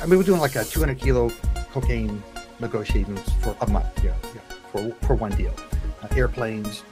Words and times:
I 0.00 0.06
mean, 0.06 0.18
we're 0.18 0.24
doing 0.24 0.40
like 0.40 0.54
a 0.54 0.64
200 0.64 0.98
kilo 0.98 1.30
cocaine 1.72 2.22
negotiations 2.60 3.20
for 3.40 3.56
a 3.60 3.70
month, 3.70 4.04
yeah, 4.04 4.14
for, 4.70 4.90
for 5.06 5.14
one 5.14 5.32
deal. 5.32 5.52
Uh, 6.02 6.08
airplanes 6.16 6.84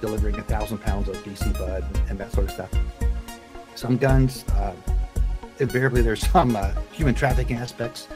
delivering 0.00 0.36
a 0.36 0.42
thousand 0.42 0.78
pounds 0.78 1.08
of 1.08 1.16
BC 1.16 1.54
bud 1.54 1.82
and, 1.82 2.10
and, 2.10 2.18
that 2.18 2.30
sort 2.32 2.46
of 2.46 2.52
stuff. 2.52 2.70
Some 3.74 3.96
guns, 3.96 4.44
uh, 4.50 4.74
invariably 5.58 6.02
there's 6.02 6.26
some 6.28 6.54
uh, 6.54 6.72
human 6.92 7.14
trafficking 7.14 7.56
aspects 7.56 8.08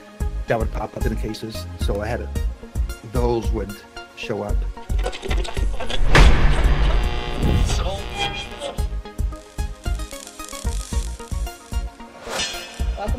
that 0.47 0.59
would 0.59 0.73
pop 0.73 0.95
up 0.97 1.07
in 1.07 1.15
the 1.15 1.21
cases. 1.21 1.67
So 1.81 2.03
I 2.03 2.07
had 2.07 2.21
a, 2.21 2.29
those 3.13 3.51
would 3.53 3.75
show 4.17 4.43
up. 4.43 4.57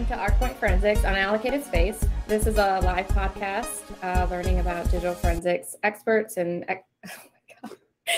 Welcome 0.08 0.28
to 0.28 0.34
ArcPoint 0.34 0.56
Forensics 0.58 1.02
Unallocated 1.02 1.64
Space. 1.64 2.06
This 2.28 2.46
is 2.46 2.58
a 2.58 2.80
live 2.84 3.08
podcast 3.08 3.82
uh, 4.04 4.28
learning 4.30 4.60
about 4.60 4.86
digital 4.92 5.16
forensics 5.16 5.76
experts 5.82 6.38
and. 6.38 6.64
Oh 7.08 7.10
my 7.64 7.70
God. 7.70 7.78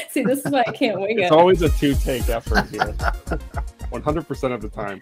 See, 0.09 0.23
this 0.23 0.45
is 0.45 0.51
why 0.51 0.65
I 0.67 0.71
can't 0.73 0.99
wing 0.99 1.11
it. 1.19 1.23
It's 1.23 1.31
always 1.31 1.61
a 1.61 1.69
two 1.69 1.95
take 1.95 2.27
effort 2.27 2.67
here. 2.67 2.81
100% 3.91 4.53
of 4.53 4.61
the 4.61 4.67
time. 4.67 4.99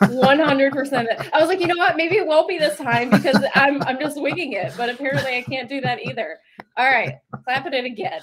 100%. 0.00 1.30
I 1.32 1.40
was 1.40 1.48
like, 1.48 1.60
you 1.60 1.66
know 1.66 1.76
what? 1.76 1.96
Maybe 1.96 2.16
it 2.16 2.26
won't 2.26 2.48
be 2.48 2.58
this 2.58 2.76
time 2.76 3.08
because 3.08 3.42
I'm, 3.54 3.82
I'm 3.84 3.98
just 3.98 4.20
winging 4.20 4.52
it. 4.52 4.74
But 4.76 4.90
apparently 4.90 5.36
I 5.36 5.42
can't 5.42 5.68
do 5.68 5.80
that 5.80 6.02
either. 6.02 6.38
All 6.76 6.90
right, 6.90 7.14
clapping 7.44 7.72
it 7.72 7.78
in 7.78 7.86
again. 7.86 8.20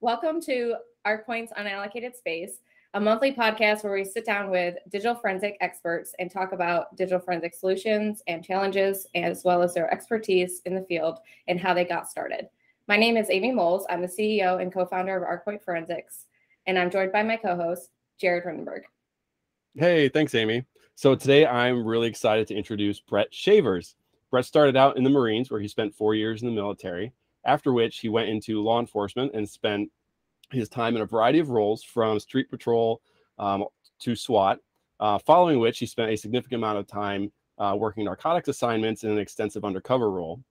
Welcome 0.00 0.40
to 0.42 0.74
ArcPoint's 1.06 1.52
Unallocated 1.52 2.16
Space 2.16 2.58
a 2.94 3.00
monthly 3.00 3.32
podcast 3.32 3.82
where 3.82 3.92
we 3.92 4.04
sit 4.04 4.24
down 4.24 4.48
with 4.48 4.76
digital 4.88 5.16
forensic 5.16 5.56
experts 5.60 6.14
and 6.20 6.30
talk 6.30 6.52
about 6.52 6.94
digital 6.94 7.18
forensic 7.18 7.52
solutions 7.52 8.22
and 8.28 8.44
challenges, 8.44 9.08
as 9.16 9.42
well 9.42 9.62
as 9.62 9.74
their 9.74 9.92
expertise 9.92 10.62
in 10.64 10.76
the 10.76 10.82
field 10.82 11.18
and 11.48 11.58
how 11.58 11.74
they 11.74 11.84
got 11.84 12.08
started. 12.08 12.48
My 12.86 12.96
name 12.96 13.16
is 13.16 13.30
Amy 13.30 13.50
Moles. 13.50 13.84
I'm 13.90 14.00
the 14.00 14.06
CEO 14.06 14.62
and 14.62 14.72
co 14.72 14.86
founder 14.86 15.16
of 15.16 15.24
ArcPoint 15.24 15.64
Forensics, 15.64 16.26
and 16.66 16.78
I'm 16.78 16.88
joined 16.88 17.10
by 17.10 17.24
my 17.24 17.36
co 17.36 17.56
host, 17.56 17.90
Jared 18.20 18.44
Rindenberg. 18.44 18.82
Hey, 19.74 20.08
thanks, 20.08 20.36
Amy. 20.36 20.64
So 20.94 21.16
today 21.16 21.46
I'm 21.46 21.84
really 21.84 22.06
excited 22.06 22.46
to 22.46 22.54
introduce 22.54 23.00
Brett 23.00 23.34
Shavers. 23.34 23.96
Brett 24.30 24.44
started 24.44 24.76
out 24.76 24.96
in 24.96 25.02
the 25.02 25.10
Marines, 25.10 25.50
where 25.50 25.60
he 25.60 25.66
spent 25.66 25.96
four 25.96 26.14
years 26.14 26.42
in 26.42 26.48
the 26.48 26.54
military, 26.54 27.12
after 27.44 27.72
which 27.72 27.98
he 27.98 28.08
went 28.08 28.28
into 28.28 28.62
law 28.62 28.78
enforcement 28.78 29.32
and 29.34 29.48
spent 29.48 29.90
his 30.54 30.68
time 30.68 30.96
in 30.96 31.02
a 31.02 31.06
variety 31.06 31.38
of 31.38 31.50
roles 31.50 31.82
from 31.82 32.18
street 32.20 32.50
patrol 32.50 33.00
um, 33.38 33.64
to 34.00 34.14
SWAT, 34.14 34.58
uh, 35.00 35.18
following 35.18 35.58
which 35.58 35.78
he 35.78 35.86
spent 35.86 36.10
a 36.10 36.16
significant 36.16 36.60
amount 36.60 36.78
of 36.78 36.86
time 36.86 37.32
uh, 37.58 37.76
working 37.78 38.04
narcotics 38.04 38.48
assignments 38.48 39.04
in 39.04 39.10
an 39.10 39.18
extensive 39.18 39.64
undercover 39.64 40.10
role. 40.10 40.42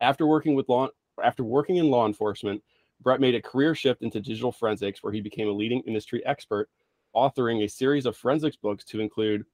After 0.00 0.26
working 0.26 0.54
with 0.54 0.68
law, 0.68 0.88
after 1.22 1.44
working 1.44 1.76
in 1.76 1.90
law 1.90 2.06
enforcement, 2.06 2.62
Brett 3.00 3.20
made 3.20 3.34
a 3.34 3.42
career 3.42 3.74
shift 3.74 4.02
into 4.02 4.20
digital 4.20 4.52
forensics, 4.52 5.02
where 5.02 5.12
he 5.12 5.20
became 5.20 5.48
a 5.48 5.52
leading 5.52 5.82
industry 5.82 6.24
expert, 6.24 6.68
authoring 7.14 7.64
a 7.64 7.68
series 7.68 8.06
of 8.06 8.16
forensics 8.16 8.56
books 8.56 8.84
to 8.84 9.00
include 9.00 9.44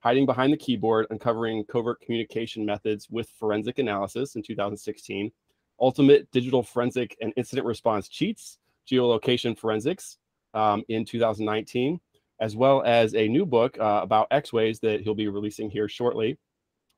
Hiding 0.00 0.26
Behind 0.26 0.52
the 0.52 0.56
Keyboard, 0.56 1.06
Uncovering 1.10 1.64
Covert 1.64 2.00
Communication 2.00 2.66
Methods 2.66 3.08
with 3.08 3.30
Forensic 3.38 3.78
Analysis 3.78 4.34
in 4.34 4.42
2016, 4.42 5.30
Ultimate 5.80 6.30
Digital 6.32 6.62
Forensic 6.62 7.16
and 7.20 7.32
Incident 7.36 7.66
Response 7.66 8.08
Cheats 8.08 8.58
geolocation 8.90 9.58
forensics 9.58 10.18
um, 10.54 10.84
in 10.88 11.04
2019, 11.04 12.00
as 12.40 12.56
well 12.56 12.82
as 12.84 13.14
a 13.14 13.28
new 13.28 13.46
book 13.46 13.78
uh, 13.78 14.00
about 14.02 14.28
X-Ways 14.30 14.80
that 14.80 15.00
he'll 15.00 15.14
be 15.14 15.28
releasing 15.28 15.70
here 15.70 15.88
shortly. 15.88 16.38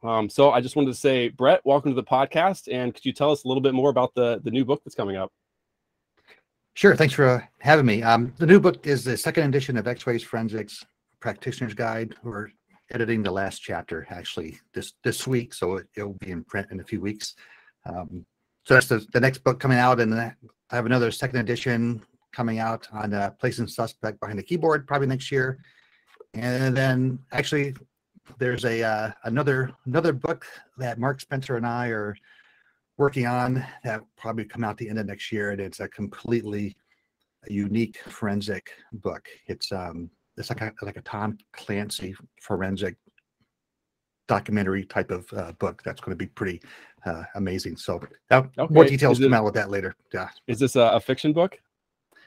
Um, 0.03 0.29
so 0.29 0.51
I 0.51 0.61
just 0.61 0.77
wanted 0.77 0.89
to 0.89 0.99
say, 0.99 1.29
Brett, 1.29 1.63
welcome 1.65 1.91
to 1.91 1.97
the 1.97 2.05
podcast, 2.05 2.69
and 2.71 2.95
could 2.95 3.05
you 3.05 3.13
tell 3.13 3.31
us 3.31 3.45
a 3.45 3.49
little 3.49 3.63
bit 3.63 3.73
more 3.73 3.89
about 3.89 4.15
the 4.15 4.41
the 4.45 4.51
new 4.51 4.65
book 4.65 4.83
that's 4.85 4.95
coming 4.95 5.17
up? 5.17 5.33
Sure. 6.75 6.97
Thanks 6.97 7.15
for 7.15 7.29
uh, 7.29 7.41
having 7.61 7.87
me. 7.87 8.03
Um, 8.03 8.35
the 8.39 8.47
new 8.47 8.61
book 8.61 8.87
is 8.87 9.05
the 9.05 9.17
second 9.17 9.45
edition 9.45 9.77
of 9.77 9.87
X-Ways 9.87 10.25
Forensics 10.25 10.85
Practitioner's 11.21 11.73
Guide. 11.73 12.17
We're 12.23 12.49
editing 12.91 13.23
the 13.23 13.31
last 13.31 13.61
chapter 13.61 14.07
actually 14.11 14.59
this 14.75 14.93
this 15.05 15.27
week, 15.27 15.55
so 15.55 15.77
it, 15.77 15.87
will 15.97 16.17
be 16.21 16.33
in 16.33 16.45
print 16.45 16.67
in 16.71 16.81
a 16.81 16.85
few 16.85 17.01
weeks. 17.01 17.35
Um, 17.87 18.27
so 18.65 18.75
that's 18.75 18.89
the, 18.89 19.07
the 19.13 19.21
next 19.21 19.45
book 19.45 19.61
coming 19.61 19.79
out, 19.79 20.01
and 20.01 20.15
I 20.15 20.35
have 20.71 20.87
another 20.87 21.11
second 21.11 21.41
edition 21.41 22.03
coming 22.33 22.59
out 22.59 22.89
on 22.93 23.13
uh, 23.13 23.31
placing 23.39 23.67
suspect 23.67 24.21
behind 24.21 24.39
the 24.39 24.43
keyboard 24.43 24.87
probably 24.87 25.07
next 25.07 25.31
year, 25.31 25.59
and 26.35 26.77
then 26.77 27.19
actually 27.33 27.75
there's 28.39 28.65
a 28.65 28.83
uh, 28.83 29.11
another 29.25 29.71
another 29.87 30.13
book 30.13 30.47
that 30.79 30.99
Mark 30.99 31.21
Spencer 31.21 31.57
and 31.57 31.67
I 31.67 31.89
are 31.89 32.17
working 32.97 33.27
on 33.27 33.65
that 33.83 34.03
probably 34.17 34.45
come 34.45 34.65
out 34.65 34.79
the 34.79 34.89
end 34.89 34.99
of 34.99 35.07
next 35.07 35.31
year, 35.31 35.51
and 35.51 35.61
it's 35.61 35.81
a 35.81 35.89
completely 35.89 36.77
unique 37.49 37.99
forensic 38.07 38.71
book. 38.93 39.29
It's 39.47 39.73
um 39.73 40.11
it's 40.37 40.49
like 40.49 40.63
a 40.63 40.73
like 40.83 40.97
a 40.97 41.03
Tom 41.03 41.39
Clancy 41.53 42.15
forensic 42.41 42.97
documentary 44.29 44.85
type 44.85 45.11
of 45.11 45.27
uh, 45.35 45.53
book 45.53 45.83
that's 45.85 46.01
going 46.01 46.17
to 46.17 46.17
be 46.17 46.29
pretty 46.29 46.61
uh, 47.07 47.25
amazing. 47.35 47.77
So 47.77 48.01
uh, 48.31 48.43
okay. 48.59 48.75
more 48.75 48.85
details 48.85 49.19
come 49.19 49.35
out 49.35 49.45
with 49.45 49.55
that 49.55 49.71
later. 49.71 49.95
Yeah. 50.13 50.29
Is 50.47 50.59
this 50.59 50.77
a, 50.77 50.83
a, 50.83 51.01
fiction 51.01 51.33
book? 51.33 51.59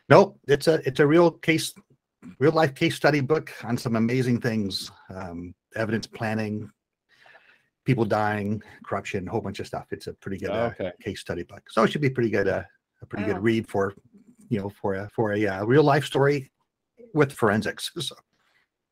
No, 0.09 0.37
it's 0.47 0.67
a 0.67 0.75
it's 0.85 0.99
a 0.99 1.07
real 1.07 1.31
case, 1.31 1.73
real 2.39 2.51
life 2.51 2.75
case 2.75 2.95
study 2.95 3.19
book 3.19 3.51
on 3.63 3.77
some 3.77 3.95
amazing 3.95 4.39
things, 4.39 4.91
um, 5.13 5.53
evidence 5.75 6.07
planning, 6.07 6.69
people 7.85 8.05
dying, 8.05 8.61
corruption, 8.85 9.27
a 9.27 9.31
whole 9.31 9.41
bunch 9.41 9.59
of 9.59 9.67
stuff. 9.67 9.87
It's 9.91 10.07
a 10.07 10.13
pretty 10.13 10.37
good 10.37 10.51
uh, 10.51 10.71
okay. 10.79 10.91
case 11.01 11.19
study 11.19 11.43
book. 11.43 11.63
So 11.69 11.83
it 11.83 11.91
should 11.91 12.01
be 12.01 12.09
pretty 12.09 12.29
good. 12.29 12.47
Uh, 12.47 12.63
a 13.01 13.05
pretty 13.05 13.25
good 13.25 13.43
read 13.43 13.67
for 13.67 13.93
you 14.49 14.59
know 14.59 14.69
for 14.69 14.95
a 14.95 15.09
for 15.09 15.33
a 15.33 15.45
uh, 15.45 15.65
real 15.65 15.83
life 15.83 16.05
story 16.05 16.51
with 17.13 17.31
forensics. 17.31 17.91
So. 18.01 18.15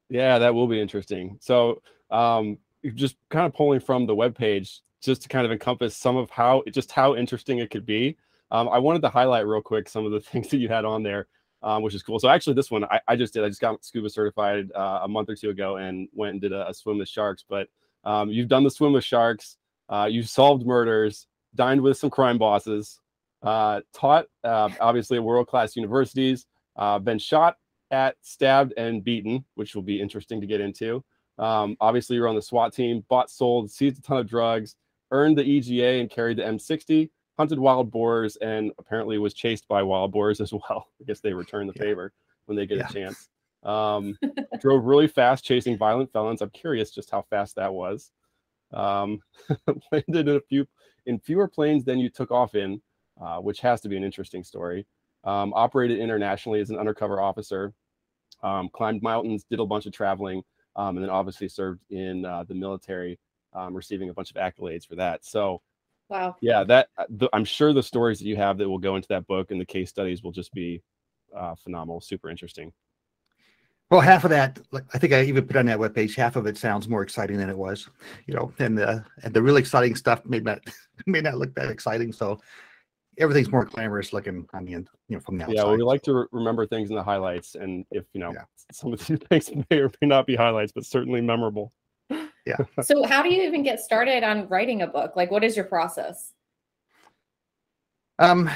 Yeah, 0.08 0.38
that 0.38 0.54
will 0.54 0.68
be 0.68 0.80
interesting. 0.80 1.38
So 1.42 1.82
um, 2.12 2.60
just 2.94 3.16
kind 3.30 3.46
of 3.46 3.54
pulling 3.54 3.80
from 3.80 4.06
the 4.06 4.16
web 4.16 4.36
page 4.36 4.82
just 5.02 5.22
to 5.22 5.30
kind 5.30 5.46
of 5.46 5.52
encompass 5.52 5.96
some 5.96 6.18
of 6.18 6.30
how 6.30 6.64
just 6.72 6.92
how 6.92 7.16
interesting 7.16 7.60
it 7.60 7.70
could 7.70 7.86
be. 7.86 8.18
Um, 8.52 8.70
I 8.70 8.80
wanted 8.80 9.02
to 9.04 9.10
highlight 9.10 9.48
real 9.48 9.62
quick 9.62 9.90
some 9.90 10.06
of 10.06 10.12
the 10.12 10.20
things 10.32 10.50
that 10.50 10.58
you 10.58 10.68
had 10.68 10.86
on 10.86 11.04
there, 11.04 11.28
um, 11.64 11.84
which 11.84 11.96
is 11.96 12.04
cool. 12.04 12.20
So 12.20 12.30
actually, 12.30 12.54
this 12.54 12.72
one 12.72 12.86
I, 12.86 13.00
I 13.08 13.16
just 13.16 13.34
did. 13.34 13.44
I 13.44 13.50
just 13.50 13.62
got 13.62 13.84
scuba 13.84 14.10
certified 14.10 14.72
uh, 14.74 15.02
a 15.04 15.08
month 15.08 15.30
or 15.30 15.36
two 15.36 15.50
ago 15.50 15.78
and 15.78 16.08
went 16.14 16.34
and 16.34 16.42
did 16.42 16.52
a, 16.52 16.70
a 16.70 16.74
swim 16.74 16.98
with 16.98 17.10
sharks. 17.10 17.44
But 17.48 17.68
um, 18.04 18.30
you've 18.30 18.48
done 18.48 18.64
the 18.64 18.72
swim 18.72 18.94
with 18.94 19.04
sharks. 19.04 19.58
Uh, 19.90 20.08
you've 20.10 20.30
solved 20.30 20.66
murders, 20.66 21.28
dined 21.54 21.82
with 21.82 21.98
some 21.98 22.10
crime 22.10 22.38
bosses, 22.38 23.00
uh, 23.44 23.82
taught 23.94 24.26
uh, 24.44 24.70
obviously 24.80 25.18
at 25.18 25.24
world 25.24 25.48
class 25.48 25.76
universities, 25.76 26.46
uh, 26.76 26.98
been 26.98 27.20
shot 27.20 27.58
at, 27.92 28.16
stabbed, 28.22 28.74
and 28.78 29.04
beaten, 29.04 29.46
which 29.54 29.76
will 29.76 29.84
be 29.84 30.02
interesting 30.02 30.42
to 30.42 30.48
get 30.48 30.60
into. 30.62 31.04
Um, 31.38 31.76
obviously, 31.82 32.16
you're 32.16 32.28
on 32.28 32.36
the 32.36 32.42
SWAT 32.42 32.74
team, 32.74 33.04
bought, 33.10 33.30
sold, 33.30 33.70
seized 33.70 34.00
a 34.00 34.02
ton 34.02 34.18
of 34.18 34.28
drugs, 34.28 34.76
earned 35.12 35.38
the 35.38 35.44
EGA 35.44 36.00
and 36.00 36.10
carried 36.10 36.38
the 36.38 36.44
M60, 36.44 37.10
hunted 37.38 37.60
wild 37.60 37.92
boars, 37.92 38.38
and 38.38 38.72
apparently 38.80 39.18
was 39.18 39.34
chased 39.34 39.68
by 39.68 39.84
wild 39.84 40.12
boars 40.12 40.40
as 40.42 40.54
well. 40.54 40.88
I 41.02 41.06
guess 41.06 41.20
they 41.20 41.34
return 41.34 41.68
the 41.68 41.74
yeah. 41.76 41.84
favor 41.84 42.14
when 42.46 42.56
they 42.56 42.66
get 42.66 42.78
yeah. 42.78 42.88
a 42.90 42.94
chance. 42.94 43.30
Um, 43.64 44.18
drove 44.62 44.86
really 44.86 45.08
fast 45.08 45.44
chasing 45.44 45.78
violent 45.78 46.12
felons. 46.14 46.42
I'm 46.42 46.52
curious 46.52 46.92
just 46.92 47.10
how 47.10 47.24
fast 47.30 47.56
that 47.56 47.74
was. 47.74 48.12
Um, 48.74 49.20
landed 49.92 50.28
in 50.28 50.36
a 50.36 50.42
few 50.42 50.68
in 51.06 51.20
fewer 51.20 51.48
planes 51.48 51.86
than 51.86 52.00
you 52.00 52.10
took 52.10 52.32
off 52.32 52.56
in, 52.56 52.82
uh, 53.22 53.38
which 53.38 53.60
has 53.62 53.80
to 53.82 53.90
be 53.90 53.98
an 53.98 54.04
interesting 54.04 54.44
story. 54.44 54.86
Um, 55.24 55.54
operated 55.56 56.00
internationally 56.00 56.60
as 56.60 56.70
an 56.70 56.78
undercover 56.78 57.22
officer. 57.22 57.74
Um, 58.44 58.70
climbed 58.74 59.02
mountains, 59.02 59.46
did 59.50 59.60
a 59.60 59.66
bunch 59.66 59.86
of 59.86 59.94
traveling, 59.94 60.44
um, 60.76 60.98
and 60.98 61.04
then 61.04 61.10
obviously 61.10 61.48
served 61.48 61.82
in 61.90 62.26
uh, 62.26 62.44
the 62.44 62.54
military, 62.54 63.20
um, 63.54 63.74
receiving 63.74 64.10
a 64.10 64.14
bunch 64.14 64.32
of 64.32 64.38
accolades 64.38 64.88
for 64.88 64.96
that. 64.96 65.26
So, 65.26 65.62
wow, 66.10 66.36
yeah, 66.42 66.64
that 66.64 66.90
uh, 66.98 67.06
the, 67.10 67.30
I'm 67.34 67.46
sure 67.46 67.74
the 67.74 67.84
stories 67.84 68.20
that 68.20 68.26
you 68.26 68.36
have 68.36 68.58
that 68.58 68.70
will 68.70 68.80
go 68.80 68.96
into 68.96 69.08
that 69.10 69.28
book 69.28 69.52
and 69.52 69.60
the 69.60 69.66
case 69.66 69.90
studies 69.90 70.24
will 70.24 70.32
just 70.32 70.54
be 70.54 70.82
uh, 71.36 71.56
phenomenal, 71.56 72.02
super 72.02 72.30
interesting. 72.30 72.72
Well, 73.92 74.02
half 74.02 74.24
of 74.24 74.32
that, 74.32 74.60
I 74.94 74.98
think 74.98 75.14
I 75.14 75.24
even 75.24 75.46
put 75.46 75.58
on 75.58 75.68
that 75.68 75.78
webpage. 75.78 76.16
Half 76.16 76.38
of 76.38 76.48
it 76.48 76.58
sounds 76.58 76.90
more 76.90 77.04
exciting 77.04 77.38
than 77.38 77.52
it 77.52 77.58
was, 77.58 77.88
you 78.26 78.34
know, 78.34 78.52
and 78.58 78.76
the 78.76 79.06
and 79.22 79.34
the 79.34 79.44
really 79.44 79.62
exciting 79.62 79.96
stuff 79.96 80.26
may 80.26 80.40
not 80.40 80.60
may 81.06 81.22
not 81.22 81.38
look 81.38 81.54
that 81.56 81.70
exciting. 81.70 82.12
So 82.12 82.40
everything's 83.18 83.52
more 83.52 83.66
glamorous 83.66 84.14
looking 84.14 84.48
on 84.54 84.66
the 84.66 84.74
end, 84.74 84.90
you 85.08 85.16
know, 85.16 85.22
from 85.22 85.38
the 85.38 85.44
outside. 85.44 85.56
Yeah, 85.56 85.64
well, 85.64 85.78
we 85.78 85.84
like 85.84 86.02
to 86.04 86.14
re- 86.14 86.26
remember 86.32 86.66
things 86.66 86.90
in 86.90 86.96
the 86.96 87.04
highlights, 87.04 87.56
and 87.56 87.86
if 87.92 88.06
you 88.14 88.20
know, 88.20 88.34
yeah. 88.34 88.44
some 88.72 88.94
of 88.94 89.06
these 89.06 89.20
things 89.30 89.52
may 89.70 89.78
or 89.80 89.92
may 90.02 90.08
not 90.08 90.26
be 90.26 90.36
highlights, 90.36 90.72
but 90.72 90.86
certainly 90.86 91.22
memorable. 91.22 91.72
Yeah. 92.10 92.58
so, 92.82 93.04
how 93.06 93.24
do 93.24 93.34
you 93.34 93.44
even 93.44 93.64
get 93.64 93.80
started 93.80 94.24
on 94.24 94.48
writing 94.48 94.82
a 94.82 94.88
book? 94.88 95.16
Like, 95.16 95.32
what 95.32 95.44
is 95.44 95.56
your 95.56 95.66
process? 95.66 96.34
Um. 98.20 98.50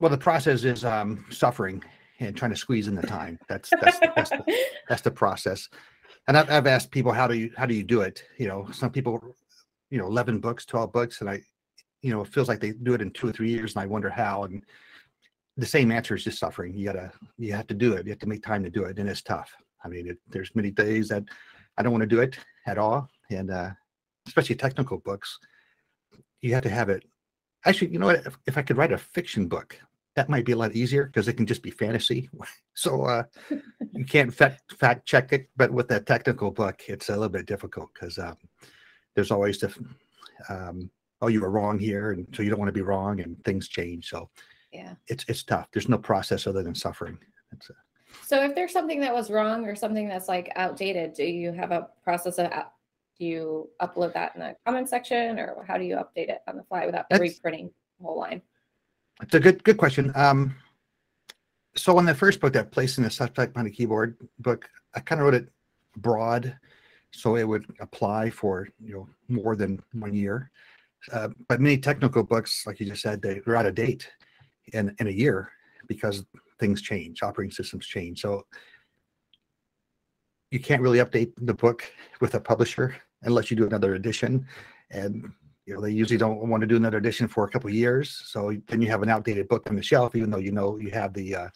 Well, 0.00 0.10
the 0.10 0.18
process 0.18 0.64
is 0.64 0.84
um 0.84 1.24
suffering 1.30 1.82
and 2.18 2.36
trying 2.36 2.50
to 2.50 2.56
squeeze 2.56 2.88
in 2.88 2.94
the 2.94 3.06
time. 3.06 3.38
That's 3.48 3.70
that's 3.80 3.98
that's 4.14 4.30
the, 4.30 4.64
that's 4.88 5.02
the 5.02 5.10
process. 5.10 5.68
and 6.28 6.36
I've, 6.36 6.50
I've 6.50 6.66
asked 6.66 6.90
people 6.90 7.12
how 7.12 7.26
do 7.26 7.34
you 7.34 7.50
how 7.56 7.66
do 7.66 7.74
you 7.74 7.84
do 7.84 8.00
it? 8.00 8.24
You 8.38 8.48
know, 8.48 8.68
some 8.72 8.90
people, 8.90 9.34
you 9.90 9.98
know, 9.98 10.06
eleven 10.06 10.40
books, 10.40 10.64
twelve 10.64 10.92
books, 10.92 11.20
and 11.20 11.30
I, 11.30 11.42
you 12.02 12.10
know, 12.10 12.20
it 12.20 12.28
feels 12.28 12.48
like 12.48 12.60
they 12.60 12.72
do 12.72 12.94
it 12.94 13.00
in 13.00 13.10
two 13.12 13.28
or 13.28 13.32
three 13.32 13.50
years, 13.50 13.74
and 13.74 13.82
I 13.82 13.86
wonder 13.86 14.10
how. 14.10 14.44
And 14.44 14.64
the 15.56 15.66
same 15.66 15.92
answer 15.92 16.14
is 16.14 16.24
just 16.24 16.38
suffering. 16.38 16.76
You 16.76 16.86
gotta 16.86 17.12
you 17.38 17.52
have 17.52 17.68
to 17.68 17.74
do 17.74 17.94
it. 17.94 18.04
You 18.04 18.10
have 18.10 18.18
to 18.20 18.28
make 18.28 18.42
time 18.42 18.64
to 18.64 18.70
do 18.70 18.84
it, 18.84 18.98
and 18.98 19.08
it's 19.08 19.22
tough. 19.22 19.54
I 19.84 19.88
mean, 19.88 20.08
it, 20.08 20.18
there's 20.28 20.54
many 20.54 20.70
days 20.70 21.08
that 21.08 21.24
I 21.78 21.82
don't 21.82 21.92
want 21.92 22.02
to 22.02 22.06
do 22.06 22.20
it 22.20 22.38
at 22.66 22.78
all, 22.78 23.08
and 23.30 23.50
uh, 23.50 23.70
especially 24.26 24.56
technical 24.56 24.98
books, 24.98 25.38
you 26.40 26.54
have 26.54 26.64
to 26.64 26.70
have 26.70 26.88
it. 26.88 27.04
Actually, 27.64 27.92
you 27.92 27.98
know 27.98 28.06
what? 28.06 28.26
If, 28.26 28.36
if 28.46 28.58
I 28.58 28.62
could 28.62 28.76
write 28.76 28.92
a 28.92 28.98
fiction 28.98 29.46
book, 29.46 29.78
that 30.16 30.28
might 30.28 30.44
be 30.44 30.52
a 30.52 30.56
lot 30.56 30.72
easier 30.74 31.06
because 31.06 31.28
it 31.28 31.34
can 31.34 31.46
just 31.46 31.62
be 31.62 31.70
fantasy. 31.70 32.28
So 32.74 33.04
uh, 33.04 33.24
you 33.92 34.06
can't 34.06 34.32
fact, 34.32 34.72
fact 34.80 35.04
check 35.04 35.34
it, 35.34 35.50
but 35.54 35.70
with 35.70 35.90
a 35.90 36.00
technical 36.00 36.50
book, 36.50 36.80
it's 36.88 37.10
a 37.10 37.12
little 37.12 37.28
bit 37.28 37.44
difficult 37.44 37.90
because 37.92 38.18
um, 38.18 38.38
there's 39.14 39.30
always 39.30 39.58
the 39.58 39.74
um, 40.48 40.90
oh 41.22 41.28
you 41.28 41.40
were 41.40 41.50
wrong 41.50 41.78
here, 41.78 42.10
and 42.10 42.26
so 42.34 42.42
you 42.42 42.50
don't 42.50 42.58
want 42.58 42.68
to 42.68 42.72
be 42.72 42.82
wrong, 42.82 43.20
and 43.20 43.42
things 43.44 43.68
change. 43.68 44.10
So 44.10 44.28
Yeah. 44.72 44.94
it's 45.06 45.24
it's 45.28 45.44
tough. 45.44 45.68
There's 45.72 45.88
no 45.88 45.96
process 45.98 46.46
other 46.46 46.62
than 46.62 46.74
suffering. 46.74 47.16
It's, 47.52 47.70
uh, 47.70 47.74
So 48.24 48.42
if 48.42 48.54
there's 48.54 48.72
something 48.72 49.00
that 49.00 49.14
was 49.14 49.30
wrong 49.30 49.64
or 49.66 49.74
something 49.76 50.08
that's 50.08 50.28
like 50.28 50.52
outdated, 50.56 51.14
do 51.14 51.24
you 51.24 51.52
have 51.52 51.70
a 51.70 51.88
process 52.04 52.38
of 52.38 52.50
do 53.18 53.24
you 53.26 53.70
upload 53.80 54.12
that 54.14 54.34
in 54.34 54.40
the 54.40 54.56
comment 54.66 54.88
section 54.88 55.38
or 55.38 55.64
how 55.66 55.78
do 55.78 55.84
you 55.84 55.94
update 55.96 56.28
it 56.28 56.40
on 56.48 56.56
the 56.56 56.64
fly 56.64 56.86
without 56.86 57.06
That's- 57.08 57.30
reprinting 57.30 57.70
the 57.98 58.04
whole 58.06 58.18
line? 58.18 58.42
It's 59.22 59.34
a 59.34 59.40
good 59.40 59.62
good 59.64 59.78
question. 59.78 60.12
Um, 60.16 60.56
so 61.76 61.96
on 61.96 62.04
the 62.04 62.14
first 62.14 62.40
book, 62.40 62.52
that 62.54 62.72
place 62.72 62.98
in 62.98 63.04
the 63.04 63.10
subject 63.10 63.56
on 63.56 63.64
the 63.64 63.70
keyboard 63.70 64.16
book, 64.40 64.68
I 64.94 65.00
kind 65.00 65.20
of 65.20 65.24
wrote 65.26 65.34
it 65.34 65.48
broad, 65.96 66.58
so 67.12 67.36
it 67.36 67.44
would 67.46 67.64
apply 67.80 68.30
for 68.30 68.68
you 68.80 68.94
know 68.94 69.08
more 69.28 69.54
than 69.56 69.80
one 69.92 70.14
year. 70.14 70.50
Uh, 71.10 71.28
but 71.48 71.60
many 71.60 71.78
technical 71.78 72.22
books, 72.22 72.64
like 72.66 72.78
you 72.78 72.86
just 72.86 73.02
said, 73.02 73.20
they, 73.20 73.40
they're 73.44 73.56
out 73.56 73.66
of 73.66 73.74
date 73.74 74.08
in 74.72 74.94
in 74.98 75.08
a 75.08 75.10
year 75.10 75.50
because 75.88 76.24
things 76.60 76.80
change, 76.80 77.22
operating 77.22 77.50
systems 77.50 77.86
change. 77.86 78.20
So 78.20 78.46
you 80.50 80.60
can't 80.60 80.82
really 80.82 80.98
update 80.98 81.32
the 81.38 81.54
book 81.54 81.90
with 82.20 82.34
a 82.34 82.40
publisher 82.40 82.94
unless 83.22 83.50
you 83.50 83.56
do 83.56 83.66
another 83.66 83.94
edition, 83.94 84.46
and 84.90 85.32
you 85.66 85.74
know 85.74 85.80
they 85.80 85.90
usually 85.90 86.18
don't 86.18 86.48
want 86.48 86.60
to 86.60 86.66
do 86.66 86.76
another 86.76 86.98
edition 86.98 87.26
for 87.26 87.44
a 87.44 87.50
couple 87.50 87.68
of 87.68 87.74
years. 87.74 88.22
So 88.26 88.56
then 88.68 88.82
you 88.82 88.88
have 88.88 89.02
an 89.02 89.10
outdated 89.10 89.48
book 89.48 89.68
on 89.68 89.76
the 89.76 89.82
shelf 89.82 90.14
even 90.14 90.30
though 90.30 90.38
you 90.38 90.52
know 90.52 90.78
you 90.78 90.90
have 90.90 91.14
the 91.14 91.34
uh 91.34 91.48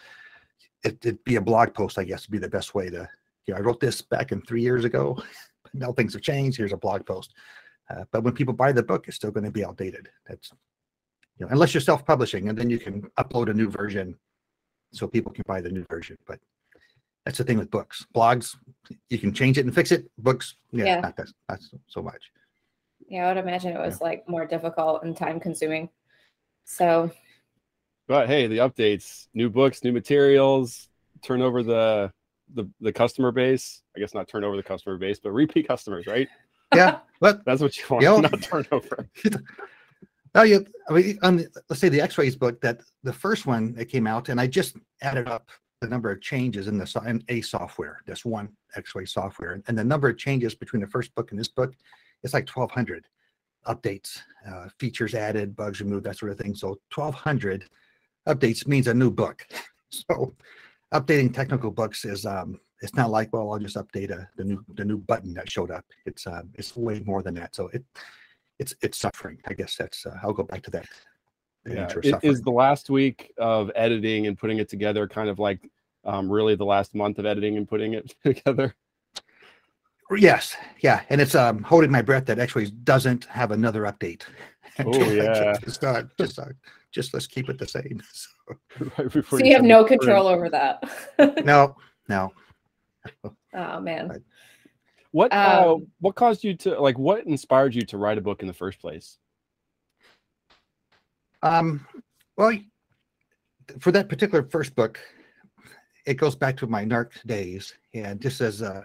it, 0.87 0.99
it'd 1.05 1.25
be 1.25 1.37
a 1.37 1.41
blog 1.41 1.75
post 1.75 1.99
i 1.99 2.05
guess 2.05 2.27
would 2.27 2.33
be 2.33 2.39
the 2.39 2.49
best 2.49 2.75
way 2.75 2.89
to 2.89 3.09
you 3.47 3.53
know 3.53 3.59
i 3.59 3.63
wrote 3.63 3.81
this 3.81 4.01
back 4.03 4.33
in 4.33 4.41
three 4.43 4.63
years 4.63 4.85
ago 4.85 5.21
now 5.75 5.93
things 5.93 6.13
have 6.13 6.23
changed 6.23 6.57
here's 6.57 6.73
a 6.73 6.77
blog 6.77 7.05
post 7.05 7.35
uh, 7.91 8.05
but 8.13 8.23
when 8.25 8.35
people 8.35 8.55
buy 8.55 8.73
the 8.73 8.83
book 8.83 9.07
it's 9.07 9.17
still 9.17 9.31
going 9.31 9.45
to 9.45 9.51
be 9.51 9.65
outdated 9.65 10.09
that's 10.29 10.51
you 11.39 11.45
know 11.47 11.53
unless 11.53 11.73
you're 11.75 11.81
self-publishing 11.81 12.49
and 12.49 12.57
then 12.59 12.69
you 12.71 12.79
can 12.79 13.03
upload 13.19 13.49
a 13.51 13.55
new 13.55 13.69
version 13.71 14.15
so 14.93 15.07
people 15.07 15.33
can 15.33 15.45
buy 15.47 15.61
the 15.61 15.71
new 15.71 15.85
version 15.91 16.17
but 16.27 16.39
that's 17.25 17.39
the 17.39 17.45
thing 17.45 17.59
with 17.59 17.71
books 17.71 18.07
blogs 18.15 18.57
you 19.11 19.19
can 19.19 19.33
change 19.33 19.59
it 19.59 19.65
and 19.67 19.75
fix 19.75 19.93
it 19.93 20.09
books 20.19 20.55
yeah, 20.73 20.85
Yeah. 20.85 21.01
not 21.01 21.17
that 21.17 21.29
not 21.49 21.61
so- 21.63 21.81
so 21.87 22.03
much 22.03 22.31
Yeah, 23.09 23.25
I 23.27 23.29
would 23.35 23.43
imagine 23.43 23.73
it 23.77 23.79
was 23.81 24.01
like 24.01 24.29
more 24.29 24.47
difficult 24.47 25.05
and 25.05 25.17
time 25.17 25.39
consuming. 25.39 25.89
So 26.65 27.11
But 28.09 28.27
hey, 28.29 28.47
the 28.49 28.59
updates, 28.59 29.29
new 29.35 29.49
books, 29.51 29.83
new 29.85 29.93
materials, 29.93 30.89
turn 31.23 31.41
over 31.43 31.63
the 31.63 32.11
the 32.55 32.65
the 32.81 32.93
customer 32.93 33.31
base. 33.33 33.83
I 33.97 34.01
guess 34.01 34.13
not 34.15 34.27
turn 34.29 34.43
over 34.45 34.57
the 34.57 34.63
customer 34.73 34.97
base, 34.99 35.19
but 35.23 35.31
repeat 35.33 35.69
customers, 35.69 36.07
right? 36.07 36.29
Yeah 36.75 36.99
but 37.21 37.45
That's 37.45 37.63
what 37.63 37.77
you 37.77 37.85
want, 37.89 38.03
Yeah. 38.03 38.17
not 38.19 38.43
turnover. 38.43 39.09
Oh, 40.39 40.43
yeah. 40.43 40.59
I 40.91 40.93
mean, 40.93 41.19
on 41.23 41.37
the, 41.39 41.49
let's 41.71 41.81
say 41.81 41.89
the 41.89 42.03
X-Ways 42.03 42.37
book 42.37 42.61
that 42.61 42.83
the 43.03 43.13
first 43.13 43.47
one 43.47 43.73
that 43.77 43.87
came 43.87 44.07
out, 44.07 44.29
and 44.29 44.39
I 44.39 44.47
just 44.47 44.77
added 45.01 45.29
up 45.29 45.49
the 45.81 45.89
number 45.89 46.11
of 46.11 46.21
changes 46.21 46.69
in 46.69 46.77
the 46.77 46.87
so- 46.87 47.01
in 47.05 47.25
a 47.31 47.41
software. 47.41 48.03
That's 48.07 48.23
one 48.23 48.51
X-Ways 48.77 49.13
software, 49.15 49.63
and 49.67 49.79
the 49.79 49.83
number 49.85 50.11
of 50.11 50.19
changes 50.19 50.55
between 50.55 50.83
the 50.83 50.89
first 50.89 51.15
book 51.15 51.31
and 51.31 51.41
this 51.41 51.49
book, 51.49 51.73
it's 52.23 52.35
like 52.35 52.45
twelve 52.45 52.71
hundred 52.71 53.07
updates, 53.67 54.19
uh, 54.47 54.69
features 54.79 55.15
added, 55.15 55.57
bugs 55.57 55.81
removed, 55.81 56.05
that 56.05 56.19
sort 56.19 56.33
of 56.33 56.39
thing. 56.39 56.55
So 56.55 56.79
twelve 56.91 57.15
hundred 57.15 57.65
updates 58.29 58.67
means 58.67 58.89
a 58.89 58.95
new 58.95 59.11
book. 59.11 59.47
So 59.91 60.35
updating 60.93 61.33
technical 61.33 61.71
books 61.71 62.05
is 62.05 62.27
um, 62.27 62.61
it's 62.83 62.95
not 62.95 63.11
like 63.11 63.33
well 63.33 63.53
I'll 63.53 63.59
just 63.59 63.77
update 63.77 64.11
a, 64.11 64.29
the 64.37 64.45
new 64.45 64.65
the 64.75 64.85
new 64.85 64.99
button 64.99 65.33
that 65.35 65.51
showed 65.51 65.71
up. 65.71 65.85
It's 66.05 66.27
uh, 66.27 66.43
it's 66.55 66.77
way 66.77 67.01
more 67.07 67.23
than 67.23 67.35
that. 67.35 67.55
So 67.55 67.69
it 67.73 67.85
it's 68.59 68.75
it's 68.83 68.99
suffering. 68.99 69.39
I 69.47 69.55
guess 69.55 69.77
that's 69.77 70.05
uh, 70.07 70.17
I'll 70.23 70.33
go 70.33 70.43
back 70.45 70.63
to 70.65 70.71
that. 70.73 70.87
Yeah. 71.67 71.87
nature 71.87 71.99
of 71.99 72.05
It 72.05 72.11
suffering. 72.13 72.33
is 72.33 72.43
the 72.43 72.51
last 72.53 72.91
week 72.91 73.33
of 73.39 73.71
editing 73.75 74.29
and 74.29 74.39
putting 74.39 74.59
it 74.59 74.69
together 74.69 75.09
kind 75.09 75.29
of 75.29 75.39
like 75.41 75.69
um, 76.05 76.31
really 76.31 76.55
the 76.55 76.65
last 76.65 76.95
month 76.95 77.19
of 77.19 77.27
editing 77.27 77.57
and 77.57 77.69
putting 77.69 77.95
it 77.95 78.15
together. 78.25 78.75
yes, 80.17 80.57
yeah, 80.81 81.03
and 81.11 81.21
it's 81.21 81.35
um 81.35 81.63
holding 81.63 81.91
my 81.91 82.03
breath 82.03 82.27
that 82.27 82.39
actually 82.39 82.71
doesn't 82.71 83.25
have 83.25 83.51
another 83.53 83.83
update. 83.83 84.23
Oh, 84.79 84.93
Just- 84.93 85.15
yeah. 85.15 85.55
just 85.65 85.83
not 85.83 86.17
just 86.19 86.37
not, 86.37 86.49
just 86.93 87.15
let's 87.15 87.27
keep 87.27 87.49
it 87.49 87.57
the 87.59 87.67
same. 87.67 88.03
So, 88.13 88.55
right 88.99 89.25
so 89.27 89.39
you 89.39 89.55
have 89.55 89.65
no 89.65 89.85
control 89.85 90.27
over 90.27 90.51
that. 90.51 90.83
no, 91.47 91.77
no. 92.11 92.31
Oh 93.55 93.81
man. 93.81 94.09
Right. 94.09 94.23
What 95.13 95.33
uh, 95.33 95.75
Um, 95.75 95.87
what 96.01 96.15
caused 96.15 96.45
you 96.45 96.55
to 96.59 96.79
like 96.81 96.99
what 96.99 97.27
inspired 97.27 97.75
you 97.75 97.83
to 97.83 97.97
write 97.97 98.19
a 98.19 98.21
book 98.21 98.43
in 98.43 98.49
the 98.49 98.55
first 98.55 98.81
place? 98.81 99.19
Um, 101.43 101.87
well, 102.37 102.59
for 103.81 103.93
that 103.93 104.09
particular 104.09 104.43
first 104.43 104.75
book, 104.75 104.99
it 106.07 106.15
goes 106.15 106.37
back 106.37 106.57
to 106.59 106.67
my 106.67 106.85
NARC 106.85 107.11
days, 107.27 107.75
and 107.95 108.21
just 108.21 108.41
as 108.41 108.63
uh, 108.63 108.83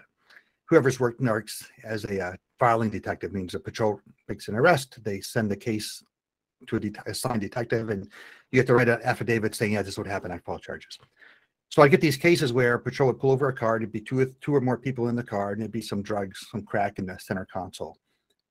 whoever's 0.68 0.98
worked 1.00 1.20
NARCs 1.20 1.66
as 1.84 2.04
a 2.04 2.20
uh, 2.20 2.32
filing 2.58 2.90
detective 2.90 3.32
means 3.32 3.54
a 3.54 3.60
patrol 3.60 4.00
makes 4.28 4.48
an 4.48 4.54
arrest, 4.54 5.02
they 5.04 5.20
send 5.20 5.50
the 5.50 5.56
case 5.56 6.02
to 6.66 6.76
a 6.76 6.80
det- 6.80 6.96
assigned 7.06 7.40
detective, 7.40 7.90
and 7.90 8.08
you 8.50 8.58
have 8.58 8.66
to 8.66 8.74
write 8.74 8.88
an 8.88 9.00
affidavit 9.02 9.54
saying, 9.54 9.72
"Yeah, 9.72 9.82
this 9.82 9.98
would 9.98 10.06
happen. 10.06 10.30
happened. 10.30 10.42
I 10.46 10.50
file 10.50 10.58
charges." 10.58 10.98
So 11.72 11.80
I 11.80 11.88
get 11.88 12.02
these 12.02 12.18
cases 12.18 12.52
where 12.52 12.76
patrol 12.76 13.06
would 13.06 13.18
pull 13.18 13.30
over 13.30 13.48
a 13.48 13.54
car, 13.54 13.78
there'd 13.78 13.90
be 13.90 13.98
two, 13.98 14.26
two 14.42 14.54
or 14.54 14.60
more 14.60 14.76
people 14.76 15.08
in 15.08 15.16
the 15.16 15.22
car, 15.22 15.52
and 15.52 15.60
there'd 15.62 15.72
be 15.72 15.80
some 15.80 16.02
drugs, 16.02 16.46
some 16.50 16.60
crack 16.64 16.98
in 16.98 17.06
the 17.06 17.18
center 17.18 17.46
console. 17.50 17.96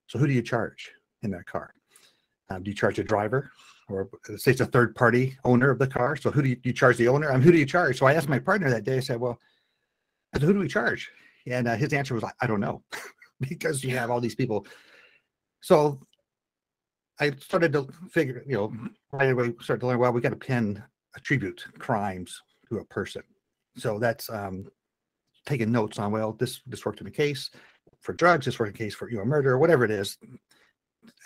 So 0.07 0.17
who 0.17 0.25
do 0.25 0.33
you 0.33 0.41
charge 0.41 0.91
in 1.21 1.29
that 1.29 1.45
car? 1.45 1.75
Um, 2.49 2.63
do 2.63 2.71
you 2.71 2.75
charge 2.75 2.97
a 2.97 3.03
driver? 3.03 3.51
or 3.89 4.09
say 4.37 4.51
it's 4.51 4.61
a 4.61 4.65
third 4.65 4.95
party 4.95 5.37
owner 5.43 5.69
of 5.69 5.77
the 5.77 5.85
car. 5.85 6.15
So 6.15 6.31
who 6.31 6.41
do 6.41 6.49
you, 6.49 6.57
you 6.63 6.73
charge 6.73 6.97
the 6.97 7.09
owner? 7.09 7.31
Um, 7.31 7.41
who 7.41 7.51
do 7.51 7.59
you 7.59 7.65
charge? 7.65 7.99
So 7.99 8.07
I 8.07 8.13
asked 8.13 8.29
my 8.29 8.39
partner 8.39 8.71
that 8.71 8.85
day, 8.85 8.97
I 8.97 9.01
said, 9.01 9.19
well, 9.19 9.37
I 10.33 10.39
said, 10.39 10.47
who 10.47 10.53
do 10.53 10.59
we 10.59 10.67
charge? 10.67 11.11
And 11.45 11.67
uh, 11.67 11.75
his 11.75 11.93
answer 11.93 12.15
was, 12.15 12.23
I 12.39 12.47
don't 12.47 12.59
know, 12.59 12.81
because 13.39 13.83
you 13.83 13.95
have 13.97 14.09
all 14.09 14.21
these 14.21 14.35
people. 14.35 14.65
So 15.59 15.99
I 17.19 17.31
started 17.31 17.73
to 17.73 17.87
figure, 18.09 18.43
you 18.47 18.55
know, 18.55 18.73
right 19.11 19.29
away 19.29 19.53
started 19.61 19.81
to 19.81 19.87
learn, 19.87 19.99
well, 19.99 20.13
we 20.13 20.21
got 20.21 20.29
to 20.29 20.35
pin 20.35 20.81
attribute 21.15 21.63
crimes 21.77 22.41
to 22.71 22.79
a 22.79 22.85
person. 22.85 23.21
So 23.77 23.99
that's 23.99 24.29
um, 24.29 24.65
taking 25.45 25.71
notes 25.71 25.99
on, 25.99 26.11
well, 26.11 26.33
this, 26.33 26.61
this 26.65 26.85
worked 26.85 27.01
in 27.01 27.05
the 27.05 27.11
case 27.11 27.49
for 27.99 28.13
drugs, 28.13 28.45
this 28.45 28.59
worked 28.59 28.69
in 28.69 28.73
the 28.73 28.83
case 28.83 28.95
for, 28.95 29.09
you 29.09 29.17
know, 29.17 29.25
murder, 29.25 29.57
whatever 29.57 29.85
it 29.85 29.91
is, 29.91 30.17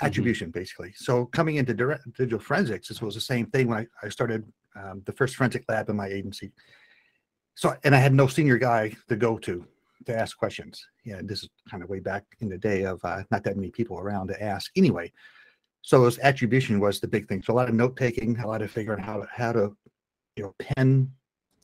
attribution 0.01 0.51
basically. 0.51 0.91
So 0.95 1.25
coming 1.27 1.55
into 1.55 1.73
direct 1.73 2.03
digital 2.17 2.39
forensics, 2.39 2.87
this 2.87 3.01
was 3.01 3.15
the 3.15 3.21
same 3.21 3.45
thing 3.47 3.67
when 3.67 3.79
I, 3.79 4.05
I 4.05 4.09
started 4.09 4.43
um, 4.75 5.01
the 5.05 5.13
first 5.13 5.35
forensic 5.35 5.63
lab 5.69 5.89
in 5.89 5.95
my 5.95 6.07
agency. 6.07 6.51
So, 7.55 7.75
and 7.83 7.95
I 7.95 7.99
had 7.99 8.13
no 8.13 8.27
senior 8.27 8.57
guy 8.57 8.93
to 9.09 9.15
go 9.15 9.37
to 9.39 9.65
to 10.05 10.15
ask 10.15 10.37
questions. 10.37 10.85
Yeah, 11.03 11.21
this 11.23 11.43
is 11.43 11.49
kind 11.71 11.81
of 11.81 11.89
way 11.89 11.99
back 11.99 12.25
in 12.39 12.49
the 12.49 12.57
day 12.57 12.83
of 12.83 12.99
uh, 13.03 13.23
not 13.31 13.43
that 13.43 13.55
many 13.55 13.71
people 13.71 13.97
around 13.97 14.27
to 14.27 14.43
ask 14.43 14.71
anyway. 14.75 15.11
So 15.81 16.01
it 16.01 16.05
was 16.05 16.19
attribution 16.19 16.79
was 16.79 16.99
the 16.99 17.07
big 17.07 17.27
thing. 17.27 17.41
So 17.41 17.53
a 17.53 17.55
lot 17.55 17.69
of 17.69 17.75
note 17.75 17.95
taking, 17.95 18.37
a 18.39 18.47
lot 18.47 18.61
of 18.61 18.71
figuring 18.71 19.01
out 19.01 19.05
how 19.05 19.21
to, 19.21 19.27
how 19.31 19.51
to, 19.53 19.77
you 20.35 20.43
know, 20.43 20.55
pin, 20.59 21.11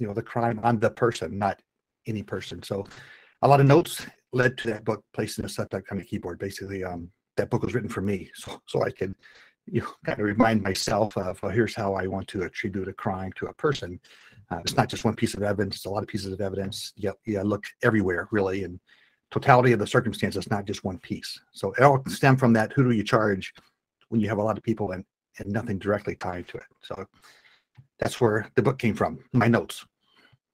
you 0.01 0.07
know, 0.07 0.13
the 0.13 0.23
crime 0.23 0.59
on 0.63 0.79
the 0.79 0.89
person, 0.89 1.37
not 1.37 1.61
any 2.07 2.23
person. 2.23 2.63
So 2.63 2.87
a 3.43 3.47
lot 3.47 3.59
of 3.59 3.67
notes 3.67 4.03
led 4.33 4.57
to 4.57 4.69
that 4.69 4.83
book 4.83 5.03
placed 5.13 5.37
in 5.37 5.45
a 5.45 5.47
subtype 5.47 5.85
kind 5.85 6.01
of 6.01 6.07
keyboard. 6.07 6.39
Basically, 6.39 6.83
um, 6.83 7.09
that 7.37 7.51
book 7.51 7.61
was 7.61 7.75
written 7.75 7.89
for 7.89 8.01
me, 8.01 8.31
so 8.33 8.59
so 8.65 8.83
I 8.83 8.89
could, 8.89 9.13
you 9.67 9.81
know, 9.81 9.91
kind 10.03 10.19
of 10.19 10.25
remind 10.25 10.63
myself 10.63 11.15
of 11.17 11.41
well, 11.43 11.51
here's 11.51 11.75
how 11.75 11.93
I 11.93 12.07
want 12.07 12.27
to 12.29 12.41
attribute 12.41 12.87
a 12.87 12.93
crime 12.93 13.31
to 13.35 13.45
a 13.45 13.53
person. 13.53 13.99
Uh, 14.49 14.57
it's 14.65 14.75
not 14.75 14.89
just 14.89 15.05
one 15.05 15.15
piece 15.15 15.35
of 15.35 15.43
evidence; 15.43 15.75
it's 15.75 15.85
a 15.85 15.89
lot 15.89 16.01
of 16.01 16.09
pieces 16.09 16.33
of 16.33 16.41
evidence. 16.41 16.93
Yeah, 16.95 17.11
yeah, 17.27 17.43
look 17.43 17.63
everywhere 17.83 18.27
really, 18.31 18.63
and 18.63 18.79
totality 19.29 19.71
of 19.71 19.79
the 19.79 19.87
circumstances, 19.87 20.49
not 20.49 20.65
just 20.65 20.83
one 20.83 20.97
piece. 20.97 21.39
So 21.51 21.73
it 21.73 21.83
all 21.83 22.03
stemmed 22.07 22.39
from 22.39 22.53
that. 22.53 22.73
Who 22.73 22.83
do 22.83 22.91
you 22.91 23.03
charge 23.03 23.53
when 24.09 24.19
you 24.19 24.27
have 24.29 24.39
a 24.39 24.43
lot 24.43 24.57
of 24.57 24.63
people 24.63 24.93
and 24.93 25.05
and 25.37 25.47
nothing 25.47 25.77
directly 25.77 26.15
tied 26.15 26.47
to 26.47 26.57
it? 26.57 26.63
So 26.81 27.05
that's 27.99 28.19
where 28.19 28.49
the 28.55 28.63
book 28.63 28.79
came 28.79 28.95
from. 28.95 29.19
My 29.31 29.47
notes 29.47 29.85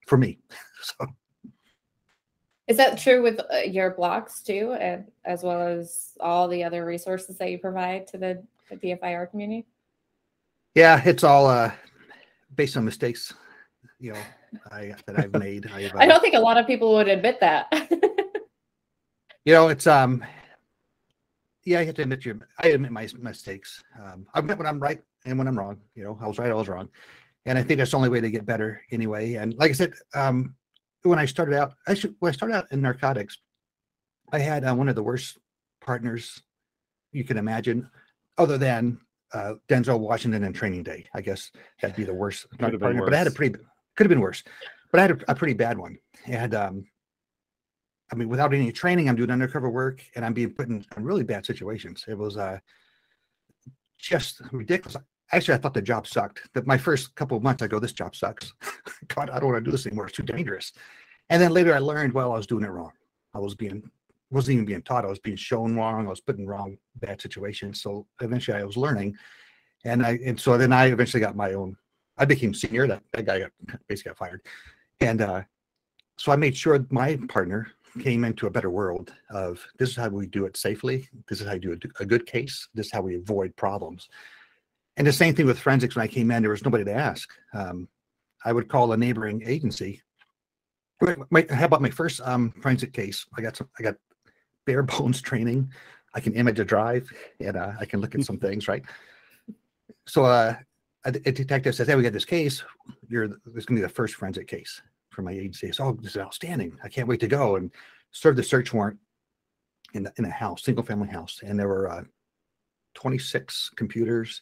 for 0.08 0.18
me. 0.18 0.40
So 0.80 1.08
Is 2.68 2.78
that 2.78 3.00
true 3.00 3.24
with 3.24 3.40
uh, 3.40 3.58
your 3.66 3.90
blocks 3.90 4.42
too, 4.42 4.78
and 4.80 5.06
as 5.26 5.42
well 5.42 5.68
as 5.68 6.12
all 6.20 6.48
the 6.48 6.64
other 6.64 6.86
resources 6.86 7.36
that 7.40 7.50
you 7.50 7.58
provide 7.58 8.06
to 8.08 8.20
the, 8.20 8.44
the 8.70 8.76
DFIR 8.78 9.30
community? 9.32 9.66
Yeah, 10.76 11.02
it's 11.04 11.24
all 11.24 11.48
uh, 11.48 11.72
based 12.56 12.78
on 12.78 12.86
mistakes, 12.86 13.34
you 14.00 14.14
know, 14.14 14.20
I, 14.72 14.94
that 15.08 15.20
I've 15.20 15.34
made. 15.40 15.66
I've, 15.72 15.96
I 15.96 16.06
uh, 16.06 16.06
don't 16.06 16.22
think 16.22 16.36
a 16.36 16.40
lot 16.40 16.58
of 16.58 16.68
people 16.68 16.94
would 16.94 17.08
admit 17.08 17.40
that. 17.40 17.68
you 19.44 19.54
know, 19.54 19.70
it's 19.70 19.88
um, 19.88 20.24
yeah, 21.66 21.80
you 21.80 21.88
have 21.88 21.96
to 21.96 22.04
admit 22.04 22.24
your. 22.24 22.38
I 22.60 22.68
admit 22.70 22.92
my 22.92 23.10
mistakes. 23.18 23.84
Um, 24.00 24.28
I 24.34 24.40
admit 24.40 24.60
when 24.60 24.68
I'm 24.68 24.80
right 24.80 25.02
and 25.26 25.40
when 25.40 25.48
I'm 25.48 25.58
wrong. 25.58 25.82
You 25.96 26.04
know, 26.04 26.20
I 26.22 26.28
was 26.28 26.38
right, 26.38 26.52
I 26.52 26.54
was 26.54 26.68
wrong, 26.68 26.88
and 27.48 27.58
I 27.58 27.64
think 27.64 27.78
that's 27.78 27.92
the 27.92 27.98
only 27.98 28.10
way 28.10 28.22
to 28.22 28.30
get 28.30 28.46
better 28.46 28.82
anyway. 28.92 29.36
And 29.36 29.56
like 29.56 29.72
I 29.72 29.74
said, 29.74 29.94
um, 30.14 30.54
when 31.04 31.18
I 31.18 31.26
started 31.26 31.56
out, 31.56 31.74
actually, 31.88 32.14
when 32.20 32.30
I 32.30 32.34
started 32.34 32.56
out 32.56 32.66
in 32.72 32.82
narcotics, 32.82 33.38
I 34.34 34.40
had 34.40 34.66
uh, 34.66 34.76
one 34.76 34.90
of 34.90 34.96
the 34.96 35.04
worst 35.04 35.38
partners 35.82 36.42
you 37.14 37.24
can 37.24 37.38
imagine, 37.38 37.90
other 38.38 38.58
than 38.58 39.00
uh, 39.34 39.54
Denzel 39.70 40.00
Washington 40.00 40.44
and 40.44 40.54
Training 40.54 40.84
Day. 40.84 41.06
I 41.16 41.22
guess 41.22 41.52
that'd 41.82 41.96
be 41.96 42.04
the 42.04 42.14
worst 42.14 42.50
Could 42.52 42.62
have 42.62 42.72
been 42.72 42.80
partner, 42.80 43.06
but 43.06 43.14
I 43.14 43.18
had 43.18 43.28
a 43.28 43.32
pretty 43.32 43.58
could 43.96 44.06
have 44.06 44.10
been 44.10 44.20
worse, 44.20 44.44
but 44.92 45.00
I 45.00 45.02
had 45.04 45.12
a, 45.12 45.32
a 45.32 45.36
pretty 45.36 45.54
bad 45.54 45.78
one. 45.78 45.98
And 46.26 46.54
um, 46.54 46.86
I 48.12 48.16
mean, 48.16 48.28
without 48.28 48.54
any 48.54 48.72
training, 48.74 49.08
I'm 49.08 49.16
doing 49.16 49.32
undercover 49.32 49.70
work 49.70 50.04
and 50.16 50.26
I'm 50.26 50.34
being 50.34 50.54
put 50.54 50.68
in, 50.68 50.86
in 50.96 51.04
really 51.04 51.24
bad 51.24 51.46
situations. 51.46 52.04
It 52.08 52.18
was 52.18 52.38
uh, 52.38 52.60
just 53.98 54.42
ridiculous. 54.52 54.98
Actually, 55.32 55.56
I 55.56 55.58
thought 55.58 55.74
the 55.74 55.82
job 55.82 56.08
sucked. 56.08 56.42
That 56.54 56.68
my 56.68 56.78
first 56.78 57.16
couple 57.16 57.36
of 57.38 57.44
months, 57.44 57.62
I 57.62 57.68
go, 57.68 57.80
"This 57.80 57.94
job 57.94 58.16
sucks. 58.16 58.54
God, 59.08 59.30
I 59.30 59.40
don't 59.40 59.52
want 59.52 59.64
to 59.64 59.70
do 59.70 59.72
this 59.72 59.86
anymore. 59.86 60.08
It's 60.08 60.16
too 60.16 60.24
dangerous." 60.24 60.74
And 61.30 61.42
then 61.42 61.52
later, 61.52 61.76
I 61.76 61.80
learned, 61.80 62.14
well, 62.14 62.32
I 62.32 62.38
was 62.38 62.48
doing 62.48 62.64
it 62.64 62.70
wrong. 62.70 62.94
I 63.34 63.40
was 63.40 63.56
being 63.56 63.90
wasn't 64.30 64.56
even 64.56 64.66
being 64.66 64.82
taught. 64.82 65.06
I 65.06 65.10
was 65.10 65.20
being 65.20 65.38
shown 65.38 65.76
wrong. 65.76 66.06
I 66.06 66.10
was 66.10 66.20
put 66.20 66.38
in 66.38 66.48
wrong 66.48 66.78
bad 66.98 67.22
situations. 67.22 67.82
So 67.82 68.06
eventually, 68.22 68.58
I 68.58 68.64
was 68.64 68.78
learning, 68.78 69.18
and 69.86 70.06
I 70.06 70.20
and 70.26 70.40
so 70.40 70.58
then 70.58 70.74
I 70.74 70.88
eventually 70.88 71.22
got 71.22 71.36
my 71.36 71.54
own. 71.54 71.78
I 72.18 72.26
became 72.26 72.54
senior. 72.54 72.88
That 72.88 73.04
that 73.14 73.26
guy 73.26 73.40
got 73.40 73.52
basically 73.88 74.12
got 74.12 74.18
fired, 74.18 74.42
and 75.02 75.22
uh, 75.22 75.42
so 76.18 76.32
I 76.32 76.36
made 76.36 76.58
sure 76.58 76.86
my 76.90 77.18
partner 77.30 77.68
came 78.00 78.24
into 78.24 78.48
a 78.48 78.50
better 78.50 78.70
world 78.70 79.14
of 79.32 79.66
this 79.80 79.90
is 79.90 79.96
how 79.96 80.10
we 80.10 80.28
do 80.28 80.46
it 80.46 80.56
safely. 80.56 81.08
This 81.28 81.42
is 81.42 81.48
how 81.48 81.54
you 81.54 81.60
do 81.60 81.74
a, 81.74 82.04
a 82.04 82.06
good 82.06 82.26
case. 82.26 82.68
This 82.74 82.88
is 82.88 82.92
how 82.92 83.02
we 83.02 83.16
avoid 83.16 83.56
problems. 83.56 84.10
And 84.98 85.06
the 85.06 85.14
same 85.14 85.36
thing 85.36 85.46
with 85.46 85.60
forensics. 85.60 85.96
When 85.96 86.04
I 86.04 86.08
came 86.08 86.32
in, 86.32 86.42
there 86.42 86.52
was 86.52 86.66
nobody 86.66 86.84
to 86.84 86.94
ask. 86.94 87.30
Um, 87.54 87.88
I 88.44 88.52
would 88.52 88.68
call 88.68 88.92
a 88.92 88.98
neighboring 88.98 89.44
agency. 89.46 90.02
How 91.00 91.66
about 91.66 91.82
my 91.84 91.92
first 91.92 92.20
um, 92.22 92.52
forensic 92.62 92.94
case? 92.94 93.26
I 93.38 93.42
got 93.42 93.56
some. 93.56 93.70
I 93.80 93.84
got 93.84 93.96
bare 94.66 94.84
bones 94.84 95.22
training. 95.22 95.72
I 96.16 96.20
can 96.20 96.34
image 96.34 96.60
a 96.60 96.66
drive, 96.66 97.08
and 97.40 97.56
uh, 97.56 97.74
I 97.80 97.86
can 97.86 98.02
look 98.02 98.16
at 98.16 98.24
some 98.24 98.40
things, 98.40 98.68
right? 98.68 98.84
So 100.08 100.26
uh, 100.26 100.56
a, 101.06 101.10
a 101.10 101.32
detective 101.32 101.76
says, 101.76 101.88
"Hey, 101.88 101.96
we 101.96 102.02
got 102.02 102.14
this 102.14 102.26
case. 102.26 102.64
You're 103.08 103.28
this 103.28 103.38
is 103.56 103.66
going 103.66 103.78
to 103.78 103.82
be 103.82 103.88
the 103.88 103.90
first 103.90 104.16
forensic 104.16 104.48
case 104.48 104.82
for 105.12 105.22
my 105.22 105.32
agency." 105.32 105.72
So, 105.72 105.86
oh, 105.86 105.98
this 106.02 106.16
is 106.16 106.22
outstanding. 106.22 106.76
I 106.84 106.90
can't 106.90 107.08
wait 107.08 107.20
to 107.20 107.28
go 107.28 107.58
and 107.58 107.72
serve 108.12 108.36
the 108.36 108.44
search 108.44 108.74
warrant 108.74 108.98
in 109.94 110.04
the, 110.04 110.14
in 110.18 110.26
a 110.26 110.32
house, 110.32 110.64
single 110.64 110.84
family 110.84 111.10
house, 111.10 111.42
and 111.46 111.60
there 111.60 111.68
were 111.68 111.92
uh, 111.92 112.04
26 112.96 113.72
computers, 113.76 114.42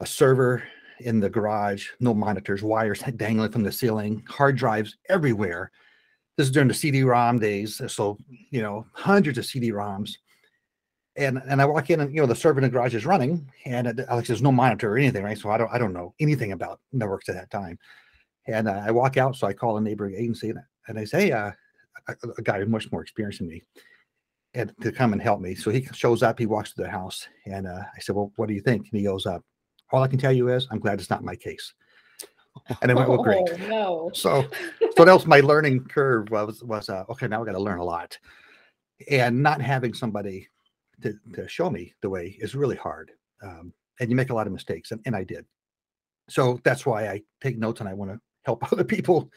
a 0.00 0.06
server 0.06 0.62
in 1.00 1.20
the 1.20 1.30
garage, 1.30 1.88
no 2.00 2.14
monitors, 2.14 2.62
wires 2.62 3.02
dangling 3.16 3.52
from 3.52 3.62
the 3.62 3.72
ceiling, 3.72 4.22
hard 4.28 4.56
drives 4.56 4.96
everywhere. 5.08 5.70
This 6.36 6.46
is 6.46 6.52
during 6.52 6.68
the 6.68 6.74
CD-ROM 6.74 7.38
days, 7.38 7.80
so 7.88 8.18
you 8.50 8.60
know 8.60 8.86
hundreds 8.92 9.38
of 9.38 9.46
CD-ROMs. 9.46 10.16
And 11.16 11.40
and 11.48 11.62
I 11.62 11.64
walk 11.64 11.88
in 11.88 12.00
and 12.00 12.14
you 12.14 12.20
know 12.20 12.26
the 12.26 12.34
server 12.34 12.58
in 12.58 12.64
the 12.64 12.68
garage 12.68 12.94
is 12.94 13.06
running, 13.06 13.50
and 13.64 13.86
it, 13.86 13.98
like 14.10 14.26
there's 14.26 14.42
no 14.42 14.52
monitor 14.52 14.92
or 14.92 14.98
anything, 14.98 15.24
right? 15.24 15.38
So 15.38 15.50
I 15.50 15.56
don't 15.56 15.72
I 15.72 15.78
don't 15.78 15.94
know 15.94 16.14
anything 16.20 16.52
about 16.52 16.80
networks 16.92 17.28
at 17.30 17.36
that 17.36 17.50
time. 17.50 17.78
And 18.46 18.68
uh, 18.68 18.82
I 18.86 18.90
walk 18.90 19.16
out, 19.16 19.34
so 19.34 19.46
I 19.46 19.54
call 19.54 19.76
a 19.76 19.80
neighboring 19.80 20.14
agency 20.14 20.50
and, 20.50 20.60
and 20.88 20.98
I 20.98 21.04
say, 21.04 21.32
uh, 21.32 21.50
a, 22.08 22.14
a 22.38 22.42
guy 22.42 22.62
much 22.64 22.90
more 22.92 23.02
experience 23.02 23.38
than 23.38 23.48
me, 23.48 23.62
and 24.54 24.72
to 24.82 24.92
come 24.92 25.12
and 25.12 25.22
help 25.22 25.40
me. 25.40 25.54
So 25.54 25.70
he 25.70 25.88
shows 25.92 26.22
up, 26.22 26.38
he 26.38 26.46
walks 26.46 26.72
to 26.74 26.82
the 26.82 26.90
house, 26.90 27.26
and 27.46 27.66
uh, 27.66 27.82
I 27.96 28.00
said, 28.00 28.14
well, 28.14 28.32
what 28.36 28.48
do 28.48 28.54
you 28.54 28.60
think? 28.60 28.88
And 28.90 28.98
he 28.98 29.04
goes 29.04 29.26
up. 29.26 29.42
All 29.92 30.02
I 30.02 30.08
can 30.08 30.18
tell 30.18 30.32
you 30.32 30.48
is 30.48 30.66
I'm 30.70 30.78
glad 30.78 31.00
it's 31.00 31.10
not 31.10 31.24
my 31.24 31.36
case. 31.36 31.72
And 32.82 32.90
it 32.90 32.94
went, 32.94 33.08
well, 33.08 33.22
great. 33.22 33.44
Oh, 33.48 33.68
no. 33.68 34.10
So, 34.12 34.46
so 34.96 35.04
that 35.04 35.12
was 35.12 35.26
my 35.26 35.40
learning 35.40 35.84
curve 35.84 36.30
was, 36.30 36.62
was, 36.64 36.88
uh, 36.88 37.04
okay, 37.10 37.28
now 37.28 37.42
I 37.42 37.46
got 37.46 37.52
to 37.52 37.60
learn 37.60 37.78
a 37.78 37.84
lot 37.84 38.18
and 39.10 39.42
not 39.42 39.60
having 39.60 39.94
somebody 39.94 40.48
to, 41.02 41.14
to 41.34 41.48
show 41.48 41.70
me 41.70 41.94
the 42.00 42.10
way 42.10 42.36
is 42.40 42.54
really 42.54 42.76
hard. 42.76 43.12
Um, 43.42 43.72
and 44.00 44.10
you 44.10 44.16
make 44.16 44.30
a 44.30 44.34
lot 44.34 44.46
of 44.46 44.52
mistakes 44.52 44.90
and, 44.90 45.00
and 45.06 45.14
I 45.14 45.24
did. 45.24 45.44
So 46.28 46.60
that's 46.64 46.84
why 46.84 47.08
I 47.08 47.22
take 47.40 47.58
notes 47.58 47.80
and 47.80 47.88
I 47.88 47.94
want 47.94 48.10
to 48.10 48.20
help 48.44 48.72
other 48.72 48.84
people. 48.84 49.30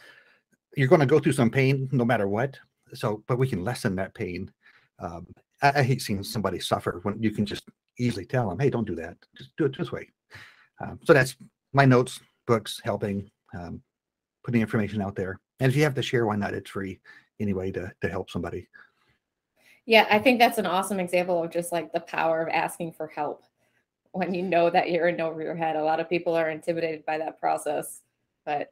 You're 0.76 0.88
going 0.88 1.02
to 1.02 1.06
go 1.06 1.20
through 1.20 1.34
some 1.34 1.50
pain 1.50 1.90
no 1.92 2.06
matter 2.06 2.28
what. 2.28 2.58
So, 2.94 3.24
but 3.28 3.38
we 3.38 3.48
can 3.48 3.64
lessen 3.64 3.96
that 3.98 4.16
pain. 4.16 4.52
Um, 5.00 5.28
I, 5.62 5.80
I 5.80 5.84
hate 5.84 6.02
seeing 6.02 6.24
somebody 6.24 6.60
suffer 6.60 7.00
when 7.04 7.22
you 7.22 7.32
can 7.32 7.46
just 7.46 7.66
easily 8.00 8.26
tell 8.26 8.50
them, 8.50 8.60
Hey, 8.60 8.70
don't 8.70 8.88
do 8.88 8.96
that. 8.96 9.18
Just 9.38 9.56
do 9.58 9.66
it 9.66 9.78
this 9.78 9.92
way. 9.92 10.10
Um, 10.80 11.00
so 11.04 11.14
that's 11.14 11.36
my 11.74 11.86
notes, 11.86 12.20
books, 12.48 12.82
helping, 12.84 13.30
um, 13.54 13.82
putting 14.44 14.62
information 14.62 15.02
out 15.02 15.16
there. 15.16 15.40
And 15.60 15.70
if 15.70 15.76
you 15.76 15.84
have 15.84 15.96
to 15.96 16.02
share, 16.02 16.26
why 16.26 16.36
not? 16.36 16.54
It's 16.54 16.70
free 16.70 17.00
anyway 17.40 17.72
to, 17.72 17.92
to 18.02 18.10
help 18.10 18.30
somebody. 18.30 18.68
Yeah, 19.86 20.08
I 20.10 20.20
think 20.20 20.40
that's 20.40 20.58
an 20.58 20.66
awesome 20.66 21.00
example 21.00 21.44
of 21.44 21.52
just 21.52 21.72
like 21.72 21.92
the 21.92 22.00
power 22.00 22.42
of 22.42 22.50
asking 22.50 22.94
for 22.94 23.08
help 23.08 23.44
when 24.12 24.34
you 24.34 24.44
know 24.44 24.70
that 24.70 24.92
you're 24.92 25.08
in 25.08 25.20
over 25.20 25.42
your 25.42 25.56
head. 25.56 25.76
A 25.76 25.84
lot 25.84 26.00
of 26.00 26.10
people 26.10 26.36
are 26.36 26.50
intimidated 26.50 27.06
by 27.06 27.18
that 27.18 27.40
process, 27.40 28.02
but 28.46 28.72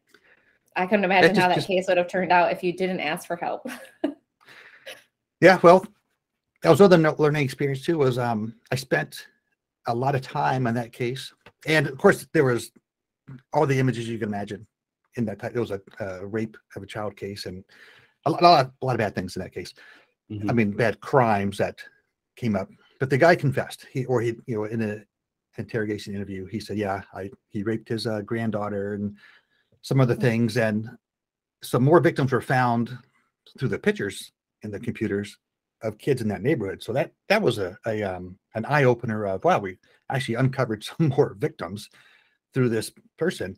I 0.76 0.86
couldn't 0.86 1.06
imagine 1.06 1.32
just- 1.32 1.42
how 1.42 1.48
that 1.48 1.56
just- 1.56 1.68
case 1.68 1.88
would 1.88 1.98
have 1.98 2.08
turned 2.08 2.32
out 2.32 2.52
if 2.52 2.64
you 2.64 2.74
didn't 2.74 3.00
ask 3.00 3.28
for 3.28 3.36
help. 3.36 3.68
Yeah, 5.40 5.60
well, 5.62 5.86
that 6.64 6.70
was 6.70 6.82
another 6.82 7.16
learning 7.18 7.44
experience 7.44 7.86
too. 7.86 7.98
Was 8.00 8.18
um, 8.18 8.56
I 8.72 8.76
spent 8.76 9.28
a 9.86 9.94
lot 9.94 10.16
of 10.16 10.22
time 10.22 10.66
on 10.68 10.74
that 10.74 10.92
case, 10.92 11.32
and 11.66 11.88
of 11.88 11.98
course 11.98 12.28
there 12.34 12.44
was 12.44 12.72
all 13.54 13.66
the 13.66 13.80
images 13.80 14.08
you 14.08 14.20
can 14.20 14.30
imagine 14.30 14.68
in 15.16 15.26
that. 15.26 15.40
Type. 15.40 15.56
It 15.56 15.60
was 15.60 15.72
a, 15.72 15.82
uh 16.00 16.26
rape 16.26 16.56
of 16.76 16.84
a 16.84 16.86
child 16.88 17.16
case, 17.16 17.46
and 17.46 17.64
a 18.26 18.32
lot, 18.32 18.42
a 18.42 18.46
lot, 18.48 18.72
a 18.82 18.86
lot 18.86 18.92
of 18.94 19.00
bad 19.00 19.16
things 19.16 19.36
in 19.36 19.42
that 19.42 19.54
case. 19.54 19.74
Mhm. 20.30 20.50
I 20.50 20.54
mean, 20.54 20.72
bad 20.72 21.00
crimes 21.00 21.58
that 21.58 21.80
came 22.36 22.56
up. 22.56 22.70
But 23.00 23.10
the 23.10 23.18
guy 23.18 23.36
confessed. 23.36 23.88
He 23.92 24.06
or 24.06 24.22
he, 24.22 24.36
you 24.46 24.56
know, 24.58 24.64
in 24.66 24.82
an 24.82 25.06
interrogation 25.58 26.14
interview, 26.14 26.46
he 26.46 26.60
said, 26.60 26.78
"Yeah, 26.78 27.04
I 27.14 27.32
he 27.50 27.64
raped 27.64 27.90
his 27.90 28.06
uh, 28.06 28.22
granddaughter 28.22 28.94
and 28.94 29.18
some 29.82 30.00
other 30.02 30.16
Mm. 30.16 30.22
things." 30.22 30.58
And 30.58 30.90
some 31.64 31.84
more 31.84 32.00
victims 32.00 32.32
were 32.32 32.42
found 32.42 32.98
through 33.58 33.70
the 33.70 33.80
pictures 33.80 34.32
in 34.64 34.72
the 34.72 34.80
computers 34.80 35.38
of 35.82 35.98
kids 35.98 36.22
in 36.22 36.28
that 36.30 36.42
neighborhood. 36.42 36.82
So 36.82 36.94
that 36.94 37.12
that 37.30 37.42
was 37.42 37.58
a, 37.58 37.78
a 37.86 38.04
um, 38.04 38.38
an 38.56 38.66
eye 38.66 38.86
opener 38.86 39.26
of 39.26 39.44
wow, 39.44 39.60
we 39.60 39.78
actually 40.12 40.36
uncovered 40.36 40.84
some 41.00 41.10
more 41.10 41.36
victims 41.38 41.90
through 42.54 42.70
this 42.70 42.92
person. 43.18 43.58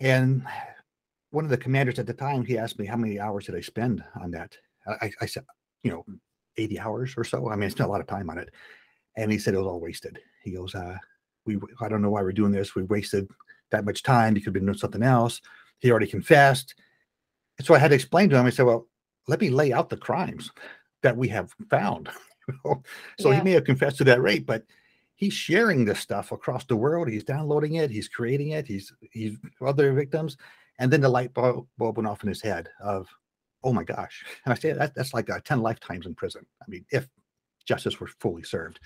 And 0.00 0.44
one 1.30 1.44
of 1.44 1.50
the 1.50 1.56
commanders 1.56 1.98
at 1.98 2.06
the 2.06 2.14
time, 2.14 2.44
he 2.44 2.58
asked 2.58 2.78
me 2.78 2.86
how 2.86 2.96
many 2.96 3.18
hours 3.18 3.46
did 3.46 3.54
I 3.54 3.60
spend 3.60 4.02
on 4.20 4.30
that. 4.32 4.56
I, 4.86 5.10
I 5.20 5.26
said, 5.26 5.44
you 5.82 5.90
know, 5.90 6.04
80 6.56 6.78
hours 6.80 7.14
or 7.16 7.24
so. 7.24 7.48
I 7.48 7.54
mean, 7.54 7.64
I 7.64 7.68
spent 7.68 7.88
a 7.88 7.92
lot 7.92 8.00
of 8.00 8.06
time 8.06 8.28
on 8.30 8.38
it. 8.38 8.50
And 9.16 9.30
he 9.30 9.38
said 9.38 9.54
it 9.54 9.58
was 9.58 9.66
all 9.66 9.80
wasted. 9.80 10.18
He 10.42 10.52
goes, 10.52 10.74
uh, 10.74 10.96
we 11.44 11.58
I 11.80 11.88
don't 11.88 12.02
know 12.02 12.10
why 12.10 12.22
we're 12.22 12.32
doing 12.32 12.52
this. 12.52 12.74
We 12.74 12.82
wasted 12.84 13.28
that 13.70 13.84
much 13.84 14.02
time. 14.02 14.34
You 14.34 14.40
could 14.40 14.48
have 14.48 14.54
been 14.54 14.66
doing 14.66 14.78
something 14.78 15.02
else. 15.02 15.40
He 15.80 15.90
already 15.90 16.06
confessed. 16.06 16.74
And 17.58 17.66
so 17.66 17.74
I 17.74 17.78
had 17.78 17.88
to 17.88 17.94
explain 17.94 18.28
to 18.30 18.38
him, 18.38 18.46
I 18.46 18.50
said, 18.50 18.66
Well, 18.66 18.86
let 19.28 19.40
me 19.40 19.50
lay 19.50 19.72
out 19.72 19.88
the 19.88 19.96
crimes 19.96 20.50
that 21.02 21.16
we 21.16 21.28
have 21.28 21.54
found. 21.70 22.08
you 22.48 22.54
know? 22.64 22.82
so 23.18 23.30
Yeah. 23.30 23.38
he 23.38 23.44
may 23.44 23.52
have 23.52 23.64
confessed 23.64 23.98
to 23.98 24.04
that 24.04 24.22
rape, 24.22 24.46
but 24.46 24.64
he's 25.14 25.32
sharing 25.32 25.84
this 25.84 26.00
stuff 26.00 26.32
across 26.32 26.64
the 26.64 26.76
world. 26.76 27.08
He's 27.08 27.24
downloading 27.24 27.74
it, 27.74 27.90
he's 27.90 28.08
creating 28.08 28.50
it, 28.50 28.66
he's 28.66 28.92
he's 29.10 29.36
other 29.64 29.92
victims. 29.92 30.36
And 30.78 30.92
then 30.92 31.00
the 31.00 31.08
light 31.08 31.32
bulb, 31.34 31.66
went 31.78 32.06
off 32.06 32.22
in 32.22 32.28
his 32.28 32.40
head 32.42 32.68
of, 32.80 33.06
oh 33.62 33.72
my 33.72 33.84
gosh. 33.84 34.24
And 34.44 34.52
I 34.52 34.56
say 34.56 34.72
that 34.72 34.94
that's 34.94 35.14
like 35.14 35.30
uh, 35.30 35.38
10 35.44 35.60
lifetimes 35.60 36.06
in 36.06 36.14
prison. 36.14 36.44
I 36.60 36.64
mean, 36.68 36.84
if 36.90 37.06
justice 37.64 38.00
were 38.00 38.08
fully 38.18 38.42
served. 38.42 38.80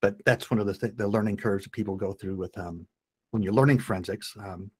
But 0.00 0.16
that's 0.24 0.50
one 0.50 0.60
of 0.60 0.66
the 0.66 0.74
th- 0.74 0.96
the 0.96 1.08
learning 1.08 1.36
curves 1.38 1.64
that 1.64 1.72
people 1.72 1.96
go 1.96 2.12
through 2.12 2.36
with 2.36 2.56
um, 2.58 2.86
when 3.30 3.42
you're 3.42 3.52
learning 3.52 3.78
forensics. 3.78 4.34
Um, 4.38 4.70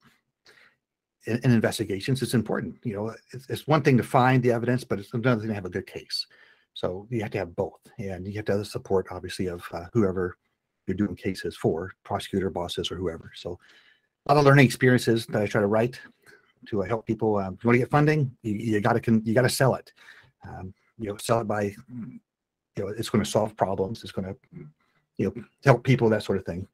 in, 1.27 1.39
in 1.43 1.51
investigations, 1.51 2.21
it's 2.21 2.35
important. 2.35 2.77
You 2.83 2.93
know, 2.93 3.15
it's, 3.33 3.49
it's 3.49 3.67
one 3.67 3.81
thing 3.81 3.97
to 3.97 4.03
find 4.03 4.43
the 4.43 4.51
evidence, 4.51 4.83
but 4.83 4.99
it's 4.99 5.13
another 5.13 5.41
thing 5.41 5.49
to 5.49 5.55
have 5.55 5.65
a 5.65 5.69
good 5.69 5.87
case. 5.87 6.27
So 6.75 7.07
you 7.09 7.21
have 7.21 7.31
to 7.31 7.37
have 7.39 7.55
both, 7.55 7.79
and 7.97 8.27
you 8.27 8.33
have 8.33 8.45
to 8.45 8.51
have 8.51 8.59
the 8.59 8.65
support, 8.65 9.07
obviously, 9.09 9.47
of 9.47 9.63
uh, 9.71 9.85
whoever 9.93 10.37
you're 10.85 10.95
doing 10.97 11.15
cases 11.15 11.55
for, 11.55 11.93
prosecutor, 12.03 12.49
bosses, 12.49 12.91
or 12.91 12.95
whoever. 12.95 13.31
So 13.33 13.57
a 14.27 14.33
lot 14.33 14.39
of 14.39 14.45
learning 14.45 14.65
experiences 14.65 15.25
that 15.27 15.41
I 15.41 15.47
try 15.47 15.61
to 15.61 15.67
write 15.67 15.99
to 16.67 16.83
uh, 16.83 16.85
help 16.85 17.07
people. 17.07 17.37
Um, 17.37 17.53
if 17.55 17.63
you 17.63 17.69
want 17.69 17.75
to 17.75 17.79
get 17.79 17.89
funding, 17.89 18.35
you, 18.43 18.53
you 18.53 18.81
got 18.81 19.01
to 19.01 19.21
you 19.23 19.33
got 19.33 19.43
to 19.43 19.49
sell 19.49 19.75
it. 19.75 19.93
Um, 20.47 20.73
you 20.97 21.09
know, 21.09 21.17
sell 21.17 21.39
it 21.39 21.47
by, 21.47 21.63
you 21.63 22.19
know, 22.77 22.89
it's 22.89 23.09
going 23.09 23.23
to 23.23 23.29
solve 23.29 23.55
problems. 23.55 24.03
It's 24.03 24.11
going 24.11 24.27
to, 24.27 24.35
you 25.17 25.33
know, 25.33 25.43
help 25.63 25.83
people, 25.83 26.09
that 26.09 26.23
sort 26.23 26.37
of 26.37 26.45
thing. 26.45 26.67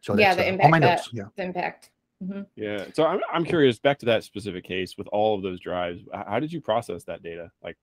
So 0.00 0.16
Yeah, 0.16 0.34
that's, 0.34 0.36
the 0.36 0.62
uh, 0.62 0.64
all 0.64 0.70
my 0.70 0.78
impact 0.78 1.06
notes. 1.06 1.10
Yeah. 1.12 1.24
The 1.36 1.42
impact. 1.44 1.90
Mhm. 2.24 2.46
Yeah. 2.56 2.86
So 2.92 3.04
I'm 3.04 3.20
I'm 3.32 3.44
curious. 3.44 3.78
Back 3.78 3.98
to 4.00 4.06
that 4.06 4.24
specific 4.24 4.64
case 4.64 4.98
with 4.98 5.06
all 5.08 5.36
of 5.36 5.42
those 5.42 5.60
drives. 5.60 6.02
How 6.12 6.40
did 6.40 6.52
you 6.52 6.60
process 6.60 7.04
that 7.04 7.22
data? 7.22 7.50
Like, 7.62 7.76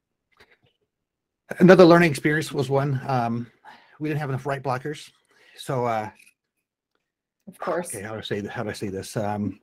Another 1.58 1.84
learning 1.84 2.12
experience 2.12 2.51
was 2.51 2.70
one. 2.70 3.01
Um, 3.08 3.48
we 4.00 4.08
didn't 4.08 4.20
have 4.20 4.29
enough 4.29 4.46
write 4.46 4.62
blockers. 4.62 5.10
So, 5.58 5.86
uh, 5.86 6.10
Of 7.48 7.58
course. 7.58 7.88
okay, 7.94 8.03
how 8.03 8.13
do 8.13 8.20
I 8.20 8.22
say, 8.22 8.46
how 8.46 8.63
do 8.63 8.70
I 8.70 8.74
say 8.74 8.89
this? 8.89 9.18
Um, 9.18 9.60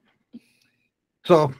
so 1.24 1.54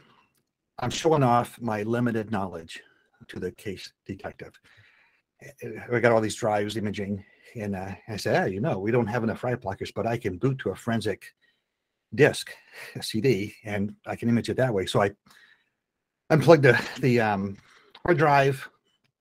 I'm 0.81 0.91
showing 0.91 1.23
off 1.23 1.61
my 1.61 1.85
limited 1.85 2.33
knowledge 2.33 2.83
to 3.29 3.39
the 3.39 3.53
case 3.53 3.93
detective. 4.05 4.53
We 5.91 6.01
got 6.01 6.13
all 6.13 6.21
these 6.21 6.35
drives 6.35 6.77
imaging 6.77 7.25
and, 7.55 7.77
uh, 7.77 7.95
I 8.09 8.17
said, 8.17 8.43
"Ah, 8.43 8.47
you 8.47 8.61
know, 8.61 8.79
we 8.79 8.91
don't 8.91 9.07
have 9.07 9.23
enough 9.23 9.43
write 9.45 9.61
blockers, 9.61 9.93
but 9.95 10.07
I 10.07 10.19
can 10.19 10.37
boot 10.39 10.59
to 10.59 10.71
a 10.71 10.77
forensic 10.77 11.33
disk, 12.15 12.51
a 12.97 13.03
CD, 13.03 13.55
and 13.65 13.95
I 14.07 14.17
can 14.17 14.29
image 14.29 14.51
it 14.51 14.57
that 14.59 14.75
way. 14.75 14.87
So 14.87 15.01
I 15.03 15.13
unplugged 16.31 16.65
the, 16.65 16.79
the, 17.01 17.21
um, 17.21 17.57
hard 18.05 18.19
drive, 18.19 18.69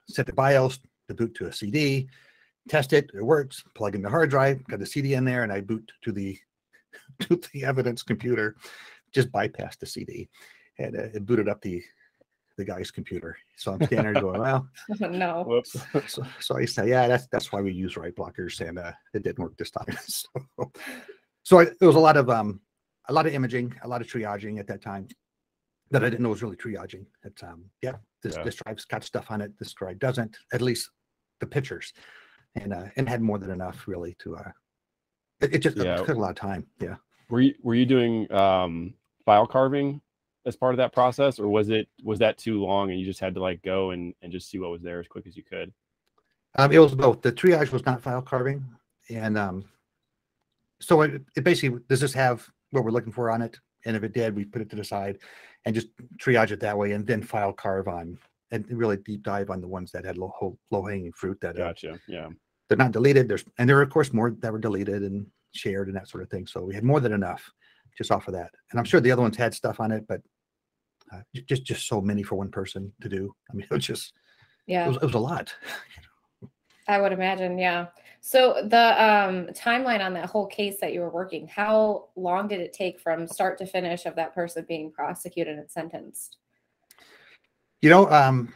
set 0.08 0.26
the 0.26 0.32
BIOS 0.32 0.80
to 1.08 1.14
boot 1.14 1.34
to 1.36 1.46
a 1.46 1.52
CD, 1.52 2.08
test 2.68 2.92
it, 2.92 3.10
it 3.14 3.22
works, 3.22 3.62
plug 3.74 3.94
in 3.94 4.02
the 4.02 4.10
hard 4.10 4.30
drive, 4.30 4.62
got 4.64 4.78
the 4.78 4.86
CD 4.86 5.14
in 5.14 5.24
there, 5.24 5.42
and 5.42 5.52
I 5.52 5.60
boot 5.60 5.90
to 6.02 6.12
the 6.12 6.38
to 7.20 7.40
the 7.52 7.64
evidence 7.64 8.02
computer, 8.02 8.56
just 9.14 9.30
bypass 9.32 9.76
the 9.76 9.86
CD, 9.86 10.28
and 10.78 10.96
uh, 10.96 11.04
it 11.14 11.26
booted 11.26 11.48
up 11.48 11.60
the 11.62 11.82
the 12.56 12.64
guy's 12.64 12.90
computer. 12.90 13.36
So 13.56 13.72
I'm 13.72 13.82
standing 13.84 14.14
there 14.14 14.22
going, 14.22 14.40
well, 14.40 14.66
no. 15.00 15.44
whoops. 15.46 15.76
so, 16.08 16.22
so 16.40 16.56
I 16.56 16.64
say, 16.64 16.88
yeah, 16.88 17.06
that's 17.06 17.26
that's 17.28 17.52
why 17.52 17.60
we 17.60 17.72
use 17.72 17.96
write 17.96 18.16
blockers, 18.16 18.66
and 18.66 18.78
uh, 18.78 18.92
it 19.14 19.22
didn't 19.22 19.38
work 19.44 19.56
this 19.56 19.70
time. 19.70 19.96
so, 20.06 20.28
so 21.42 21.60
I, 21.60 21.66
there 21.78 21.88
was 21.88 21.96
a 21.96 22.00
lot 22.00 22.16
of 22.16 22.30
um, 22.30 22.60
a 23.08 23.12
lot 23.12 23.26
of 23.26 23.34
imaging, 23.34 23.74
a 23.82 23.88
lot 23.88 24.00
of 24.00 24.06
triaging 24.08 24.58
at 24.58 24.66
that 24.68 24.82
time 24.82 25.06
that 25.90 26.02
I 26.02 26.10
didn't 26.10 26.22
know 26.22 26.30
was 26.30 26.42
really 26.42 26.56
triaging. 26.56 27.06
It's 27.24 27.42
um, 27.42 27.66
yeah, 27.82 27.96
this 28.22 28.36
Yeah. 28.36 28.42
this 28.42 28.56
drive's 28.56 28.84
got 28.84 29.04
stuff 29.04 29.26
on 29.30 29.40
it, 29.40 29.52
this 29.58 29.72
drive 29.72 29.98
doesn't. 29.98 30.36
At 30.52 30.62
least 30.62 30.90
the 31.40 31.46
pictures, 31.46 31.92
and 32.54 32.72
uh, 32.72 32.84
and 32.96 33.08
had 33.08 33.20
more 33.20 33.38
than 33.38 33.50
enough 33.50 33.86
really 33.86 34.16
to 34.20 34.36
uh, 34.36 34.50
it, 35.40 35.54
it 35.54 35.58
just 35.58 35.76
it 35.76 35.96
took 35.98 36.08
a 36.08 36.14
lot 36.14 36.30
of 36.30 36.36
time. 36.36 36.66
Yeah. 36.80 36.96
Were 37.28 37.40
you 37.40 37.54
were 37.62 37.74
you 37.74 37.86
doing 37.86 38.30
um, 38.32 38.94
file 39.24 39.46
carving 39.46 40.00
as 40.46 40.56
part 40.56 40.74
of 40.74 40.78
that 40.78 40.92
process, 40.92 41.38
or 41.38 41.48
was 41.48 41.68
it 41.68 41.88
was 42.02 42.18
that 42.20 42.38
too 42.38 42.62
long 42.62 42.90
and 42.90 42.98
you 42.98 43.04
just 43.04 43.20
had 43.20 43.34
to 43.34 43.40
like 43.40 43.62
go 43.62 43.90
and 43.90 44.14
and 44.22 44.32
just 44.32 44.48
see 44.48 44.58
what 44.58 44.70
was 44.70 44.82
there 44.82 45.00
as 45.00 45.08
quick 45.08 45.26
as 45.26 45.36
you 45.36 45.42
could? 45.42 45.72
Um, 46.56 46.72
it 46.72 46.78
was 46.78 46.94
both. 46.94 47.20
The 47.20 47.32
triage 47.32 47.72
was 47.72 47.84
not 47.84 48.00
file 48.00 48.22
carving, 48.22 48.64
and 49.10 49.36
um, 49.36 49.64
so 50.80 51.02
it, 51.02 51.22
it 51.36 51.44
basically 51.44 51.80
does 51.88 52.00
this 52.00 52.14
have 52.14 52.48
what 52.70 52.84
we're 52.84 52.90
looking 52.90 53.12
for 53.12 53.30
on 53.30 53.42
it? 53.42 53.58
And 53.84 53.96
if 53.96 54.02
it 54.02 54.12
did, 54.12 54.34
we 54.34 54.44
put 54.44 54.62
it 54.62 54.70
to 54.70 54.76
the 54.76 54.84
side 54.84 55.18
and 55.64 55.74
just 55.74 55.88
triage 56.18 56.52
it 56.52 56.60
that 56.60 56.78
way, 56.78 56.92
and 56.92 57.06
then 57.06 57.22
file 57.22 57.52
carve 57.52 57.88
on 57.88 58.18
and 58.50 58.64
really 58.70 58.96
deep 58.98 59.22
dive 59.22 59.50
on 59.50 59.60
the 59.60 59.68
ones 59.68 59.90
that 59.92 60.04
had 60.04 60.16
low 60.18 60.58
low 60.70 60.82
hanging 60.86 61.12
fruit 61.12 61.38
that 61.40 61.56
uh, 61.56 61.66
Gotcha. 61.68 61.98
Yeah. 62.06 62.28
they're 62.68 62.78
not 62.78 62.92
deleted. 62.92 63.28
There's 63.28 63.44
and 63.58 63.68
there 63.68 63.78
are 63.78 63.82
of 63.82 63.90
course 63.90 64.12
more 64.12 64.30
that 64.40 64.52
were 64.52 64.58
deleted 64.58 65.02
and 65.02 65.26
shared 65.52 65.88
and 65.88 65.96
that 65.96 66.08
sort 66.08 66.22
of 66.22 66.30
thing. 66.30 66.46
So 66.46 66.62
we 66.64 66.74
had 66.74 66.84
more 66.84 67.00
than 67.00 67.12
enough 67.12 67.50
just 67.96 68.10
off 68.10 68.28
of 68.28 68.34
that. 68.34 68.50
And 68.70 68.78
I'm 68.78 68.84
sure 68.84 69.00
the 69.00 69.10
other 69.10 69.22
ones 69.22 69.36
had 69.36 69.54
stuff 69.54 69.80
on 69.80 69.90
it, 69.90 70.04
but 70.06 70.20
uh, 71.12 71.20
just 71.48 71.64
just 71.64 71.86
so 71.88 72.00
many 72.00 72.22
for 72.22 72.34
one 72.36 72.50
person 72.50 72.92
to 73.00 73.08
do. 73.08 73.34
I 73.50 73.54
mean, 73.54 73.66
it 73.70 73.74
was 73.74 73.86
just 73.86 74.12
it 74.66 74.72
Yeah. 74.72 74.88
was, 74.88 74.96
it 74.96 75.02
was 75.04 75.14
a 75.14 75.18
lot. 75.18 75.54
I 76.88 77.00
would 77.00 77.12
imagine, 77.12 77.58
yeah. 77.58 77.86
So 78.20 78.62
the 78.68 79.04
um, 79.04 79.46
timeline 79.48 80.04
on 80.04 80.14
that 80.14 80.26
whole 80.26 80.46
case 80.46 80.76
that 80.80 80.92
you 80.92 81.00
were 81.00 81.10
working, 81.10 81.48
how 81.48 82.08
long 82.16 82.46
did 82.48 82.60
it 82.60 82.72
take 82.72 83.00
from 83.00 83.26
start 83.26 83.58
to 83.58 83.66
finish 83.66 84.06
of 84.06 84.14
that 84.16 84.34
person 84.34 84.64
being 84.68 84.92
prosecuted 84.92 85.58
and 85.58 85.68
sentenced? 85.70 86.36
You 87.82 87.90
know, 87.90 88.10
um, 88.10 88.52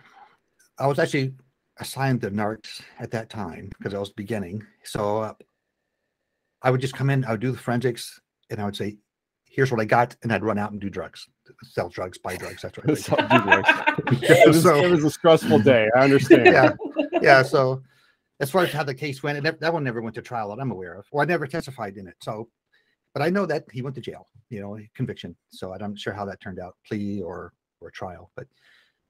I 0.78 0.87
was 0.87 0.98
actually 0.98 1.35
assigned 1.78 2.20
the 2.20 2.30
narcs 2.30 2.80
at 2.98 3.11
that 3.12 3.30
time 3.30 3.70
because 3.78 3.94
I 3.94 3.98
was 3.98 4.11
beginning. 4.11 4.64
So 4.85 5.18
uh, 5.18 5.35
I 6.62 6.70
would 6.70 6.80
just 6.80 6.94
come 6.94 7.11
in, 7.11 7.24
I 7.24 7.33
would 7.33 7.40
do 7.40 7.52
the 7.52 7.59
forensics, 7.59 8.20
and 8.50 8.61
I 8.61 8.64
would 8.64 8.76
say, 8.76 8.96
"Here's 9.44 9.70
what 9.70 9.80
I 9.80 9.85
got," 9.85 10.16
and 10.22 10.33
I'd 10.33 10.42
run 10.42 10.59
out 10.59 10.72
and 10.72 10.80
do 10.80 10.90
drugs, 10.90 11.28
sell 11.62 11.88
drugs, 11.88 12.18
buy 12.18 12.37
drugs, 12.37 12.62
that 12.62 12.74
sort 12.74 12.88
of 12.90 12.98
So, 12.98 13.14
it, 13.18 14.46
was, 14.48 14.62
So- 14.62 14.85
it 14.85 14.90
was 14.90 15.04
a 15.04 15.11
stressful 15.11 15.61
day. 15.61 15.88
I 15.96 16.00
understand. 16.04 16.46
yeah, 16.46 16.72
yeah. 17.20 17.42
So 17.42 17.83
as 18.40 18.50
far 18.50 18.64
as 18.64 18.72
how 18.72 18.83
the 18.85 18.94
case 18.94 19.22
went, 19.22 19.37
and 19.38 19.46
that, 19.61 19.72
one 19.72 19.85
never 19.85 20.00
went 20.00 20.14
to 20.16 20.22
trial 20.22 20.48
that 20.54 20.61
I'm 20.61 20.70
aware 20.70 20.94
of, 20.94 21.04
or 21.12 21.22
I 21.22 21.26
never 21.26 21.46
testified 21.46 21.98
in 21.98 22.06
it. 22.09 22.14
So, 22.22 22.48
but 23.12 23.22
I 23.22 23.28
know 23.28 23.44
that 23.46 23.64
he 23.70 23.83
went 23.83 23.94
to 23.96 24.00
jail, 24.00 24.26
you 24.48 24.61
know, 24.61 24.78
conviction. 24.94 25.37
So 25.50 25.74
I'm 25.74 25.80
not 25.80 25.98
sure 25.98 26.14
how 26.14 26.24
that 26.24 26.40
turned 26.40 26.59
out, 26.59 26.74
plea 26.87 27.20
or 27.22 27.52
or 27.83 27.90
trial, 27.90 28.30
but 28.37 28.46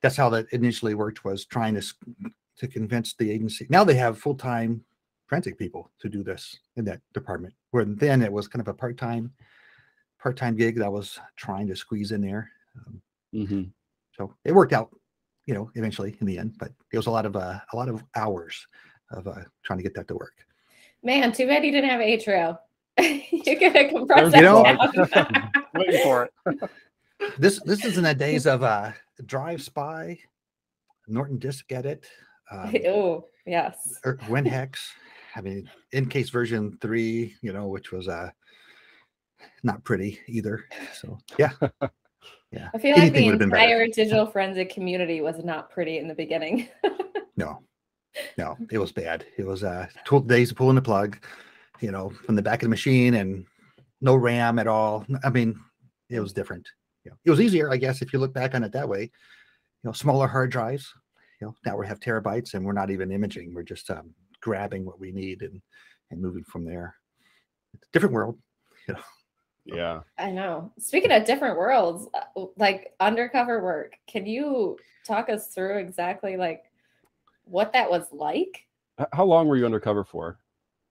that's 0.03 0.17
how 0.17 0.29
that 0.31 0.47
initially 0.53 0.95
worked 0.95 1.25
was 1.25 1.45
trying 1.45 1.75
to 1.75 1.83
to 2.59 2.69
convince 2.69 3.15
the 3.15 3.31
agency. 3.31 3.67
Now 3.71 3.85
they 3.85 3.95
have 3.95 4.19
full 4.19 4.35
time 4.35 4.85
forensic 5.27 5.59
people 5.59 5.91
to 6.01 6.09
do 6.09 6.23
this 6.23 6.59
in 6.77 6.85
that 6.87 7.01
department, 7.15 7.55
where 7.71 7.85
then 7.85 8.23
it 8.23 8.33
was 8.33 8.49
kind 8.49 8.61
of 8.61 8.69
a 8.69 8.75
part 8.75 8.97
time 8.99 9.33
part 10.19 10.37
time 10.37 10.57
gig 10.57 10.77
that 10.77 10.85
I 10.85 10.89
was 10.89 11.19
trying 11.37 11.67
to 11.69 11.77
squeeze 11.77 12.13
in 12.13 12.21
there. 12.21 12.51
Um, 12.77 13.03
hmm 13.47 13.63
so 14.17 14.35
it 14.45 14.53
worked 14.53 14.75
out, 14.75 14.91
you 15.47 15.55
know, 15.55 15.71
eventually 15.77 16.17
in 16.21 16.27
the 16.27 16.37
end, 16.37 16.55
but 16.59 16.73
it 16.93 16.97
was 16.99 17.07
a 17.07 17.11
lot 17.11 17.25
of 17.25 17.37
uh, 17.37 17.59
a 17.73 17.77
lot 17.77 17.89
of 17.89 18.05
hours 18.17 18.67
of 19.13 19.27
uh, 19.27 19.37
trying 19.65 19.79
to 19.79 19.83
get 19.83 19.95
that 19.95 20.09
to 20.09 20.15
work. 20.15 20.35
Man, 21.03 21.33
too 21.33 21.47
bad 21.47 21.65
you 21.65 21.73
didn't 21.73 21.89
have 21.89 22.01
Atrio. 22.01 22.59
you 22.99 23.57
could 23.57 23.75
have 23.75 23.91
compressed 23.91 24.37
You 24.37 24.43
know- 24.43 24.63
that 24.63 25.11
down. 25.11 25.51
Waiting 25.75 26.03
for 26.03 26.25
it. 26.47 26.71
This 27.41 27.59
this 27.65 27.87
is 27.87 27.97
in 27.97 28.05
the 28.05 28.15
days 28.27 28.47
of 28.47 28.63
uh, 28.63 28.93
Drive 29.25 29.63
Spy, 29.63 30.19
Norton 31.09 31.39
Disk 31.39 31.65
Edit, 31.73 32.05
um, 32.51 32.75
oh, 32.87 33.25
yes. 33.47 33.99
WinHex. 34.05 34.77
I 35.35 35.41
mean, 35.41 35.71
EnCase 35.95 36.31
version 36.31 36.77
three, 36.83 37.35
you 37.41 37.55
know, 37.55 37.69
which 37.69 37.93
was 37.93 38.09
uh, 38.09 38.29
not 39.63 39.83
pretty 39.85 40.21
either. 40.29 40.67
So 40.93 41.17
yeah, 41.39 41.53
yeah. 42.53 42.69
I 42.75 42.79
feel 42.79 42.99
like 42.99 43.15
the 43.15 43.19
Anything 43.21 43.39
been 43.39 43.49
better. 43.49 43.63
entire 43.63 43.87
digital 43.87 44.27
forensic 44.27 44.69
community 44.69 45.23
was 45.23 45.43
not 45.43 45.71
pretty 45.71 45.97
in 45.97 46.09
the 46.09 46.15
beginning. 46.15 46.69
No, 47.39 47.63
no, 48.37 48.59
it 48.71 48.77
was 48.77 48.93
bad. 48.93 49.25
It 49.39 49.47
was 49.47 49.65
uh, 49.65 49.87
12 50.05 50.27
days 50.27 50.51
of 50.51 50.59
pulling 50.59 50.75
the 50.75 50.83
plug, 50.83 51.17
you 51.81 51.91
know, 51.91 52.11
from 52.27 52.37
the 52.37 52.43
back 52.43 52.61
of 52.61 52.67
the 52.67 52.69
machine 52.69 53.15
and 53.15 53.47
no 54.03 54.15
RAM 54.15 54.59
at 54.59 54.67
all. 54.67 55.07
I 55.25 55.31
mean, 55.31 55.59
it 56.11 56.21
was 56.21 56.35
different. 56.35 56.69
You 57.05 57.11
know, 57.11 57.17
it 57.25 57.31
was 57.31 57.41
easier, 57.41 57.71
I 57.71 57.77
guess, 57.77 58.03
if 58.03 58.13
you 58.13 58.19
look 58.19 58.33
back 58.35 58.55
on 58.55 58.65
it 58.65 58.73
that 58.73 58.89
way. 58.89 59.03
You 59.03 59.09
know, 59.85 59.93
smaller 59.93 60.29
hard 60.29 60.51
drives. 60.51 60.93
You 61.41 61.47
know, 61.49 61.55
now 61.65 61.77
we 61.77 61.87
have 61.87 62.01
terabytes 62.01 62.55
and 62.55 62.65
we're 62.65 62.73
not 62.73 62.91
even 62.91 63.11
imaging. 63.11 63.55
We're 63.55 63.63
just 63.63 63.89
um, 63.91 64.15
grabbing 64.41 64.85
what 64.85 65.01
we 65.01 65.11
need 65.13 65.43
and 65.43 65.61
and 66.11 66.21
moving 66.21 66.45
from 66.45 66.65
there. 66.65 66.95
It's 67.75 67.87
a 67.87 67.93
different 67.93 68.15
world. 68.15 68.39
you 68.89 68.95
know. 68.95 69.01
Yeah. 69.65 70.01
I 70.19 70.31
know. 70.31 70.73
Speaking 70.79 71.13
of 71.13 71.25
different 71.25 71.57
worlds, 71.57 72.09
uh, 72.15 72.47
like 72.57 72.93
undercover 72.99 73.63
work, 73.63 73.95
can 74.09 74.27
you 74.27 74.77
talk 75.07 75.29
us 75.29 75.49
through 75.49 75.79
exactly 75.79 76.37
like 76.37 76.65
what 77.45 77.73
that 77.73 77.91
was 77.91 78.07
like? 78.13 78.67
How 79.13 79.25
long 79.25 79.49
were 79.49 79.57
you 79.57 79.65
undercover 79.65 80.05
for? 80.05 80.39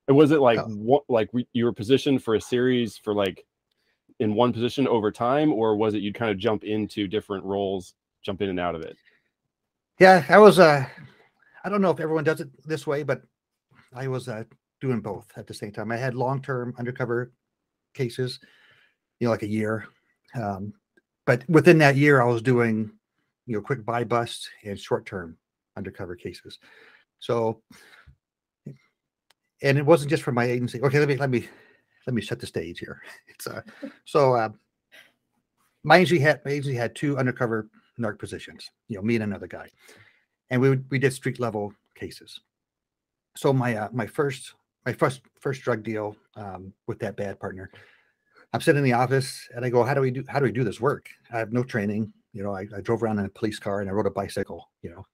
And 0.08 0.16
was 0.18 0.32
it 0.32 0.40
like 0.40 0.60
Oh. 0.60 0.68
what 0.68 1.04
like 1.10 1.30
you 1.54 1.66
were 1.66 1.74
positioned 1.74 2.24
for 2.24 2.36
a 2.36 2.42
series 2.42 2.98
for 2.98 3.14
like 3.14 3.46
in 4.20 4.36
one 4.36 4.54
position 4.54 4.88
over 4.88 5.12
time, 5.12 5.52
or 5.52 5.76
was 5.76 5.94
it 5.94 6.02
you'd 6.02 6.16
kind 6.16 6.32
of 6.32 6.38
jump 6.38 6.64
into 6.64 7.08
different 7.08 7.44
roles, 7.46 7.94
jump 8.24 8.42
in 8.42 8.50
and 8.50 8.60
out 8.60 8.76
of 8.76 8.82
it? 8.82 8.98
Yeah, 10.00 10.24
I 10.30 10.38
was. 10.38 10.60
Uh, 10.60 10.86
I 11.64 11.70
don't 11.70 11.82
know 11.82 11.92
if 11.92 12.00
everyone 12.00 12.24
does 12.24 12.42
it 12.42 12.50
this 12.66 12.88
way, 12.88 13.04
but 13.04 13.22
I 13.94 14.08
was 14.08 14.28
uh, 14.30 14.44
doing 14.80 15.02
both 15.02 15.28
at 15.36 15.48
the 15.48 15.54
same 15.54 15.72
time. 15.72 15.92
I 15.92 15.98
had 15.98 16.16
long-term 16.16 16.76
undercover 16.78 17.32
cases, 17.94 18.40
you 19.20 19.26
know, 19.26 19.32
like 19.32 19.44
a 19.44 19.48
year. 19.48 19.88
Um, 20.36 20.74
but 21.26 21.48
within 21.50 21.78
that 21.80 21.96
year, 21.96 22.22
I 22.22 22.26
was 22.26 22.42
doing, 22.42 22.92
you 23.46 23.56
know, 23.56 23.62
quick 23.62 23.86
buy 23.86 24.04
busts 24.04 24.50
and 24.64 24.80
short-term 24.80 25.38
undercover 25.76 26.16
cases. 26.16 26.60
So, 27.20 27.62
and 29.62 29.78
it 29.78 29.86
wasn't 29.86 30.12
just 30.12 30.24
for 30.24 30.32
my 30.32 30.46
agency. 30.46 30.82
Okay, 30.82 31.00
let 31.00 31.08
me 31.10 31.18
let 31.18 31.30
me 31.30 31.50
let 32.10 32.16
me 32.16 32.24
set 32.24 32.40
the 32.40 32.48
stage 32.48 32.80
here. 32.80 33.04
It's 33.28 33.46
uh, 33.46 33.62
so 34.04 34.34
uh, 34.34 34.50
my 35.84 35.98
agency 35.98 36.20
had 36.20 36.42
my 36.44 36.52
agency 36.52 36.76
had 36.76 36.96
two 36.96 37.20
undercover 37.20 37.70
narc 38.00 38.18
positions. 38.18 38.72
You 38.88 38.96
know, 38.98 39.04
me 39.04 39.14
and 39.14 39.24
another 39.24 39.46
guy, 39.46 39.70
and 40.50 40.60
we 40.60 40.78
we 40.90 40.98
did 40.98 41.14
street 41.14 41.40
level 41.40 41.72
cases. 41.94 42.42
So 43.38 43.54
my 43.54 43.76
uh, 43.76 43.90
my 43.94 44.08
first 44.08 44.56
my 44.88 44.94
first 44.94 45.22
first 45.40 45.62
drug 45.62 45.84
deal 45.84 46.16
um, 46.36 46.74
with 46.88 46.98
that 47.00 47.16
bad 47.16 47.40
partner, 47.40 47.70
I'm 48.54 48.62
sitting 48.62 48.80
in 48.80 48.90
the 48.92 48.94
office 48.94 49.48
and 49.56 49.64
I 49.64 49.70
go, 49.70 49.84
how 49.84 49.94
do 49.94 50.02
we 50.02 50.10
do 50.10 50.24
how 50.28 50.40
do 50.40 50.46
we 50.46 50.52
do 50.52 50.64
this 50.64 50.82
work? 50.82 51.06
I 51.32 51.38
have 51.38 51.54
no 51.54 51.64
training. 51.64 52.12
You 52.34 52.42
know, 52.42 52.56
I, 52.56 52.66
I 52.76 52.82
drove 52.82 53.04
around 53.04 53.20
in 53.20 53.26
a 53.26 53.30
police 53.30 53.60
car 53.60 53.82
and 53.82 53.90
I 53.90 53.94
rode 53.94 54.08
a 54.08 54.12
bicycle. 54.22 54.68
You 54.82 54.90
know, 54.90 55.06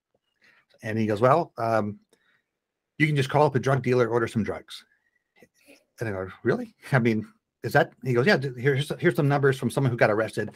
And 0.82 0.98
he 0.98 1.06
goes, 1.06 1.20
well, 1.20 1.52
um, 1.58 1.98
you 2.98 3.06
can 3.06 3.16
just 3.16 3.28
call 3.28 3.44
up 3.44 3.54
a 3.54 3.60
drug 3.60 3.82
dealer, 3.82 4.08
order 4.08 4.26
some 4.26 4.42
drugs. 4.42 4.82
And 6.00 6.08
I 6.08 6.12
go, 6.12 6.28
really? 6.42 6.74
I 6.92 6.98
mean, 6.98 7.26
is 7.62 7.72
that? 7.72 7.92
He 8.04 8.12
goes, 8.12 8.26
yeah. 8.26 8.38
Here's 8.56 8.92
here's 8.98 9.16
some 9.16 9.28
numbers 9.28 9.58
from 9.58 9.70
someone 9.70 9.90
who 9.90 9.96
got 9.96 10.10
arrested. 10.10 10.50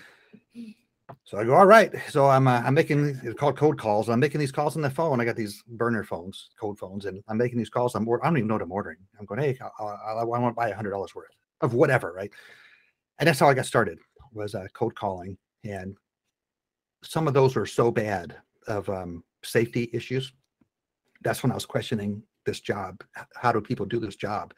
So 1.24 1.38
I 1.38 1.44
go, 1.44 1.55
all 1.55 1.66
right. 1.66 1.92
So 2.09 2.26
I'm 2.26 2.46
uh, 2.46 2.62
I'm 2.64 2.74
making 2.74 3.20
it's 3.22 3.38
called 3.38 3.57
code 3.57 3.79
calls. 3.79 4.09
I'm 4.09 4.20
making 4.20 4.40
these 4.40 4.53
calls 4.53 4.76
on 4.76 4.83
the 4.83 4.90
phone. 4.90 5.20
I 5.20 5.24
got 5.24 5.37
these 5.37 5.62
burner 5.66 6.05
phones, 6.05 6.50
code 6.61 6.79
phones, 6.79 7.07
and 7.07 7.22
I'm 7.29 7.37
making 7.37 7.59
these 7.59 7.70
calls. 7.70 7.94
I'm 7.94 8.09
I 8.09 8.24
don't 8.24 8.37
even 8.37 8.48
know 8.48 8.55
what 8.55 8.62
I'm 8.62 8.72
ordering. 8.72 8.98
I'm 9.18 9.26
going, 9.26 9.40
hey, 9.40 9.59
I, 9.61 9.83
I, 9.83 10.12
I 10.20 10.24
want 10.24 10.55
to 10.55 10.57
buy 10.57 10.68
a 10.68 10.74
hundred 10.74 10.90
dollars 10.90 11.14
worth 11.14 11.35
of 11.61 11.74
whatever, 11.74 12.12
right? 12.12 12.31
And 13.18 13.26
that's 13.29 13.38
how 13.38 13.48
I 13.48 13.55
got 13.55 13.66
started 13.66 13.98
was 14.33 14.55
uh, 14.55 14.66
code 14.72 14.94
calling, 14.94 15.37
and 15.64 15.96
some 17.03 17.26
of 17.26 17.35
those 17.35 17.57
were 17.57 17.66
so 17.66 17.90
bad 17.90 18.37
of 18.68 18.88
um, 18.88 19.24
safety 19.42 19.90
issues. 19.92 20.33
That's 21.22 21.42
when 21.42 21.50
I 21.50 21.57
was 21.57 21.66
questioning 21.66 22.22
this 22.46 22.61
job. 22.61 23.03
How 23.35 23.53
do 23.53 23.61
people 23.61 23.87
do 23.87 24.00
this 24.00 24.16
job? 24.16 24.55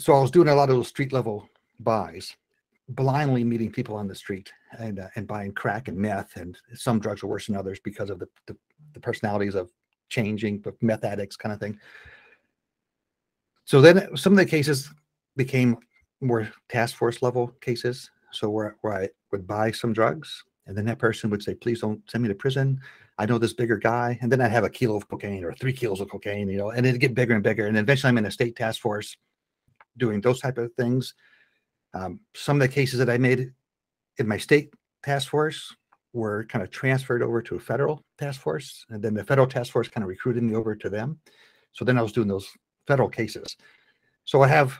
So 0.00 0.14
I 0.14 0.20
was 0.20 0.30
doing 0.30 0.48
a 0.48 0.54
lot 0.54 0.70
of 0.70 0.76
those 0.76 0.88
street 0.88 1.12
level 1.12 1.48
buys, 1.78 2.34
blindly 2.88 3.44
meeting 3.44 3.70
people 3.70 3.94
on 3.96 4.08
the 4.08 4.14
street 4.14 4.50
and 4.78 4.98
uh, 4.98 5.08
and 5.14 5.26
buying 5.26 5.52
crack 5.52 5.88
and 5.88 5.96
meth, 5.96 6.36
and 6.36 6.56
some 6.74 6.98
drugs 6.98 7.22
are 7.22 7.26
worse 7.26 7.46
than 7.46 7.56
others 7.56 7.78
because 7.84 8.08
of 8.08 8.18
the 8.18 8.28
the, 8.46 8.56
the 8.94 9.00
personalities 9.00 9.54
of 9.54 9.70
changing, 10.08 10.58
but 10.58 10.82
meth 10.82 11.04
addicts 11.04 11.36
kind 11.36 11.52
of 11.52 11.60
thing. 11.60 11.78
So 13.64 13.80
then 13.80 14.16
some 14.16 14.32
of 14.32 14.38
the 14.38 14.46
cases 14.46 14.90
became 15.36 15.76
more 16.20 16.50
task 16.68 16.96
force 16.96 17.22
level 17.22 17.48
cases. 17.60 18.10
So 18.32 18.50
where, 18.50 18.76
where 18.80 18.94
I 18.94 19.08
would 19.30 19.46
buy 19.46 19.70
some 19.70 19.92
drugs 19.92 20.44
and 20.66 20.76
then 20.76 20.84
that 20.86 20.98
person 20.98 21.30
would 21.30 21.42
say, 21.42 21.54
please 21.54 21.80
don't 21.80 22.02
send 22.10 22.22
me 22.22 22.28
to 22.28 22.34
prison. 22.34 22.80
I 23.18 23.26
know 23.26 23.38
this 23.38 23.52
bigger 23.52 23.76
guy. 23.76 24.18
And 24.20 24.30
then 24.30 24.40
I'd 24.40 24.50
have 24.50 24.64
a 24.64 24.70
kilo 24.70 24.96
of 24.96 25.08
cocaine 25.08 25.44
or 25.44 25.52
three 25.52 25.72
kilos 25.72 26.00
of 26.00 26.10
cocaine, 26.10 26.48
you 26.48 26.58
know, 26.58 26.70
and 26.70 26.84
it'd 26.86 27.00
get 27.00 27.14
bigger 27.14 27.34
and 27.34 27.42
bigger. 27.42 27.66
And 27.66 27.76
eventually 27.76 28.08
I'm 28.08 28.18
in 28.18 28.26
a 28.26 28.30
state 28.30 28.56
task 28.56 28.80
force 28.80 29.16
doing 29.96 30.20
those 30.20 30.40
type 30.40 30.58
of 30.58 30.72
things. 30.74 31.14
Um, 31.94 32.20
some 32.34 32.56
of 32.56 32.60
the 32.60 32.74
cases 32.74 32.98
that 32.98 33.10
I 33.10 33.18
made 33.18 33.52
in 34.18 34.28
my 34.28 34.38
state 34.38 34.72
task 35.02 35.28
force 35.28 35.74
were 36.12 36.44
kind 36.44 36.62
of 36.62 36.70
transferred 36.70 37.22
over 37.22 37.40
to 37.42 37.56
a 37.56 37.60
federal 37.60 38.04
task 38.18 38.40
force. 38.40 38.84
And 38.90 39.02
then 39.02 39.14
the 39.14 39.24
federal 39.24 39.46
task 39.46 39.72
force 39.72 39.88
kind 39.88 40.02
of 40.02 40.08
recruited 40.08 40.42
me 40.42 40.54
over 40.54 40.74
to 40.74 40.90
them. 40.90 41.18
So 41.72 41.84
then 41.84 41.98
I 41.98 42.02
was 42.02 42.12
doing 42.12 42.28
those 42.28 42.48
federal 42.86 43.08
cases. 43.08 43.56
So 44.24 44.42
I 44.42 44.48
have, 44.48 44.78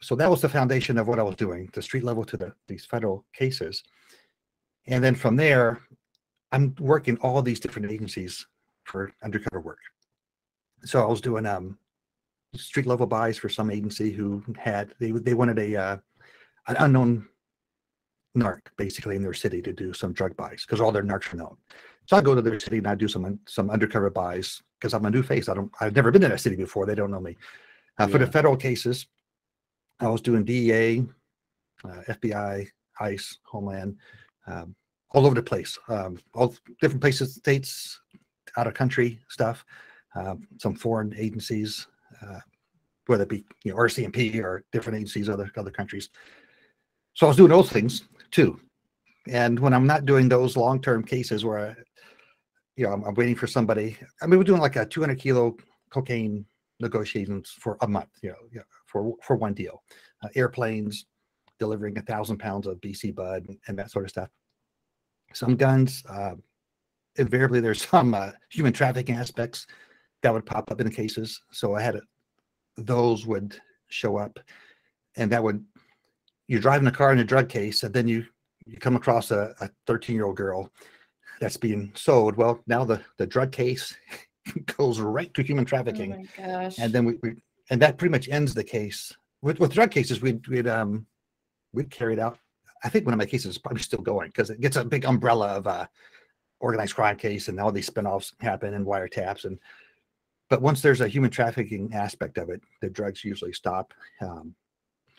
so 0.00 0.16
that 0.16 0.30
was 0.30 0.40
the 0.40 0.48
foundation 0.48 0.98
of 0.98 1.06
what 1.06 1.18
I 1.18 1.22
was 1.22 1.36
doing, 1.36 1.70
the 1.72 1.82
street 1.82 2.04
level 2.04 2.24
to 2.24 2.36
the 2.36 2.52
these 2.66 2.84
federal 2.84 3.24
cases. 3.32 3.82
And 4.86 5.02
then 5.02 5.14
from 5.14 5.36
there, 5.36 5.80
I'm 6.50 6.74
working 6.78 7.16
all 7.18 7.40
these 7.40 7.60
different 7.60 7.90
agencies 7.90 8.46
for 8.84 9.12
undercover 9.22 9.60
work. 9.60 9.78
So 10.84 11.00
I 11.00 11.06
was 11.06 11.20
doing 11.20 11.46
um, 11.46 11.78
street 12.54 12.86
level 12.86 13.06
buys 13.06 13.38
for 13.38 13.48
some 13.48 13.70
agency 13.70 14.12
who 14.12 14.42
had 14.58 14.94
they 14.98 15.10
they 15.12 15.34
wanted 15.34 15.58
a 15.58 15.76
uh, 15.76 15.96
an 16.68 16.76
unknown 16.78 17.28
narc 18.36 18.60
basically 18.76 19.16
in 19.16 19.22
their 19.22 19.34
city 19.34 19.60
to 19.60 19.72
do 19.72 19.92
some 19.92 20.12
drug 20.12 20.36
buys 20.36 20.64
because 20.64 20.80
all 20.80 20.92
their 20.92 21.02
narcs 21.02 21.32
are 21.32 21.36
known. 21.36 21.56
So 22.06 22.16
I 22.16 22.20
go 22.20 22.34
to 22.34 22.42
their 22.42 22.58
city 22.58 22.78
and 22.78 22.86
I 22.86 22.94
do 22.94 23.08
some 23.08 23.38
some 23.46 23.70
undercover 23.70 24.10
buys 24.10 24.62
because 24.78 24.94
I'm 24.94 25.04
a 25.04 25.10
new 25.10 25.22
face. 25.22 25.48
I 25.48 25.54
don't 25.54 25.72
I've 25.80 25.96
never 25.96 26.10
been 26.10 26.24
in 26.24 26.32
a 26.32 26.38
city 26.38 26.56
before. 26.56 26.86
They 26.86 26.94
don't 26.94 27.10
know 27.10 27.20
me. 27.20 27.36
Uh, 27.98 28.06
For 28.06 28.18
the 28.18 28.26
federal 28.26 28.56
cases, 28.56 29.06
I 30.00 30.08
was 30.08 30.22
doing 30.22 30.44
DEA, 30.44 31.04
uh, 31.84 32.02
FBI, 32.08 32.68
ICE, 33.00 33.38
Homeland, 33.44 33.96
um, 34.46 34.74
all 35.10 35.26
over 35.26 35.34
the 35.34 35.42
place, 35.42 35.78
um, 35.88 36.18
all 36.34 36.54
different 36.80 37.02
places, 37.02 37.34
states, 37.34 38.00
out 38.56 38.66
of 38.66 38.72
country 38.72 39.20
stuff, 39.28 39.64
um, 40.14 40.48
some 40.58 40.74
foreign 40.74 41.14
agencies, 41.16 41.86
uh, 42.26 42.40
whether 43.06 43.24
it 43.24 43.28
be 43.28 43.44
you 43.64 43.72
know 43.72 43.78
RCMP 43.78 44.42
or 44.42 44.64
different 44.72 44.96
agencies 44.96 45.28
other 45.28 45.50
other 45.56 45.70
countries. 45.70 46.08
So 47.14 47.26
I 47.26 47.28
was 47.28 47.36
doing 47.36 47.50
those 47.50 47.70
things 47.70 48.02
too, 48.30 48.58
and 49.28 49.58
when 49.58 49.74
I'm 49.74 49.86
not 49.86 50.06
doing 50.06 50.28
those 50.28 50.56
long 50.56 50.80
term 50.80 51.04
cases 51.04 51.44
where, 51.44 51.58
I, 51.58 51.74
you 52.76 52.86
know, 52.86 52.92
I'm, 52.92 53.04
I'm, 53.04 53.14
waiting 53.14 53.36
for 53.36 53.46
somebody. 53.46 53.96
I 54.22 54.26
mean, 54.26 54.38
we're 54.38 54.44
doing 54.44 54.60
like 54.60 54.76
a 54.76 54.86
200 54.86 55.18
kilo 55.18 55.56
cocaine 55.90 56.46
negotiations 56.80 57.54
for 57.60 57.76
a 57.82 57.88
month, 57.88 58.08
you 58.22 58.30
know, 58.30 58.36
you 58.50 58.58
know 58.58 58.64
for 58.86 59.14
for 59.22 59.36
one 59.36 59.54
deal, 59.54 59.82
uh, 60.24 60.28
airplanes 60.34 61.06
delivering 61.58 61.96
a 61.98 62.02
thousand 62.02 62.38
pounds 62.38 62.66
of 62.66 62.80
BC 62.80 63.14
bud 63.14 63.44
and, 63.46 63.58
and 63.68 63.78
that 63.78 63.90
sort 63.90 64.04
of 64.04 64.10
stuff 64.10 64.28
some 65.34 65.56
guns. 65.56 66.02
Uh, 66.08 66.34
invariably, 67.16 67.60
there's 67.60 67.86
some 67.88 68.14
uh, 68.14 68.30
human 68.50 68.72
trafficking 68.72 69.16
aspects 69.16 69.66
that 70.22 70.32
would 70.32 70.46
pop 70.46 70.70
up 70.70 70.80
in 70.80 70.86
the 70.86 70.92
cases. 70.92 71.40
So 71.50 71.74
I 71.74 71.82
had 71.82 71.96
a, 71.96 72.00
those 72.76 73.26
would 73.26 73.56
show 73.88 74.16
up, 74.16 74.38
and 75.16 75.30
that 75.32 75.42
would 75.42 75.64
you're 76.48 76.60
driving 76.60 76.88
a 76.88 76.92
car 76.92 77.12
in 77.12 77.18
a 77.18 77.24
drug 77.24 77.48
case, 77.48 77.82
and 77.82 77.94
then 77.94 78.08
you 78.08 78.24
you 78.66 78.78
come 78.78 78.96
across 78.96 79.30
a 79.30 79.54
13 79.86 80.14
year 80.14 80.26
old 80.26 80.36
girl 80.36 80.70
that's 81.40 81.56
being 81.56 81.92
sold. 81.94 82.36
Well, 82.36 82.60
now 82.66 82.84
the 82.84 83.02
the 83.18 83.26
drug 83.26 83.52
case 83.52 83.94
goes 84.76 85.00
right 85.00 85.32
to 85.34 85.42
human 85.42 85.64
trafficking. 85.64 86.12
Oh 86.12 86.42
my 86.44 86.46
gosh. 86.46 86.78
And 86.78 86.92
then 86.92 87.04
we, 87.04 87.14
we 87.22 87.34
and 87.70 87.80
that 87.82 87.98
pretty 87.98 88.12
much 88.12 88.28
ends 88.28 88.54
the 88.54 88.64
case. 88.64 89.12
With 89.42 89.58
with 89.58 89.72
drug 89.72 89.90
cases, 89.90 90.20
we'd 90.20 90.46
we'd 90.48 90.68
um 90.68 91.06
we'd 91.72 91.90
carried 91.90 92.18
out 92.18 92.38
I 92.84 92.88
think 92.88 93.04
one 93.04 93.14
of 93.14 93.18
my 93.18 93.26
cases 93.26 93.52
is 93.52 93.58
probably 93.58 93.82
still 93.82 94.00
going 94.00 94.28
because 94.28 94.50
it 94.50 94.60
gets 94.60 94.76
a 94.76 94.84
big 94.84 95.04
umbrella 95.04 95.48
of 95.48 95.66
uh, 95.66 95.86
organized 96.60 96.94
crime 96.94 97.16
case 97.16 97.48
and 97.48 97.60
all 97.60 97.72
these 97.72 97.88
spinoffs 97.88 98.32
happen 98.40 98.74
and 98.74 98.86
wiretaps 98.86 99.44
and 99.44 99.58
but 100.52 100.60
once 100.60 100.82
there's 100.82 101.00
a 101.00 101.08
human 101.08 101.30
trafficking 101.30 101.94
aspect 101.94 102.36
of 102.36 102.50
it, 102.50 102.60
the 102.82 102.90
drugs 102.90 103.24
usually 103.24 103.54
stop. 103.54 103.94
Um, 104.20 104.54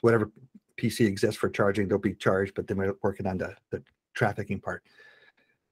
whatever 0.02 0.32
PC 0.80 1.08
exists 1.08 1.39
for 1.39 1.50
charging, 1.50 1.88
they'll 1.88 1.98
be 1.98 2.13
charged, 2.13 2.54
but 2.54 2.67
then 2.67 2.78
we're 2.78 2.93
working 3.02 3.26
on 3.26 3.39
the, 3.39 3.56
the 3.72 3.82
trafficking 4.13 4.60
part. 4.60 4.84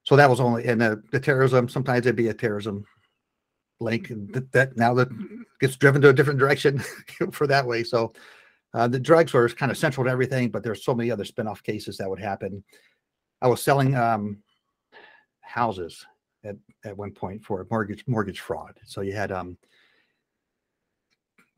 So 0.02 0.16
that 0.16 0.28
was 0.28 0.40
only 0.40 0.64
and 0.66 0.80
the, 0.80 1.00
the 1.12 1.20
terrorism. 1.20 1.68
Sometimes 1.68 2.06
it'd 2.06 2.16
be 2.16 2.26
a 2.26 2.34
terrorism 2.34 2.84
link 3.78 4.08
that, 4.32 4.50
that 4.50 4.76
now 4.76 4.94
that 4.94 5.10
gets 5.60 5.76
driven 5.76 6.02
to 6.02 6.08
a 6.08 6.12
different 6.12 6.40
direction 6.40 6.80
for 7.30 7.46
that 7.46 7.64
way. 7.64 7.84
So 7.84 8.14
uh, 8.74 8.88
the 8.88 8.98
drugs 8.98 9.32
were 9.32 9.48
kind 9.48 9.70
of 9.70 9.78
central 9.78 10.04
to 10.06 10.10
everything, 10.10 10.50
but 10.50 10.64
there's 10.64 10.84
so 10.84 10.92
many 10.92 11.12
other 11.12 11.24
spin-off 11.24 11.62
cases 11.62 11.98
that 11.98 12.10
would 12.10 12.18
happen. 12.18 12.64
I 13.40 13.46
was 13.46 13.62
selling 13.62 13.94
um, 13.94 14.42
houses 15.40 16.04
at, 16.44 16.56
at 16.84 16.96
one 16.96 17.12
point 17.12 17.44
for 17.44 17.66
mortgage 17.70 18.04
mortgage 18.06 18.40
fraud. 18.40 18.78
So 18.84 19.00
you 19.00 19.12
had 19.12 19.32
um, 19.32 19.56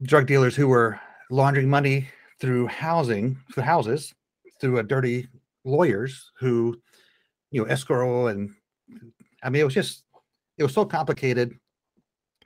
drug 0.02 0.26
dealers 0.26 0.54
who 0.54 0.68
were 0.68 1.00
laundering 1.30 1.68
money 1.68 2.08
through 2.40 2.66
housing, 2.66 3.38
through 3.52 3.62
houses, 3.62 4.14
through 4.60 4.78
a 4.78 4.82
dirty 4.82 5.28
lawyers 5.64 6.30
who, 6.38 6.80
you 7.50 7.62
know, 7.62 7.68
escrow 7.68 8.26
and 8.26 8.54
I 9.42 9.50
mean, 9.50 9.60
it 9.60 9.64
was 9.64 9.74
just, 9.74 10.04
it 10.58 10.62
was 10.62 10.72
so 10.72 10.84
complicated 10.84 11.58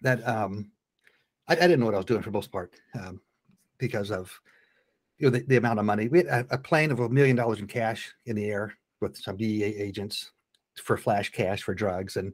that 0.03 0.27
um, 0.27 0.70
I, 1.48 1.53
I 1.53 1.57
didn't 1.57 1.81
know 1.81 1.87
what 1.87 1.94
I 1.94 1.98
was 1.98 2.07
doing 2.07 2.22
for 2.22 2.31
most 2.31 2.51
part 2.51 2.72
um, 2.94 3.20
because 3.79 4.11
of 4.11 4.33
you 5.18 5.27
know, 5.27 5.38
the, 5.38 5.44
the 5.44 5.57
amount 5.57 5.79
of 5.79 5.85
money. 5.85 6.09
We 6.09 6.18
had 6.18 6.27
a, 6.27 6.46
a 6.51 6.59
plane 6.59 6.90
of 6.90 7.01
a 7.01 7.09
million 7.09 7.37
dollars 7.37 7.61
in 7.61 7.66
cash 7.66 8.12
in 8.27 8.37
the 8.37 8.46
air 8.46 8.74
with 9.01 9.16
some 9.16 9.37
DEA 9.37 9.64
agents 9.64 10.33
for 10.79 10.97
flash 10.97 11.31
cash 11.31 11.62
for 11.62 11.75
drugs 11.75 12.17
and 12.17 12.33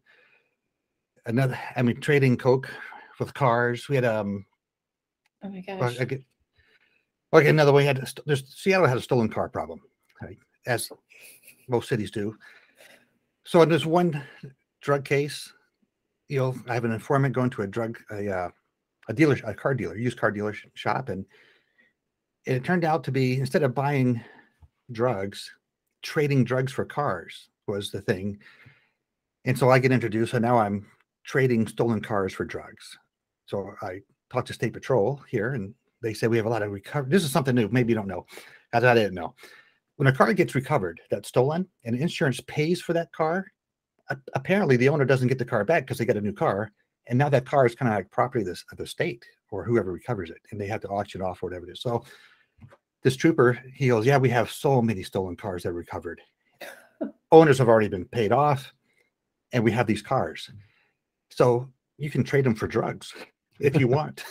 another. 1.26 1.58
I 1.76 1.82
mean, 1.82 2.00
trading 2.00 2.36
coke 2.36 2.70
with 3.18 3.34
cars. 3.34 3.88
We 3.88 3.96
had 3.96 4.04
um. 4.04 4.46
Oh 5.42 5.48
my 5.48 5.60
gosh. 5.60 5.80
Okay, 7.32 7.48
another 7.48 7.72
way. 7.72 7.84
Had 7.84 8.08
there's 8.26 8.44
Seattle 8.54 8.86
had 8.86 8.96
a 8.96 9.02
stolen 9.02 9.28
car 9.28 9.48
problem, 9.48 9.80
right, 10.22 10.38
as 10.66 10.90
most 11.68 11.88
cities 11.88 12.10
do. 12.10 12.36
So 13.44 13.62
in 13.62 13.68
this 13.68 13.84
one 13.84 14.22
drug 14.80 15.04
case, 15.04 15.52
you 16.28 16.38
know, 16.38 16.54
I 16.68 16.74
have 16.74 16.84
an 16.84 16.92
informant 16.92 17.34
going 17.34 17.50
to 17.50 17.62
a 17.62 17.66
drug 17.66 17.98
a 18.10 18.30
uh, 18.30 18.48
a 19.08 19.12
dealer 19.12 19.38
a 19.44 19.54
car 19.54 19.74
dealer 19.74 19.96
used 19.96 20.18
car 20.18 20.30
dealer 20.30 20.54
shop 20.74 21.08
and 21.08 21.26
it 22.46 22.62
turned 22.62 22.84
out 22.84 23.04
to 23.04 23.12
be 23.12 23.38
instead 23.38 23.62
of 23.62 23.74
buying 23.74 24.20
drugs, 24.92 25.50
trading 26.02 26.44
drugs 26.44 26.72
for 26.72 26.84
cars 26.84 27.48
was 27.66 27.90
the 27.90 28.00
thing. 28.00 28.38
And 29.44 29.58
so 29.58 29.70
I 29.70 29.78
get 29.78 29.92
introduced, 29.92 30.34
and 30.34 30.42
now 30.42 30.58
I'm 30.58 30.86
trading 31.24 31.66
stolen 31.66 32.00
cars 32.00 32.32
for 32.32 32.44
drugs. 32.44 32.98
So 33.46 33.74
I 33.82 34.00
talked 34.32 34.48
to 34.48 34.52
State 34.52 34.72
Patrol 34.72 35.20
here, 35.28 35.54
and 35.54 35.74
they 36.02 36.14
say 36.14 36.26
we 36.26 36.36
have 36.36 36.46
a 36.46 36.50
lot 36.50 36.62
of 36.62 36.70
recovery. 36.70 37.10
This 37.10 37.24
is 37.24 37.30
something 37.30 37.54
new. 37.54 37.68
Maybe 37.68 37.92
you 37.92 37.96
don't 37.96 38.08
know. 38.08 38.26
I 38.72 38.80
didn't 38.80 39.14
know. 39.14 39.34
When 39.96 40.08
a 40.08 40.12
car 40.12 40.32
gets 40.32 40.54
recovered 40.54 41.00
that's 41.10 41.28
stolen 41.28 41.68
and 41.84 41.94
insurance 41.94 42.40
pays 42.46 42.80
for 42.80 42.92
that 42.94 43.12
car, 43.12 43.46
apparently 44.34 44.76
the 44.76 44.88
owner 44.88 45.04
doesn't 45.04 45.28
get 45.28 45.38
the 45.38 45.44
car 45.44 45.64
back 45.64 45.84
because 45.84 45.98
they 45.98 46.04
get 46.04 46.16
a 46.16 46.20
new 46.20 46.32
car. 46.32 46.72
And 47.06 47.18
now 47.18 47.28
that 47.28 47.46
car 47.46 47.66
is 47.66 47.74
kind 47.74 47.92
of 47.92 47.96
like 47.96 48.10
property 48.10 48.48
of, 48.48 48.62
of 48.72 48.78
the 48.78 48.86
state 48.86 49.24
or 49.50 49.62
whoever 49.64 49.92
recovers 49.92 50.30
it, 50.30 50.40
and 50.50 50.60
they 50.60 50.66
have 50.66 50.80
to 50.80 50.88
auction 50.88 51.22
off 51.22 51.42
or 51.42 51.46
whatever 51.46 51.66
it 51.68 51.72
is. 51.72 51.82
So 51.82 52.04
this 53.02 53.16
trooper, 53.16 53.62
he 53.74 53.88
goes, 53.88 54.06
Yeah, 54.06 54.18
we 54.18 54.30
have 54.30 54.50
so 54.50 54.82
many 54.82 55.02
stolen 55.02 55.36
cars 55.36 55.62
that 55.62 55.72
recovered. 55.72 56.20
Owners 57.34 57.58
have 57.58 57.68
already 57.68 57.88
been 57.88 58.04
paid 58.04 58.30
off, 58.30 58.72
and 59.52 59.64
we 59.64 59.72
have 59.72 59.88
these 59.88 60.02
cars. 60.02 60.48
So 61.30 61.68
you 61.98 62.08
can 62.08 62.22
trade 62.22 62.44
them 62.44 62.54
for 62.54 62.68
drugs 62.68 63.12
if 63.58 63.76
you 63.76 63.88
want. 63.98 64.24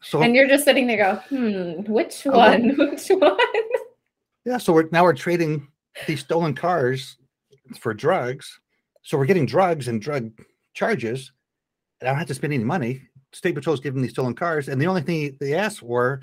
so 0.00 0.22
And 0.22 0.36
you're 0.36 0.46
just 0.46 0.64
sitting 0.64 0.86
there 0.86 0.96
go, 0.96 1.14
hmm, 1.28 1.92
which 1.92 2.22
one? 2.22 2.76
Which 2.78 3.08
one? 3.08 3.36
yeah, 4.44 4.58
so 4.58 4.72
we're 4.72 4.88
now 4.92 5.02
we're 5.02 5.14
trading 5.14 5.66
these 6.06 6.20
stolen 6.20 6.54
cars 6.54 7.16
for 7.80 7.92
drugs. 7.92 8.60
So 9.02 9.18
we're 9.18 9.26
getting 9.26 9.46
drugs 9.46 9.88
and 9.88 10.00
drug 10.00 10.30
charges. 10.74 11.32
And 12.00 12.08
I 12.08 12.12
don't 12.12 12.18
have 12.20 12.28
to 12.28 12.34
spend 12.34 12.52
any 12.52 12.62
money. 12.62 13.02
State 13.32 13.56
Patrol's 13.56 13.80
giving 13.80 14.00
these 14.00 14.12
stolen 14.12 14.34
cars, 14.34 14.68
and 14.68 14.80
the 14.80 14.86
only 14.86 15.02
thing 15.02 15.36
they 15.40 15.54
asked 15.54 15.80
for, 15.80 16.20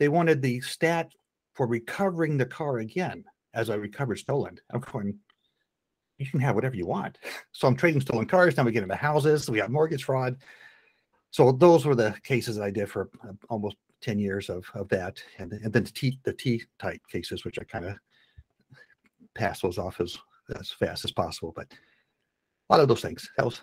they 0.00 0.08
wanted 0.08 0.42
the 0.42 0.60
stat 0.60 1.12
for 1.54 1.68
recovering 1.68 2.36
the 2.36 2.46
car 2.46 2.78
again 2.78 3.24
as 3.56 3.70
I 3.70 3.74
recovered 3.74 4.18
stolen. 4.18 4.58
I'm 4.70 4.80
going, 4.80 5.18
you 6.18 6.26
can 6.26 6.40
have 6.40 6.54
whatever 6.54 6.76
you 6.76 6.86
want. 6.86 7.18
So 7.52 7.66
I'm 7.66 7.76
trading 7.76 8.00
stolen 8.00 8.26
cars. 8.26 8.56
Now 8.56 8.62
we 8.62 8.72
get 8.72 8.82
into 8.82 8.94
houses. 8.94 9.50
We 9.50 9.58
got 9.58 9.70
mortgage 9.70 10.04
fraud. 10.04 10.36
So 11.30 11.50
those 11.50 11.84
were 11.84 11.94
the 11.94 12.14
cases 12.22 12.56
that 12.56 12.64
I 12.64 12.70
did 12.70 12.88
for 12.88 13.10
uh, 13.24 13.32
almost 13.48 13.76
10 14.02 14.18
years 14.18 14.48
of, 14.48 14.70
of 14.74 14.88
that. 14.90 15.20
And, 15.38 15.52
and 15.52 15.72
then 15.72 15.84
the 15.84 15.90
T, 15.90 16.20
the 16.22 16.32
T 16.32 16.62
type 16.78 17.00
cases, 17.10 17.44
which 17.44 17.58
I 17.58 17.64
kind 17.64 17.86
of 17.86 17.96
pass 19.34 19.60
those 19.60 19.78
off 19.78 20.00
as, 20.00 20.16
as 20.58 20.70
fast 20.70 21.04
as 21.04 21.12
possible. 21.12 21.52
But 21.56 21.66
a 21.72 22.72
lot 22.72 22.80
of 22.80 22.88
those 22.88 23.02
things. 23.02 23.28
That 23.36 23.46
was 23.46 23.60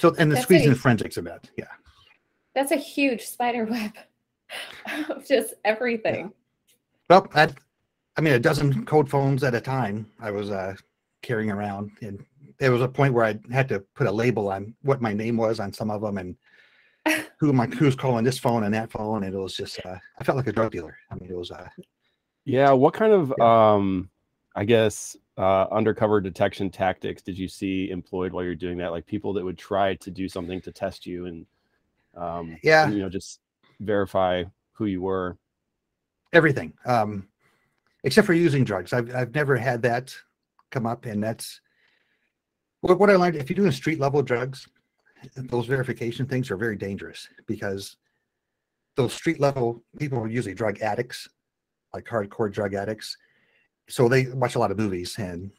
so, 0.00 0.14
and 0.18 0.30
the 0.30 0.36
squeezing 0.36 0.70
the 0.70 0.76
forensics 0.76 1.16
of 1.16 1.24
that. 1.24 1.48
Yeah. 1.56 1.64
That's 2.54 2.72
a 2.72 2.76
huge 2.76 3.22
spider 3.22 3.64
web 3.64 3.92
of 5.10 5.26
just 5.26 5.54
everything. 5.64 6.32
Well, 7.08 7.28
I, 7.34 7.48
I 8.16 8.20
mean, 8.22 8.34
a 8.34 8.38
dozen 8.38 8.84
code 8.86 9.08
phones 9.10 9.44
at 9.44 9.54
a 9.54 9.60
time 9.60 10.06
I 10.20 10.30
was 10.30 10.50
uh, 10.50 10.74
carrying 11.22 11.50
around. 11.50 11.90
And 12.00 12.24
there 12.58 12.72
was 12.72 12.80
a 12.82 12.88
point 12.88 13.12
where 13.12 13.24
I 13.26 13.38
had 13.52 13.68
to 13.68 13.80
put 13.94 14.06
a 14.06 14.12
label 14.12 14.48
on 14.48 14.74
what 14.82 15.02
my 15.02 15.12
name 15.12 15.36
was 15.36 15.60
on 15.60 15.72
some 15.72 15.90
of 15.90 16.00
them 16.00 16.16
and 16.18 16.36
who 17.38 17.52
my 17.52 17.66
who's 17.66 17.94
calling 17.94 18.24
this 18.24 18.38
phone 18.38 18.64
and 18.64 18.74
that 18.74 18.90
phone. 18.90 19.24
And 19.24 19.34
it 19.34 19.38
was 19.38 19.54
just, 19.54 19.84
uh, 19.84 19.96
I 20.18 20.24
felt 20.24 20.36
like 20.36 20.46
a 20.46 20.52
drug 20.52 20.72
dealer. 20.72 20.96
I 21.10 21.16
mean, 21.16 21.30
it 21.30 21.36
was, 21.36 21.50
uh, 21.50 21.68
Yeah. 22.44 22.72
What 22.72 22.94
kind 22.94 23.12
of, 23.12 23.38
um, 23.40 24.08
I 24.54 24.64
guess, 24.64 25.16
uh, 25.36 25.66
undercover 25.70 26.22
detection 26.22 26.70
tactics 26.70 27.20
did 27.20 27.36
you 27.36 27.46
see 27.48 27.90
employed 27.90 28.32
while 28.32 28.42
you're 28.42 28.54
doing 28.54 28.78
that? 28.78 28.92
Like 28.92 29.04
people 29.06 29.34
that 29.34 29.44
would 29.44 29.58
try 29.58 29.94
to 29.96 30.10
do 30.10 30.26
something 30.28 30.62
to 30.62 30.72
test 30.72 31.04
you 31.04 31.26
and, 31.26 31.46
um, 32.16 32.56
Yeah. 32.62 32.88
you 32.88 33.00
know, 33.00 33.10
just 33.10 33.40
verify 33.80 34.44
who 34.72 34.86
you 34.86 35.02
were. 35.02 35.36
everything 36.32 36.72
um 36.86 37.26
except 38.06 38.26
for 38.26 38.32
using 38.32 38.64
drugs 38.64 38.92
i've, 38.94 39.14
I've 39.14 39.34
never 39.34 39.56
had 39.56 39.82
that 39.82 40.14
come 40.70 40.86
up 40.86 41.04
and 41.04 41.22
that's 41.22 41.60
what, 42.80 42.98
what 42.98 43.10
i 43.10 43.16
learned 43.16 43.36
if 43.36 43.50
you're 43.50 43.56
doing 43.56 43.72
street 43.72 44.00
level 44.00 44.22
drugs 44.22 44.66
those 45.36 45.66
verification 45.66 46.24
things 46.26 46.50
are 46.50 46.56
very 46.56 46.76
dangerous 46.76 47.28
because 47.46 47.96
those 48.96 49.12
street 49.12 49.40
level 49.40 49.82
people 49.98 50.18
are 50.18 50.28
usually 50.28 50.54
drug 50.54 50.80
addicts 50.80 51.28
like 51.92 52.04
hardcore 52.04 52.50
drug 52.50 52.74
addicts 52.74 53.16
so 53.88 54.08
they 54.08 54.26
watch 54.28 54.54
a 54.54 54.58
lot 54.58 54.70
of 54.70 54.78
movies 54.78 55.16
and 55.18 55.50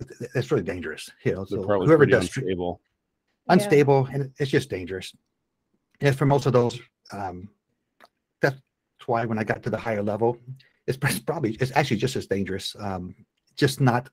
it- 0.00 0.10
it- 0.20 0.30
it's 0.36 0.50
really 0.52 0.62
dangerous 0.64 1.10
you 1.24 1.34
know 1.34 1.44
so 1.44 1.62
whoever 1.62 1.98
pretty 1.98 2.12
does 2.12 2.26
street, 2.26 2.44
unstable. 2.44 2.80
Yeah. 3.48 3.52
unstable 3.54 4.08
and 4.12 4.30
it's 4.38 4.50
just 4.50 4.70
dangerous 4.70 5.12
and 6.00 6.16
for 6.16 6.26
most 6.26 6.46
of 6.46 6.52
those 6.52 6.78
um 7.12 7.48
that's 8.40 8.56
why 9.06 9.24
when 9.24 9.38
i 9.38 9.44
got 9.44 9.62
to 9.64 9.70
the 9.70 9.78
higher 9.78 10.02
level 10.02 10.38
it's 10.86 10.98
pr- 10.98 11.22
probably 11.26 11.52
it's 11.54 11.72
actually 11.74 11.98
just 11.98 12.16
as 12.16 12.26
dangerous 12.26 12.74
um 12.78 13.14
just 13.56 13.80
not 13.80 14.08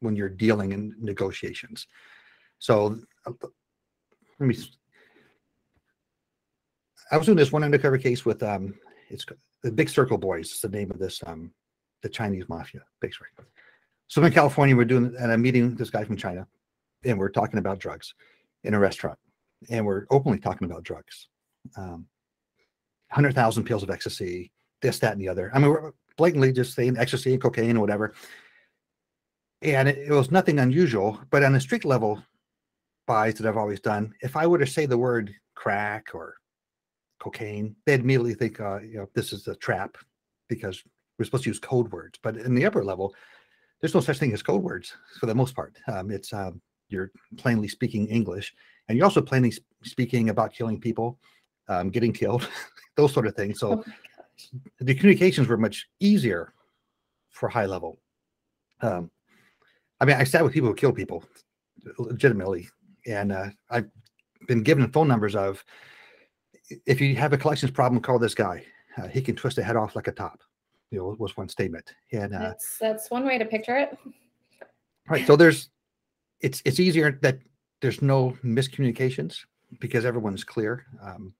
when 0.00 0.14
you're 0.14 0.28
dealing 0.28 0.72
in 0.72 0.94
negotiations. 0.98 1.86
So 2.58 2.98
uh, 3.24 3.32
let 4.38 4.46
me 4.46 4.56
i 7.10 7.16
was 7.16 7.26
doing 7.26 7.36
this 7.36 7.52
one 7.52 7.64
undercover 7.64 7.98
case 7.98 8.24
with 8.24 8.42
um 8.42 8.74
it's 9.08 9.24
the 9.62 9.72
big 9.72 9.88
circle 9.88 10.18
boys 10.18 10.52
is 10.52 10.60
the 10.60 10.68
name 10.68 10.90
of 10.90 10.98
this 10.98 11.22
um 11.26 11.50
the 12.02 12.08
chinese 12.08 12.44
mafia 12.48 12.82
circle 13.02 13.44
so 14.08 14.22
in 14.22 14.32
california 14.32 14.76
we're 14.76 14.84
doing 14.84 15.14
and 15.18 15.32
i'm 15.32 15.42
meeting 15.42 15.74
this 15.76 15.90
guy 15.90 16.04
from 16.04 16.16
china 16.16 16.46
and 17.04 17.18
we're 17.18 17.30
talking 17.30 17.58
about 17.58 17.78
drugs 17.78 18.14
in 18.64 18.74
a 18.74 18.78
restaurant 18.78 19.18
and 19.70 19.84
we're 19.84 20.06
openly 20.10 20.38
talking 20.38 20.68
about 20.68 20.82
drugs 20.82 21.28
um 21.76 22.06
100000 23.14 23.64
pills 23.64 23.82
of 23.82 23.90
ecstasy 23.90 24.50
this 24.82 24.98
that 25.00 25.12
and 25.12 25.20
the 25.20 25.28
other. 25.28 25.50
I 25.54 25.58
mean 25.58 25.70
we're 25.70 25.92
blatantly 26.16 26.52
just 26.52 26.74
saying 26.74 26.96
ecstasy 26.98 27.32
and 27.32 27.42
cocaine 27.42 27.76
or 27.76 27.80
whatever. 27.80 28.14
And 29.62 29.88
it, 29.88 29.98
it 29.98 30.10
was 30.10 30.30
nothing 30.30 30.58
unusual 30.58 31.20
but 31.30 31.42
on 31.42 31.54
a 31.54 31.60
street 31.60 31.84
level 31.84 32.22
buys 33.06 33.34
that 33.34 33.46
i've 33.46 33.56
always 33.56 33.78
done 33.78 34.12
if 34.20 34.36
i 34.36 34.48
were 34.48 34.58
to 34.58 34.66
say 34.66 34.84
the 34.84 34.98
word 34.98 35.32
crack 35.54 36.08
or 36.12 36.34
cocaine 37.20 37.74
they'd 37.86 38.00
immediately 38.00 38.34
think 38.34 38.60
uh, 38.60 38.80
you 38.80 38.98
know 38.98 39.08
this 39.14 39.32
is 39.32 39.46
a 39.48 39.54
trap 39.56 39.96
because 40.48 40.82
we're 41.18 41.24
supposed 41.24 41.44
to 41.44 41.50
use 41.50 41.58
code 41.58 41.90
words. 41.90 42.18
But 42.22 42.36
in 42.36 42.54
the 42.54 42.66
upper 42.66 42.84
level 42.84 43.14
there's 43.80 43.94
no 43.94 44.00
such 44.00 44.18
thing 44.18 44.32
as 44.32 44.42
code 44.42 44.62
words 44.62 44.94
for 45.20 45.26
the 45.26 45.34
most 45.34 45.54
part. 45.54 45.76
Um, 45.86 46.10
it's 46.10 46.32
um, 46.32 46.60
you're 46.88 47.10
plainly 47.36 47.68
speaking 47.68 48.06
english 48.06 48.54
and 48.88 48.96
you're 48.96 49.04
also 49.04 49.22
plainly 49.22 49.52
speaking 49.82 50.30
about 50.30 50.52
killing 50.52 50.80
people 50.80 51.18
um, 51.68 51.90
getting 51.90 52.12
killed 52.12 52.48
those 52.96 53.12
sort 53.12 53.26
of 53.26 53.34
things. 53.34 53.58
So 53.58 53.82
Oh. 53.82 53.84
The 54.80 54.94
communications 54.94 55.48
were 55.48 55.56
much 55.56 55.88
easier 56.00 56.52
for 57.30 57.48
high 57.48 57.66
level. 57.66 57.98
Um, 58.80 59.10
I 60.00 60.04
mean, 60.04 60.16
I 60.16 60.24
sat 60.24 60.44
with 60.44 60.52
people 60.52 60.68
who 60.68 60.74
kill 60.74 60.92
people 60.92 61.24
legitimately, 61.98 62.68
and 63.06 63.32
uh, 63.32 63.48
I've 63.70 63.88
been 64.46 64.62
given 64.62 64.90
phone 64.92 65.08
numbers 65.08 65.34
of 65.34 65.64
if 66.86 67.00
you 67.00 67.14
have 67.16 67.32
a 67.32 67.38
collections 67.38 67.70
problem, 67.70 68.02
call 68.02 68.18
this 68.18 68.34
guy. 68.34 68.64
Uh, 68.96 69.08
he 69.08 69.20
can 69.20 69.36
twist 69.36 69.58
a 69.58 69.62
head 69.62 69.76
off 69.76 69.94
like 69.94 70.08
a 70.08 70.12
top. 70.12 70.40
You 70.90 70.98
know, 70.98 71.16
was 71.18 71.36
one 71.36 71.48
statement. 71.48 71.92
And 72.12 72.34
uh, 72.34 72.38
That's 72.38 72.78
that's 72.78 73.10
one 73.10 73.26
way 73.26 73.38
to 73.38 73.44
picture 73.44 73.76
it. 73.76 73.96
right, 75.08 75.26
so 75.26 75.36
there's 75.36 75.70
it's 76.40 76.62
it's 76.64 76.80
easier 76.80 77.18
that 77.22 77.38
there's 77.80 78.02
no 78.02 78.36
miscommunications 78.44 79.44
because 79.80 80.04
everyone's 80.04 80.44
clear. 80.44 80.86
Um, 81.02 81.34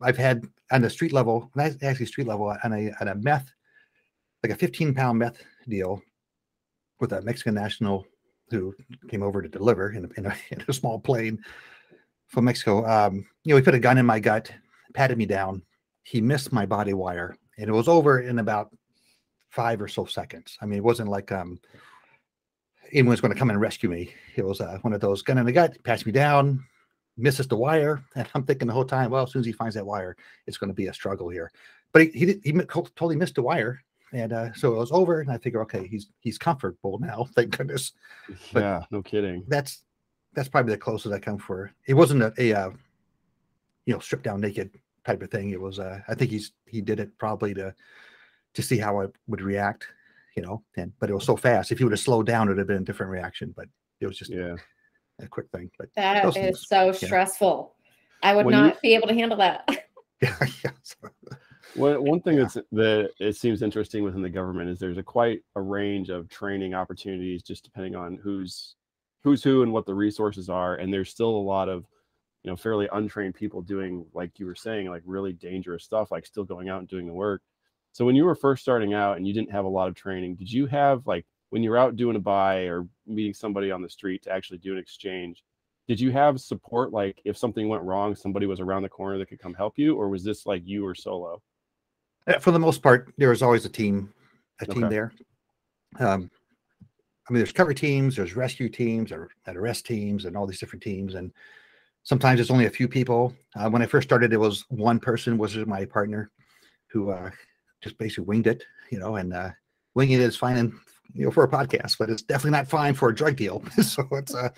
I've 0.00 0.16
had 0.16 0.46
on 0.70 0.82
the 0.82 0.90
street 0.90 1.12
level, 1.12 1.50
actually 1.58 2.06
street 2.06 2.26
level, 2.26 2.54
on 2.64 2.72
a 2.72 2.92
on 3.00 3.08
a 3.08 3.14
meth, 3.14 3.50
like 4.42 4.52
a 4.52 4.56
15 4.56 4.94
pound 4.94 5.18
meth 5.18 5.42
deal 5.68 6.02
with 7.00 7.12
a 7.12 7.22
Mexican 7.22 7.54
national 7.54 8.06
who 8.50 8.74
came 9.08 9.22
over 9.22 9.42
to 9.42 9.48
deliver 9.48 9.92
in 9.92 10.06
a, 10.06 10.08
in 10.16 10.26
a, 10.26 10.34
in 10.50 10.64
a 10.66 10.72
small 10.72 10.98
plane 10.98 11.38
from 12.26 12.44
Mexico. 12.44 12.86
Um, 12.86 13.26
you 13.44 13.52
know, 13.52 13.56
he 13.56 13.62
put 13.62 13.74
a 13.74 13.78
gun 13.78 13.98
in 13.98 14.06
my 14.06 14.20
gut, 14.20 14.50
patted 14.94 15.18
me 15.18 15.26
down. 15.26 15.62
He 16.02 16.20
missed 16.20 16.52
my 16.52 16.64
body 16.64 16.94
wire, 16.94 17.36
and 17.58 17.68
it 17.68 17.72
was 17.72 17.88
over 17.88 18.20
in 18.20 18.38
about 18.38 18.74
five 19.50 19.80
or 19.80 19.88
so 19.88 20.06
seconds. 20.06 20.56
I 20.62 20.66
mean, 20.66 20.78
it 20.78 20.84
wasn't 20.84 21.10
like 21.10 21.32
um 21.32 21.60
anyone's 22.92 23.20
going 23.20 23.32
to 23.32 23.38
come 23.38 23.50
and 23.50 23.60
rescue 23.60 23.90
me. 23.90 24.14
It 24.36 24.44
was 24.44 24.60
uh, 24.62 24.78
one 24.80 24.94
of 24.94 25.00
those 25.00 25.20
gun 25.20 25.36
in 25.36 25.44
the 25.44 25.52
gut, 25.52 25.76
pats 25.84 26.06
me 26.06 26.12
down, 26.12 26.64
misses 27.18 27.48
the 27.48 27.56
wire, 27.56 28.02
and 28.14 28.28
I'm 28.34 28.44
thinking 28.44 28.68
the 28.68 28.74
whole 28.74 28.84
time, 28.84 29.10
well, 29.10 29.24
as 29.24 29.32
soon 29.32 29.40
as 29.40 29.46
he 29.46 29.52
finds 29.52 29.74
that 29.74 29.86
wire, 29.86 30.16
it's 30.46 30.56
going 30.56 30.70
to 30.70 30.74
be 30.74 30.86
a 30.86 30.94
struggle 30.94 31.28
here. 31.28 31.50
But 31.92 32.02
he 32.02 32.10
he, 32.10 32.40
he 32.44 32.52
totally 32.52 33.16
missed 33.16 33.34
the 33.34 33.42
wire, 33.42 33.82
and 34.12 34.32
uh, 34.32 34.52
so 34.54 34.72
it 34.74 34.78
was 34.78 34.92
over. 34.92 35.20
And 35.20 35.30
I 35.30 35.38
figure, 35.38 35.62
okay, 35.62 35.86
he's 35.86 36.08
he's 36.20 36.38
comfortable 36.38 36.98
now. 36.98 37.26
Thank 37.34 37.56
goodness. 37.56 37.92
But- 38.52 38.62
yeah, 38.62 38.82
no 38.90 39.02
kidding. 39.02 39.44
That's 39.48 39.82
that's 40.34 40.48
probably 40.48 40.72
the 40.74 40.78
closest 40.78 41.14
I 41.14 41.18
come 41.18 41.38
for. 41.38 41.72
It 41.86 41.94
wasn't 41.94 42.22
a, 42.22 42.32
a 42.38 42.52
uh, 42.52 42.70
you 43.86 43.94
know 43.94 44.00
stripped 44.00 44.24
down 44.24 44.40
naked 44.40 44.70
type 45.04 45.22
of 45.22 45.30
thing. 45.30 45.50
It 45.50 45.60
was 45.60 45.78
uh, 45.78 46.00
I 46.08 46.14
think 46.14 46.30
he's 46.30 46.52
he 46.66 46.80
did 46.80 47.00
it 47.00 47.16
probably 47.18 47.54
to 47.54 47.74
to 48.54 48.62
see 48.62 48.78
how 48.78 49.00
I 49.00 49.06
would 49.26 49.40
react, 49.40 49.86
you 50.36 50.42
know. 50.42 50.62
And 50.76 50.92
but 51.00 51.10
it 51.10 51.14
was 51.14 51.24
so 51.24 51.36
fast. 51.36 51.72
If 51.72 51.78
he 51.78 51.84
would 51.84 51.92
have 51.92 52.00
slowed 52.00 52.26
down, 52.26 52.46
it 52.46 52.50
would 52.50 52.58
have 52.58 52.66
been 52.66 52.82
a 52.82 52.84
different 52.84 53.10
reaction. 53.12 53.54
But 53.56 53.68
it 54.00 54.06
was 54.06 54.18
just 54.18 54.30
Yeah. 54.30 54.56
A 55.20 55.28
quick 55.28 55.48
thing. 55.50 55.70
But 55.78 55.88
That 55.96 56.22
Those 56.22 56.36
is 56.36 56.42
things, 56.42 56.66
so 56.68 56.86
yeah. 56.86 56.92
stressful. 56.92 57.74
I 58.22 58.34
would 58.34 58.46
When 58.46 58.54
you- 58.54 58.60
not 58.60 58.80
be 58.82 58.94
able 58.94 59.08
to 59.08 59.14
handle 59.14 59.38
that. 59.38 59.68
yeah, 60.22 60.36
yeah. 60.64 60.70
so- 60.82 61.08
One, 61.74 62.02
one 62.04 62.20
thing 62.22 62.38
Yeah. 62.38 62.44
that's 62.44 62.58
that 62.72 63.10
it 63.20 63.36
seems 63.36 63.62
interesting 63.62 64.02
within 64.02 64.22
the 64.22 64.30
government 64.30 64.70
is 64.70 64.78
there's 64.78 64.98
a 64.98 65.02
quite 65.02 65.42
a 65.54 65.60
range 65.60 66.08
of 66.08 66.28
training 66.28 66.74
opportunities 66.74 67.42
just 67.42 67.62
depending 67.62 67.94
on 67.94 68.16
who's 68.16 68.74
who's 69.22 69.42
who 69.44 69.62
and 69.62 69.72
what 69.72 69.84
the 69.86 69.94
resources 69.94 70.48
are 70.48 70.76
and 70.76 70.92
there's 70.92 71.10
still 71.10 71.28
a 71.28 71.46
lot 71.54 71.68
of 71.68 71.84
you 72.42 72.50
know 72.50 72.56
fairly 72.56 72.88
untrained 72.92 73.34
people 73.34 73.60
doing 73.60 74.06
like 74.14 74.38
you 74.38 74.46
were 74.46 74.54
saying 74.54 74.88
like 74.88 75.02
really 75.04 75.32
dangerous 75.34 75.84
stuff 75.84 76.10
like 76.10 76.24
still 76.24 76.44
going 76.44 76.68
out 76.70 76.78
and 76.78 76.88
doing 76.88 77.06
the 77.06 77.12
work 77.12 77.42
so 77.92 78.04
when 78.04 78.16
you 78.16 78.24
were 78.24 78.34
first 78.34 78.62
starting 78.62 78.94
out 78.94 79.16
and 79.18 79.26
you 79.28 79.34
didn't 79.34 79.50
have 79.52 79.64
a 79.66 79.68
lot 79.68 79.88
of 79.88 79.94
training 79.94 80.34
did 80.36 80.50
you 80.50 80.66
have 80.66 81.06
like 81.06 81.26
when 81.50 81.62
you're 81.62 81.78
out 81.78 81.96
doing 81.96 82.16
a 82.16 82.20
buy 82.20 82.62
or 82.62 82.86
meeting 83.06 83.34
somebody 83.34 83.70
on 83.70 83.82
the 83.82 83.88
street 83.88 84.22
to 84.22 84.32
actually 84.32 84.58
do 84.58 84.72
an 84.72 84.78
exchange 84.78 85.42
did 85.86 85.98
you 85.98 86.10
have 86.10 86.40
support 86.40 86.92
like 86.92 87.20
if 87.24 87.36
something 87.36 87.68
went 87.68 87.82
wrong 87.82 88.14
somebody 88.14 88.46
was 88.46 88.60
around 88.60 88.82
the 88.82 88.88
corner 88.88 89.18
that 89.18 89.26
could 89.26 89.40
come 89.40 89.54
help 89.54 89.74
you 89.76 89.96
or 89.96 90.08
was 90.08 90.24
this 90.24 90.46
like 90.46 90.62
you 90.64 90.82
were 90.84 90.94
solo 90.94 91.40
for 92.40 92.50
the 92.50 92.58
most 92.58 92.82
part, 92.82 93.12
there 93.16 93.30
was 93.30 93.42
always 93.42 93.64
a 93.64 93.70
team, 93.70 94.12
a 94.60 94.66
team 94.66 94.84
Okay. 94.84 94.94
there. 94.94 95.12
Um, 95.98 96.30
I 97.28 97.32
mean, 97.32 97.38
there's 97.38 97.52
cover 97.52 97.74
teams, 97.74 98.16
there's 98.16 98.36
rescue 98.36 98.68
teams, 98.68 99.12
or 99.12 99.30
at 99.46 99.56
arrest 99.56 99.86
teams, 99.86 100.24
and 100.24 100.36
all 100.36 100.46
these 100.46 100.60
different 100.60 100.82
teams. 100.82 101.14
And 101.14 101.32
sometimes 102.02 102.40
it's 102.40 102.50
only 102.50 102.66
a 102.66 102.70
few 102.70 102.88
people. 102.88 103.34
Uh, 103.56 103.68
when 103.70 103.82
I 103.82 103.86
first 103.86 104.08
started, 104.08 104.32
it 104.32 104.38
was 104.38 104.64
one 104.68 105.00
person 105.00 105.38
was 105.38 105.56
my 105.56 105.84
partner, 105.84 106.30
who 106.88 107.10
uh, 107.10 107.30
just 107.82 107.98
basically 107.98 108.24
winged 108.24 108.46
it, 108.46 108.64
you 108.90 108.98
know. 108.98 109.16
And 109.16 109.32
uh, 109.32 109.50
winging 109.94 110.20
it 110.20 110.24
is 110.24 110.36
fine, 110.36 110.56
and 110.56 110.72
you 111.14 111.24
know, 111.24 111.30
for 111.30 111.44
a 111.44 111.48
podcast, 111.48 111.96
but 111.98 112.10
it's 112.10 112.22
definitely 112.22 112.52
not 112.58 112.68
fine 112.68 112.94
for 112.94 113.08
a 113.08 113.14
drug 113.14 113.36
deal. 113.36 113.62
so 113.82 114.06
it's 114.12 114.34
uh, 114.34 114.50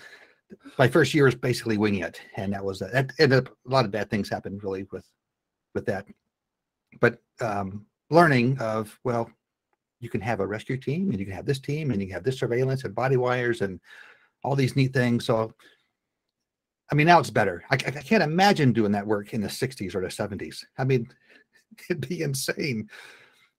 my 0.77 0.87
first 0.87 1.13
year 1.13 1.27
is 1.27 1.35
basically 1.35 1.77
winging 1.77 2.03
it, 2.03 2.21
and 2.35 2.53
that 2.53 2.63
was 2.63 2.79
that. 2.79 3.11
And 3.19 3.33
a 3.33 3.45
lot 3.65 3.85
of 3.85 3.91
bad 3.91 4.09
things 4.09 4.29
happened 4.29 4.63
really 4.63 4.85
with 4.91 5.05
with 5.73 5.85
that. 5.85 6.05
But 6.99 7.19
um, 7.39 7.85
learning 8.09 8.57
of 8.59 8.97
well, 9.03 9.29
you 10.01 10.09
can 10.09 10.21
have 10.21 10.39
a 10.39 10.47
rescue 10.47 10.77
team 10.77 11.11
and 11.11 11.19
you 11.19 11.25
can 11.25 11.35
have 11.35 11.45
this 11.45 11.59
team 11.59 11.91
and 11.91 12.01
you 12.01 12.07
can 12.07 12.15
have 12.15 12.23
this 12.23 12.39
surveillance 12.39 12.83
and 12.83 12.93
body 12.93 13.17
wires 13.17 13.61
and 13.61 13.79
all 14.43 14.55
these 14.55 14.75
neat 14.75 14.93
things. 14.93 15.25
So, 15.25 15.53
I 16.91 16.95
mean, 16.95 17.07
now 17.07 17.19
it's 17.19 17.29
better. 17.29 17.63
I, 17.69 17.75
I 17.75 17.77
can't 17.77 18.23
imagine 18.23 18.73
doing 18.73 18.91
that 18.93 19.05
work 19.05 19.33
in 19.33 19.41
the 19.41 19.47
60s 19.47 19.95
or 19.95 20.01
the 20.01 20.07
70s. 20.07 20.65
I 20.77 20.83
mean, 20.83 21.07
it'd 21.89 22.07
be 22.09 22.23
insane. 22.23 22.89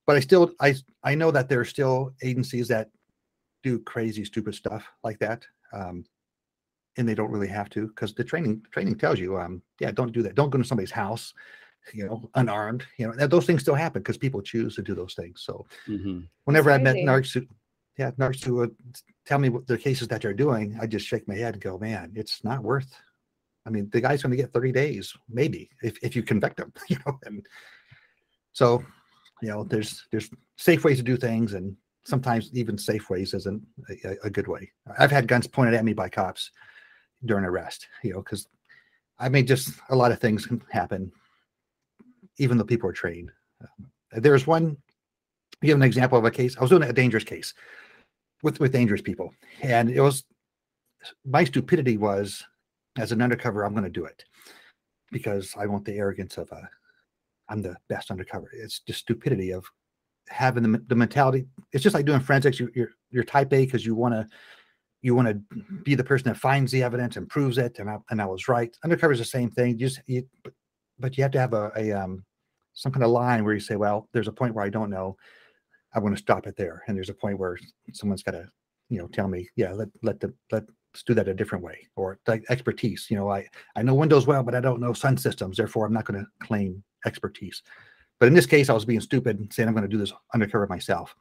But 0.06 0.16
I 0.16 0.20
still, 0.20 0.52
I, 0.60 0.74
I 1.04 1.14
know 1.14 1.30
that 1.30 1.48
there 1.48 1.60
are 1.60 1.64
still 1.64 2.12
agencies 2.22 2.68
that 2.68 2.90
do 3.62 3.78
crazy, 3.78 4.24
stupid 4.24 4.54
stuff 4.54 4.84
like 5.04 5.18
that. 5.20 5.46
Um, 5.72 6.04
and 6.98 7.08
they 7.08 7.14
don't 7.14 7.30
really 7.30 7.48
have 7.48 7.70
to 7.70 7.86
because 7.86 8.12
the 8.12 8.24
training 8.24 8.62
training 8.70 8.98
tells 8.98 9.18
you, 9.18 9.38
um, 9.38 9.62
yeah, 9.80 9.90
don't 9.90 10.12
do 10.12 10.22
that. 10.22 10.34
Don't 10.34 10.50
go 10.50 10.58
to 10.58 10.64
somebody's 10.64 10.90
house 10.90 11.32
you 11.92 12.06
know, 12.06 12.30
unarmed. 12.34 12.84
You 12.98 13.12
know, 13.12 13.26
those 13.26 13.46
things 13.46 13.62
still 13.62 13.74
happen 13.74 14.02
because 14.02 14.18
people 14.18 14.40
choose 14.40 14.76
to 14.76 14.82
do 14.82 14.94
those 14.94 15.14
things. 15.14 15.42
So 15.44 15.66
mm-hmm. 15.88 16.20
whenever 16.44 16.70
I 16.70 16.78
met 16.78 16.96
narcs 16.96 17.34
who, 17.34 17.46
yeah, 17.98 18.12
narcs 18.12 18.44
who 18.44 18.54
would 18.56 18.74
tell 19.26 19.38
me 19.38 19.48
what 19.48 19.66
the 19.66 19.78
cases 19.78 20.08
that 20.08 20.22
they're 20.22 20.32
doing, 20.32 20.78
I 20.80 20.86
just 20.86 21.06
shake 21.06 21.26
my 21.28 21.34
head 21.34 21.54
and 21.54 21.62
go, 21.62 21.78
man, 21.78 22.12
it's 22.14 22.44
not 22.44 22.62
worth. 22.62 22.94
I 23.66 23.70
mean, 23.70 23.88
the 23.92 24.00
guy's 24.00 24.22
going 24.22 24.30
to 24.30 24.36
get 24.36 24.52
30 24.52 24.72
days, 24.72 25.14
maybe, 25.28 25.70
if, 25.82 25.96
if 26.02 26.16
you 26.16 26.22
convict 26.22 26.58
him, 26.58 26.72
you 26.88 26.98
know. 27.06 27.18
And 27.24 27.46
so, 28.52 28.84
you 29.42 29.48
know, 29.48 29.64
there's 29.64 30.06
there's 30.10 30.30
safe 30.56 30.84
ways 30.84 30.96
to 30.98 31.02
do 31.02 31.16
things, 31.16 31.52
and 31.52 31.76
sometimes 32.04 32.50
even 32.54 32.78
safe 32.78 33.10
ways 33.10 33.34
isn't 33.34 33.62
a, 34.04 34.16
a 34.24 34.30
good 34.30 34.48
way. 34.48 34.70
I've 34.98 35.10
had 35.10 35.28
guns 35.28 35.46
pointed 35.46 35.74
at 35.74 35.84
me 35.84 35.92
by 35.92 36.08
cops 36.08 36.50
during 37.24 37.44
arrest, 37.44 37.88
you 38.02 38.12
know, 38.12 38.22
because 38.22 38.46
I 39.18 39.28
mean, 39.28 39.46
just 39.46 39.74
a 39.90 39.96
lot 39.96 40.12
of 40.12 40.20
things 40.20 40.46
can 40.46 40.62
happen 40.70 41.12
even 42.38 42.58
though 42.58 42.64
people 42.64 42.88
are 42.88 42.94
trained. 42.94 43.30
Um, 43.60 43.90
there's 44.12 44.46
one, 44.46 44.76
give 45.62 45.76
an 45.76 45.82
example 45.82 46.18
of 46.18 46.24
a 46.24 46.30
case. 46.30 46.56
I 46.56 46.60
was 46.60 46.70
doing 46.70 46.82
a 46.82 46.92
dangerous 46.92 47.24
case 47.24 47.54
with, 48.42 48.58
with 48.60 48.72
dangerous 48.72 49.02
people. 49.02 49.32
And 49.62 49.90
it 49.90 50.00
was, 50.00 50.24
my 51.24 51.44
stupidity 51.44 51.96
was, 51.96 52.44
as 52.98 53.12
an 53.12 53.22
undercover, 53.22 53.64
I'm 53.64 53.72
going 53.72 53.84
to 53.84 53.90
do 53.90 54.04
it 54.04 54.24
because 55.10 55.54
I 55.58 55.66
want 55.66 55.84
the 55.84 55.94
arrogance 55.94 56.36
of 56.38 56.50
a, 56.52 56.68
I'm 57.48 57.62
the 57.62 57.76
best 57.88 58.10
undercover. 58.10 58.50
It's 58.52 58.80
just 58.80 59.00
stupidity 59.00 59.52
of 59.52 59.64
having 60.28 60.62
the, 60.62 60.82
the 60.86 60.94
mentality. 60.94 61.46
It's 61.72 61.82
just 61.82 61.94
like 61.94 62.06
doing 62.06 62.20
forensics. 62.20 62.58
You, 62.60 62.70
you're, 62.74 62.90
you're 63.10 63.24
type 63.24 63.52
A 63.52 63.64
because 63.64 63.84
you 63.84 63.94
want 63.94 64.14
to, 64.14 64.26
you 65.02 65.14
want 65.14 65.28
to 65.28 65.62
be 65.82 65.94
the 65.94 66.04
person 66.04 66.28
that 66.28 66.36
finds 66.38 66.70
the 66.70 66.82
evidence 66.82 67.16
and 67.16 67.28
proves 67.28 67.58
it. 67.58 67.78
And 67.78 67.90
I, 67.90 67.98
and 68.10 68.22
I 68.22 68.26
was 68.26 68.48
right. 68.48 68.74
Undercover 68.84 69.12
is 69.12 69.18
the 69.18 69.24
same 69.24 69.50
thing. 69.50 69.72
You 69.72 69.88
just, 69.88 70.00
you, 70.06 70.26
but 70.98 71.16
you 71.16 71.22
have 71.22 71.32
to 71.32 71.40
have 71.40 71.54
a, 71.54 71.72
a 71.76 71.92
um, 71.92 72.24
some 72.72 72.92
kind 72.92 73.04
of 73.04 73.10
line 73.10 73.44
where 73.44 73.54
you 73.54 73.60
say, 73.60 73.76
well, 73.76 74.08
there's 74.12 74.28
a 74.28 74.32
point 74.32 74.54
where 74.54 74.64
I 74.64 74.70
don't 74.70 74.90
know. 74.90 75.16
I'm 75.94 76.02
going 76.02 76.14
to 76.14 76.20
stop 76.20 76.46
it 76.46 76.56
there. 76.56 76.82
And 76.86 76.96
there's 76.96 77.10
a 77.10 77.14
point 77.14 77.38
where 77.38 77.58
someone's 77.92 78.22
got 78.22 78.32
to, 78.32 78.48
you 78.88 78.98
know, 78.98 79.08
tell 79.08 79.28
me, 79.28 79.48
yeah, 79.56 79.72
let 79.72 79.88
let 80.02 80.20
the 80.20 80.32
let's 80.50 80.66
do 81.06 81.14
that 81.14 81.28
a 81.28 81.34
different 81.34 81.64
way. 81.64 81.86
Or 81.96 82.18
like 82.26 82.44
expertise. 82.48 83.08
You 83.10 83.16
know, 83.16 83.30
I 83.30 83.46
I 83.76 83.82
know 83.82 83.94
Windows 83.94 84.26
well, 84.26 84.42
but 84.42 84.54
I 84.54 84.60
don't 84.60 84.80
know 84.80 84.92
Sun 84.92 85.18
systems. 85.18 85.56
Therefore, 85.56 85.84
I'm 85.84 85.92
not 85.92 86.04
going 86.04 86.20
to 86.20 86.46
claim 86.46 86.82
expertise. 87.06 87.62
But 88.18 88.26
in 88.26 88.34
this 88.34 88.46
case, 88.46 88.68
I 88.68 88.74
was 88.74 88.84
being 88.84 89.00
stupid 89.00 89.38
and 89.38 89.52
saying 89.52 89.68
I'm 89.68 89.74
going 89.74 89.82
to 89.82 89.88
do 89.88 89.98
this 89.98 90.12
undercover 90.32 90.66
myself. 90.68 91.14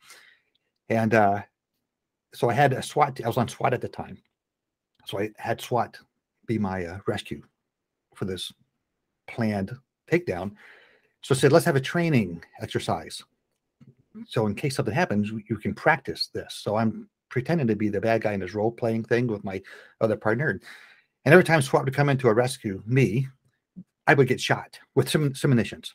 And 0.90 1.14
uh, 1.14 1.42
so 2.34 2.50
I 2.50 2.54
had 2.54 2.74
a 2.74 2.84
SWAT. 2.84 3.20
I 3.24 3.28
was 3.28 3.38
on 3.38 3.48
SWAT 3.48 3.74
at 3.74 3.82
the 3.82 3.90
time, 3.90 4.18
so 5.06 5.20
I 5.20 5.32
had 5.38 5.62
SWAT 5.62 5.98
be 6.48 6.58
my 6.58 6.86
uh, 6.86 7.00
rescue 7.08 7.42
for 8.16 8.26
this 8.26 8.52
planned 9.28 9.72
takedown. 10.12 10.52
So 11.24 11.36
I 11.36 11.38
said, 11.38 11.52
let's 11.52 11.66
have 11.66 11.76
a 11.76 11.82
training 11.82 12.44
exercise. 12.62 13.24
So 14.28 14.48
in 14.48 14.56
case 14.56 14.76
something 14.76 14.94
happens, 14.94 15.32
you 15.50 15.58
can 15.58 15.74
practice 15.74 16.30
this. 16.34 16.56
So 16.56 16.76
I'm 16.76 17.10
pretending 17.30 17.68
to 17.68 17.76
be 17.76 17.90
the 17.90 18.02
bad 18.02 18.22
guy 18.22 18.34
in 18.34 18.42
this 18.42 18.54
role 18.54 18.72
playing 18.72 19.06
thing 19.06 19.28
with 19.28 19.44
my 19.44 19.62
other 20.02 20.18
partner. 20.18 20.60
And 21.24 21.34
every 21.34 21.44
time 21.44 21.62
SWAT 21.62 21.86
would 21.86 21.94
come 21.94 22.10
in 22.10 22.18
to 22.18 22.34
rescue 22.34 22.84
me, 22.86 23.28
I 24.08 24.14
would 24.14 24.28
get 24.28 24.42
shot 24.42 24.80
with 24.96 25.10
some 25.10 25.36
some 25.36 25.52
munitions. 25.52 25.94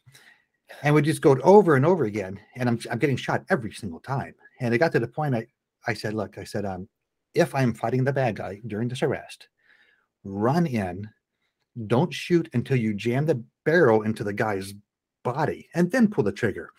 And 0.82 0.94
we 0.94 1.02
just 1.02 1.20
go 1.22 1.38
over 1.42 1.76
and 1.76 1.86
over 1.86 2.04
again. 2.04 2.40
And 2.56 2.68
I'm, 2.68 2.78
I'm 2.90 2.98
getting 2.98 3.16
shot 3.16 3.44
every 3.50 3.72
single 3.72 4.00
time. 4.00 4.34
And 4.60 4.74
it 4.74 4.78
got 4.78 4.92
to 4.92 5.00
the 5.00 5.08
point 5.08 5.34
I, 5.34 5.46
I 5.86 5.94
said, 5.94 6.14
look, 6.14 6.38
I 6.38 6.44
said, 6.44 6.64
um, 6.64 6.88
if 7.34 7.54
I'm 7.54 7.74
fighting 7.74 8.04
the 8.04 8.12
bad 8.12 8.36
guy 8.36 8.60
during 8.66 8.88
this 8.88 9.02
arrest, 9.02 9.48
run 10.24 10.66
in, 10.66 11.08
don't 11.86 12.12
shoot 12.12 12.48
until 12.52 12.76
you 12.76 12.94
jam 12.94 13.26
the 13.26 13.42
barrel 13.64 14.02
into 14.02 14.24
the 14.24 14.32
guy's 14.32 14.74
body 15.22 15.68
and 15.74 15.90
then 15.90 16.08
pull 16.08 16.24
the 16.24 16.32
trigger. 16.32 16.70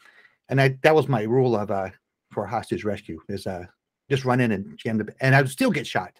And 0.49 0.59
I, 0.59 0.77
that 0.83 0.95
was 0.95 1.07
my 1.07 1.23
rule 1.23 1.55
of 1.55 1.71
uh, 1.71 1.89
for 2.31 2.45
hostage 2.45 2.83
rescue 2.83 3.19
is 3.29 3.45
uh, 3.47 3.65
just 4.09 4.25
run 4.25 4.41
in 4.41 4.51
and 4.51 4.77
jam 4.77 4.97
the, 4.97 5.13
and 5.21 5.35
I 5.35 5.41
would 5.41 5.51
still 5.51 5.71
get 5.71 5.85
shot. 5.85 6.13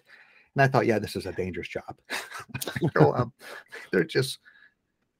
And 0.54 0.62
I 0.62 0.68
thought, 0.68 0.86
yeah, 0.86 0.98
this 0.98 1.16
is 1.16 1.26
a 1.26 1.32
dangerous 1.32 1.68
job. 1.68 1.98
so, 2.96 3.14
um, 3.14 3.32
they're 3.92 4.04
just, 4.04 4.38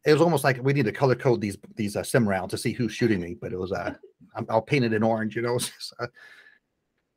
it 0.06 0.12
was 0.12 0.22
almost 0.22 0.44
like 0.44 0.62
we 0.62 0.72
need 0.72 0.84
to 0.84 0.92
color 0.92 1.14
code 1.14 1.40
these 1.40 1.58
these 1.74 1.96
uh, 1.96 2.02
sim 2.02 2.28
rounds 2.28 2.50
to 2.52 2.58
see 2.58 2.72
who's 2.72 2.92
shooting 2.92 3.20
me. 3.20 3.36
But 3.40 3.52
it 3.52 3.58
was 3.58 3.72
uh, 3.72 3.94
I'll 4.48 4.62
paint 4.62 4.84
it 4.84 4.92
in 4.92 5.02
orange, 5.02 5.36
you 5.36 5.42
know. 5.42 5.58
so, 5.58 5.94
uh, 6.00 6.06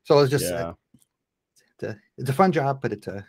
so 0.04 0.18
it's 0.20 0.30
just 0.30 0.52
uh, 0.52 0.74
it's, 1.74 1.82
a, 1.82 1.98
it's 2.18 2.30
a 2.30 2.34
fun 2.34 2.52
job, 2.52 2.80
but 2.82 2.92
it's 2.92 3.06
a 3.06 3.26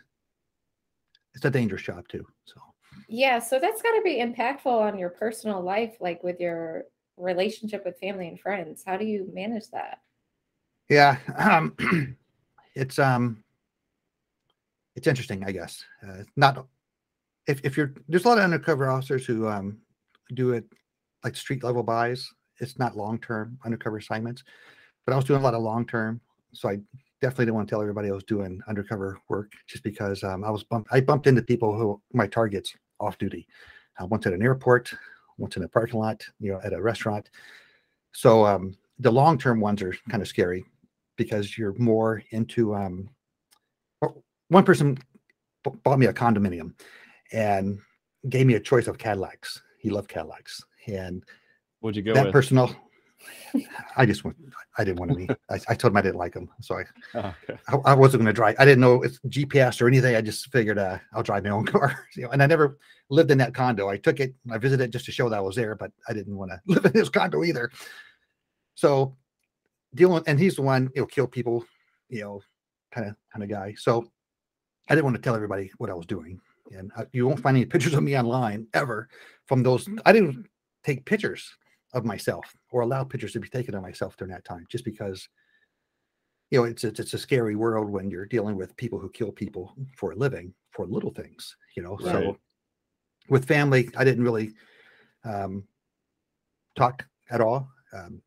it's 1.34 1.44
a 1.44 1.50
dangerous 1.50 1.82
job 1.82 2.06
too. 2.08 2.26
So 2.44 2.60
yeah, 3.08 3.38
so 3.38 3.58
that's 3.58 3.82
got 3.82 3.92
to 3.92 4.02
be 4.02 4.20
impactful 4.20 4.66
on 4.66 4.98
your 4.98 5.10
personal 5.10 5.62
life, 5.62 5.96
like 6.00 6.22
with 6.22 6.40
your 6.40 6.84
relationship 7.16 7.84
with 7.84 7.98
family 7.98 8.28
and 8.28 8.40
friends. 8.40 8.82
How 8.84 8.96
do 8.96 9.04
you 9.04 9.30
manage 9.32 9.70
that? 9.70 9.98
Yeah, 10.88 11.16
um, 11.36 11.76
it's 12.74 12.98
um, 12.98 13.42
it's 14.96 15.06
interesting, 15.06 15.44
I 15.44 15.52
guess. 15.52 15.84
Uh, 16.06 16.24
not 16.36 16.66
if 17.46 17.60
if 17.64 17.76
you're 17.76 17.94
there's 18.08 18.24
a 18.24 18.28
lot 18.28 18.38
of 18.38 18.44
undercover 18.44 18.90
officers 18.90 19.26
who 19.26 19.48
um 19.48 19.78
do 20.34 20.52
it 20.52 20.64
like 21.22 21.36
street 21.36 21.62
level 21.62 21.82
buys. 21.82 22.28
It's 22.60 22.78
not 22.78 22.96
long 22.96 23.18
term 23.18 23.58
undercover 23.64 23.98
assignments, 23.98 24.44
but 25.04 25.12
I 25.12 25.16
was 25.16 25.24
doing 25.24 25.40
a 25.40 25.42
lot 25.42 25.54
of 25.54 25.62
long 25.62 25.86
term, 25.86 26.20
so 26.52 26.68
I 26.68 26.78
definitely 27.20 27.46
didn't 27.46 27.56
want 27.56 27.68
to 27.68 27.72
tell 27.72 27.80
everybody 27.80 28.08
I 28.08 28.12
was 28.12 28.24
doing 28.24 28.60
undercover 28.68 29.18
work 29.28 29.52
just 29.66 29.82
because 29.82 30.22
um, 30.22 30.44
I 30.44 30.50
was 30.50 30.62
bumped. 30.62 30.88
I 30.92 31.00
bumped 31.00 31.26
into 31.26 31.42
people 31.42 31.76
who 31.76 32.00
my 32.12 32.26
targets 32.26 32.74
off 33.00 33.18
duty. 33.18 33.46
Uh, 33.98 34.06
once 34.06 34.26
at 34.26 34.32
an 34.32 34.42
airport, 34.42 34.92
once 35.38 35.56
in 35.56 35.62
a 35.62 35.68
parking 35.68 36.00
lot, 36.00 36.24
you 36.40 36.52
know, 36.52 36.60
at 36.64 36.72
a 36.72 36.82
restaurant. 36.82 37.30
So 38.12 38.44
um, 38.44 38.76
the 38.98 39.10
long 39.10 39.38
term 39.38 39.60
ones 39.60 39.82
are 39.82 39.94
kind 40.08 40.22
of 40.22 40.28
scary 40.28 40.64
because 41.16 41.56
you're 41.58 41.74
more 41.78 42.22
into. 42.30 42.74
Um, 42.74 43.08
one 44.48 44.64
person 44.64 44.98
bought 45.82 45.98
me 45.98 46.06
a 46.06 46.12
condominium 46.12 46.74
and 47.32 47.78
gave 48.28 48.46
me 48.46 48.54
a 48.54 48.60
choice 48.60 48.86
of 48.86 48.98
Cadillacs. 48.98 49.62
He 49.78 49.90
loved 49.90 50.08
Cadillacs, 50.08 50.62
and 50.86 51.24
would 51.80 51.96
you 51.96 52.02
go 52.02 52.14
that 52.14 52.26
with? 52.26 52.32
personal 52.32 52.74
I 53.96 54.06
just 54.06 54.24
went. 54.24 54.36
I 54.78 54.84
didn't 54.84 54.98
want 54.98 55.12
to 55.12 55.16
be. 55.16 55.28
I, 55.50 55.60
I 55.68 55.74
told 55.74 55.92
him 55.92 55.96
I 55.96 56.02
didn't 56.02 56.18
like 56.18 56.34
him, 56.34 56.48
so 56.60 56.76
I, 56.76 56.84
oh, 57.14 57.34
okay. 57.50 57.58
I, 57.68 57.92
I, 57.92 57.94
wasn't 57.94 58.22
going 58.22 58.32
to 58.32 58.32
drive. 58.32 58.56
I 58.58 58.64
didn't 58.64 58.80
know 58.80 59.02
it's 59.02 59.18
GPS 59.28 59.80
or 59.80 59.88
anything. 59.88 60.16
I 60.16 60.20
just 60.20 60.50
figured 60.50 60.78
uh, 60.78 60.98
I'll 61.12 61.22
drive 61.22 61.44
my 61.44 61.50
own 61.50 61.64
car. 61.74 62.06
You 62.16 62.24
know, 62.24 62.30
and 62.30 62.42
I 62.42 62.46
never 62.46 62.78
lived 63.10 63.30
in 63.30 63.38
that 63.38 63.54
condo. 63.54 63.88
I 63.88 63.96
took 63.96 64.20
it. 64.20 64.34
I 64.50 64.58
visited 64.58 64.92
just 64.92 65.04
to 65.06 65.12
show 65.12 65.28
that 65.28 65.38
I 65.38 65.42
was 65.42 65.56
there, 65.56 65.74
but 65.74 65.92
I 66.08 66.12
didn't 66.12 66.36
want 66.36 66.50
to 66.50 66.60
live 66.66 66.84
in 66.84 66.92
his 66.92 67.08
condo 67.08 67.44
either. 67.44 67.70
So 68.74 69.16
dealing, 69.94 70.24
and 70.26 70.38
he's 70.38 70.56
the 70.56 70.62
one 70.62 70.90
you 70.94 71.02
know 71.02 71.06
kill 71.06 71.26
people, 71.26 71.64
you 72.08 72.22
know, 72.22 72.42
kind 72.92 73.08
of 73.08 73.16
kind 73.32 73.42
of 73.42 73.50
guy. 73.50 73.74
So 73.78 74.10
I 74.88 74.94
didn't 74.94 75.04
want 75.04 75.16
to 75.16 75.22
tell 75.22 75.34
everybody 75.34 75.70
what 75.78 75.90
I 75.90 75.94
was 75.94 76.06
doing, 76.06 76.40
and 76.70 76.90
I, 76.96 77.04
you 77.12 77.26
won't 77.26 77.40
find 77.40 77.56
any 77.56 77.66
pictures 77.66 77.94
of 77.94 78.02
me 78.02 78.18
online 78.18 78.66
ever 78.74 79.08
from 79.46 79.62
those. 79.62 79.88
I 80.04 80.12
didn't 80.12 80.46
take 80.82 81.04
pictures 81.04 81.50
of 81.92 82.04
myself 82.04 82.54
or 82.70 82.82
allow 82.82 83.04
pictures 83.04 83.32
to 83.32 83.40
be 83.40 83.48
taken 83.48 83.74
of 83.74 83.82
myself 83.82 84.16
during 84.16 84.32
that 84.32 84.44
time 84.44 84.66
just 84.68 84.84
because 84.84 85.28
you 86.50 86.58
know 86.58 86.64
it's, 86.64 86.82
it's 86.82 86.98
it's 86.98 87.14
a 87.14 87.18
scary 87.18 87.54
world 87.54 87.88
when 87.88 88.10
you're 88.10 88.26
dealing 88.26 88.56
with 88.56 88.76
people 88.76 88.98
who 88.98 89.08
kill 89.10 89.30
people 89.30 89.74
for 89.96 90.10
a 90.10 90.16
living 90.16 90.52
for 90.72 90.86
little 90.86 91.12
things 91.12 91.56
you 91.76 91.82
know 91.82 91.96
right. 92.02 92.12
so 92.12 92.36
with 93.28 93.46
family 93.46 93.88
i 93.96 94.02
didn't 94.02 94.24
really 94.24 94.52
um 95.24 95.62
talk 96.76 97.06
at 97.30 97.40
all 97.40 97.68
um 97.92 98.20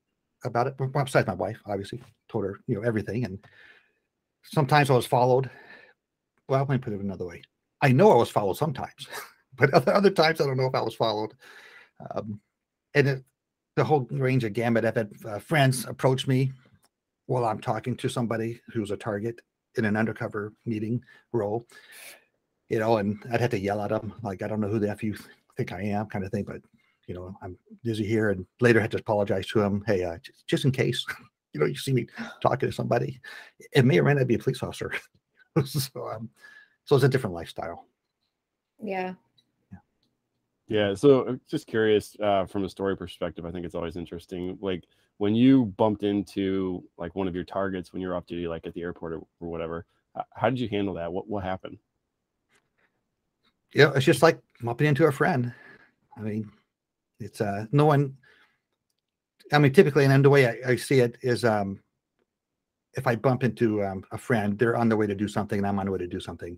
about 0.46 0.66
it 0.66 0.76
besides 0.94 1.28
my 1.28 1.34
wife 1.34 1.60
obviously 1.66 2.02
told 2.30 2.46
her 2.46 2.62
you 2.68 2.76
know 2.76 2.88
everything 2.88 3.26
and 3.26 3.38
sometimes 4.52 4.90
I 4.90 4.96
was 4.96 5.06
followed. 5.06 5.50
Well, 6.48 6.62
let 6.62 6.70
me 6.70 6.78
put 6.78 6.94
it 6.94 7.02
another 7.02 7.26
way. 7.26 7.42
I 7.82 7.92
know 7.92 8.12
I 8.12 8.16
was 8.16 8.30
followed 8.30 8.58
sometimes, 8.58 9.08
but 9.58 9.74
other, 9.74 9.94
other 9.94 10.10
times 10.10 10.42
I 10.42 10.46
don't 10.46 10.58
know 10.58 10.68
if 10.68 10.76
I 10.76 10.82
was 10.82 10.96
followed. 10.96 11.34
Um, 12.12 12.40
and 12.94 13.08
it, 13.08 13.24
the 13.78 13.84
whole 13.84 14.08
range 14.10 14.44
of 14.44 14.54
gamut. 14.54 14.84
I've 14.84 14.96
had 14.96 15.12
uh, 15.26 15.40
friends 15.40 15.86
approach 15.86 16.28
me 16.28 16.52
while 17.28 17.46
I'm 17.46 17.62
talking 17.62 17.96
to 17.98 18.10
somebody 18.10 18.60
who's 18.74 18.92
a 18.92 18.98
target 18.98 19.40
in 19.78 19.86
an 19.86 19.96
undercover 19.96 20.52
meeting 20.66 21.02
role, 21.32 21.66
you 22.70 22.80
know, 22.80 22.98
and 22.98 23.24
I'd 23.32 23.40
have 23.40 23.52
to 23.52 23.60
yell 23.60 23.82
at 23.82 23.92
them 23.92 24.14
like, 24.24 24.42
I 24.42 24.48
don't 24.48 24.60
know 24.60 24.68
who 24.68 24.80
the 24.80 24.90
F 24.90 25.04
you 25.04 25.16
think 25.56 25.72
I 25.72 25.82
am 25.84 26.08
kind 26.08 26.26
of 26.26 26.32
thing, 26.32 26.44
but 26.44 26.62
you 27.08 27.14
know, 27.14 27.36
I'm 27.42 27.58
busy 27.84 28.06
here 28.06 28.32
and 28.32 28.46
later 28.60 28.82
had 28.82 28.92
to 28.92 28.98
apologize 28.98 29.48
to 29.48 29.62
him. 29.62 29.84
Hey, 29.86 30.04
uh, 30.04 30.18
just, 30.24 30.48
just 30.48 30.66
in 30.66 30.72
case, 30.72 31.06
you 31.54 31.60
know, 31.60 31.68
you 31.68 31.76
see 31.76 31.94
me 31.94 32.08
talking 32.42 32.68
to 32.68 32.76
somebody, 32.76 33.22
it 33.74 33.86
may 33.86 34.00
or 34.00 34.04
may 34.04 34.16
not 34.16 34.28
be 34.28 34.36
a 34.36 34.40
police 34.40 34.64
officer. 34.64 34.92
so, 35.66 36.10
um, 36.10 36.30
so 36.88 36.96
it's 36.96 37.04
a 37.04 37.10
different 37.10 37.36
lifestyle. 37.36 37.86
Yeah. 38.82 39.14
Yeah. 40.70 40.94
So 40.94 41.38
just 41.50 41.68
curious 41.68 42.16
uh, 42.24 42.46
from 42.46 42.64
a 42.64 42.70
story 42.70 42.96
perspective, 42.96 43.46
I 43.46 43.52
think 43.52 43.66
it's 43.66 43.76
always 43.76 43.98
interesting. 43.98 44.58
Like 44.62 44.86
when 45.18 45.36
you 45.36 45.66
bumped 45.66 46.04
into 46.04 46.82
like 46.98 47.14
one 47.14 47.28
of 47.28 47.36
your 47.36 47.44
targets 47.44 47.92
when 47.92 48.02
you're 48.02 48.16
off 48.16 48.26
duty, 48.26 48.48
like 48.48 48.66
at 48.66 48.74
the 48.74 48.82
airport 48.82 49.14
or, 49.14 49.18
or 49.42 49.50
whatever, 49.50 49.86
how 50.34 50.50
did 50.50 50.62
you 50.62 50.70
handle 50.70 50.94
that? 50.94 51.12
What 51.12 51.28
what 51.28 51.44
happened? 51.44 51.78
Yeah, 53.74 53.92
it's 53.94 54.06
just 54.06 54.24
like 54.24 54.40
bumping 54.62 54.88
into 54.88 55.06
a 55.06 55.12
friend. 55.12 55.54
I 56.18 56.22
mean, 56.22 56.50
it's 57.20 57.42
uh 57.42 57.66
no 57.74 57.86
one. 57.86 58.16
I 59.52 59.60
mean, 59.60 59.74
typically, 59.74 60.06
and 60.06 60.24
the 60.24 60.30
way 60.30 60.48
I, 60.48 60.72
I 60.72 60.76
see 60.78 61.00
it 61.00 61.18
is, 61.22 61.44
um, 61.44 61.82
if 62.98 63.08
I 63.08 63.16
bump 63.16 63.44
into 63.44 63.84
um, 63.84 64.04
a 64.12 64.18
friend, 64.18 64.58
they're 64.60 64.78
on 64.78 64.90
the 64.90 64.98
way 64.98 65.08
to 65.08 65.16
do 65.16 65.28
something, 65.28 65.60
and 65.60 65.68
I'm 65.68 65.80
on 65.80 65.86
the 65.88 65.92
way 65.94 66.00
to 66.00 66.08
do 66.08 66.20
something, 66.20 66.58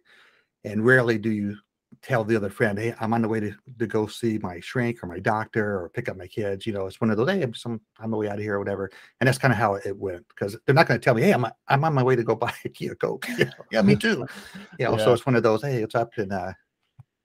and 0.63 0.85
rarely 0.85 1.17
do 1.17 1.31
you 1.31 1.57
tell 2.01 2.23
the 2.23 2.35
other 2.35 2.49
friend, 2.49 2.77
"Hey, 2.79 2.93
I'm 2.99 3.13
on 3.13 3.21
the 3.23 3.27
way 3.29 3.39
to, 3.41 3.53
to 3.79 3.87
go 3.87 4.07
see 4.07 4.37
my 4.39 4.59
shrink 4.59 5.03
or 5.03 5.07
my 5.07 5.19
doctor 5.19 5.81
or 5.81 5.89
pick 5.89 6.09
up 6.09 6.17
my 6.17 6.27
kids." 6.27 6.67
You 6.67 6.73
know, 6.73 6.87
it's 6.87 7.01
one 7.01 7.09
of 7.11 7.17
those, 7.17 7.29
"Hey, 7.29 7.41
I'm 7.43 7.53
some 7.53 7.81
on 7.99 8.11
the 8.11 8.17
way 8.17 8.29
out 8.29 8.35
of 8.37 8.41
here" 8.43 8.55
or 8.55 8.59
whatever. 8.59 8.91
And 9.19 9.27
that's 9.27 9.37
kind 9.39 9.51
of 9.53 9.57
how 9.59 9.75
it 9.75 9.97
went 9.97 10.27
because 10.29 10.57
they're 10.65 10.75
not 10.75 10.87
going 10.87 10.99
to 10.99 11.03
tell 11.03 11.15
me, 11.15 11.23
"Hey, 11.23 11.33
I'm 11.33 11.45
I'm 11.67 11.83
on 11.83 11.93
my 11.93 12.03
way 12.03 12.15
to 12.15 12.23
go 12.23 12.35
buy 12.45 12.53
a 12.65 12.69
Kia 12.69 12.95
Coke." 12.95 13.27
You 13.37 13.45
know, 13.45 13.65
yeah, 13.71 13.81
me 13.81 13.95
too. 13.95 14.27
You 14.79 14.85
know, 14.85 14.97
Yeah. 14.97 15.05
so 15.05 15.13
it's 15.13 15.25
one 15.25 15.35
of 15.35 15.43
those, 15.43 15.61
"Hey, 15.63 15.81
what's 15.81 15.95
up?" 15.95 16.11
and 16.17 16.31
uh, 16.33 16.53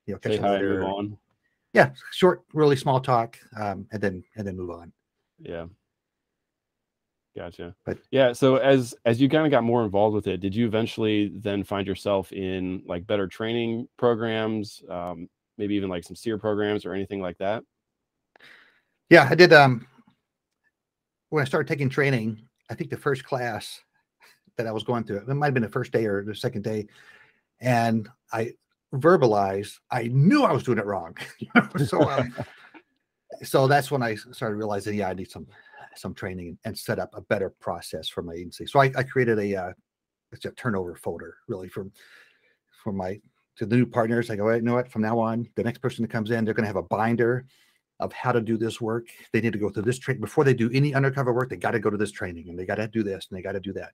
you 0.07 0.15
know, 0.15 0.19
catch 0.21 0.39
you 0.39 0.45
later. 0.47 0.83
Yeah, 1.73 1.93
short, 2.13 2.45
really 2.53 2.77
small 2.77 3.01
talk, 3.01 3.39
um, 3.57 3.89
and 3.93 4.01
then 4.03 4.25
and 4.37 4.47
then 4.47 4.57
move 4.57 4.71
on. 4.71 4.93
Yeah. 5.39 5.67
Gotcha. 7.37 7.75
But- 7.85 7.99
yeah, 8.11 8.33
so 8.33 8.57
as 8.57 8.95
as 9.05 9.21
you 9.21 9.29
kind 9.29 9.45
of 9.45 9.51
got 9.51 9.65
more 9.65 9.85
involved 9.85 10.15
with 10.15 10.27
it, 10.27 10.41
did 10.41 10.55
you 10.55 10.67
eventually 10.67 11.33
then 11.35 11.65
find 11.65 11.87
yourself 11.87 12.33
in 12.33 12.83
like 12.87 13.07
better 13.07 13.27
training 13.27 13.89
programs, 13.97 14.83
um, 14.89 15.29
maybe 15.59 15.75
even 15.75 15.89
like 15.89 16.05
some 16.05 16.17
SEER 16.17 16.39
programs 16.39 16.87
or 16.87 16.95
anything 16.95 17.21
like 17.21 17.39
that? 17.39 17.65
Yeah, 19.11 19.27
I 19.29 19.35
did. 19.35 19.53
Um, 19.53 19.87
when 21.31 21.43
I 21.43 21.45
started 21.45 21.69
taking 21.69 21.89
training, 21.89 22.41
I 22.71 22.75
think 22.75 22.91
the 22.91 22.97
first 22.97 23.25
class 23.25 23.81
that 24.57 24.69
I 24.69 24.73
was 24.73 24.85
going 24.85 25.03
through, 25.03 25.17
it 25.17 25.29
might 25.29 25.47
have 25.47 25.55
been 25.55 25.65
the 25.65 25.69
first 25.69 25.91
day 25.91 26.07
or 26.07 26.23
the 26.23 26.35
second 26.35 26.63
day, 26.63 26.87
and 27.61 28.09
I 28.33 28.53
verbalized 28.95 29.81
I 29.91 30.05
knew 30.05 30.45
I 30.45 30.53
was 30.53 30.63
doing 30.63 30.79
it 30.79 30.87
wrong. 30.87 31.17
so, 31.85 32.09
um, 32.09 32.33
so 33.43 33.67
that's 33.67 33.91
when 33.91 34.03
I 34.05 34.15
started 34.15 34.55
realizing, 34.55 34.97
yeah, 34.97 35.09
I 35.09 35.15
need 35.15 35.31
some 35.31 35.49
some 35.97 36.15
training 36.15 36.59
and 36.65 36.77
set 36.77 36.99
up 36.99 37.11
a 37.15 37.21
better 37.23 37.51
process 37.61 38.09
for 38.09 38.23
my 38.23 38.35
agency. 38.35 38.67
So 38.67 38.81
I, 38.81 38.93
I 38.97 39.03
created 39.03 39.39
a 39.39 39.57
uh, 39.57 39.73
it's 40.33 40.45
a 40.45 40.51
turnover 40.53 40.97
folder 40.97 41.37
really 41.49 41.69
for 41.69 41.87
for 42.83 42.93
my 42.93 43.21
to 43.57 43.67
the 43.67 43.77
new 43.77 43.87
partners. 43.87 44.31
I 44.31 44.37
go, 44.37 44.49
"Hey, 44.49 44.57
you 44.57 44.63
know 44.63 44.75
what? 44.75 44.91
From 44.91 45.03
now 45.03 45.19
on, 45.19 45.49
the 45.55 45.63
next 45.63 45.79
person 45.79 46.03
that 46.03 46.11
comes 46.11 46.31
in, 46.31 46.45
they're 46.45 46.55
going 46.55 46.65
to 46.65 46.69
have 46.69 46.77
a 46.77 46.83
binder 46.83 47.47
of 48.01 48.13
how 48.13 48.33
to 48.33 48.41
do 48.41 48.57
this 48.57 48.81
work. 48.81 49.07
They 49.33 49.41
need 49.41 49.53
to 49.53 49.59
go 49.59 49.71
through 49.71 49.85
this 49.85 49.99
training 49.99 50.21
before 50.21 50.45
they 50.45 50.55
do 50.55 50.71
any 50.73 50.95
undercover 50.95 51.33
work. 51.33 51.49
They 51.49 51.57
got 51.57 51.71
to 51.71 51.79
go 51.79 51.91
to 51.91 51.97
this 51.97 52.11
training 52.11 52.49
and 52.49 52.59
they 52.59 52.67
got 52.67 52.77
to 52.77 52.89
do 52.89 53.05
this 53.05 53.29
and 53.31 53.39
they 53.39 53.43
got 53.43 53.53
to 53.53 53.61
do 53.61 53.73
that 53.75 53.93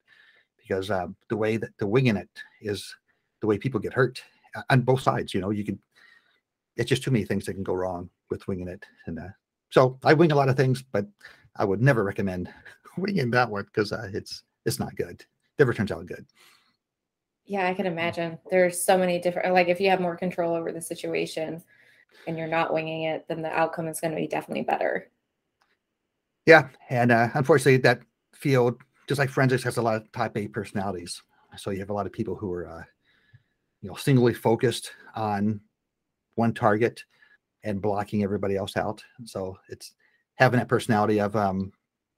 because 0.56 0.90
um, 0.90 1.16
the 1.28 1.36
way 1.36 1.56
that 1.56 1.76
the 1.78 1.86
winging 1.86 2.16
it 2.16 2.28
is 2.60 2.94
the 3.40 3.46
way 3.46 3.58
people 3.58 3.80
get 3.80 3.92
hurt 3.92 4.22
uh, 4.54 4.62
on 4.70 4.82
both 4.82 5.02
sides. 5.02 5.34
You 5.34 5.40
know, 5.40 5.50
you 5.50 5.64
can. 5.64 5.78
It's 6.76 6.88
just 6.88 7.02
too 7.02 7.10
many 7.10 7.24
things 7.24 7.44
that 7.44 7.54
can 7.54 7.62
go 7.62 7.74
wrong 7.74 8.08
with 8.30 8.46
winging 8.48 8.68
it, 8.68 8.84
and 9.06 9.18
uh, 9.18 9.28
so 9.70 9.98
I 10.04 10.14
wing 10.14 10.32
a 10.32 10.36
lot 10.36 10.48
of 10.48 10.56
things, 10.56 10.82
but 10.82 11.06
I 11.56 11.64
would 11.64 11.80
never 11.80 12.04
recommend 12.04 12.52
winging 12.96 13.30
that 13.32 13.50
one 13.50 13.64
because 13.64 13.92
uh, 13.92 14.10
it's 14.12 14.42
it's 14.66 14.78
not 14.78 14.96
good. 14.96 15.24
Never 15.58 15.74
turns 15.74 15.92
out 15.92 16.06
good. 16.06 16.26
Yeah, 17.44 17.66
I 17.66 17.74
can 17.74 17.86
imagine. 17.86 18.38
There's 18.50 18.80
so 18.80 18.96
many 18.96 19.18
different 19.18 19.52
like 19.52 19.68
if 19.68 19.80
you 19.80 19.90
have 19.90 20.00
more 20.00 20.16
control 20.16 20.54
over 20.54 20.72
the 20.72 20.80
situation 20.80 21.62
and 22.26 22.38
you're 22.38 22.46
not 22.46 22.72
winging 22.72 23.04
it, 23.04 23.26
then 23.28 23.42
the 23.42 23.50
outcome 23.50 23.88
is 23.88 24.00
going 24.00 24.12
to 24.12 24.20
be 24.20 24.26
definitely 24.26 24.64
better. 24.64 25.08
Yeah, 26.46 26.68
and 26.88 27.12
uh, 27.12 27.28
unfortunately, 27.34 27.78
that 27.78 28.00
field, 28.34 28.80
just 29.08 29.18
like 29.18 29.30
forensics, 29.30 29.62
has 29.64 29.76
a 29.76 29.82
lot 29.82 29.96
of 29.96 30.10
type 30.12 30.36
A 30.36 30.48
personalities. 30.48 31.22
So 31.56 31.70
you 31.70 31.80
have 31.80 31.90
a 31.90 31.94
lot 31.94 32.06
of 32.06 32.12
people 32.12 32.36
who 32.36 32.52
are, 32.52 32.68
uh, 32.68 32.84
you 33.82 33.88
know, 33.88 33.96
singly 33.96 34.34
focused 34.34 34.92
on 35.14 35.60
one 36.36 36.54
target 36.54 37.04
and 37.62 37.82
blocking 37.82 38.22
everybody 38.22 38.56
else 38.56 38.76
out. 38.76 39.02
So 39.24 39.58
it's 39.68 39.92
having 40.40 40.58
that 40.58 40.68
personality 40.68 41.20
of, 41.20 41.36
um, 41.36 41.72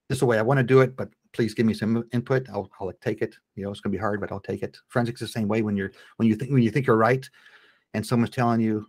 this 0.09 0.17
is 0.17 0.21
the 0.21 0.27
way 0.27 0.39
I 0.39 0.43
want 0.43 0.59
to 0.59 0.65
do 0.65 0.81
it, 0.81 0.97
but 0.97 1.11
please 1.33 1.53
give 1.55 1.67
me 1.67 1.75
some 1.75 2.09
input. 2.13 2.49
I'll, 2.49 2.71
I'll 2.81 2.93
take 3.03 3.21
it. 3.21 3.35
You 3.57 3.65
know, 3.65 3.71
it's 3.71 3.81
going 3.81 3.93
to 3.93 3.99
be 3.99 4.01
hard, 4.01 4.21
but 4.21 4.33
I'll 4.33 4.41
take 4.41 4.63
it. 4.63 4.79
Forensics 4.89 5.21
is 5.21 5.29
the 5.29 5.39
same 5.39 5.49
way 5.49 5.63
when 5.63 5.77
you're 5.77 5.93
when 6.17 6.29
you 6.29 6.37
think 6.37 6.51
when 6.51 6.63
you 6.63 6.71
think 6.71 6.87
you're 6.87 6.97
right, 6.97 7.29
and 7.95 8.07
someone's 8.07 8.31
telling 8.31 8.61
you, 8.61 8.87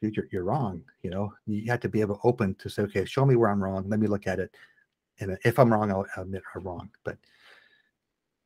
dude, 0.00 0.16
you're, 0.16 0.28
you're 0.32 0.44
wrong. 0.44 0.82
You 1.02 1.10
know, 1.10 1.32
you 1.46 1.70
have 1.70 1.80
to 1.80 1.88
be 1.88 2.00
able 2.00 2.16
to 2.16 2.20
open 2.24 2.54
to 2.56 2.68
say, 2.68 2.82
okay, 2.82 3.04
show 3.04 3.24
me 3.24 3.36
where 3.36 3.50
I'm 3.50 3.62
wrong. 3.62 3.88
Let 3.88 4.00
me 4.00 4.06
look 4.08 4.26
at 4.26 4.38
it 4.38 4.54
and 5.20 5.38
if 5.44 5.58
I'm 5.58 5.72
wrong, 5.72 5.90
I'll 5.90 6.06
admit 6.16 6.42
I'm 6.54 6.64
wrong. 6.64 6.90
But 7.04 7.18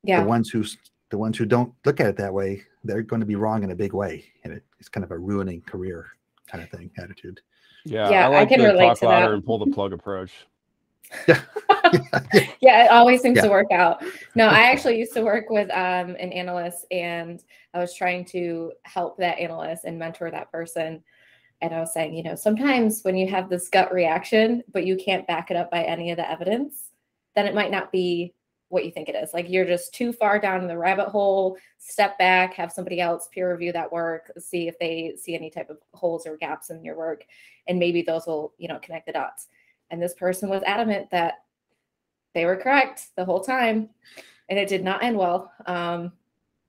Yeah. 0.03 0.21
the 0.21 0.27
ones 0.27 0.49
who 0.49 0.63
the 1.09 1.17
ones 1.17 1.37
who 1.37 1.45
don't 1.45 1.73
look 1.85 2.01
at 2.01 2.07
it 2.07 2.17
that 2.17 2.33
way, 2.33 2.63
they're 2.83 3.01
going 3.01 3.21
to 3.21 3.25
be 3.25 3.35
wrong 3.35 3.63
in 3.63 3.71
a 3.71 3.75
big 3.75 3.93
way, 3.93 4.25
and 4.43 4.51
it, 4.53 4.65
it's 4.77 4.89
kind 4.89 5.05
of 5.05 5.11
a 5.11 5.17
ruining 5.17 5.61
career 5.61 6.07
kind 6.47 6.61
of 6.63 6.69
thing 6.69 6.91
attitude. 6.97 7.39
Yeah, 7.89 8.09
Yeah, 8.11 8.25
I 8.27 8.27
I 8.27 8.29
like 8.39 8.49
can 8.49 8.61
the 8.61 8.67
relate 8.67 8.87
talk 8.87 8.99
to 8.99 9.05
louder 9.05 9.25
that. 9.27 9.33
and 9.35 9.45
pull 9.45 9.57
the 9.59 9.67
plug 9.73 9.93
approach. 9.93 10.31
Yeah, 11.27 11.41
yeah, 12.61 12.85
it 12.85 12.91
always 12.91 13.21
seems 13.21 13.37
Yeah. 13.37 13.43
to 13.43 13.49
work 13.49 13.71
out. 13.71 14.03
No, 14.35 14.47
I 14.47 14.59
actually 14.71 14.99
used 14.99 15.13
to 15.13 15.23
work 15.23 15.49
with 15.49 15.69
um, 15.71 16.09
an 16.19 16.31
analyst, 16.33 16.85
and 16.91 17.43
I 17.73 17.79
was 17.79 17.93
trying 17.95 18.25
to 18.25 18.73
help 18.83 19.17
that 19.17 19.39
analyst 19.39 19.85
and 19.85 19.97
mentor 19.97 20.29
that 20.31 20.51
person. 20.51 21.03
And 21.61 21.73
I 21.73 21.79
was 21.79 21.93
saying, 21.93 22.13
you 22.13 22.23
know, 22.23 22.35
sometimes 22.35 23.01
when 23.03 23.15
you 23.15 23.27
have 23.29 23.49
this 23.49 23.69
gut 23.69 23.91
reaction, 23.91 24.63
but 24.73 24.85
you 24.85 24.95
can't 24.95 25.25
back 25.25 25.49
it 25.49 25.57
up 25.57 25.71
by 25.71 25.83
any 25.83 26.11
of 26.11 26.17
the 26.17 26.29
evidence, 26.29 26.91
then 27.35 27.47
it 27.47 27.55
might 27.55 27.71
not 27.71 27.91
be 27.91 28.33
what 28.69 28.85
you 28.85 28.91
think 28.91 29.07
it 29.09 29.15
is. 29.15 29.33
Like 29.33 29.49
you're 29.49 29.65
just 29.65 29.93
too 29.93 30.11
far 30.11 30.39
down 30.39 30.61
in 30.61 30.67
the 30.67 30.77
rabbit 30.77 31.07
hole. 31.07 31.57
Step 31.77 32.17
back, 32.17 32.53
have 32.55 32.71
somebody 32.71 32.99
else 32.99 33.29
peer 33.31 33.51
review 33.51 33.71
that 33.71 33.91
work, 33.91 34.31
see 34.37 34.67
if 34.67 34.77
they 34.79 35.15
see 35.17 35.35
any 35.35 35.49
type 35.49 35.69
of 35.69 35.77
holes 35.93 36.27
or 36.27 36.37
gaps 36.37 36.69
in 36.69 36.83
your 36.83 36.97
work, 36.97 37.23
and 37.67 37.79
maybe 37.79 38.01
those 38.01 38.27
will, 38.27 38.53
you 38.57 38.67
know, 38.67 38.79
connect 38.79 39.05
the 39.05 39.13
dots. 39.13 39.47
And 39.89 40.01
this 40.01 40.13
person 40.13 40.49
was 40.49 40.63
adamant 40.63 41.09
that 41.11 41.35
they 42.33 42.45
were 42.45 42.57
correct 42.57 43.07
the 43.15 43.25
whole 43.25 43.39
time 43.39 43.89
and 44.49 44.59
it 44.59 44.67
did 44.67 44.83
not 44.83 45.01
end 45.03 45.17
well 45.17 45.51
um, 45.65 46.11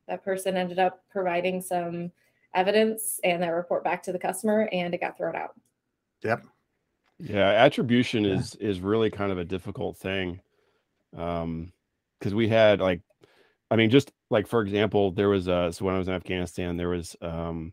that 0.06 0.24
person 0.24 0.56
ended 0.56 0.78
up 0.78 1.04
providing 1.10 1.60
some 1.60 2.10
evidence 2.54 3.20
and 3.22 3.42
that 3.42 3.48
report 3.50 3.84
back 3.84 4.02
to 4.02 4.12
the 4.12 4.18
customer 4.18 4.68
and 4.72 4.94
it 4.94 5.00
got 5.00 5.18
thrown 5.18 5.36
out 5.36 5.54
yep. 6.24 6.42
Yeah, 7.18 7.48
attribution 7.50 8.24
Yeah. 8.24 8.36
is 8.36 8.54
is 8.54 8.80
really 8.80 9.10
kind 9.10 9.32
of 9.32 9.38
a 9.38 9.44
difficult 9.44 9.96
thing. 9.98 10.40
Um 11.16 11.72
because 12.18 12.34
we 12.34 12.48
had 12.48 12.80
like 12.80 13.02
I 13.70 13.76
mean 13.76 13.90
just 13.90 14.12
like 14.30 14.46
for 14.46 14.62
example, 14.62 15.12
there 15.12 15.28
was 15.28 15.48
uh 15.48 15.72
so 15.72 15.84
when 15.84 15.94
I 15.94 15.98
was 15.98 16.08
in 16.08 16.14
Afghanistan, 16.14 16.76
there 16.76 16.88
was 16.90 17.16
um 17.22 17.72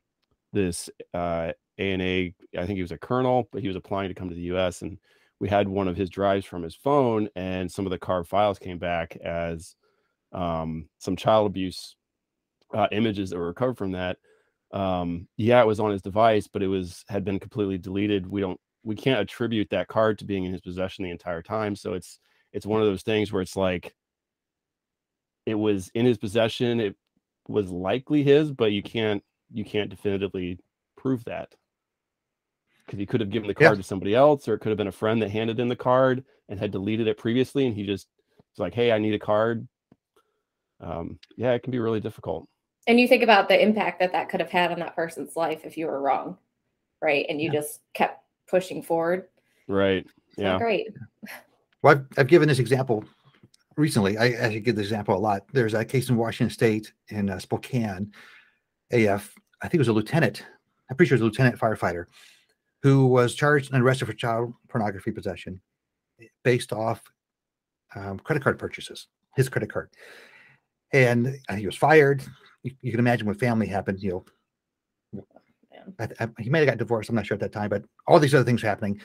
this 0.53 0.89
uh 1.13 1.51
ANA, 1.77 2.31
I 2.57 2.65
think 2.65 2.77
he 2.77 2.81
was 2.81 2.91
a 2.93 2.97
colonel, 2.97 3.49
but 3.51 3.61
he 3.61 3.67
was 3.67 3.77
applying 3.77 4.09
to 4.09 4.15
come 4.15 4.29
to 4.29 4.35
the 4.35 4.41
US 4.53 4.81
and 4.81 4.97
we 5.39 5.49
had 5.49 5.67
one 5.67 5.87
of 5.89 5.97
his 5.97 6.09
drives 6.09 6.45
from 6.45 6.63
his 6.63 6.75
phone 6.75 7.29
and 7.35 7.71
some 7.71 7.85
of 7.85 7.91
the 7.91 7.99
carved 7.99 8.29
files 8.29 8.59
came 8.59 8.79
back 8.79 9.17
as 9.17 9.75
um 10.33 10.89
some 10.99 11.15
child 11.15 11.47
abuse 11.47 11.95
uh, 12.73 12.87
images 12.91 13.29
that 13.29 13.37
were 13.37 13.47
recovered 13.47 13.77
from 13.77 13.91
that. 13.93 14.17
Um 14.73 15.27
yeah 15.37 15.61
it 15.61 15.67
was 15.67 15.79
on 15.79 15.91
his 15.91 16.01
device 16.01 16.47
but 16.47 16.63
it 16.63 16.67
was 16.67 17.03
had 17.09 17.23
been 17.25 17.39
completely 17.39 17.77
deleted. 17.77 18.27
We 18.27 18.41
don't 18.41 18.59
we 18.83 18.95
can't 18.95 19.19
attribute 19.19 19.69
that 19.71 19.87
card 19.87 20.19
to 20.19 20.25
being 20.25 20.45
in 20.45 20.51
his 20.51 20.61
possession 20.61 21.03
the 21.03 21.11
entire 21.11 21.41
time. 21.41 21.75
So 21.75 21.93
it's 21.93 22.19
it's 22.53 22.65
one 22.65 22.81
of 22.81 22.87
those 22.87 23.01
things 23.03 23.31
where 23.33 23.41
it's 23.41 23.55
like 23.57 23.93
it 25.45 25.55
was 25.55 25.89
in 25.93 26.05
his 26.05 26.17
possession 26.17 26.79
it 26.79 26.95
was 27.47 27.69
likely 27.69 28.23
his 28.23 28.51
but 28.51 28.71
you 28.71 28.81
can't 28.81 29.23
you 29.53 29.63
can't 29.63 29.89
definitively 29.89 30.59
prove 30.97 31.23
that 31.25 31.53
because 32.85 32.99
he 32.99 33.05
could 33.05 33.19
have 33.19 33.29
given 33.29 33.47
the 33.47 33.55
Yeah. 33.59 33.67
card 33.67 33.77
to 33.77 33.83
somebody 33.83 34.15
else 34.15 34.47
or 34.47 34.55
it 34.55 34.59
could 34.59 34.69
have 34.69 34.77
been 34.77 34.87
a 34.87 34.91
friend 34.91 35.21
that 35.21 35.31
handed 35.31 35.59
in 35.59 35.67
the 35.67 35.75
card 35.75 36.23
and 36.49 36.59
had 36.59 36.71
deleted 36.71 37.07
it 37.07 37.17
previously 37.17 37.65
and 37.67 37.75
he 37.75 37.85
just 37.85 38.07
was 38.53 38.59
like 38.59 38.73
hey 38.73 38.91
i 38.91 38.97
need 38.97 39.13
a 39.13 39.19
card 39.19 39.67
um, 40.81 41.19
yeah, 41.37 41.53
it 41.53 41.63
can 41.63 41.71
be 41.71 41.79
really 41.79 41.99
difficult. 41.99 42.47
And 42.87 42.99
you 42.99 43.07
think 43.07 43.23
about 43.23 43.47
the 43.47 43.61
impact 43.61 43.99
that 43.99 44.11
that 44.11 44.29
could 44.29 44.39
have 44.39 44.51
had 44.51 44.71
on 44.71 44.79
that 44.79 44.95
person's 44.95 45.35
life 45.35 45.61
if 45.63 45.77
you 45.77 45.87
were 45.87 46.01
wrong, 46.01 46.37
right? 47.01 47.25
And 47.29 47.41
you 47.41 47.49
Yeah. 47.49 47.59
just 47.61 47.79
kept 47.93 48.23
pushing 48.47 48.83
forward. 48.83 49.27
Right. 49.67 50.05
It's 50.29 50.37
Yeah. 50.37 50.57
great. 50.57 50.87
Well, 51.81 51.95
I've, 51.95 52.05
I've 52.17 52.27
given 52.27 52.47
this 52.47 52.59
example 52.59 53.05
recently. 53.77 54.17
I, 54.17 54.47
I 54.47 54.59
give 54.59 54.75
this 54.75 54.85
example 54.85 55.15
a 55.15 55.17
lot. 55.17 55.43
There's 55.51 55.73
a 55.73 55.85
case 55.85 56.09
in 56.09 56.17
Washington 56.17 56.53
State 56.53 56.93
in 57.09 57.29
uh, 57.29 57.39
Spokane. 57.39 58.11
A, 58.91 59.07
uh, 59.07 59.19
I 59.61 59.67
think 59.67 59.75
it 59.75 59.79
was 59.79 59.87
a 59.87 59.93
lieutenant. 59.93 60.45
I'm 60.89 60.95
pretty 60.95 61.09
sure 61.09 61.15
it 61.15 61.21
was 61.21 61.23
a 61.23 61.25
lieutenant 61.25 61.59
firefighter 61.59 62.05
who 62.83 63.07
was 63.07 63.33
charged 63.33 63.73
and 63.73 63.81
arrested 63.81 64.05
for 64.05 64.13
child 64.13 64.53
pornography 64.69 65.11
possession 65.11 65.59
based 66.43 66.71
off 66.71 67.01
um, 67.95 68.19
credit 68.19 68.43
card 68.43 68.59
purchases, 68.59 69.07
his 69.35 69.49
credit 69.49 69.71
card. 69.71 69.89
And 70.93 71.37
he 71.57 71.65
was 71.65 71.75
fired. 71.75 72.23
You, 72.63 72.71
you 72.81 72.91
can 72.91 72.99
imagine 72.99 73.25
when 73.25 73.37
family 73.37 73.67
happened, 73.67 74.01
you 74.01 74.23
know, 75.13 75.25
I, 75.99 76.07
I, 76.19 76.29
he 76.39 76.49
may 76.49 76.59
have 76.59 76.67
got 76.67 76.77
divorced. 76.77 77.09
I'm 77.09 77.15
not 77.15 77.25
sure 77.25 77.35
at 77.35 77.41
that 77.41 77.51
time, 77.51 77.69
but 77.69 77.83
all 78.07 78.19
these 78.19 78.35
other 78.35 78.43
things 78.43 78.61
happening. 78.61 79.01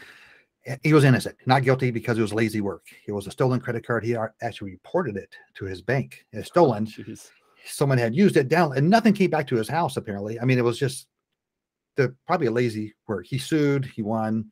He 0.83 0.93
was 0.93 1.05
innocent, 1.05 1.37
not 1.47 1.63
guilty 1.63 1.91
because 1.91 2.19
it 2.19 2.23
was 2.23 2.35
lazy 2.35 2.61
work. 2.61 2.85
It 3.07 3.13
was 3.13 3.27
a 3.27 3.31
stolen 3.31 3.61
credit 3.61 3.87
card. 3.87 4.05
He 4.05 4.15
actually 4.43 4.73
reported 4.73 5.17
it 5.17 5.35
to 5.55 5.65
his 5.65 5.81
bank 5.81 6.27
as 6.35 6.49
stolen. 6.49 6.87
Jeez. 6.87 7.31
Someone 7.65 7.99
had 7.99 8.15
used 8.15 8.37
it 8.37 8.49
down, 8.49 8.77
and 8.77 8.89
nothing 8.89 9.15
came 9.15 9.31
back 9.31 9.47
to 9.49 9.57
his 9.57 9.69
house. 9.69 9.97
Apparently, 9.97 10.39
I 10.39 10.45
mean, 10.45 10.59
it 10.59 10.65
was 10.65 10.79
just 10.79 11.07
the 11.97 12.15
probably 12.27 12.47
a 12.47 12.53
lazy 12.53 12.95
work. 13.09 13.27
He 13.27 13.39
sued. 13.39 13.85
He 13.87 14.03
won. 14.03 14.51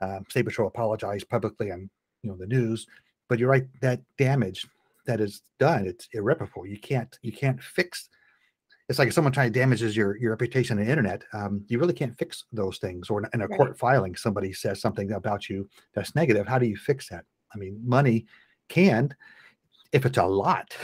Um, 0.00 0.24
State 0.28 0.44
Patrol 0.44 0.68
apologized 0.68 1.28
publicly 1.28 1.70
on 1.70 1.88
you 2.22 2.30
know 2.30 2.36
the 2.36 2.46
news. 2.46 2.86
But 3.28 3.38
you're 3.38 3.50
right. 3.50 3.66
That 3.80 4.00
damage 4.18 4.66
that 5.06 5.20
is 5.20 5.42
done, 5.58 5.86
it's 5.86 6.08
irreparable. 6.12 6.66
You 6.66 6.78
can't 6.78 7.18
you 7.22 7.32
can't 7.32 7.62
fix. 7.62 8.08
It's 8.88 8.98
like 8.98 9.08
if 9.08 9.14
someone 9.14 9.32
trying 9.32 9.52
to 9.52 9.58
damages 9.58 9.96
your 9.96 10.16
your 10.18 10.30
reputation 10.32 10.78
on 10.78 10.84
the 10.84 10.90
internet. 10.90 11.22
Um, 11.32 11.64
you 11.68 11.78
really 11.78 11.94
can't 11.94 12.16
fix 12.18 12.44
those 12.52 12.78
things. 12.78 13.08
Or 13.08 13.20
in- 13.22 13.30
in 13.32 13.40
a 13.42 13.46
Right. 13.48 13.56
court 13.56 13.78
filing, 13.78 14.14
somebody 14.14 14.52
says 14.52 14.80
something 14.80 15.12
about 15.12 15.48
you 15.48 15.68
that's 15.94 16.14
negative. 16.14 16.46
How 16.46 16.58
do 16.58 16.66
you 16.66 16.76
fix 16.76 17.08
that? 17.08 17.24
I 17.54 17.58
mean, 17.58 17.80
money 17.82 18.26
can, 18.68 19.14
if 19.92 20.04
it's 20.04 20.18
a 20.18 20.24
lot, 20.26 20.76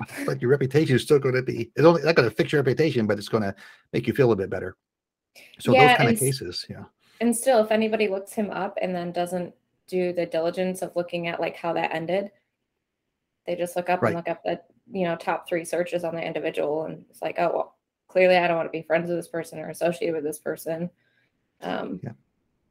but 0.26 0.40
your 0.42 0.50
reputation 0.50 0.96
is 0.96 1.02
still 1.02 1.18
going 1.20 1.34
to 1.36 1.42
be. 1.42 1.70
It's 1.76 1.84
only 1.84 2.02
not 2.02 2.16
going 2.16 2.28
to 2.28 2.34
fix 2.34 2.52
your 2.52 2.62
reputation, 2.62 3.06
but 3.06 3.18
it's 3.18 3.28
going 3.28 3.44
to 3.44 3.54
make 3.92 4.06
you 4.06 4.14
feel 4.14 4.32
a 4.32 4.36
bit 4.36 4.50
better. 4.50 4.76
So 5.60 5.72
Yeah, 5.72 5.86
those 5.88 5.96
kind 5.96 6.10
of 6.10 6.18
cases, 6.18 6.66
yeah. 6.68 6.84
And 7.20 7.34
still, 7.36 7.60
if 7.64 7.70
anybody 7.70 8.08
looks 8.08 8.32
him 8.32 8.50
up 8.50 8.78
and 8.80 8.94
then 8.94 9.12
doesn't 9.12 9.54
do 9.86 10.12
the 10.12 10.26
diligence 10.26 10.82
of 10.82 10.94
looking 10.96 11.26
at 11.28 11.40
like 11.40 11.56
how 11.56 11.72
that 11.74 11.94
ended, 11.94 12.30
they 13.46 13.54
just 13.56 13.76
look 13.76 13.88
up 13.88 14.02
Right. 14.02 14.08
and 14.10 14.16
look 14.16 14.28
up 14.28 14.42
the 14.44 14.60
you 14.90 15.04
know 15.04 15.16
top 15.16 15.48
three 15.48 15.64
searches 15.64 16.04
on 16.04 16.14
the 16.14 16.22
individual, 16.24 16.84
and 16.84 17.04
it's 17.10 17.22
like, 17.22 17.36
oh 17.38 17.50
well, 17.54 17.76
clearly 18.08 18.36
I 18.36 18.46
don't 18.46 18.56
want 18.56 18.68
to 18.68 18.78
be 18.78 18.82
friends 18.82 19.08
with 19.08 19.18
this 19.18 19.28
person 19.28 19.58
or 19.58 19.68
associated 19.70 20.14
with 20.14 20.24
this 20.24 20.38
person. 20.38 20.90
Um, 21.60 22.00
Yeah. 22.02 22.12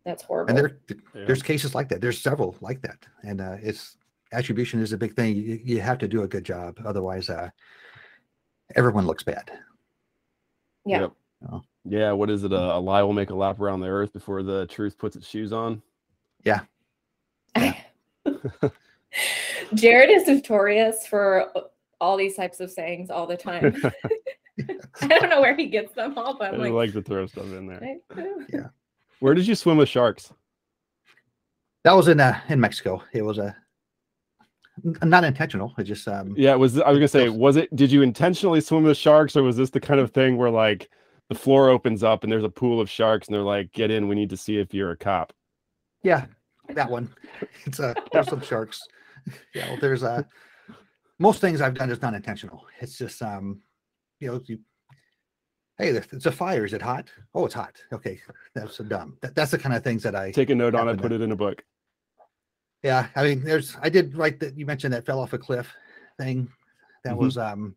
that's 0.06 0.24
horrible. 0.24 0.50
And 0.50 0.58
there, 0.58 0.78
Yeah. 0.90 1.26
there's 1.26 1.44
cases 1.44 1.76
like 1.76 1.90
that. 1.90 2.02
There's 2.02 2.20
several 2.22 2.56
like 2.62 2.82
that, 2.82 3.06
and 3.24 3.42
uh, 3.42 3.58
it's 3.62 3.98
attribution 4.34 4.82
is 4.82 4.94
a 4.94 4.98
big 4.98 5.16
thing. 5.16 5.36
You, 5.36 5.60
you 5.64 5.82
have 5.82 5.98
to 6.00 6.08
do 6.08 6.24
a 6.24 6.28
good 6.28 6.44
job, 6.44 6.80
otherwise, 6.86 7.30
uh, 7.30 7.50
everyone 8.76 9.06
looks 9.06 9.24
bad. 9.24 9.52
yeah. 10.86 11.02
Yep. 11.02 11.12
Oh. 11.52 11.62
Yeah. 11.86 12.12
What 12.14 12.30
is 12.30 12.44
it? 12.44 12.52
A, 12.52 12.76
a 12.76 12.80
lie 12.80 13.04
will 13.04 13.14
make 13.14 13.30
a 13.30 13.36
lap 13.36 13.60
around 13.62 13.80
the 13.82 13.88
earth 13.88 14.12
before 14.12 14.42
the 14.44 14.66
truth 14.68 14.98
puts 14.98 15.16
its 15.16 15.28
shoes 15.28 15.54
on. 15.54 15.82
Yeah. 16.44 16.62
Jared 19.74 20.10
is 20.10 20.28
notorious 20.28 21.08
for 21.08 21.50
all 22.00 22.18
these 22.18 22.36
types 22.36 22.60
of 22.60 22.72
sayings 22.72 23.10
all 23.10 23.28
the 23.28 23.38
time. 23.38 23.76
I 25.02 25.08
don't 25.08 25.30
know 25.30 25.42
where 25.42 25.56
he 25.56 25.68
gets 25.68 25.94
them 25.94 26.18
all, 26.18 26.36
but 26.38 26.52
I 26.52 26.56
I'm 26.56 26.62
like, 26.62 26.72
like 26.74 26.94
to 26.94 27.02
throw 27.02 27.26
stuff 27.28 27.46
in 27.46 27.68
there. 27.68 27.98
"Eh, 28.18 28.60
Where 29.20 29.34
did 29.36 29.48
you 29.48 29.54
swim 29.56 29.78
with 29.78 29.90
sharks? 29.90 30.34
That 31.84 31.94
was 31.96 32.08
in 32.08 32.20
uh, 32.20 32.40
in 32.50 32.60
Mexico. 32.60 33.04
It 33.14 33.22
was 33.22 33.38
a 33.38 33.56
n- 34.84 34.98
not 35.10 35.24
intentional. 35.24 35.74
It 35.78 35.84
just 35.84 36.08
um, 36.08 36.34
Yeah, 36.36 36.56
was 36.56 36.80
I 36.80 36.90
was 36.90 36.98
gonna 36.98 37.08
say, 37.08 37.30
was 37.30 37.56
it? 37.56 37.74
Did 37.76 37.92
you 37.92 38.02
intentionally 38.02 38.62
swim 38.62 38.84
with 38.84 38.98
sharks, 38.98 39.36
or 39.36 39.44
was 39.44 39.58
this 39.58 39.70
the 39.70 39.80
kind 39.80 40.00
of 40.00 40.12
thing 40.12 40.38
where 40.38 40.50
like 40.50 40.90
the 41.30 41.36
floor 41.36 41.70
opens 41.70 42.04
up 42.04 42.24
and 42.24 42.32
there's 42.32 42.44
a 42.44 42.50
pool 42.50 42.82
of 42.82 42.90
sharks 42.90 43.28
and 43.28 43.36
they're 43.36 43.44
like, 43.44 43.72
"Get 43.74 43.92
in, 43.92 44.08
we 44.08 44.16
need 44.16 44.30
to 44.32 44.38
see 44.38 44.58
if 44.58 44.74
you're 44.74 44.92
a 44.92 44.98
cop." 44.98 45.34
Yeah, 46.04 46.26
that 46.70 46.90
one. 46.90 47.14
It's 47.66 47.80
uh 47.80 47.94
there's 48.12 48.28
some 48.28 48.42
sharks. 48.42 48.82
Yeah, 49.54 49.68
well, 49.70 49.78
there's 49.80 50.04
uh 50.04 50.24
most 51.20 51.42
things 51.42 51.62
I've 51.62 51.74
done 51.74 51.90
is 51.90 52.02
not 52.02 52.14
intentional. 52.14 52.66
It's 52.80 52.98
just 52.98 53.22
um, 53.22 53.62
you 54.20 54.32
know, 54.32 54.42
you 54.46 54.60
hey, 55.78 55.90
it's 55.90 56.26
a 56.26 56.32
fire. 56.32 56.66
Is 56.66 56.74
it 56.74 56.82
hot? 56.82 57.10
Oh, 57.36 57.46
it's 57.46 57.54
hot. 57.54 57.76
Okay, 57.94 58.20
that's 58.56 58.76
so 58.78 58.84
dumb. 58.84 59.18
That, 59.22 59.36
that's 59.36 59.52
the 59.52 59.58
kind 59.58 59.76
of 59.76 59.84
things 59.84 60.04
that 60.04 60.16
I 60.16 60.32
Take 60.32 60.50
a 60.50 60.56
note 60.56 60.76
on 60.76 60.88
Happened 60.88 61.02
put 61.02 61.12
it 61.12 61.22
in 61.22 61.32
a 61.32 61.36
book. 61.36 61.64
yeah. 62.84 63.08
I 63.16 63.24
mean, 63.24 63.44
there's 63.44 63.76
I 63.82 63.90
did 63.90 64.16
write 64.16 64.40
that 64.40 64.58
you 64.58 64.66
mentioned 64.66 64.94
that 64.94 65.06
fell 65.06 65.20
off 65.20 65.34
a 65.34 65.38
cliff 65.38 65.74
thing. 66.20 66.50
That 67.04 67.14
Mhm. 67.16 67.20
was 67.20 67.38
um 67.38 67.76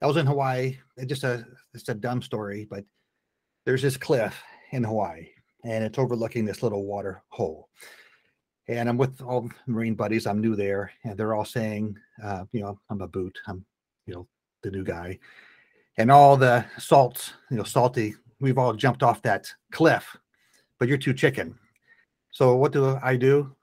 that 0.00 0.06
was 0.06 0.16
in 0.16 0.26
Hawaii. 0.26 0.78
It 0.96 1.06
just 1.06 1.24
a 1.24 1.44
it's 1.74 1.88
a 1.88 1.94
dumb 1.94 2.22
story, 2.22 2.66
but 2.68 2.84
there's 3.66 3.82
this 3.82 3.96
cliff 3.96 4.42
in 4.72 4.84
Hawaii 4.84 5.28
and 5.64 5.84
it's 5.84 5.98
overlooking 5.98 6.44
this 6.46 6.62
little 6.62 6.86
water 6.86 7.22
hole. 7.28 7.68
And 8.70 8.88
I'm 8.88 8.96
with 8.96 9.20
all 9.20 9.50
Marine 9.66 9.96
buddies. 9.96 10.28
I'm 10.28 10.40
new 10.40 10.54
there, 10.54 10.92
and 11.02 11.18
they're 11.18 11.34
all 11.34 11.44
saying, 11.44 11.96
uh, 12.22 12.44
you 12.52 12.60
know, 12.60 12.78
I'm 12.88 13.00
a 13.00 13.08
boot. 13.08 13.36
I'm, 13.48 13.64
you 14.06 14.14
know, 14.14 14.28
the 14.62 14.70
new 14.70 14.84
guy. 14.84 15.18
And 15.98 16.08
all 16.08 16.36
the 16.36 16.64
salts, 16.78 17.32
you 17.50 17.56
know, 17.56 17.64
salty, 17.64 18.14
we've 18.38 18.58
all 18.58 18.72
jumped 18.72 19.02
off 19.02 19.22
that 19.22 19.52
cliff, 19.72 20.16
but 20.78 20.86
you're 20.86 20.98
too 20.98 21.12
chicken. 21.12 21.58
So 22.30 22.54
what 22.54 22.70
do 22.70 22.96
I 23.02 23.16
do? 23.16 23.56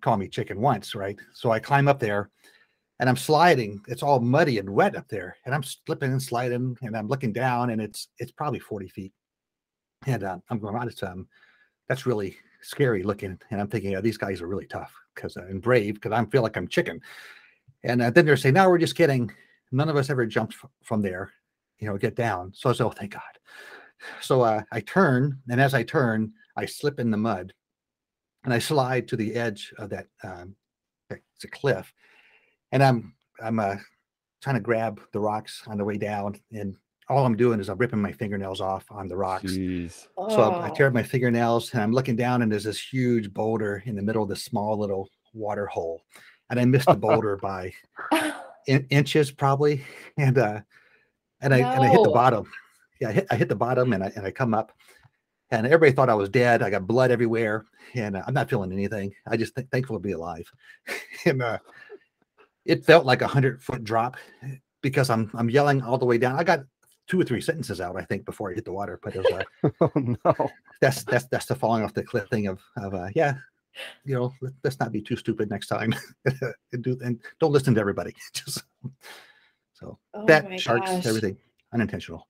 Call 0.00 0.16
me 0.16 0.28
chicken 0.28 0.58
once, 0.62 0.94
right? 0.94 1.18
So 1.34 1.50
I 1.50 1.58
climb 1.58 1.86
up 1.86 2.00
there 2.00 2.30
and 3.00 3.08
I'm 3.08 3.18
sliding. 3.18 3.82
It's 3.86 4.02
all 4.02 4.18
muddy 4.18 4.58
and 4.58 4.70
wet 4.70 4.96
up 4.96 5.08
there. 5.08 5.36
And 5.44 5.54
I'm 5.54 5.62
slipping 5.62 6.10
and 6.10 6.22
sliding 6.22 6.78
and 6.80 6.96
I'm 6.96 7.08
looking 7.08 7.34
down 7.34 7.68
and 7.68 7.82
it's 7.82 8.08
it's 8.18 8.32
probably 8.32 8.60
40 8.60 8.88
feet. 8.88 9.12
And 10.06 10.24
uh, 10.24 10.38
I'm 10.48 10.58
going, 10.58 10.74
wow, 10.74 10.86
it's 10.86 11.02
um 11.02 11.28
that's 11.86 12.06
really 12.06 12.38
scary 12.64 13.02
looking. 13.02 13.38
And 13.50 13.60
I'm 13.60 13.68
thinking, 13.68 13.94
oh, 13.94 14.00
these 14.00 14.18
guys 14.18 14.40
are 14.40 14.48
really 14.48 14.66
tough 14.66 14.92
because 15.14 15.36
uh, 15.36 15.44
and 15.44 15.62
brave 15.62 15.94
because 15.94 16.12
I 16.12 16.24
feel 16.26 16.42
like 16.42 16.56
I'm 16.56 16.68
chicken. 16.68 17.00
And 17.84 18.02
uh, 18.02 18.10
then 18.10 18.24
they're 18.24 18.36
saying, 18.36 18.54
no, 18.54 18.68
we're 18.68 18.78
just 18.78 18.96
kidding. 18.96 19.30
None 19.72 19.88
of 19.88 19.96
us 19.96 20.10
ever 20.10 20.26
jumped 20.26 20.54
f- 20.54 20.70
from 20.82 21.02
there, 21.02 21.32
you 21.78 21.86
know, 21.86 21.98
get 21.98 22.16
down. 22.16 22.52
So 22.54 22.70
I 22.70 22.72
said, 22.72 22.86
oh, 22.86 22.90
thank 22.90 23.12
God. 23.12 23.22
So 24.20 24.42
uh, 24.42 24.62
I 24.72 24.80
turn, 24.80 25.40
and 25.48 25.60
as 25.60 25.74
I 25.74 25.82
turn, 25.82 26.32
I 26.56 26.66
slip 26.66 27.00
in 27.00 27.10
the 27.10 27.16
mud, 27.16 27.52
and 28.44 28.52
I 28.52 28.58
slide 28.58 29.08
to 29.08 29.16
the 29.16 29.34
edge 29.34 29.72
of 29.78 29.90
that. 29.90 30.06
Um, 30.22 30.56
it's 31.10 31.44
a 31.44 31.48
cliff, 31.48 31.92
and 32.72 32.82
I'm 32.82 33.14
I'm 33.42 33.58
uh, 33.58 33.76
trying 34.42 34.56
to 34.56 34.60
grab 34.60 35.00
the 35.12 35.20
rocks 35.20 35.62
on 35.66 35.78
the 35.78 35.84
way 35.84 35.96
down, 35.96 36.40
and 36.52 36.76
all 37.08 37.24
I'm 37.26 37.36
doing 37.36 37.60
is 37.60 37.68
I'm 37.68 37.78
ripping 37.78 38.00
my 38.00 38.12
fingernails 38.12 38.60
off 38.60 38.84
on 38.90 39.08
the 39.08 39.16
rocks. 39.16 39.52
Jeez. 39.52 40.06
So 40.30 40.42
I, 40.42 40.66
I 40.66 40.70
Oh. 40.70 40.74
tear 40.74 40.86
up 40.86 40.94
my 40.94 41.02
fingernails 41.02 41.72
and 41.74 41.82
I'm 41.82 41.92
looking 41.92 42.16
down 42.16 42.42
and 42.42 42.50
there's 42.50 42.64
this 42.64 42.80
huge 42.80 43.32
boulder 43.32 43.82
in 43.86 43.94
the 43.96 44.02
middle 44.02 44.22
of 44.22 44.28
this 44.28 44.42
small 44.42 44.78
little 44.78 45.10
water 45.34 45.66
hole. 45.66 46.02
And 46.50 46.58
I 46.58 46.64
missed 46.64 46.86
the 46.86 46.94
boulder 47.06 47.36
by 47.36 47.72
in, 48.66 48.86
inches 48.90 49.30
probably. 49.30 49.84
And 50.16 50.38
uh 50.38 50.60
and 51.40 51.52
I 51.52 51.58
and 51.58 51.84
I 51.84 51.88
hit 51.88 52.02
the 52.02 52.10
bottom. 52.10 52.50
Yeah, 53.00 53.08
I 53.08 53.12
hit, 53.12 53.26
I 53.30 53.36
hit 53.36 53.48
the 53.48 53.56
bottom 53.56 53.92
and 53.92 54.02
I 54.04 54.12
and 54.16 54.24
I 54.24 54.30
come 54.30 54.54
up 54.54 54.72
and 55.50 55.66
everybody 55.66 55.92
thought 55.92 56.08
I 56.08 56.14
was 56.14 56.28
dead. 56.30 56.62
I 56.62 56.70
got 56.70 56.86
blood 56.86 57.10
everywhere 57.10 57.66
and 57.94 58.16
uh, 58.16 58.22
I'm 58.26 58.32
not 58.34 58.48
feeling 58.48 58.72
anything. 58.72 59.12
I 59.28 59.36
just 59.36 59.54
th- 59.56 59.68
thankful 59.70 59.96
to 59.96 60.00
be 60.00 60.12
alive. 60.12 60.50
and 61.26 61.42
uh 61.42 61.58
it 62.64 62.84
felt 62.86 63.04
like 63.04 63.20
a 63.20 63.26
hundred 63.26 63.62
foot 63.62 63.84
drop 63.84 64.16
because 64.80 65.10
I'm 65.10 65.30
I'm 65.34 65.50
yelling 65.50 65.82
all 65.82 65.98
the 65.98 66.06
way 66.06 66.16
down. 66.18 66.38
I 66.38 66.44
got 66.44 66.60
two 67.06 67.20
or 67.20 67.24
three 67.24 67.40
sentences 67.40 67.80
out, 67.80 67.96
I 67.96 68.02
think, 68.02 68.24
before 68.24 68.50
I 68.50 68.54
hit 68.54 68.64
the 68.64 68.72
water. 68.72 68.98
But 69.02 69.16
it 69.16 69.24
was 69.24 69.44
uh, 69.62 69.70
Oh 69.80 70.16
no. 70.24 70.50
that's 70.80 71.04
that's 71.04 71.26
that's 71.26 71.46
the 71.46 71.54
falling 71.54 71.82
off 71.84 71.94
the 71.94 72.02
cliff 72.04 72.28
thing 72.28 72.46
of 72.46 72.60
of 72.76 72.94
uh, 72.94 73.08
yeah, 73.14 73.34
you 74.04 74.14
know, 74.14 74.32
let, 74.40 74.52
let's 74.62 74.80
not 74.80 74.92
be 74.92 75.00
too 75.02 75.16
stupid 75.16 75.50
next 75.50 75.66
time, 75.68 75.94
and 76.72 76.82
do 76.82 76.98
and 77.04 77.20
don't 77.40 77.52
listen 77.52 77.74
to 77.74 77.80
everybody. 77.80 78.14
Just 78.32 78.62
so 79.72 79.98
Oh 80.14 80.24
that 80.26 80.60
sharks, 80.60 80.90
gosh. 80.90 81.06
everything 81.06 81.36
unintentional. 81.72 82.26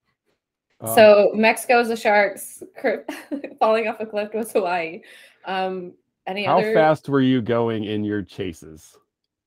Um, 0.80 0.94
So 0.94 1.32
Mexico's 1.34 1.88
the 1.88 1.96
sharks. 1.96 2.62
Falling 3.58 3.88
off 3.88 4.00
a 4.00 4.06
cliff 4.06 4.32
was 4.34 4.52
Hawaii. 4.52 5.02
Um, 5.44 5.92
any 6.26 6.44
how 6.44 6.58
other? 6.58 6.72
fast 6.72 7.08
were 7.08 7.20
you 7.20 7.42
going 7.42 7.84
in 7.84 8.02
your 8.02 8.22
chases? 8.22 8.96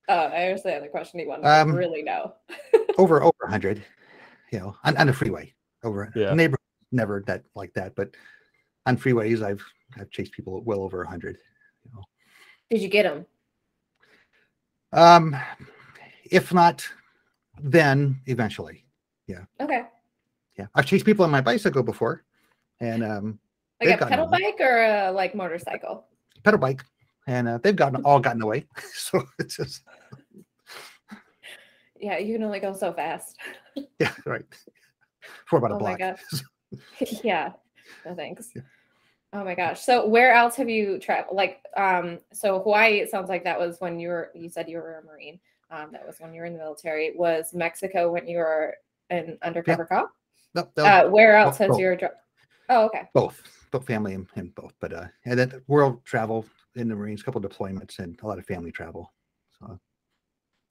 Oh, 0.10 0.14
I 0.16 0.46
understand 0.46 0.76
the 0.76 0.78
other 0.84 0.88
question 0.90 1.20
he 1.20 1.26
wanted 1.26 1.46
Um, 1.48 1.72
to 1.72 1.78
really 1.78 2.02
know. 2.04 2.34
Over 2.98 3.22
over 3.24 3.36
a 3.44 3.50
hundred, 3.50 3.84
you 4.52 4.60
know, 4.60 4.76
on, 4.84 4.98
on 4.98 5.08
the 5.08 5.14
freeway. 5.14 5.54
Over 5.84 6.12
Yeah. 6.16 6.34
neighbor 6.34 6.58
never 6.92 7.24
that 7.28 7.44
like 7.56 7.74
that, 7.74 7.96
but 7.96 8.10
on 8.86 8.98
freeways, 8.98 9.44
I've 9.44 9.64
I've 10.00 10.10
chased 10.10 10.32
people 10.32 10.62
well 10.64 10.82
over 10.82 11.04
a 11.04 11.08
hundred. 11.08 11.38
Did 12.70 12.82
you 12.82 12.88
get 12.90 13.04
them? 13.04 13.26
Um, 14.94 15.36
if 16.32 16.54
not 16.54 16.88
then 17.62 18.20
eventually, 18.28 18.86
yeah. 19.28 19.46
Okay. 19.60 19.84
yeah. 20.58 20.68
I've 20.76 20.86
chased 20.86 21.06
people 21.06 21.26
on 21.26 21.32
my 21.32 21.42
bicycle 21.42 21.84
before, 21.84 22.24
and 22.80 23.04
um, 23.04 23.40
Like 23.82 23.90
They've 23.90 24.02
a 24.02 24.10
pedal 24.10 24.26
away. 24.28 24.40
bike 24.42 24.58
or 24.60 24.84
a 24.84 25.12
like 25.12 25.34
motorcycle? 25.36 26.06
pedal 26.44 26.60
bike, 26.60 26.84
and 27.28 27.48
uh, 27.48 27.58
they've 27.64 27.76
gotten 27.76 28.04
all 28.04 28.20
gotten 28.20 28.42
away. 28.42 28.66
so 28.94 29.24
it's 29.40 29.58
just 29.58 29.84
Yeah, 32.00 32.18
you 32.18 32.34
can 32.36 32.44
only 32.44 32.60
go 32.60 32.74
so 32.74 32.94
fast. 32.94 33.38
yeah, 34.00 34.12
right. 34.26 34.44
For 35.46 35.58
about 35.58 35.72
a 35.72 35.76
Oh 35.76 35.80
my 35.80 35.96
block. 35.98 36.00
gosh. 36.00 36.42
yeah. 37.24 37.52
No 38.06 38.16
thanks. 38.16 38.50
Yeah. 38.56 38.62
Oh 39.34 39.44
my 39.44 39.56
gosh. 39.56 39.82
So 39.82 40.08
where 40.08 40.34
else 40.34 40.56
have 40.56 40.70
you 40.70 41.00
traveled? 41.00 41.36
Like, 41.36 41.60
um, 41.76 42.20
so 42.34 42.60
Hawaii, 42.62 43.00
it 43.00 43.10
sounds 43.10 43.30
like 43.30 43.44
that 43.44 43.60
was 43.60 43.78
when 43.80 44.00
you 44.00 44.10
were, 44.10 44.32
you 44.34 44.50
said 44.50 44.70
you 44.70 44.78
were 44.78 45.00
a 45.00 45.04
Marine. 45.04 45.40
Um, 45.70 45.90
that 45.92 46.08
was 46.08 46.20
when 46.20 46.34
you 46.34 46.40
were 46.42 46.46
in 46.48 46.54
the 46.54 46.60
military. 46.60 47.14
Was 47.16 47.54
Mexico 47.54 48.10
when 48.12 48.26
you 48.28 48.38
were 48.38 48.76
an 49.10 49.38
undercover 49.44 49.86
cop? 49.86 50.12
No, 50.56 50.70
no, 50.78 50.86
Uh, 50.86 51.10
where 51.10 51.36
else 51.36 51.58
both- 51.58 51.72
has 51.72 51.80
your, 51.80 51.96
dr- 51.98 52.14
oh, 52.70 52.86
okay. 52.86 53.10
both, 53.14 53.42
both 53.72 53.86
family 53.86 54.14
and, 54.14 54.28
and 54.36 54.56
both, 54.56 54.74
but 54.80 54.94
uh, 54.94 55.08
and 55.26 55.38
then 55.38 55.62
world 55.68 56.04
travel 56.06 56.46
in 56.76 56.88
the 56.88 56.96
Marines, 56.96 57.22
couple 57.22 57.42
deployments, 57.42 58.00
and 58.00 58.18
a 58.24 58.28
lot 58.28 58.40
of 58.40 58.46
family 58.46 58.72
travel. 58.72 59.12
So 59.60 59.78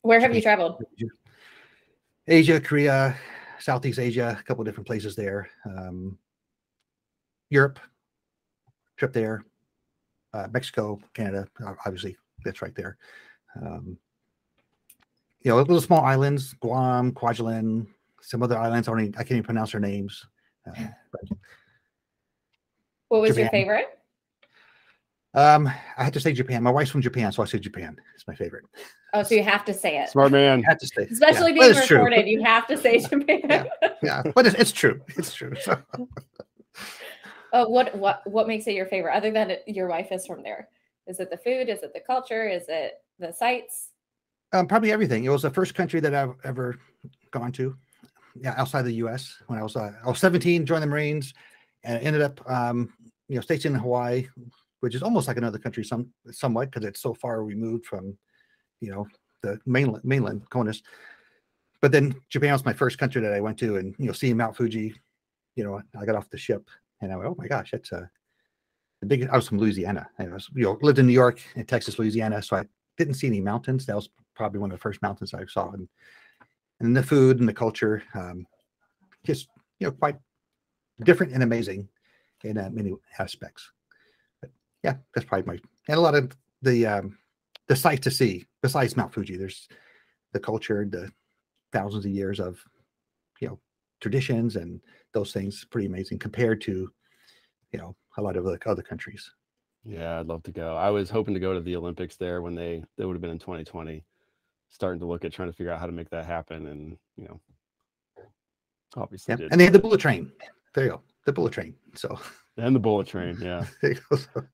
Where 0.06 0.20
have 0.20 0.34
you 0.34 0.40
Japan. 0.40 0.58
traveled? 0.58 0.84
Asia, 2.28 2.60
Korea, 2.60 3.16
Southeast 3.58 3.98
Asia, 3.98 4.36
a 4.38 4.42
couple 4.44 4.62
different 4.62 4.86
places 4.86 5.16
there. 5.16 5.48
Um, 5.64 6.16
Europe, 7.50 7.80
trip 8.96 9.12
there. 9.12 9.44
Uh, 10.32 10.46
Mexico, 10.52 11.00
Canada, 11.14 11.46
obviously 11.86 12.16
that's 12.44 12.62
right 12.62 12.74
there. 12.74 12.98
Um, 13.60 13.96
you 15.40 15.50
know, 15.50 15.56
little 15.56 15.80
small 15.80 16.04
islands, 16.04 16.52
Guam, 16.60 17.12
Kwajalein, 17.12 17.86
some 18.20 18.42
other 18.42 18.58
islands. 18.58 18.88
I 18.88 18.92
I 18.92 18.96
can't 18.96 19.32
even 19.32 19.42
pronounce 19.44 19.72
their 19.72 19.80
names. 19.80 20.24
Uh, 20.68 20.84
but 21.10 21.20
What 23.08 23.22
was 23.22 23.36
your 23.38 23.48
favorite? 23.48 23.98
um, 25.34 25.68
I 25.96 26.04
had 26.04 26.12
to 26.14 26.20
say 26.20 26.32
Japan. 26.32 26.62
My 26.62 26.70
wife's 26.70 26.90
from 26.90 27.02
Japan, 27.02 27.32
so 27.32 27.42
I 27.42 27.46
said 27.46 27.62
Japan. 27.62 27.96
It's 28.14 28.26
my 28.28 28.34
favorite. 28.34 28.64
Oh, 29.16 29.22
so 29.22 29.34
you 29.34 29.42
have 29.42 29.64
to 29.64 29.72
say 29.72 29.98
it. 29.98 30.10
Smart 30.10 30.30
man. 30.30 30.62
I 30.66 30.70
had 30.70 30.78
to 30.80 30.86
say, 30.86 31.02
yeah. 31.02 31.06
Especially 31.10 31.52
But 31.52 31.60
being 31.60 31.70
it's 31.76 31.86
true. 31.86 31.96
recorded, 31.96 32.28
you 32.28 32.42
have 32.42 32.66
to 32.66 32.76
say 32.76 32.98
Japan. 32.98 33.40
Yeah. 33.48 33.64
Yeah, 34.02 34.22
but 34.34 34.46
it's, 34.46 34.56
it's 34.56 34.72
true. 34.72 35.00
It's 35.16 35.32
true. 35.32 35.54
So, 35.60 35.78
Oh, 37.52 37.68
what 37.68 37.96
what 37.96 38.20
what 38.26 38.46
makes 38.46 38.66
it 38.66 38.74
your 38.74 38.84
favorite 38.84 39.16
other 39.16 39.30
than 39.30 39.50
it, 39.50 39.62
your 39.66 39.88
wife 39.88 40.08
is 40.12 40.26
from 40.26 40.42
there? 40.42 40.68
Is 41.06 41.20
it 41.20 41.30
the 41.30 41.38
food? 41.38 41.70
Is 41.70 41.82
it 41.82 41.94
the 41.94 42.00
culture? 42.00 42.46
Is 42.46 42.64
it 42.68 42.94
the 43.18 43.32
sights? 43.32 43.92
Um, 44.52 44.66
probably 44.66 44.92
everything. 44.92 45.24
It 45.24 45.30
was 45.30 45.42
the 45.42 45.50
first 45.50 45.74
country 45.74 45.98
that 46.00 46.14
I've 46.14 46.34
ever 46.44 46.78
gone 47.30 47.52
to, 47.52 47.74
yeah, 48.34 48.54
outside 48.58 48.82
the 48.82 48.92
U.S. 48.94 49.36
When 49.46 49.58
I 49.58 49.62
was 49.62 49.76
uh, 49.76 49.92
I 50.04 50.08
was 50.08 50.18
17, 50.18 50.66
joined 50.66 50.82
the 50.82 50.86
Marines, 50.86 51.32
and 51.84 52.02
ended 52.02 52.20
up, 52.20 52.48
um, 52.50 52.92
you 53.28 53.36
know, 53.36 53.40
stationed 53.40 53.74
in 53.76 53.80
Hawaii, 53.80 54.26
which 54.80 54.94
is 54.94 55.02
almost 55.02 55.26
like 55.26 55.38
another 55.38 55.58
country, 55.58 55.84
some 55.84 56.08
somewhat 56.30 56.70
because 56.70 56.86
it's 56.86 57.00
so 57.00 57.14
far 57.14 57.42
removed 57.42 57.86
from, 57.86 58.18
you 58.80 58.90
know, 58.90 59.06
the 59.42 59.58
mainland 59.66 60.04
mainland 60.04 60.48
CONUS. 60.50 60.82
But 61.80 61.92
then 61.92 62.14
Japan 62.30 62.52
was 62.52 62.64
my 62.64 62.72
first 62.72 62.98
country 62.98 63.20
that 63.22 63.32
I 63.32 63.40
went 63.40 63.58
to, 63.58 63.76
and 63.76 63.94
you 63.98 64.06
know, 64.06 64.12
seeing 64.12 64.36
Mount 64.36 64.56
Fuji, 64.56 64.94
you 65.54 65.64
know, 65.64 65.82
I 65.98 66.04
got 66.04 66.16
off 66.16 66.30
the 66.30 66.38
ship 66.38 66.68
and 67.00 67.12
I 67.12 67.16
went, 67.16 67.28
oh 67.28 67.36
my 67.38 67.46
gosh, 67.46 67.70
that's 67.72 67.92
a 67.92 68.10
the 69.00 69.06
big. 69.06 69.28
I 69.28 69.36
was 69.36 69.48
from 69.48 69.58
Louisiana. 69.58 70.08
I 70.18 70.24
was, 70.24 70.48
you 70.54 70.64
know, 70.64 70.78
lived 70.80 70.98
in 70.98 71.06
New 71.06 71.12
York 71.12 71.40
and 71.54 71.68
Texas, 71.68 71.98
Louisiana, 71.98 72.42
so 72.42 72.56
I 72.56 72.64
didn't 72.96 73.14
see 73.14 73.26
any 73.26 73.40
mountains. 73.40 73.86
That 73.86 73.96
was 73.96 74.08
probably 74.34 74.60
one 74.60 74.70
of 74.70 74.78
the 74.78 74.82
first 74.82 75.02
mountains 75.02 75.34
I 75.34 75.44
saw, 75.46 75.70
and 75.72 75.88
and 76.80 76.96
the 76.96 77.02
food 77.02 77.40
and 77.40 77.48
the 77.48 77.54
culture, 77.54 78.02
um, 78.14 78.46
just 79.24 79.48
you 79.78 79.86
know, 79.86 79.90
quite 79.90 80.16
different 81.04 81.32
and 81.32 81.42
amazing 81.42 81.88
in 82.44 82.58
uh, 82.58 82.70
many 82.72 82.94
aspects. 83.18 83.70
But 84.40 84.50
yeah, 84.82 84.94
that's 85.14 85.26
probably 85.26 85.46
my 85.46 85.60
and 85.88 85.98
a 85.98 86.02
lot 86.02 86.14
of 86.14 86.32
the 86.62 86.86
um, 86.86 87.18
the 87.68 87.76
sight 87.76 88.02
to 88.02 88.10
see 88.10 88.46
besides 88.62 88.96
Mount 88.96 89.12
Fuji. 89.12 89.36
There's 89.36 89.68
the 90.32 90.40
culture, 90.40 90.86
the 90.90 91.10
thousands 91.72 92.04
of 92.04 92.10
years 92.12 92.40
of 92.40 92.58
you 93.40 93.48
know 93.48 93.58
traditions 94.00 94.56
and 94.56 94.80
those 95.12 95.32
things. 95.32 95.64
Pretty 95.70 95.86
amazing 95.86 96.18
compared 96.18 96.60
to 96.62 96.90
you 97.72 97.78
know 97.78 97.96
a 98.16 98.22
lot 98.22 98.36
of 98.36 98.46
other 98.46 98.58
other 98.66 98.82
countries. 98.82 99.30
Yeah, 99.84 100.18
I'd 100.18 100.26
love 100.26 100.42
to 100.44 100.52
go. 100.52 100.74
I 100.76 100.90
was 100.90 101.10
hoping 101.10 101.34
to 101.34 101.40
go 101.40 101.54
to 101.54 101.60
the 101.60 101.76
Olympics 101.76 102.16
there 102.16 102.42
when 102.42 102.54
they 102.54 102.82
they 102.96 103.04
would 103.04 103.14
have 103.14 103.20
been 103.22 103.30
in 103.30 103.38
2020. 103.38 104.04
Starting 104.68 104.98
to 105.00 105.06
look 105.06 105.24
at 105.24 105.32
trying 105.32 105.48
to 105.48 105.52
figure 105.56 105.72
out 105.72 105.78
how 105.78 105.86
to 105.86 105.92
make 105.92 106.10
that 106.10 106.26
happen, 106.26 106.66
and 106.66 106.98
you 107.16 107.24
know, 107.24 107.40
obviously 108.96 109.32
Yeah, 109.32 109.36
did. 109.36 109.52
and 109.52 109.60
they 109.60 109.64
had 109.64 109.72
the 109.72 109.78
bullet 109.78 110.00
train. 110.00 110.30
There 110.74 110.84
you 110.84 110.90
go, 110.90 111.02
the 111.24 111.32
bullet 111.32 111.52
train. 111.52 111.74
So 111.94 112.18
and 112.56 112.74
the 112.74 112.80
bullet 112.80 113.06
train. 113.06 113.38
Yeah. 113.40 113.64
there 113.80 113.92
you 113.92 114.00
go. 114.10 114.16
So, 114.16 114.44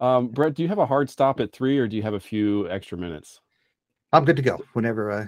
Um, 0.00 0.28
Brett, 0.28 0.54
do 0.54 0.62
you 0.62 0.68
have 0.68 0.78
a 0.78 0.86
hard 0.86 1.08
stop 1.10 1.40
at 1.40 1.52
three, 1.52 1.78
or 1.78 1.88
do 1.88 1.96
you 1.96 2.02
have 2.02 2.14
a 2.14 2.20
few 2.20 2.68
extra 2.68 2.98
minutes? 2.98 3.40
I'm 4.12 4.24
good 4.24 4.36
to 4.36 4.42
go 4.42 4.62
whenever. 4.72 5.10
Uh, 5.10 5.26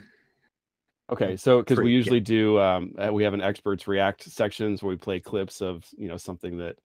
Okay, 1.10 1.36
so 1.38 1.60
because 1.60 1.78
we 1.78 1.84
Three, 1.84 1.92
yeah. 1.92 1.96
usually 1.96 2.20
do, 2.20 2.60
um, 2.60 2.92
uh, 2.98 3.10
we 3.10 3.24
have 3.24 3.32
an 3.32 3.40
experts 3.40 3.88
react 3.88 4.24
sections 4.24 4.82
where 4.82 4.90
we 4.90 4.96
play 4.96 5.20
clips 5.20 5.62
of 5.62 5.84
you 5.96 6.06
know 6.06 6.18
something 6.18 6.58
that 6.58 6.76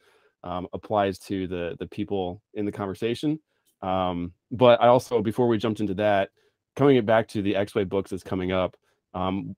um, 0.43 0.67
applies 0.71 1.19
to 1.19 1.45
the 1.47 1.75
the 1.77 1.87
people 1.87 2.41
in 2.53 2.65
the 2.65 2.71
conversation. 2.71 3.39
Um, 3.81 4.31
but 4.49 4.81
I 4.81 4.87
also, 4.87 5.21
before 5.21 5.49
we 5.49 5.57
jumped 5.57 5.81
into 5.81 5.95
that, 5.95 6.29
coming 6.77 6.95
it 6.95 7.05
back 7.05 7.27
to 7.29 7.41
the 7.41 7.57
X-Way 7.57 7.83
books 7.83 8.11
that's 8.11 8.23
coming 8.23 8.53
up, 8.53 8.77
um, 9.13 9.57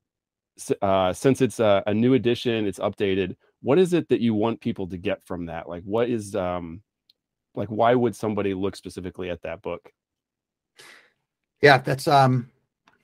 uh, 0.81 1.13
since 1.13 1.41
it's 1.41 1.59
a, 1.59 1.83
a 1.85 1.93
new 1.93 2.15
edition, 2.15 2.65
it's 2.65 2.79
updated. 2.79 3.35
What 3.61 3.77
is 3.77 3.93
it 3.93 4.09
that 4.09 4.19
you 4.19 4.33
want 4.33 4.61
people 4.61 4.87
to 4.87 4.97
get 4.97 5.23
from 5.27 5.45
that? 5.45 5.69
Like, 5.69 5.83
what 5.83 6.09
is 6.09 6.35
um, 6.35 6.81
like, 7.57 7.69
why 7.69 7.95
would 7.95 8.15
somebody 8.15 8.53
look 8.53 8.75
specifically 8.75 9.29
at 9.29 9.41
that 9.43 9.61
book? 9.61 9.91
Yeah, 11.61 11.77
that's 11.77 12.07
um 12.07 12.49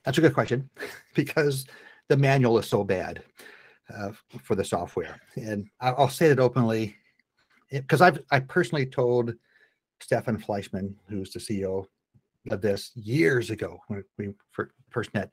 that's 0.04 0.18
a 0.18 0.20
good 0.20 0.34
question 0.34 0.68
because 1.14 1.66
the 2.08 2.16
manual 2.16 2.58
is 2.58 2.66
so 2.66 2.84
bad 2.84 3.22
uh, 3.94 4.10
for 4.42 4.54
the 4.54 4.64
software, 4.64 5.20
and 5.36 5.68
I'll 5.80 6.08
say 6.08 6.26
it 6.26 6.38
openly 6.38 6.96
because 7.70 8.00
I've 8.00 8.20
I 8.30 8.40
personally 8.40 8.86
told 8.86 9.34
Stefan 10.00 10.38
Fleischmann, 10.38 10.94
who's 11.08 11.32
the 11.32 11.40
CEO 11.40 11.86
of 12.50 12.60
this 12.60 12.90
years 12.94 13.50
ago 13.50 13.78
when 13.86 14.04
we 14.18 14.34
first 14.90 15.14
met. 15.14 15.30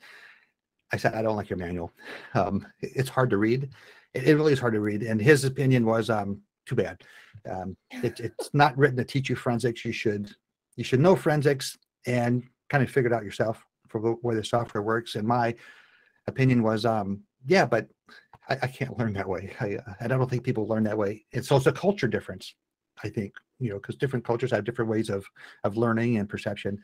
I 0.92 0.98
said 0.98 1.14
I 1.14 1.22
don't 1.22 1.36
like 1.36 1.50
your 1.50 1.60
manual. 1.60 1.92
Um, 2.34 2.66
it's 2.80 3.10
hard 3.10 3.30
to 3.32 3.38
read. 3.38 3.70
It 4.14 4.36
really 4.36 4.54
is 4.54 4.60
hard 4.60 4.74
to 4.74 4.80
read, 4.80 5.04
and 5.04 5.22
his 5.22 5.44
opinion 5.44 5.86
was 5.86 6.10
um 6.10 6.42
too 6.70 6.76
bad. 6.76 7.04
Um, 7.50 7.76
it, 7.92 8.20
it's 8.20 8.50
not 8.54 8.78
written 8.78 8.98
to 8.98 9.04
teach 9.04 9.30
you 9.30 9.36
forensics. 9.36 9.84
You 9.84 9.92
should 9.92 10.34
you 10.76 10.84
should 10.84 11.00
know 11.02 11.16
forensics 11.16 11.78
and 12.06 12.44
kind 12.70 12.84
of 12.84 12.90
figure 12.90 13.10
it 13.10 13.14
out 13.14 13.26
yourself 13.26 13.66
for 13.88 14.00
the 14.00 14.16
way 14.22 14.36
the 14.36 14.44
software 14.44 14.84
works. 14.84 15.16
And 15.16 15.28
my 15.28 15.56
opinion 16.28 16.64
was, 16.64 16.86
um, 16.86 17.24
yeah, 17.46 17.66
but 17.66 17.90
I, 18.48 18.58
I 18.62 18.68
can't 18.68 18.98
learn 18.98 19.14
that 19.14 19.28
way. 19.28 19.54
I, 19.60 19.76
uh, 19.76 19.94
I 20.00 20.08
don't 20.08 20.30
think 20.30 20.44
people 20.44 20.68
learn 20.68 20.84
that 20.84 20.98
way. 20.98 21.26
And 21.34 21.44
so 21.44 21.58
it's 21.58 21.66
a 21.66 21.72
culture 21.72 22.08
difference, 22.08 22.56
I 23.04 23.10
think, 23.10 23.34
you 23.60 23.70
know, 23.72 23.76
because 23.76 23.96
different 23.96 24.24
cultures 24.24 24.52
have 24.52 24.64
different 24.64 24.90
ways 24.90 25.10
of 25.10 25.26
of 25.64 25.76
learning 25.76 26.18
and 26.18 26.30
perception. 26.30 26.80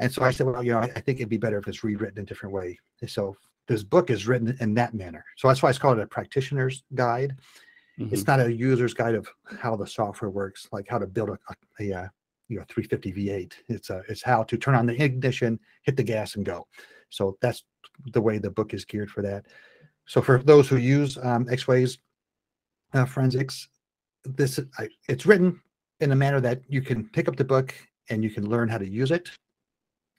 And 0.00 0.12
so 0.12 0.22
I 0.22 0.32
said, 0.32 0.46
well, 0.46 0.62
you 0.62 0.72
know, 0.72 0.80
I, 0.80 0.90
I 0.96 1.00
think 1.00 1.20
it'd 1.20 1.28
be 1.28 1.36
better 1.36 1.58
if 1.58 1.68
it's 1.68 1.84
rewritten 1.84 2.18
in 2.18 2.24
a 2.24 2.26
different 2.26 2.54
way. 2.54 2.78
And 3.00 3.08
so 3.08 3.36
this 3.68 3.84
book 3.84 4.10
is 4.10 4.26
written 4.26 4.56
in 4.60 4.74
that 4.74 4.92
manner. 4.92 5.24
So 5.36 5.48
that's 5.48 5.62
why 5.62 5.70
it's 5.70 5.78
called 5.78 5.98
a 5.98 6.06
practitioner's 6.06 6.82
guide. 6.94 7.36
It's 7.96 8.26
not 8.26 8.40
a 8.40 8.52
user's 8.52 8.94
guide 8.94 9.14
of 9.14 9.28
how 9.60 9.76
the 9.76 9.86
software 9.86 10.30
works, 10.30 10.68
like 10.72 10.86
how 10.88 10.98
to 10.98 11.06
build 11.06 11.30
a, 11.30 11.38
a, 11.80 11.92
a 11.92 12.10
you 12.48 12.58
know 12.58 12.64
350 12.68 13.12
V8. 13.12 13.52
It's 13.68 13.90
a 13.90 14.02
it's 14.08 14.22
how 14.22 14.42
to 14.44 14.56
turn 14.56 14.74
on 14.74 14.86
the 14.86 15.00
ignition, 15.02 15.60
hit 15.82 15.96
the 15.96 16.02
gas, 16.02 16.34
and 16.34 16.44
go. 16.44 16.66
So 17.10 17.36
that's 17.40 17.64
the 18.12 18.20
way 18.20 18.38
the 18.38 18.50
book 18.50 18.74
is 18.74 18.84
geared 18.84 19.10
for 19.10 19.22
that. 19.22 19.46
So 20.06 20.20
for 20.20 20.42
those 20.42 20.68
who 20.68 20.76
use 20.76 21.16
um, 21.22 21.46
X-Ways 21.50 21.98
uh, 22.92 23.04
forensics, 23.06 23.68
this 24.24 24.58
I, 24.78 24.88
it's 25.08 25.26
written 25.26 25.60
in 26.00 26.12
a 26.12 26.16
manner 26.16 26.40
that 26.40 26.62
you 26.68 26.82
can 26.82 27.08
pick 27.08 27.28
up 27.28 27.36
the 27.36 27.44
book 27.44 27.74
and 28.10 28.22
you 28.22 28.30
can 28.30 28.48
learn 28.48 28.68
how 28.68 28.78
to 28.78 28.88
use 28.88 29.10
it. 29.10 29.30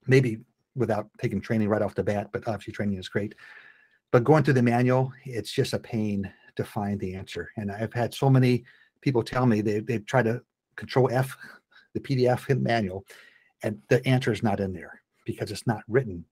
Maybe 0.08 0.40
without 0.76 1.08
taking 1.20 1.42
training 1.42 1.70
right 1.70 1.82
off 1.82 1.96
the 1.96 2.04
bat, 2.04 2.30
but 2.32 2.48
obviously 2.48 2.74
training 2.74 2.98
is 2.98 3.10
great. 3.10 3.36
But 4.12 4.24
going 4.24 4.44
through 4.44 4.54
the 4.56 4.64
manual, 4.64 5.12
it's 5.26 5.52
just 5.52 5.74
a 5.74 5.80
pain 5.80 6.32
to 6.56 6.64
find 6.64 7.00
the 7.00 7.16
answer. 7.16 7.50
And 7.58 7.72
I've 7.72 7.94
had 7.94 8.14
so 8.14 8.30
many 8.30 8.64
people 9.02 9.24
tell 9.24 9.46
me 9.46 9.62
they 9.62 9.80
they've 9.80 10.06
tried 10.06 10.26
to 10.26 10.42
control 10.76 11.10
F 11.12 11.36
the 11.94 12.00
PDF 12.00 12.62
manual, 12.62 13.06
and 13.64 13.82
the 13.90 14.06
answer 14.08 14.32
is 14.32 14.44
not 14.44 14.60
in 14.60 14.74
there 14.74 15.02
because 15.26 15.52
it's 15.52 15.68
not 15.68 15.84
written 15.88 16.26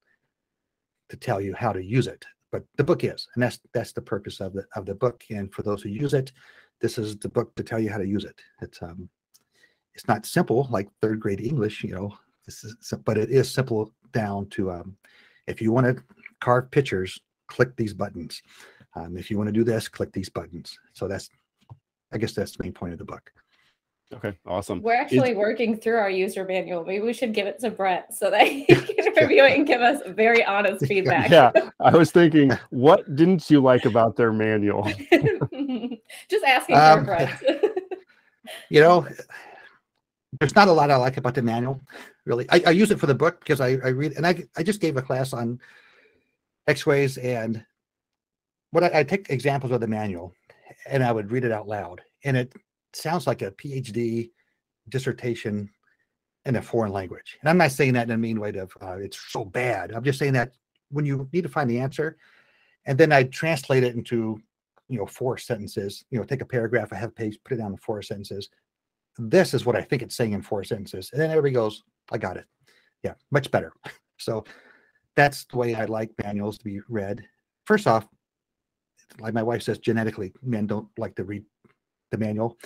to 1.09 1.17
tell 1.17 1.41
you 1.41 1.53
how 1.53 1.71
to 1.71 1.83
use 1.83 2.07
it. 2.07 2.25
But 2.51 2.63
the 2.77 2.83
book 2.83 3.03
is, 3.03 3.27
and 3.33 3.43
that's 3.43 3.59
that's 3.73 3.93
the 3.93 4.01
purpose 4.01 4.39
of 4.39 4.53
the 4.53 4.65
of 4.75 4.85
the 4.85 4.95
book. 4.95 5.23
And 5.29 5.53
for 5.53 5.63
those 5.63 5.81
who 5.81 5.89
use 5.89 6.13
it, 6.13 6.31
this 6.81 6.97
is 6.97 7.17
the 7.17 7.29
book 7.29 7.55
to 7.55 7.63
tell 7.63 7.79
you 7.79 7.89
how 7.89 7.97
to 7.97 8.07
use 8.07 8.25
it. 8.25 8.39
It's 8.61 8.81
um, 8.81 9.09
it's 9.95 10.07
not 10.07 10.25
simple 10.25 10.67
like 10.69 10.89
third 11.01 11.19
grade 11.19 11.41
English, 11.41 11.83
you 11.83 11.95
know. 11.95 12.17
This 12.45 12.63
is, 12.63 12.75
but 13.05 13.17
it 13.17 13.29
is 13.29 13.49
simple 13.49 13.93
down 14.11 14.47
to 14.49 14.71
um, 14.71 14.97
if 15.47 15.61
you 15.61 15.71
want 15.71 15.87
to 15.87 16.03
carve 16.41 16.69
pictures, 16.71 17.19
click 17.47 17.75
these 17.75 17.93
buttons. 17.93 18.41
Um, 18.95 19.17
if 19.17 19.31
you 19.31 19.37
want 19.37 19.47
to 19.47 19.53
do 19.53 19.63
this, 19.63 19.87
click 19.87 20.11
these 20.11 20.29
buttons. 20.29 20.77
So 20.93 21.07
that's, 21.07 21.29
I 22.11 22.17
guess 22.17 22.33
that's 22.33 22.55
the 22.55 22.63
main 22.63 22.73
point 22.73 22.93
of 22.93 22.99
the 22.99 23.05
book. 23.05 23.31
Okay, 24.13 24.37
awesome. 24.45 24.81
We're 24.81 24.93
actually 24.93 25.33
working 25.33 25.75
through 25.75 25.97
our 25.97 26.09
user 26.09 26.45
manual. 26.45 26.85
Maybe 26.85 27.03
we 27.03 27.13
should 27.13 27.33
give 27.33 27.47
it 27.47 27.57
to 27.59 27.71
Brett 27.71 28.13
so 28.13 28.29
that 28.29 28.47
he 28.47 28.65
can 28.69 29.13
review 29.15 29.43
it 29.43 29.57
and 29.57 29.65
give 29.65 29.81
us 29.81 30.01
very 30.09 30.45
honest 30.45 30.85
feedback. 30.87 31.31
Yeah, 31.31 31.51
I 31.79 31.95
was 31.95 32.11
thinking, 32.11 32.51
what 32.69 33.15
didn't 33.15 33.49
you 33.49 33.59
like 33.61 33.85
about 33.85 34.15
their 34.15 34.31
manual? 34.31 34.83
Just 36.29 36.43
asking 36.45 36.75
Um, 36.75 36.99
for 36.99 37.05
Brett. 37.05 37.41
You 38.69 38.81
know, 38.81 39.07
there's 40.39 40.55
not 40.55 40.67
a 40.67 40.71
lot 40.71 40.91
I 40.91 40.95
like 40.97 41.17
about 41.17 41.33
the 41.33 41.41
manual, 41.41 41.81
really. 42.25 42.45
I, 42.49 42.61
I 42.67 42.71
use 42.71 42.91
it 42.91 42.99
for 42.99 43.07
the 43.07 43.15
book 43.15 43.39
because 43.39 43.61
I, 43.61 43.77
I 43.83 43.89
read, 43.89 44.13
and 44.17 44.27
I, 44.27 44.43
I 44.55 44.63
just 44.63 44.81
gave 44.81 44.97
a 44.97 45.01
class 45.01 45.33
on 45.33 45.59
X-Ways 46.67 47.17
and 47.17 47.65
what 48.73 48.83
I, 48.83 48.99
I 48.99 49.03
take 49.03 49.29
examples 49.29 49.71
of 49.71 49.79
the 49.79 49.87
manual 49.87 50.33
and 50.87 51.03
I 51.03 51.11
would 51.11 51.31
read 51.31 51.45
it 51.45 51.51
out 51.51 51.67
loud. 51.67 52.01
And 52.25 52.35
it 52.35 52.53
sounds 52.93 53.27
like 53.27 53.41
a 53.41 53.51
PhD 53.51 54.31
dissertation 54.89 55.69
in 56.45 56.55
a 56.55 56.61
foreign 56.61 56.91
language. 56.91 57.37
And 57.39 57.49
I'm 57.49 57.57
not 57.57 57.71
saying 57.71 57.93
that 57.93 58.07
in 58.07 58.11
a 58.11 58.17
mean 58.17 58.39
way 58.39 58.49
of 58.49 58.73
uh, 58.81 58.97
it's 58.97 59.19
so 59.29 59.45
bad. 59.45 59.93
I'm 59.93 60.03
just 60.03 60.19
saying 60.19 60.33
that 60.33 60.53
when 60.89 61.05
you 61.05 61.29
need 61.31 61.43
to 61.43 61.49
find 61.49 61.69
the 61.69 61.79
answer, 61.79 62.17
and 62.85 62.97
then 62.97 63.11
I 63.11 63.23
translate 63.23 63.83
it 63.83 63.95
into, 63.95 64.41
you 64.89 64.97
know, 64.97 65.05
four 65.05 65.37
sentences, 65.37 66.03
you 66.09 66.19
know, 66.19 66.25
take 66.25 66.41
a 66.41 66.45
paragraph, 66.45 66.91
I 66.91 66.97
have 66.97 67.09
a 67.09 67.13
page, 67.13 67.37
put 67.45 67.53
it 67.53 67.57
down 67.57 67.71
in 67.71 67.77
four 67.77 68.01
sentences. 68.01 68.49
This 69.17 69.53
is 69.53 69.65
what 69.65 69.75
I 69.75 69.81
think 69.81 70.01
it's 70.01 70.15
saying 70.15 70.33
in 70.33 70.41
four 70.41 70.63
sentences. 70.63 71.11
And 71.13 71.21
then 71.21 71.29
everybody 71.29 71.53
goes, 71.53 71.83
I 72.11 72.17
got 72.17 72.37
it. 72.37 72.45
Yeah, 73.03 73.13
much 73.31 73.51
better. 73.51 73.71
So 74.19 74.45
that's 75.17 75.43
the 75.45 75.57
way 75.57 75.75
I 75.75 75.83
like 75.85 76.11
manuals 76.23 76.57
to 76.59 76.63
be 76.63 76.79
read. 76.87 77.25
First 77.65 77.87
off, 77.87 78.07
like 79.19 79.33
my 79.33 79.43
wife 79.43 79.63
says, 79.63 79.79
genetically, 79.79 80.33
men 80.41 80.67
don't 80.67 80.87
like 80.97 81.15
to 81.15 81.23
read 81.23 81.43
the 82.11 82.17
manual. 82.17 82.57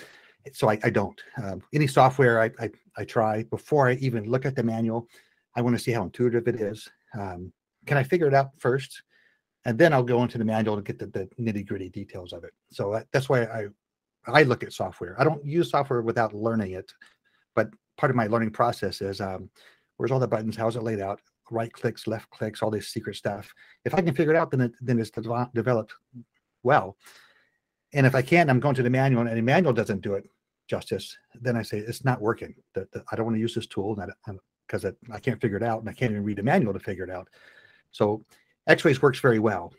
So 0.54 0.70
I, 0.70 0.80
I 0.84 0.90
don't. 0.90 1.20
Um, 1.44 1.62
any 1.74 1.88
software 1.88 2.42
I, 2.42 2.52
I, 2.60 2.70
I 2.98 3.04
try 3.04 3.44
before 3.44 3.90
I 3.90 3.94
even 3.96 4.30
look 4.30 4.46
at 4.46 4.56
the 4.56 4.64
manual, 4.64 5.08
I 5.56 5.62
want 5.62 5.76
to 5.76 5.84
see 5.84 5.92
how 5.92 6.04
intuitive 6.04 6.48
it 6.48 6.56
is. 6.56 6.88
Um, 7.20 7.52
can 7.86 7.98
I 7.98 8.04
figure 8.04 8.28
it 8.28 8.34
out 8.34 8.52
first? 8.60 9.02
And 9.66 9.78
then 9.78 9.92
I'll 9.92 10.04
go 10.04 10.24
into 10.24 10.38
the 10.38 10.46
manual 10.46 10.78
to 10.78 10.82
get 10.82 11.00
the, 11.00 11.08
the 11.08 11.28
nitty 11.40 11.68
gritty 11.68 11.90
details 11.90 12.32
of 12.32 12.44
it. 12.44 12.54
So 12.72 12.94
that, 12.94 13.08
that's 13.12 13.28
why 13.28 13.44
I 13.44 13.68
I 14.28 14.44
look 14.44 14.64
at 14.64 14.74
software. 14.74 15.16
I 15.20 15.24
don't 15.24 15.46
use 15.46 15.70
software 15.72 16.02
without 16.02 16.34
learning 16.34 16.72
it, 16.72 16.92
but 17.56 17.70
part 17.98 18.10
of 18.10 18.16
my 18.16 18.28
learning 18.28 18.52
process 18.52 19.02
is 19.02 19.22
um, 19.22 19.50
where's 19.98 20.12
all 20.12 20.20
the 20.20 20.28
buttons? 20.28 20.56
How's 20.56 20.76
it 20.76 20.84
laid 20.84 21.00
out? 21.00 21.20
Right 21.50 21.72
clicks, 21.72 22.08
left 22.08 22.30
clicks, 22.30 22.62
all 22.62 22.70
this 22.70 22.90
secret 22.90 23.16
stuff. 23.16 23.50
If 23.86 23.94
I 23.94 24.02
can 24.02 24.14
figure 24.14 24.34
it 24.34 24.38
out, 24.38 24.52
then 24.52 24.62
it, 24.62 24.74
then 24.82 25.00
it's 25.00 25.12
devel- 25.12 25.54
developed 25.54 25.94
well. 26.64 26.98
And 27.94 28.06
if 28.06 28.16
I 28.16 28.22
can't, 28.22 28.50
I'm 28.50 28.60
going 28.60 28.76
to 28.76 28.84
the 28.84 28.90
manual, 28.90 29.26
and 29.26 29.38
the 29.38 29.42
manual 29.42 29.74
doesn't 29.74 30.02
do 30.02 30.14
it 30.14 30.30
justice. 30.68 31.18
Then 31.36 31.56
I 31.56 31.62
say 31.62 31.80
it's 31.80 32.04
not 32.04 32.22
working. 32.22 32.56
That 32.74 32.88
I 33.12 33.16
don't 33.16 33.26
want 33.26 33.36
to 33.36 33.42
use 33.42 33.56
this 33.56 33.68
tool, 33.68 33.98
because 34.68 34.86
I, 34.86 34.92
I 35.12 35.20
can't 35.20 35.42
figure 35.42 35.58
it 35.58 35.64
out, 35.64 35.80
and 35.80 35.90
I 35.90 35.94
can't 35.94 36.12
even 36.12 36.24
read 36.24 36.38
the 36.38 36.44
manual 36.44 36.74
to 36.74 36.80
figure 36.80 37.06
it 37.06 37.10
out. 37.10 37.30
So 37.92 38.24
X-Ways 38.68 39.02
works 39.02 39.20
very 39.20 39.40
well, 39.40 39.74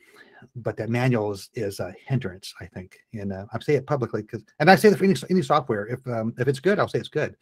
but 0.56 0.76
that 0.78 0.88
manual 0.88 1.32
is, 1.32 1.50
is 1.54 1.80
a 1.80 1.94
hindrance, 2.06 2.54
I 2.60 2.66
think. 2.66 2.98
And 3.12 3.32
uh, 3.32 3.46
I 3.52 3.58
say 3.60 3.74
it 3.74 3.86
publicly 3.86 4.22
because, 4.22 4.42
and 4.58 4.70
I 4.70 4.76
say 4.76 4.88
that 4.88 4.96
for 4.96 5.04
any, 5.04 5.14
any 5.30 5.42
software, 5.42 5.86
if 5.86 6.06
um, 6.06 6.34
if 6.38 6.48
it's 6.48 6.60
good, 6.60 6.78
I'll 6.78 6.88
say 6.88 6.98
it's 6.98 7.08
good. 7.08 7.36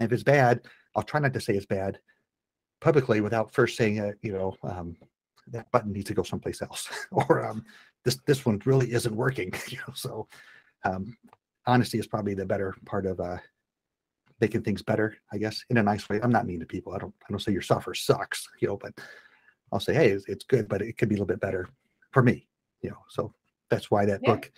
And 0.00 0.08
if 0.08 0.12
it's 0.12 0.22
bad, 0.22 0.60
I'll 0.94 1.02
try 1.02 1.20
not 1.20 1.32
to 1.34 1.40
say 1.40 1.54
it's 1.54 1.66
bad 1.66 1.98
publicly 2.80 3.20
without 3.20 3.52
first 3.52 3.76
saying, 3.76 4.00
uh, 4.00 4.12
you 4.22 4.32
know, 4.32 4.56
um, 4.62 4.96
that 5.48 5.70
button 5.72 5.92
needs 5.92 6.06
to 6.06 6.14
go 6.14 6.22
someplace 6.22 6.62
else, 6.62 6.88
or 7.10 7.46
um, 7.46 7.64
this 8.08 8.20
this 8.26 8.46
one 8.46 8.60
really 8.64 8.92
isn't 8.92 9.14
working. 9.14 9.52
You 9.68 9.78
know, 9.78 9.92
so 9.94 10.28
um, 10.84 11.16
honesty 11.66 11.98
is 11.98 12.06
probably 12.06 12.34
the 12.34 12.46
better 12.46 12.74
part 12.86 13.04
of 13.04 13.20
uh, 13.20 13.36
making 14.40 14.62
things 14.62 14.82
better, 14.82 15.16
I 15.32 15.36
guess, 15.38 15.62
in 15.68 15.76
a 15.76 15.82
nice 15.82 16.08
way. 16.08 16.20
I'm 16.22 16.32
not 16.32 16.46
mean 16.46 16.60
to 16.60 16.66
people. 16.66 16.94
I 16.94 16.98
don't 16.98 17.14
I 17.22 17.26
don't 17.30 17.40
say 17.40 17.52
your 17.52 17.62
software 17.62 17.94
sucks, 17.94 18.46
you 18.60 18.68
know, 18.68 18.78
but 18.78 18.94
I'll 19.70 19.80
say, 19.80 19.92
hey, 19.92 20.08
it's, 20.08 20.24
it's 20.26 20.44
good, 20.44 20.68
but 20.68 20.80
it 20.80 20.96
could 20.96 21.10
be 21.10 21.16
a 21.16 21.18
little 21.18 21.26
bit 21.26 21.40
better 21.40 21.68
for 22.12 22.22
me, 22.22 22.46
you 22.80 22.90
know. 22.90 23.02
So 23.10 23.34
that's 23.68 23.90
why 23.90 24.06
that 24.06 24.22
Yeah. 24.22 24.30
book 24.30 24.50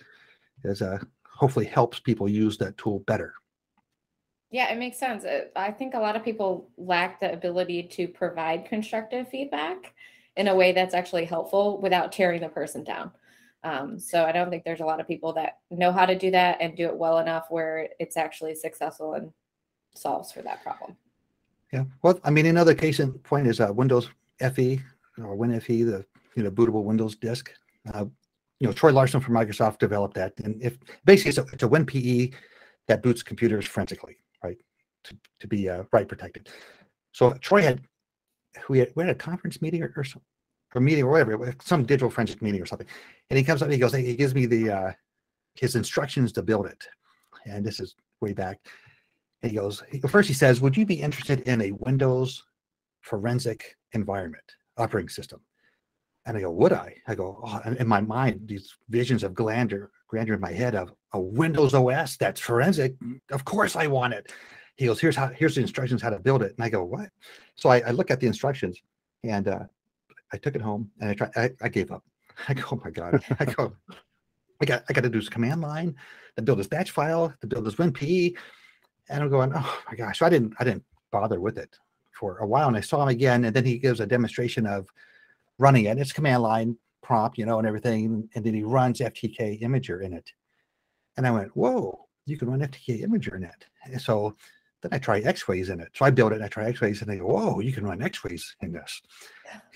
is 0.63 0.81
uh 0.81 0.99
hopefully 1.27 1.65
helps 1.65 1.99
people 1.99 2.29
use 2.29 2.57
that 2.59 2.77
tool 2.77 2.99
better. 2.99 3.33
Yeah, 4.51 4.71
it 4.71 4.77
makes 4.77 4.97
sense. 4.97 5.25
I 5.55 5.71
think 5.71 5.93
a 5.93 5.99
lot 5.99 6.15
of 6.15 6.23
people 6.23 6.69
lack 6.77 7.19
the 7.19 7.31
ability 7.33 7.83
to 7.95 8.07
provide 8.07 8.65
constructive 8.65 9.27
feedback 9.29 9.93
in 10.37 10.47
a 10.47 10.55
way 10.55 10.71
that's 10.71 10.93
actually 10.93 11.25
helpful 11.25 11.79
without 11.81 12.11
tearing 12.11 12.41
the 12.41 12.49
person 12.49 12.83
down. 12.83 13.11
Um, 13.63 13.99
so 13.99 14.25
I 14.25 14.31
don't 14.31 14.49
think 14.49 14.63
there's 14.63 14.79
a 14.79 14.85
lot 14.85 14.99
of 14.99 15.07
people 15.07 15.33
that 15.33 15.59
know 15.69 15.91
how 15.91 16.05
to 16.05 16.17
do 16.17 16.31
that 16.31 16.57
and 16.59 16.75
do 16.75 16.87
it 16.87 16.97
well 16.97 17.19
enough 17.19 17.45
where 17.49 17.89
it's 17.99 18.17
actually 18.17 18.55
successful 18.55 19.13
and 19.13 19.31
solves 19.93 20.31
for 20.31 20.41
that 20.41 20.63
problem. 20.63 20.97
Yeah. 21.71 21.83
Well, 22.01 22.19
I 22.23 22.31
mean, 22.31 22.47
another 22.47 22.73
case 22.73 22.99
in 22.99 23.13
point 23.13 23.47
is 23.47 23.59
uh, 23.59 23.71
Windows 23.71 24.09
FE 24.39 24.81
or 25.19 25.37
WinFE, 25.37 25.85
the 25.85 26.05
you 26.35 26.43
know 26.43 26.51
bootable 26.51 26.83
Windows 26.83 27.15
disk. 27.15 27.51
Uh, 27.93 28.05
you 28.59 28.67
know, 28.67 28.73
Troy 28.73 28.91
Larson 28.91 29.21
from 29.21 29.35
Microsoft 29.35 29.79
developed 29.79 30.15
that, 30.15 30.33
and 30.43 30.61
if 30.61 30.77
basically 31.05 31.29
it's 31.29 31.37
a, 31.37 31.45
it's 31.53 31.63
a 31.63 31.67
WinPE 31.67 32.33
that 32.87 33.01
boots 33.01 33.23
computers 33.23 33.65
forensically, 33.65 34.17
right, 34.43 34.57
to, 35.03 35.17
to 35.39 35.47
be 35.47 35.69
uh, 35.69 35.83
write 35.91 36.07
protected. 36.07 36.49
So 37.11 37.31
Troy 37.33 37.61
had 37.61 37.81
we 38.69 38.79
had 38.79 38.91
we 38.95 39.03
had 39.03 39.11
a 39.11 39.15
conference 39.15 39.61
meeting 39.61 39.81
or, 39.81 39.93
or 39.95 40.03
some 40.03 40.21
or 40.73 40.81
meeting 40.81 41.03
or 41.03 41.11
whatever, 41.11 41.55
some 41.61 41.83
digital 41.83 42.09
forensic 42.09 42.41
meeting 42.41 42.61
or 42.61 42.65
something, 42.65 42.87
and 43.29 43.37
he 43.37 43.43
comes 43.43 43.61
up 43.61 43.67
and 43.67 43.73
he 43.73 43.79
goes, 43.79 43.93
he 43.93 44.15
gives 44.15 44.35
me 44.35 44.45
the 44.45 44.69
uh, 44.69 44.91
his 45.55 45.75
instructions 45.75 46.31
to 46.33 46.41
build 46.41 46.65
it, 46.65 46.87
and 47.45 47.65
this 47.65 47.79
is 47.79 47.95
way 48.21 48.33
back. 48.33 48.59
And 49.41 49.51
he 49.51 49.57
goes, 49.57 49.81
first 50.07 50.27
he 50.27 50.35
says, 50.35 50.61
would 50.61 50.77
you 50.77 50.85
be 50.85 51.01
interested 51.01 51.41
in 51.41 51.61
a 51.61 51.71
Windows 51.71 52.43
forensic 53.01 53.75
environment 53.93 54.43
operating 54.77 55.09
system? 55.09 55.41
And 56.25 56.37
I 56.37 56.41
go, 56.41 56.51
would 56.51 56.71
I? 56.71 56.95
I 57.07 57.15
go, 57.15 57.41
oh, 57.43 57.61
in 57.79 57.87
my 57.87 58.01
mind, 58.01 58.41
these 58.45 58.75
visions 58.89 59.23
of 59.23 59.33
grandeur, 59.33 59.89
grandeur 60.07 60.35
in 60.35 60.41
my 60.41 60.51
head 60.51 60.75
of 60.75 60.93
a 61.13 61.19
Windows 61.19 61.73
OS 61.73 62.17
that's 62.17 62.39
forensic. 62.39 62.93
Of 63.31 63.43
course 63.43 63.75
I 63.75 63.87
want 63.87 64.13
it. 64.13 64.31
He 64.75 64.85
goes, 64.85 64.99
here's 64.99 65.15
how, 65.15 65.29
here's 65.29 65.55
the 65.55 65.61
instructions 65.61 66.01
how 66.01 66.11
to 66.11 66.19
build 66.19 66.43
it. 66.43 66.53
And 66.55 66.63
I 66.63 66.69
go, 66.69 66.83
what? 66.83 67.09
So 67.55 67.69
I, 67.69 67.79
I 67.79 67.91
look 67.91 68.11
at 68.11 68.19
the 68.19 68.27
instructions 68.27 68.79
and 69.23 69.47
uh, 69.47 69.63
I 70.33 70.37
took 70.37 70.55
it 70.55 70.61
home 70.61 70.91
and 70.99 71.09
I 71.09 71.13
tried, 71.13 71.31
I, 71.35 71.51
I 71.61 71.69
gave 71.69 71.91
up. 71.91 72.03
I 72.47 72.53
go, 72.53 72.63
oh 72.71 72.81
my 72.83 72.91
God. 72.91 73.23
I 73.39 73.45
go, 73.45 73.73
I 74.61 74.65
got, 74.65 74.83
I 74.89 74.93
got 74.93 75.03
to 75.03 75.09
do 75.09 75.19
this 75.19 75.29
command 75.29 75.61
line, 75.61 75.95
to 76.35 76.41
build 76.41 76.59
this 76.59 76.67
batch 76.67 76.91
file, 76.91 77.33
to 77.41 77.47
build 77.47 77.65
this 77.65 77.75
WinPE. 77.75 78.35
And 79.09 79.23
I'm 79.23 79.29
going, 79.29 79.51
oh 79.55 79.79
my 79.89 79.95
gosh. 79.95 80.19
So 80.19 80.25
I 80.25 80.29
didn't, 80.29 80.53
I 80.59 80.63
didn't 80.63 80.83
bother 81.11 81.39
with 81.39 81.57
it 81.57 81.77
for 82.17 82.37
a 82.39 82.47
while. 82.47 82.67
And 82.67 82.77
I 82.77 82.81
saw 82.81 83.03
him 83.03 83.09
again, 83.09 83.45
and 83.45 83.55
then 83.55 83.65
he 83.65 83.77
gives 83.77 83.99
a 83.99 84.05
demonstration 84.05 84.65
of 84.65 84.87
running 85.57 85.85
it. 85.85 85.97
It's 85.97 86.13
command 86.13 86.43
line 86.43 86.77
prompt, 87.01 87.37
you 87.37 87.45
know, 87.45 87.57
and 87.57 87.67
everything. 87.67 88.29
And 88.35 88.45
then 88.45 88.53
he 88.53 88.63
runs 88.63 88.99
FTK 88.99 89.61
Imager 89.61 90.03
in 90.03 90.13
it. 90.13 90.31
And 91.17 91.27
I 91.27 91.31
went, 91.31 91.55
whoa, 91.57 92.07
you 92.25 92.37
can 92.37 92.49
run 92.49 92.61
FTK 92.61 93.03
Imager 93.03 93.35
in 93.35 93.43
it. 93.43 93.65
And 93.83 94.01
so 94.01 94.35
then 94.81 94.93
I 94.93 94.97
try 94.97 95.19
X-Ways 95.19 95.69
in 95.69 95.79
it. 95.79 95.89
So 95.93 96.05
I 96.05 96.09
build 96.09 96.31
it 96.31 96.35
and 96.35 96.43
I 96.43 96.47
try 96.47 96.65
X-Ways 96.65 97.01
and 97.01 97.09
they 97.09 97.17
go, 97.17 97.27
whoa, 97.27 97.59
you 97.59 97.71
can 97.71 97.85
run 97.85 98.01
X-Ways 98.01 98.55
in 98.61 98.71
this. 98.71 99.01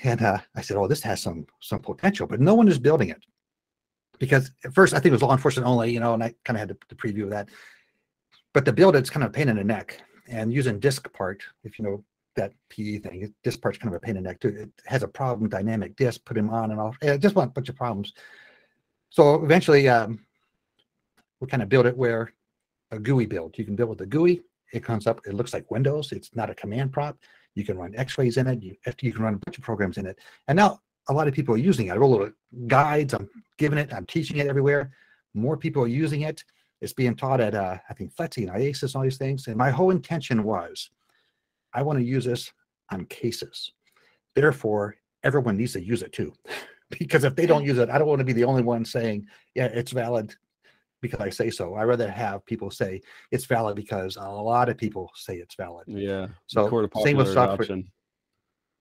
And 0.03 0.21
uh, 0.21 0.39
I 0.55 0.61
said, 0.61 0.77
oh, 0.77 0.87
this 0.87 1.03
has 1.03 1.21
some 1.21 1.45
some 1.59 1.79
potential, 1.79 2.27
but 2.27 2.39
no 2.39 2.55
one 2.55 2.67
is 2.67 2.79
building 2.79 3.09
it. 3.09 3.23
Because 4.19 4.51
at 4.63 4.73
first 4.73 4.93
I 4.93 4.97
think 4.97 5.07
it 5.07 5.11
was 5.11 5.21
law 5.21 5.33
enforcement 5.33 5.67
only, 5.67 5.91
you 5.91 5.99
know, 5.99 6.13
and 6.13 6.23
I 6.23 6.33
kind 6.43 6.57
of 6.57 6.59
had 6.59 6.69
the, 6.69 6.77
the 6.89 6.95
preview 6.95 7.23
of 7.23 7.29
that. 7.31 7.49
But 8.53 8.65
to 8.65 8.73
build 8.73 8.95
it's 8.95 9.09
kind 9.09 9.23
of 9.23 9.29
a 9.29 9.33
pain 9.33 9.49
in 9.49 9.57
the 9.57 9.63
neck. 9.63 10.01
And 10.27 10.51
using 10.51 10.79
DiskPart, 10.79 11.41
if 11.63 11.77
you 11.77 11.85
know 11.85 12.03
that 12.35 12.51
PE 12.69 12.99
thing, 12.99 13.33
DiskPart's 13.43 13.77
kind 13.77 13.93
of 13.93 13.97
a 13.97 13.99
pain 13.99 14.17
in 14.17 14.23
the 14.23 14.29
neck 14.29 14.39
too. 14.39 14.49
It 14.49 14.69
has 14.85 15.03
a 15.03 15.07
problem, 15.07 15.49
dynamic 15.49 15.95
disk, 15.95 16.25
put 16.25 16.35
them 16.35 16.49
on 16.49 16.71
and 16.71 16.79
off. 16.79 16.97
It 17.01 17.19
just 17.19 17.35
one 17.35 17.49
bunch 17.49 17.69
of 17.69 17.75
problems. 17.75 18.13
So 19.11 19.43
eventually 19.43 19.87
um, 19.87 20.19
we 21.39 21.47
kind 21.47 21.63
of 21.63 21.69
build 21.69 21.85
it 21.85 21.95
where 21.95 22.33
a 22.91 22.99
GUI 22.99 23.25
build. 23.25 23.57
You 23.57 23.65
can 23.65 23.75
build 23.75 23.89
with 23.89 23.99
the 23.99 24.05
GUI. 24.05 24.41
It 24.73 24.83
comes 24.83 25.07
up, 25.07 25.21
it 25.25 25.33
looks 25.33 25.53
like 25.53 25.69
Windows. 25.71 26.11
It's 26.11 26.35
not 26.35 26.49
a 26.49 26.55
command 26.55 26.91
prompt. 26.91 27.23
You 27.55 27.63
can 27.63 27.77
run 27.77 27.93
X-Ways 27.95 28.37
in 28.37 28.47
it. 28.47 28.61
You, 28.61 28.75
you 29.01 29.13
can 29.13 29.23
run 29.23 29.35
a 29.35 29.39
bunch 29.45 29.57
of 29.57 29.63
programs 29.63 29.97
in 29.97 30.05
it. 30.05 30.19
And 30.47 30.57
now 30.57 30.81
a 31.07 31.13
lot 31.13 31.27
of 31.27 31.33
people 31.33 31.55
are 31.55 31.59
using 31.59 31.87
it. 31.87 31.91
I 31.91 31.97
wrote 31.97 32.09
little 32.09 32.31
guides. 32.67 33.13
I'm 33.13 33.29
giving 33.57 33.79
it. 33.79 33.93
I'm 33.93 34.05
teaching 34.05 34.37
it 34.37 34.47
everywhere. 34.47 34.91
More 35.33 35.55
people 35.55 35.83
are 35.83 35.87
using 35.87 36.21
it. 36.21 36.43
It's 36.81 36.93
being 36.93 37.15
taught 37.15 37.39
at, 37.39 37.55
uh, 37.55 37.77
I 37.89 37.93
think, 37.93 38.13
FLETC 38.15 38.37
and 38.37 38.49
IACIS 38.49 38.83
and 38.83 38.95
all 38.95 39.03
these 39.03 39.17
things. 39.17 39.47
And 39.47 39.55
my 39.55 39.69
whole 39.69 39.91
intention 39.91 40.43
was, 40.43 40.89
I 41.73 41.81
want 41.81 41.99
to 41.99 42.05
use 42.05 42.25
this 42.25 42.51
on 42.91 43.05
cases. 43.05 43.71
Therefore, 44.35 44.95
everyone 45.23 45.57
needs 45.57 45.73
to 45.73 45.83
use 45.83 46.01
it 46.01 46.11
too. 46.11 46.33
because 46.99 47.23
if 47.23 47.35
they 47.35 47.45
don't 47.45 47.65
use 47.65 47.77
it, 47.77 47.89
I 47.89 47.97
don't 47.97 48.07
want 48.07 48.19
to 48.19 48.25
be 48.25 48.33
the 48.33 48.43
only 48.43 48.61
one 48.61 48.85
saying, 48.85 49.27
yeah, 49.55 49.65
it's 49.65 49.91
valid 49.91 50.35
because 51.05 51.25
I 51.25 51.29
say 51.29 51.49
so. 51.49 51.75
I 51.75 51.83
rather 51.83 52.09
have 52.09 52.45
people 52.45 52.69
say 52.71 53.01
it's 53.31 53.45
valid 53.45 53.75
because 53.75 54.15
a 54.15 54.27
lot 54.27 54.69
of 54.69 54.77
people 54.77 55.11
say 55.15 55.35
it's 55.37 55.55
valid. 55.55 55.85
Yeah. 55.87 56.27
So 56.47 56.67
same 57.03 57.17
with 57.17 57.27
software 57.27 57.55
adoption. 57.55 57.91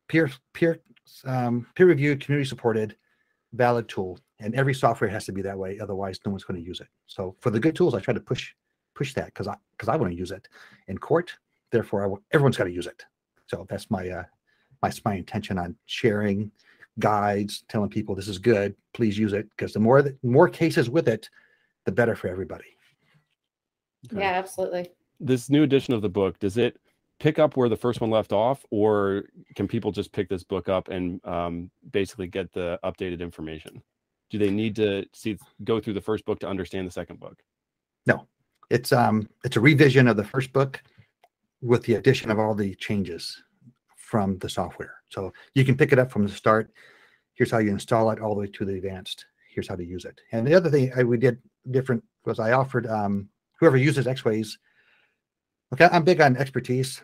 peer 0.08 0.30
peer 0.52 0.80
um, 1.26 1.66
peer-reviewed, 1.74 2.20
community-supported, 2.20 2.96
valid 3.52 3.88
tool, 3.88 4.18
and 4.40 4.54
every 4.54 4.74
software 4.74 5.10
has 5.10 5.26
to 5.26 5.32
be 5.32 5.42
that 5.42 5.58
way. 5.58 5.78
Otherwise, 5.78 6.18
no 6.24 6.30
one's 6.30 6.44
going 6.44 6.60
to 6.60 6.66
use 6.66 6.80
it. 6.80 6.88
So 7.06 7.36
for 7.40 7.50
the 7.50 7.60
good 7.60 7.76
tools, 7.76 7.94
I 7.94 8.00
try 8.00 8.14
to 8.14 8.20
push 8.20 8.52
push 8.94 9.12
that 9.14 9.26
because 9.26 9.48
I 9.48 9.56
because 9.72 9.88
I 9.88 9.96
want 9.96 10.12
to 10.12 10.18
use 10.18 10.30
it 10.30 10.48
in 10.88 10.98
court. 10.98 11.32
Therefore, 11.70 12.00
I, 12.00 12.04
w- 12.04 12.22
everyone's 12.32 12.56
got 12.56 12.64
to 12.64 12.72
use 12.72 12.86
it. 12.86 13.04
So 13.46 13.66
that's 13.68 13.90
my 13.90 14.08
uh, 14.08 14.24
my 14.82 14.92
my 15.04 15.14
intention 15.14 15.58
on 15.58 15.76
sharing 15.86 16.50
guides, 17.00 17.64
telling 17.68 17.90
people 17.90 18.14
this 18.14 18.28
is 18.28 18.38
good. 18.38 18.74
Please 18.92 19.18
use 19.18 19.32
it 19.32 19.48
because 19.50 19.72
the 19.72 19.80
more 19.80 20.00
the 20.00 20.16
more 20.22 20.48
cases 20.48 20.88
with 20.88 21.08
it, 21.08 21.28
the 21.84 21.92
better 21.92 22.16
for 22.16 22.28
everybody. 22.28 22.64
Okay. 24.12 24.20
Yeah, 24.20 24.32
absolutely. 24.32 24.90
This 25.20 25.48
new 25.48 25.62
edition 25.62 25.94
of 25.94 26.02
the 26.02 26.08
book 26.08 26.38
does 26.38 26.58
it 26.58 26.78
pick 27.20 27.38
up 27.38 27.56
where 27.56 27.68
the 27.68 27.76
first 27.76 28.00
one 28.00 28.10
left 28.10 28.32
off, 28.32 28.64
or 28.70 29.24
can 29.54 29.68
people 29.68 29.92
just 29.92 30.12
pick 30.12 30.28
this 30.28 30.44
book 30.44 30.68
up 30.68 30.88
and 30.88 31.24
um, 31.24 31.70
basically 31.92 32.26
get 32.26 32.52
the 32.52 32.78
updated 32.84 33.20
information? 33.20 33.82
Do 34.30 34.38
they 34.38 34.50
need 34.50 34.76
to 34.76 35.06
see 35.12 35.38
go 35.62 35.80
through 35.80 35.94
the 35.94 36.00
first 36.00 36.24
book 36.24 36.40
to 36.40 36.48
understand 36.48 36.86
the 36.86 36.92
second 36.92 37.20
book? 37.20 37.42
No, 38.06 38.26
it's 38.70 38.92
um 38.92 39.28
it's 39.44 39.56
a 39.56 39.60
revision 39.60 40.08
of 40.08 40.16
the 40.16 40.24
first 40.24 40.52
book 40.52 40.82
with 41.62 41.84
the 41.84 41.94
addition 41.94 42.30
of 42.30 42.38
all 42.38 42.54
the 42.54 42.74
changes 42.74 43.42
from 43.96 44.38
the 44.38 44.48
software. 44.48 44.96
So 45.08 45.32
you 45.54 45.64
can 45.64 45.76
pick 45.76 45.92
it 45.92 45.98
up 45.98 46.10
from 46.10 46.26
the 46.26 46.32
start. 46.32 46.72
Here's 47.34 47.50
how 47.50 47.58
you 47.58 47.70
install 47.70 48.10
it 48.10 48.20
all 48.20 48.34
the 48.34 48.40
way 48.40 48.46
to 48.48 48.64
the 48.64 48.74
advanced. 48.74 49.26
Here's 49.54 49.68
how 49.68 49.76
to 49.76 49.84
use 49.84 50.04
it. 50.04 50.20
And 50.32 50.46
the 50.46 50.54
other 50.54 50.70
thing 50.70 50.92
I, 50.96 51.04
we 51.04 51.16
did 51.16 51.38
different 51.70 52.02
was 52.24 52.40
I 52.40 52.52
offered 52.52 52.86
um, 52.86 53.28
whoever 53.60 53.76
uses 53.76 54.06
X-Ways. 54.06 54.58
Okay, 55.72 55.88
I'm 55.92 56.04
big 56.04 56.20
on 56.20 56.36
expertise 56.36 57.00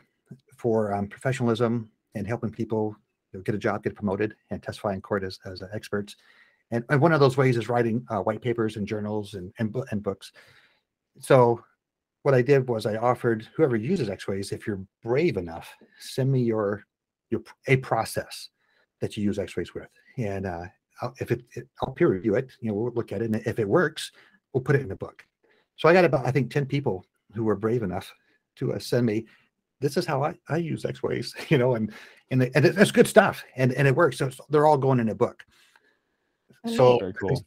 for 0.56 0.92
um, 0.92 1.06
professionalism 1.06 1.90
and 2.14 2.26
helping 2.26 2.50
people 2.50 2.96
you 3.32 3.38
know, 3.38 3.42
get 3.42 3.54
a 3.54 3.58
job, 3.58 3.82
get 3.84 3.94
promoted, 3.94 4.34
and 4.50 4.62
testify 4.62 4.94
in 4.94 5.00
court 5.00 5.22
as, 5.24 5.38
as 5.46 5.62
uh, 5.62 5.68
experts. 5.72 6.16
And, 6.72 6.84
and 6.88 7.00
one 7.00 7.12
of 7.12 7.20
those 7.20 7.36
ways 7.36 7.56
is 7.56 7.68
writing 7.68 8.04
uh, 8.10 8.20
white 8.20 8.42
papers 8.42 8.76
and 8.76 8.86
journals 8.86 9.34
and, 9.34 9.52
and, 9.58 9.74
and 9.90 10.02
books. 10.02 10.32
So 11.20 11.62
what 12.22 12.34
I 12.34 12.42
did 12.42 12.68
was 12.68 12.86
I 12.86 12.96
offered 12.96 13.48
whoever 13.54 13.76
uses 13.76 14.10
X-Ways, 14.10 14.52
if 14.52 14.66
you're 14.66 14.84
brave 15.02 15.36
enough, 15.36 15.74
send 15.98 16.30
me 16.30 16.42
your 16.42 16.84
your 17.30 17.42
a 17.68 17.76
process 17.76 18.50
that 19.00 19.16
you 19.16 19.22
use 19.22 19.38
X-Ways 19.38 19.72
with, 19.72 19.88
and 20.18 20.46
uh, 20.46 20.64
I'll, 21.00 21.14
if 21.20 21.30
it, 21.30 21.44
it, 21.54 21.68
I'll 21.82 21.92
peer 21.92 22.08
review 22.08 22.34
it. 22.34 22.52
You 22.60 22.68
know, 22.68 22.74
we'll 22.74 22.92
look 22.92 23.12
at 23.12 23.22
it, 23.22 23.26
and 23.26 23.36
if 23.46 23.58
it 23.58 23.68
works, 23.68 24.12
we'll 24.52 24.62
put 24.62 24.76
it 24.76 24.82
in 24.82 24.90
a 24.90 24.96
book. 24.96 25.24
So 25.76 25.88
I 25.88 25.92
got 25.92 26.04
about 26.04 26.26
I 26.26 26.30
think 26.30 26.50
ten 26.50 26.66
people 26.66 27.04
who 27.34 27.44
were 27.44 27.56
brave 27.56 27.82
enough 27.82 28.12
to 28.56 28.72
uh, 28.74 28.78
send 28.78 29.06
me. 29.06 29.26
This 29.80 29.96
is 29.96 30.04
how 30.04 30.22
I, 30.22 30.34
I 30.48 30.58
use 30.58 30.84
X-Ways, 30.84 31.34
you 31.48 31.56
know, 31.58 31.74
and 31.74 31.92
and, 32.30 32.42
the, 32.42 32.50
and 32.54 32.64
it- 32.66 32.74
that's 32.76 32.90
good 32.90 33.06
stuff, 33.08 33.42
and 33.56 33.72
and 33.72 33.88
it 33.88 33.94
works. 33.96 34.18
So 34.18 34.26
it's- 34.26 34.40
they're 34.50 34.66
all 34.66 34.78
going 34.78 35.00
in 35.00 35.08
a 35.08 35.14
book. 35.14 35.42
So 36.66 36.98
Very 36.98 37.14
cool. 37.14 37.42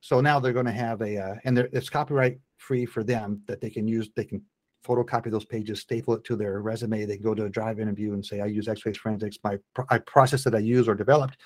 so 0.00 0.20
now 0.20 0.40
they're 0.40 0.54
going 0.54 0.64
to 0.66 0.72
have 0.72 1.02
a, 1.02 1.18
uh, 1.18 1.34
and 1.44 1.58
it's 1.58 1.90
copyright 1.90 2.38
free 2.56 2.86
for 2.86 3.04
them 3.04 3.42
that 3.46 3.60
they 3.60 3.68
can 3.68 3.86
use, 3.86 4.08
they 4.16 4.24
can 4.24 4.40
photocopy 4.86 5.30
those 5.30 5.44
pages, 5.44 5.80
staple 5.80 6.14
it 6.14 6.24
to 6.24 6.34
their 6.36 6.62
resume. 6.62 7.04
They 7.04 7.16
can 7.16 7.24
go 7.24 7.34
to 7.34 7.44
a 7.44 7.50
drive 7.50 7.78
interview 7.78 8.14
and 8.14 8.24
say, 8.24 8.40
I 8.40 8.46
use 8.46 8.68
X-Ways 8.68 8.96
Forensics. 8.96 9.36
My 9.44 9.58
pro- 9.74 9.84
I 9.90 9.98
process 9.98 10.44
that 10.44 10.54
I 10.54 10.60
use 10.60 10.88
or 10.88 10.94
developed, 10.94 11.36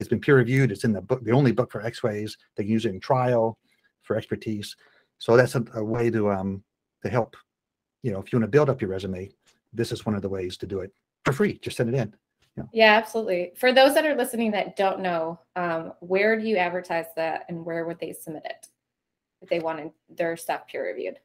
it's 0.00 0.08
been 0.08 0.20
peer 0.20 0.36
reviewed. 0.36 0.70
It's 0.70 0.84
in 0.84 0.92
the 0.92 1.00
book, 1.00 1.24
the 1.24 1.32
only 1.32 1.52
book 1.52 1.70
for 1.70 1.82
X-Ways. 1.82 2.36
They 2.56 2.64
can 2.64 2.72
use 2.72 2.86
it 2.86 2.90
in 2.90 3.00
trial 3.00 3.58
for 4.02 4.16
expertise. 4.16 4.76
So 5.18 5.36
that's 5.36 5.54
a, 5.54 5.64
a 5.74 5.84
way 5.84 6.10
to, 6.10 6.30
um, 6.30 6.62
to 7.02 7.10
help, 7.10 7.36
you 8.02 8.12
know, 8.12 8.20
if 8.20 8.32
you 8.32 8.38
want 8.38 8.44
to 8.44 8.56
build 8.56 8.70
up 8.70 8.80
your 8.80 8.90
resume, 8.90 9.30
this 9.72 9.92
is 9.92 10.06
one 10.06 10.14
of 10.14 10.22
the 10.22 10.28
ways 10.28 10.56
to 10.58 10.66
do 10.66 10.80
it 10.80 10.92
for 11.24 11.32
free. 11.32 11.58
Just 11.58 11.76
send 11.76 11.88
it 11.88 11.98
in. 11.98 12.14
Yeah, 12.72 12.94
absolutely. 12.94 13.52
For 13.56 13.72
those 13.72 13.94
that 13.94 14.04
are 14.04 14.16
listening 14.16 14.50
that 14.52 14.76
don't 14.76 15.00
know, 15.00 15.38
um, 15.56 15.92
where 16.00 16.38
do 16.38 16.46
you 16.46 16.56
advertise 16.56 17.06
that 17.16 17.44
and 17.48 17.64
where 17.64 17.86
would 17.86 18.00
they 18.00 18.12
submit 18.12 18.42
it 18.44 18.66
if 19.42 19.48
they 19.48 19.60
wanted 19.60 19.90
their 20.08 20.36
stuff 20.36 20.66
peer 20.66 20.86
reviewed? 20.86 21.18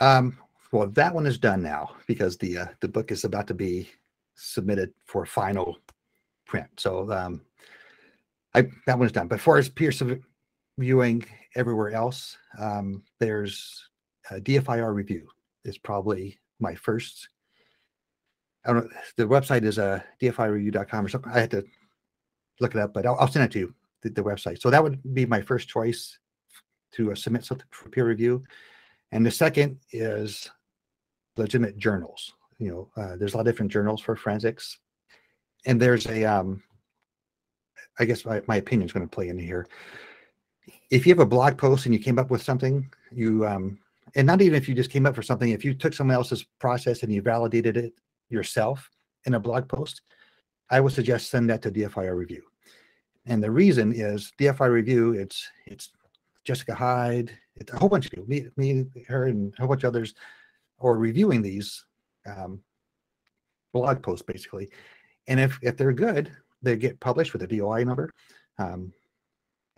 Um, 0.00 0.38
well, 0.72 0.88
that 0.88 1.14
one 1.14 1.26
is 1.26 1.38
done 1.38 1.62
now 1.62 1.96
because 2.06 2.38
the 2.38 2.58
uh, 2.58 2.66
the 2.80 2.88
book 2.88 3.12
is 3.12 3.24
about 3.24 3.46
to 3.48 3.54
be 3.54 3.90
submitted 4.34 4.92
for 5.04 5.26
final 5.26 5.78
print. 6.46 6.68
So 6.78 7.12
um, 7.12 7.42
I 8.54 8.68
that 8.86 8.98
one's 8.98 9.12
done. 9.12 9.28
But 9.28 9.36
as 9.36 9.44
far 9.44 9.58
as 9.58 9.68
peer 9.68 9.92
viewing 10.78 11.24
everywhere 11.54 11.92
else, 11.92 12.36
um, 12.58 13.02
there's 13.18 13.88
a 14.30 14.40
DFIR 14.40 14.94
review 14.94 15.28
is 15.64 15.78
probably 15.78 16.38
my 16.60 16.74
first. 16.74 17.28
I 18.64 18.72
don't 18.72 18.84
know. 18.84 18.90
The 19.16 19.24
website 19.24 19.64
is 19.64 19.78
a 19.78 19.84
uh, 19.84 20.00
dfireview.com 20.20 21.04
or 21.04 21.08
something. 21.08 21.32
I 21.32 21.40
had 21.40 21.50
to 21.50 21.64
look 22.60 22.74
it 22.74 22.80
up, 22.80 22.94
but 22.94 23.06
I'll, 23.06 23.16
I'll 23.18 23.28
send 23.28 23.44
it 23.44 23.50
to 23.52 23.58
you 23.58 23.74
the, 24.02 24.10
the 24.10 24.22
website. 24.22 24.60
So 24.60 24.70
that 24.70 24.82
would 24.82 25.00
be 25.14 25.26
my 25.26 25.40
first 25.40 25.68
choice 25.68 26.18
to 26.92 27.12
uh, 27.12 27.14
submit 27.14 27.44
something 27.44 27.66
for 27.70 27.88
peer 27.88 28.06
review. 28.06 28.44
And 29.10 29.26
the 29.26 29.30
second 29.30 29.78
is 29.90 30.48
legitimate 31.36 31.76
journals. 31.76 32.34
You 32.58 32.70
know, 32.70 33.02
uh, 33.02 33.16
there's 33.16 33.34
a 33.34 33.36
lot 33.36 33.46
of 33.46 33.52
different 33.52 33.72
journals 33.72 34.00
for 34.00 34.14
forensics, 34.14 34.78
and 35.66 35.80
there's 35.80 36.06
a, 36.06 36.24
um, 36.24 36.62
I 37.98 38.04
guess 38.04 38.24
my, 38.24 38.42
my 38.46 38.56
opinion 38.56 38.86
is 38.86 38.92
going 38.92 39.06
to 39.06 39.14
play 39.14 39.28
into 39.28 39.42
here. 39.42 39.66
If 40.90 41.06
you 41.06 41.12
have 41.12 41.20
a 41.20 41.26
blog 41.26 41.58
post 41.58 41.86
and 41.86 41.94
you 41.94 42.00
came 42.00 42.18
up 42.18 42.30
with 42.30 42.42
something, 42.42 42.90
you, 43.10 43.46
um, 43.46 43.78
and 44.14 44.26
not 44.26 44.42
even 44.42 44.56
if 44.56 44.68
you 44.68 44.74
just 44.74 44.90
came 44.90 45.06
up 45.06 45.14
for 45.14 45.22
something, 45.22 45.50
if 45.50 45.64
you 45.64 45.74
took 45.74 45.94
someone 45.94 46.14
else's 46.14 46.44
process 46.58 47.02
and 47.02 47.12
you 47.12 47.22
validated 47.22 47.76
it 47.76 47.92
yourself 48.28 48.90
in 49.26 49.34
a 49.34 49.40
blog 49.40 49.68
post, 49.68 50.02
I 50.70 50.80
would 50.80 50.92
suggest 50.92 51.30
send 51.30 51.50
that 51.50 51.62
to 51.62 51.70
DFIR 51.70 52.16
review. 52.16 52.42
And 53.26 53.42
the 53.42 53.50
reason 53.50 53.92
is 53.92 54.32
DFIR 54.38 54.72
review. 54.72 55.12
It's 55.12 55.48
it's 55.66 55.90
Jessica 56.44 56.74
Hyde, 56.74 57.30
it's 57.56 57.72
a 57.72 57.78
whole 57.78 57.88
bunch 57.88 58.06
of 58.06 58.10
people, 58.10 58.26
me, 58.26 58.48
me, 58.56 58.86
her, 59.06 59.26
and 59.26 59.52
a 59.58 59.60
whole 59.60 59.68
bunch 59.68 59.84
of 59.84 59.88
others, 59.88 60.14
are 60.80 60.96
reviewing 60.96 61.42
these 61.42 61.84
um, 62.26 62.60
blog 63.72 64.02
posts 64.02 64.24
basically. 64.26 64.70
And 65.28 65.38
if 65.38 65.58
if 65.62 65.76
they're 65.76 65.92
good, 65.92 66.32
they 66.62 66.76
get 66.76 67.00
published 67.00 67.32
with 67.32 67.42
a 67.42 67.46
DOI 67.46 67.84
number. 67.84 68.10
Um, 68.58 68.92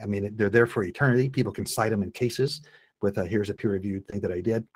I 0.01 0.07
mean, 0.07 0.35
they're 0.37 0.51
there 0.51 0.67
for 0.67 0.83
eternity. 0.83 1.29
People 1.29 1.53
can 1.53 1.67
cite 1.67 1.91
them 1.91 2.03
in 2.03 2.11
cases 2.11 2.63
with 3.01 3.19
a, 3.19 3.27
here's 3.27 3.51
a 3.51 3.55
peer 3.55 3.71
reviewed 3.71 4.07
thing 4.09 4.21
that 4.21 4.33
I 4.33 4.41
did, 4.41 4.67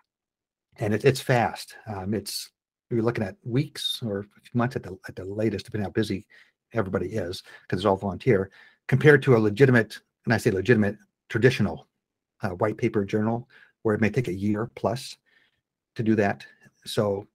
and 0.76 0.94
it, 0.94 1.04
it's 1.04 1.20
fast. 1.20 1.74
Um, 1.86 2.14
it's 2.14 2.50
you're 2.90 3.02
looking 3.02 3.24
at 3.24 3.36
weeks 3.44 4.00
or 4.04 4.26
months 4.54 4.76
at 4.76 4.82
the 4.82 4.96
at 5.08 5.16
the 5.16 5.24
latest, 5.24 5.66
depending 5.66 5.84
how 5.84 5.90
busy 5.90 6.26
everybody 6.72 7.08
is, 7.08 7.42
because 7.62 7.80
it's 7.80 7.86
all 7.86 7.96
volunteer, 7.96 8.50
compared 8.86 9.22
to 9.22 9.36
a 9.36 9.38
legitimate, 9.38 9.98
and 10.24 10.34
I 10.34 10.38
say 10.38 10.50
legitimate, 10.50 10.96
traditional 11.28 11.86
uh, 12.42 12.50
white 12.50 12.76
paper 12.76 13.04
journal 13.04 13.48
where 13.82 13.94
it 13.94 14.00
may 14.00 14.10
take 14.10 14.28
a 14.28 14.34
year 14.34 14.70
plus 14.74 15.16
to 15.94 16.02
do 16.02 16.14
that. 16.16 16.44
So, 16.84 17.26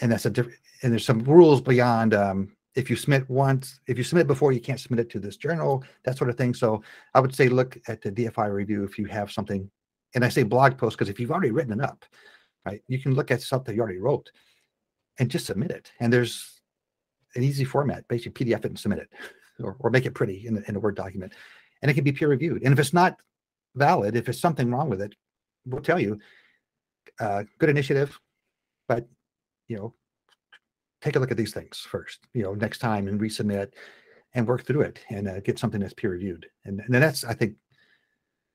and 0.00 0.10
that's 0.10 0.26
a 0.26 0.30
different, 0.30 0.58
and 0.82 0.92
there's 0.92 1.04
some 1.04 1.20
rules 1.20 1.60
beyond, 1.60 2.14
um, 2.14 2.56
if 2.78 2.88
you 2.88 2.94
submit 2.94 3.28
once, 3.28 3.80
if 3.88 3.98
you 3.98 4.04
submit 4.04 4.28
before, 4.28 4.52
you 4.52 4.60
can't 4.60 4.78
submit 4.78 5.00
it 5.00 5.10
to 5.10 5.18
this 5.18 5.36
journal, 5.36 5.82
that 6.04 6.16
sort 6.16 6.30
of 6.30 6.36
thing. 6.36 6.54
So 6.54 6.80
I 7.12 7.18
would 7.18 7.34
say, 7.34 7.48
look 7.48 7.76
at 7.88 8.00
the 8.00 8.12
DFIR 8.12 8.54
review 8.54 8.84
if 8.84 8.98
you 8.98 9.06
have 9.06 9.32
something, 9.32 9.68
and 10.14 10.24
I 10.24 10.28
say 10.28 10.44
blog 10.44 10.78
post, 10.78 10.96
because 10.96 11.08
if 11.08 11.18
you've 11.18 11.32
already 11.32 11.50
written 11.50 11.72
it 11.72 11.84
up, 11.84 12.04
right, 12.64 12.80
you 12.86 13.00
can 13.00 13.16
look 13.16 13.32
at 13.32 13.42
something 13.42 13.74
you 13.74 13.80
already 13.82 13.98
wrote 13.98 14.30
and 15.18 15.28
just 15.28 15.46
submit 15.46 15.72
it. 15.72 15.90
And 15.98 16.12
there's 16.12 16.60
an 17.34 17.42
easy 17.42 17.64
format, 17.64 18.06
basically 18.06 18.46
PDF 18.46 18.60
it 18.60 18.66
and 18.66 18.78
submit 18.78 19.00
it, 19.00 19.08
or, 19.62 19.76
or 19.80 19.90
make 19.90 20.06
it 20.06 20.14
pretty 20.14 20.46
in, 20.46 20.62
in 20.68 20.76
a 20.76 20.80
Word 20.80 20.94
document. 20.94 21.32
And 21.82 21.90
it 21.90 21.94
can 21.94 22.04
be 22.04 22.12
peer 22.12 22.28
reviewed. 22.28 22.62
And 22.62 22.72
if 22.72 22.78
it's 22.78 22.94
not 22.94 23.16
valid, 23.74 24.14
if 24.14 24.24
there's 24.24 24.40
something 24.40 24.70
wrong 24.70 24.88
with 24.88 25.02
it, 25.02 25.16
we'll 25.66 25.82
tell 25.82 26.00
you, 26.00 26.20
uh, 27.18 27.42
good 27.58 27.70
initiative, 27.70 28.16
but, 28.86 29.08
you 29.66 29.76
know, 29.76 29.94
take 31.00 31.16
a 31.16 31.18
look 31.18 31.30
at 31.30 31.36
these 31.36 31.54
things 31.54 31.78
first, 31.78 32.20
you 32.34 32.42
know, 32.42 32.54
next 32.54 32.78
time 32.78 33.08
and 33.08 33.20
resubmit 33.20 33.72
and 34.34 34.46
work 34.46 34.64
through 34.64 34.82
it 34.82 35.00
and 35.10 35.28
uh, 35.28 35.40
get 35.40 35.58
something 35.58 35.80
that's 35.80 35.94
peer 35.94 36.10
reviewed. 36.10 36.46
And, 36.64 36.80
and 36.80 36.94
that's, 36.94 37.24
I 37.24 37.34
think, 37.34 37.54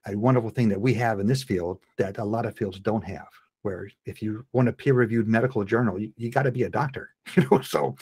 a 0.06 0.16
wonderful 0.16 0.50
thing 0.50 0.70
that 0.70 0.82
we 0.82 0.94
have 0.96 1.20
in 1.20 1.28
this 1.28 1.44
field 1.44 1.80
that 1.98 2.18
a 2.18 2.24
lot 2.24 2.46
of 2.46 2.58
fields 2.58 2.80
don't 2.80 3.04
have. 3.04 3.28
Where 3.62 3.90
if 4.06 4.22
you 4.22 4.46
want 4.52 4.68
a 4.68 4.74
peer 4.74 4.94
reviewed 4.94 5.28
medical 5.28 5.64
journal, 5.64 5.98
you, 5.98 6.12
you 6.18 6.30
got 6.30 6.44
to 6.44 6.52
be 6.52 6.64
a 6.64 6.70
doctor, 6.70 7.12
you 7.36 7.48
know. 7.50 7.62
So 7.62 7.96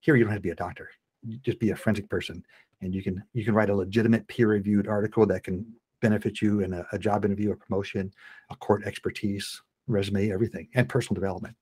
here 0.00 0.16
you 0.16 0.24
don't 0.24 0.32
have 0.32 0.38
to 0.38 0.42
be 0.42 0.50
a 0.50 0.54
doctor; 0.54 0.88
you 1.22 1.36
just 1.38 1.58
be 1.58 1.68
a 1.68 1.76
forensic 1.76 2.08
person, 2.08 2.42
and 2.80 2.94
you 2.94 3.02
can 3.02 3.22
you 3.34 3.44
can 3.44 3.52
write 3.52 3.68
a 3.68 3.76
legitimate 3.76 4.26
peer 4.28 4.48
reviewed 4.48 4.88
article 4.88 5.26
that 5.26 5.44
can 5.44 5.66
benefit 6.00 6.40
you 6.40 6.60
in 6.60 6.72
a, 6.72 6.86
a 6.92 6.98
job 6.98 7.26
interview, 7.26 7.52
a 7.52 7.56
promotion, 7.56 8.10
a 8.50 8.56
court 8.56 8.84
expertise, 8.86 9.60
resume, 9.86 10.32
everything, 10.32 10.68
and 10.74 10.88
personal 10.88 11.14
development. 11.14 11.56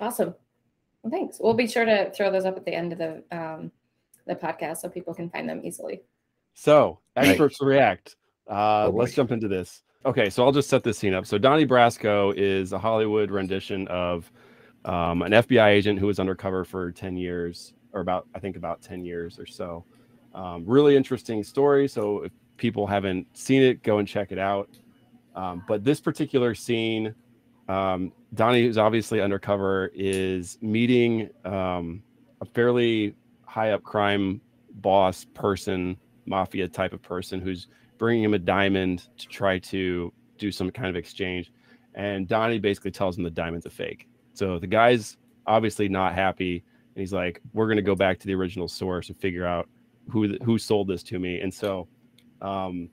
Awesome. 0.00 0.34
Well, 1.02 1.10
thanks. 1.10 1.38
We'll 1.40 1.54
be 1.54 1.66
sure 1.66 1.84
to 1.84 2.10
throw 2.10 2.30
those 2.30 2.44
up 2.44 2.56
at 2.56 2.64
the 2.64 2.74
end 2.74 2.92
of 2.92 2.98
the 2.98 3.22
um, 3.36 3.72
the 4.26 4.34
podcast 4.34 4.78
so 4.78 4.88
people 4.88 5.14
can 5.14 5.30
find 5.30 5.48
them 5.48 5.60
easily. 5.64 6.02
So, 6.54 6.98
Right. 7.16 7.28
experts 7.28 7.60
react. 7.60 8.16
Uh, 8.48 8.86
Oh, 8.86 8.90
let's 8.94 9.14
jump 9.14 9.32
into 9.32 9.48
this. 9.48 9.82
Okay, 10.04 10.28
so 10.30 10.44
I'll 10.44 10.52
just 10.52 10.68
set 10.68 10.82
this 10.82 10.98
scene 10.98 11.14
up. 11.14 11.26
So, 11.26 11.38
Donnie 11.38 11.66
Brasco 11.66 12.34
is 12.36 12.72
a 12.72 12.78
Hollywood 12.78 13.30
rendition 13.30 13.86
of 13.88 14.30
um, 14.84 15.22
an 15.22 15.32
FBI 15.32 15.68
agent 15.68 15.98
who 15.98 16.06
was 16.06 16.18
undercover 16.18 16.64
for 16.64 16.90
10 16.92 17.16
years. 17.16 17.74
or 17.92 18.00
about 18.00 18.26
I 18.34 18.38
think 18.38 18.56
about 18.56 18.80
10 18.82 19.04
years 19.04 19.38
or 19.38 19.46
so. 19.46 19.84
Um, 20.34 20.64
really 20.66 20.96
interesting 20.96 21.42
story. 21.42 21.88
So 21.88 22.22
if 22.22 22.32
people 22.56 22.86
haven't 22.86 23.26
seen 23.36 23.62
it, 23.62 23.82
go 23.82 23.98
and 23.98 24.06
check 24.06 24.30
it 24.32 24.38
out. 24.38 24.68
Um, 25.34 25.64
but 25.66 25.82
this 25.84 26.00
particular 26.00 26.54
scene, 26.54 27.14
um, 27.70 28.12
Donnie, 28.34 28.64
who's 28.64 28.78
obviously 28.78 29.20
undercover, 29.20 29.92
is 29.94 30.58
meeting 30.60 31.30
um, 31.44 32.02
a 32.40 32.44
fairly 32.44 33.14
high 33.46 33.70
up 33.70 33.84
crime 33.84 34.40
boss 34.74 35.24
person, 35.34 35.96
mafia 36.26 36.66
type 36.66 36.92
of 36.92 37.00
person, 37.00 37.40
who's 37.40 37.68
bringing 37.96 38.24
him 38.24 38.34
a 38.34 38.38
diamond 38.40 39.08
to 39.18 39.28
try 39.28 39.60
to 39.60 40.12
do 40.36 40.50
some 40.50 40.70
kind 40.70 40.88
of 40.88 40.96
exchange. 40.96 41.52
And 41.94 42.26
Donnie 42.26 42.58
basically 42.58 42.90
tells 42.90 43.16
him 43.16 43.22
the 43.22 43.30
diamond's 43.30 43.66
a 43.66 43.70
fake. 43.70 44.08
So 44.34 44.58
the 44.58 44.66
guy's 44.66 45.16
obviously 45.46 45.88
not 45.88 46.14
happy. 46.14 46.64
And 46.94 47.00
he's 47.00 47.12
like, 47.12 47.40
we're 47.52 47.66
going 47.66 47.76
to 47.76 47.82
go 47.82 47.94
back 47.94 48.18
to 48.18 48.26
the 48.26 48.34
original 48.34 48.66
source 48.66 49.10
and 49.10 49.16
figure 49.18 49.46
out 49.46 49.68
who 50.08 50.36
who 50.42 50.58
sold 50.58 50.88
this 50.88 51.04
to 51.04 51.20
me. 51.20 51.40
And 51.40 51.54
so, 51.54 51.86
um, 52.42 52.88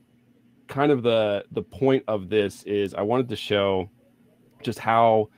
kind 0.68 0.92
of 0.92 1.02
the 1.02 1.44
the 1.50 1.62
point 1.62 2.04
of 2.06 2.28
this 2.28 2.62
is 2.62 2.94
I 2.94 3.02
wanted 3.02 3.28
to 3.30 3.36
show 3.36 3.90
just 4.62 4.78
how 4.78 5.28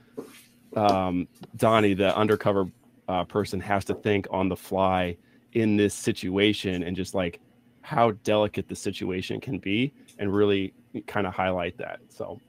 um, 0.76 1.28
Donnie, 1.56 1.94
the 1.94 2.16
undercover 2.16 2.70
uh, 3.08 3.24
person, 3.24 3.60
has 3.60 3.84
to 3.86 3.94
think 3.94 4.26
on 4.30 4.48
the 4.48 4.56
fly 4.56 5.16
in 5.52 5.76
this 5.76 5.94
situation 5.94 6.82
and 6.82 6.96
just 6.96 7.14
like 7.14 7.40
how 7.82 8.12
delicate 8.24 8.68
the 8.68 8.76
situation 8.76 9.40
can 9.40 9.58
be 9.58 9.92
and 10.18 10.32
really 10.32 10.72
kind 11.06 11.26
of 11.26 11.34
highlight 11.34 11.76
that. 11.78 12.00
So, 12.08 12.40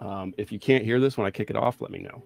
um, 0.00 0.32
if 0.38 0.52
you 0.52 0.58
can't 0.58 0.84
hear 0.84 1.00
this 1.00 1.16
when 1.16 1.26
I 1.26 1.30
kick 1.30 1.50
it 1.50 1.56
off, 1.56 1.80
let 1.80 1.90
me 1.90 1.98
know. 1.98 2.22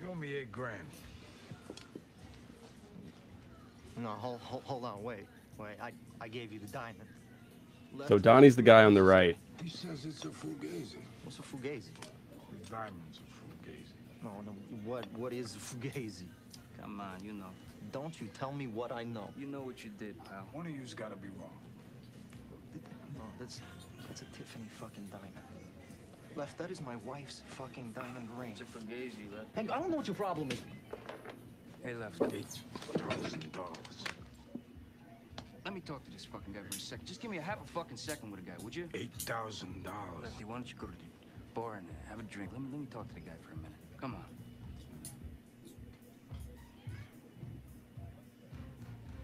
You 0.00 0.10
owe 0.10 0.14
me 0.14 0.34
eight 0.36 0.52
grand. 0.52 0.86
No, 3.96 4.10
hold, 4.10 4.40
hold, 4.40 4.62
hold 4.64 4.84
on, 4.84 5.02
wait, 5.02 5.26
wait. 5.58 5.76
I, 5.82 5.92
I 6.20 6.28
gave 6.28 6.52
you 6.52 6.58
the 6.58 6.66
diamond. 6.68 7.08
Left 7.94 8.08
So 8.08 8.18
Donnie's 8.18 8.56
the 8.56 8.62
guy 8.62 8.84
on 8.84 8.94
the 8.94 9.02
right. 9.02 9.36
He 9.62 9.68
says 9.70 10.04
it's 10.04 10.24
a 10.24 10.28
fugazi. 10.28 10.96
What's 11.24 11.38
a 11.38 11.42
fugazi? 11.42 11.90
The 12.50 12.70
diamond's 12.70 13.18
a 13.18 13.68
fugazi. 13.68 14.22
No, 14.22 14.30
no. 14.46 14.52
What, 14.84 15.06
what 15.16 15.32
is 15.32 15.54
a 15.54 15.58
fugazi? 15.58 16.24
Come 16.80 17.00
on, 17.00 17.22
you 17.24 17.32
know. 17.32 17.50
Don't 17.92 18.20
you 18.20 18.28
tell 18.38 18.52
me 18.52 18.66
what 18.66 18.92
I 18.92 19.04
know. 19.04 19.30
You 19.38 19.46
know 19.46 19.60
what 19.60 19.82
you 19.84 19.90
did, 19.98 20.22
pal. 20.24 20.46
One 20.52 20.66
of 20.66 20.72
you's 20.72 20.94
gotta 20.94 21.16
be 21.16 21.28
wrong. 21.38 21.50
No, 23.16 23.24
that's, 23.38 23.60
that's 24.06 24.22
a 24.22 24.24
Tiffany 24.26 24.66
fucking 24.78 25.08
diamond. 25.10 25.32
Left, 26.36 26.56
that 26.58 26.70
is 26.70 26.80
my 26.80 26.96
wife's 27.04 27.42
fucking 27.46 27.92
diamond 27.96 28.28
ring. 28.36 28.52
It's 28.52 28.60
a 28.60 28.64
fugazi, 28.64 29.34
Left. 29.34 29.46
Hey, 29.54 29.62
I 29.62 29.80
don't 29.80 29.90
know 29.90 29.96
what 29.96 30.06
your 30.06 30.14
problem 30.14 30.50
is. 30.52 30.60
Hey, 31.82 31.94
Left. 31.94 32.22
Eight 32.32 32.46
thousand 32.96 33.52
dollars. 33.52 34.04
Let 35.68 35.74
me 35.74 35.82
talk 35.82 36.02
to 36.06 36.10
this 36.10 36.24
fucking 36.24 36.54
guy 36.54 36.60
for 36.62 36.74
a 36.74 36.80
second. 36.80 37.04
Just 37.04 37.20
give 37.20 37.30
me 37.30 37.36
a 37.36 37.42
half 37.42 37.62
a 37.62 37.66
fucking 37.72 37.98
second 37.98 38.30
with 38.30 38.40
a 38.40 38.42
guy, 38.42 38.54
would 38.64 38.74
you? 38.74 38.88
Eight 38.94 39.12
thousand 39.18 39.84
dollars. 39.84 40.22
Lefty, 40.22 40.44
why 40.44 40.54
don't 40.54 40.66
you 40.66 40.74
go 40.76 40.86
to 40.86 40.92
the 40.94 41.04
bar 41.52 41.74
and 41.74 41.86
have 42.08 42.18
a 42.18 42.22
drink? 42.22 42.52
Let 42.54 42.62
me 42.62 42.68
let 42.72 42.80
me 42.80 42.86
talk 42.86 43.06
to 43.06 43.14
the 43.14 43.20
guy 43.20 43.32
for 43.42 43.52
a 43.52 43.56
minute. 43.56 43.76
Come 44.00 44.14
on. 44.14 44.24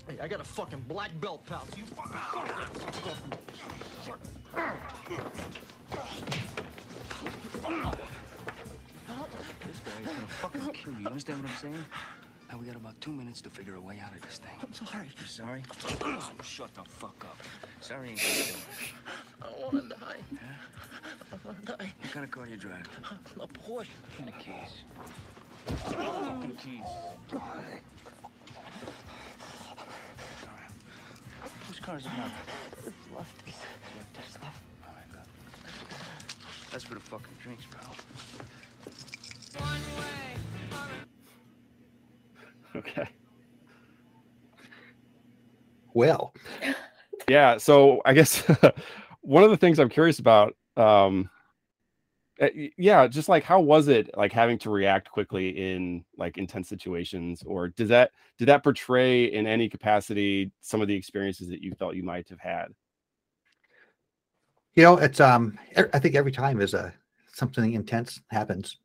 Hey, 0.06 0.20
I 0.20 0.28
got 0.28 0.42
a 0.42 0.44
fucking 0.44 0.84
black 0.86 1.18
belt, 1.18 1.46
pal. 1.46 1.66
You 1.78 1.84
This 1.84 1.94
guy's 9.80 10.04
gonna 10.04 10.26
fucking 10.42 10.60
kill 10.60 10.92
you. 10.92 10.98
You 11.00 11.06
understand 11.06 11.42
what 11.42 11.52
I'm 11.52 11.56
saying? 11.56 11.84
Now 12.54 12.60
we 12.60 12.66
got 12.66 12.76
about 12.76 13.00
two 13.00 13.10
minutes 13.10 13.40
to 13.40 13.50
figure 13.50 13.74
a 13.74 13.80
way 13.80 14.00
out 14.00 14.14
of 14.14 14.22
this 14.22 14.38
thing. 14.38 14.52
I'm 14.62 14.72
sorry. 14.72 15.08
You 15.18 15.26
sorry? 15.26 15.64
Oh, 16.04 16.30
shut 16.44 16.72
the 16.72 16.84
fuck 16.88 17.24
up. 17.24 17.36
Sorry 17.80 18.10
ain't 18.10 18.20
gonna 18.20 18.32
do 18.32 18.42
it. 18.42 18.56
I 19.42 19.46
don't 19.50 19.60
want 19.60 19.90
to 19.90 19.96
die. 19.96 20.20
Huh? 20.30 21.32
I 21.32 21.36
want 21.44 21.66
to 21.66 21.72
die. 21.72 21.92
What 22.00 22.12
kind 22.12 22.24
of 22.24 22.30
car 22.30 22.46
you 22.46 22.56
driving? 22.56 22.86
A 23.40 23.48
Porsche. 23.48 23.88
Give 24.16 24.26
me 24.26 24.32
the 24.38 24.44
keys. 24.44 24.84
Fucking 25.66 26.56
keys. 26.62 26.80
All 27.32 27.40
right. 27.40 27.82
Whose 31.66 31.80
car 31.80 31.98
is 31.98 32.04
it 32.04 32.10
now? 32.16 32.30
Lefty's. 33.16 33.54
Lefty's 33.98 34.38
left. 34.40 34.62
All 34.86 34.94
right, 34.94 35.10
good. 35.10 35.26
That's 36.70 36.84
for 36.84 36.94
the 36.94 37.00
fucking 37.00 37.34
drinks, 37.42 37.64
pal. 37.72 37.96
Okay. 42.86 43.08
Well, 45.92 46.34
yeah 47.28 47.56
so 47.56 48.02
i 48.04 48.12
guess 48.12 48.42
one 49.22 49.42
of 49.42 49.48
the 49.48 49.56
things 49.56 49.78
i'm 49.78 49.88
curious 49.88 50.18
about 50.18 50.54
um 50.76 51.30
uh, 52.42 52.48
yeah 52.76 53.06
just 53.06 53.30
like 53.30 53.44
how 53.44 53.60
was 53.60 53.88
it 53.88 54.10
like 54.14 54.30
having 54.30 54.58
to 54.58 54.68
react 54.68 55.10
quickly 55.10 55.48
in 55.48 56.04
like 56.18 56.36
intense 56.36 56.68
situations 56.68 57.42
or 57.46 57.68
does 57.68 57.88
that 57.88 58.10
did 58.36 58.46
that 58.46 58.62
portray 58.62 59.26
in 59.26 59.46
any 59.46 59.70
capacity 59.70 60.50
some 60.60 60.82
of 60.82 60.88
the 60.88 60.94
experiences 60.94 61.48
that 61.48 61.62
you 61.62 61.72
felt 61.76 61.94
you 61.94 62.02
might 62.02 62.28
have 62.28 62.40
had 62.40 62.66
you 64.74 64.82
know, 64.82 64.96
it's 64.96 65.20
um, 65.20 65.58
I 65.76 65.98
think 65.98 66.16
every 66.16 66.32
time 66.32 66.60
is 66.60 66.74
a 66.74 66.92
something 67.32 67.74
intense 67.74 68.20
happens, 68.28 68.78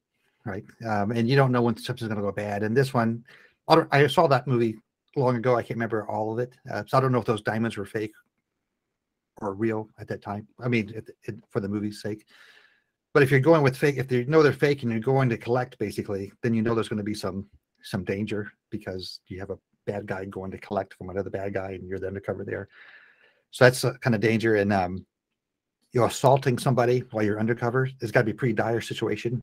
right? 0.45 0.63
Um, 0.85 1.11
and 1.11 1.27
you 1.27 1.35
don't 1.35 1.51
know 1.51 1.63
when 1.63 1.77
something's 1.77 2.09
going 2.09 2.19
to 2.19 2.25
go 2.25 2.31
bad. 2.31 2.63
And 2.63 2.77
this 2.77 2.93
one, 2.93 3.23
I, 3.69 3.75
don't, 3.75 3.87
I 3.91 4.07
saw 4.07 4.27
that 4.27 4.47
movie 4.47 4.77
long 5.15 5.35
ago. 5.37 5.55
I 5.55 5.61
can't 5.61 5.77
remember 5.77 6.07
all 6.09 6.33
of 6.33 6.39
it, 6.39 6.53
uh, 6.71 6.83
so 6.87 6.97
I 6.97 7.01
don't 7.01 7.11
know 7.11 7.19
if 7.19 7.25
those 7.25 7.41
diamonds 7.41 7.77
were 7.77 7.85
fake 7.85 8.13
or 9.41 9.53
real 9.53 9.89
at 9.99 10.07
that 10.07 10.21
time. 10.21 10.47
I 10.59 10.67
mean, 10.67 10.91
it, 10.93 11.09
it, 11.23 11.35
for 11.49 11.59
the 11.59 11.69
movie's 11.69 12.01
sake. 12.01 12.25
But 13.13 13.23
if 13.23 13.31
you're 13.31 13.39
going 13.39 13.63
with 13.63 13.77
fake, 13.77 13.97
if 13.97 14.11
you 14.11 14.25
know 14.25 14.43
they're 14.43 14.53
fake 14.53 14.83
and 14.83 14.91
you're 14.91 15.01
going 15.01 15.29
to 15.29 15.37
collect, 15.37 15.77
basically, 15.79 16.31
then 16.43 16.53
you 16.53 16.61
know 16.61 16.75
there's 16.75 16.89
going 16.89 16.97
to 16.97 17.03
be 17.03 17.13
some 17.13 17.47
some 17.81 18.03
danger 18.03 18.51
because 18.71 19.21
you 19.27 19.39
have 19.39 19.51
a 19.51 19.57
bad 19.87 20.05
guy 20.05 20.25
going 20.25 20.51
to 20.51 20.57
collect 20.57 20.93
from 20.95 21.09
another 21.09 21.29
bad 21.29 21.53
guy, 21.53 21.71
and 21.71 21.87
you're 21.87 21.99
the 21.99 22.07
undercover 22.07 22.43
there. 22.43 22.67
So 23.51 23.63
that's 23.63 23.83
a 23.83 23.93
kind 23.99 24.15
of 24.15 24.21
danger. 24.21 24.55
And 24.55 24.71
um, 24.71 25.05
you're 25.91 26.05
assaulting 26.05 26.57
somebody 26.57 26.99
while 27.11 27.23
you're 27.23 27.39
undercover, 27.39 27.89
it's 28.01 28.11
got 28.11 28.21
to 28.21 28.25
be 28.25 28.31
a 28.31 28.35
pretty 28.35 28.53
dire 28.53 28.81
situation. 28.81 29.41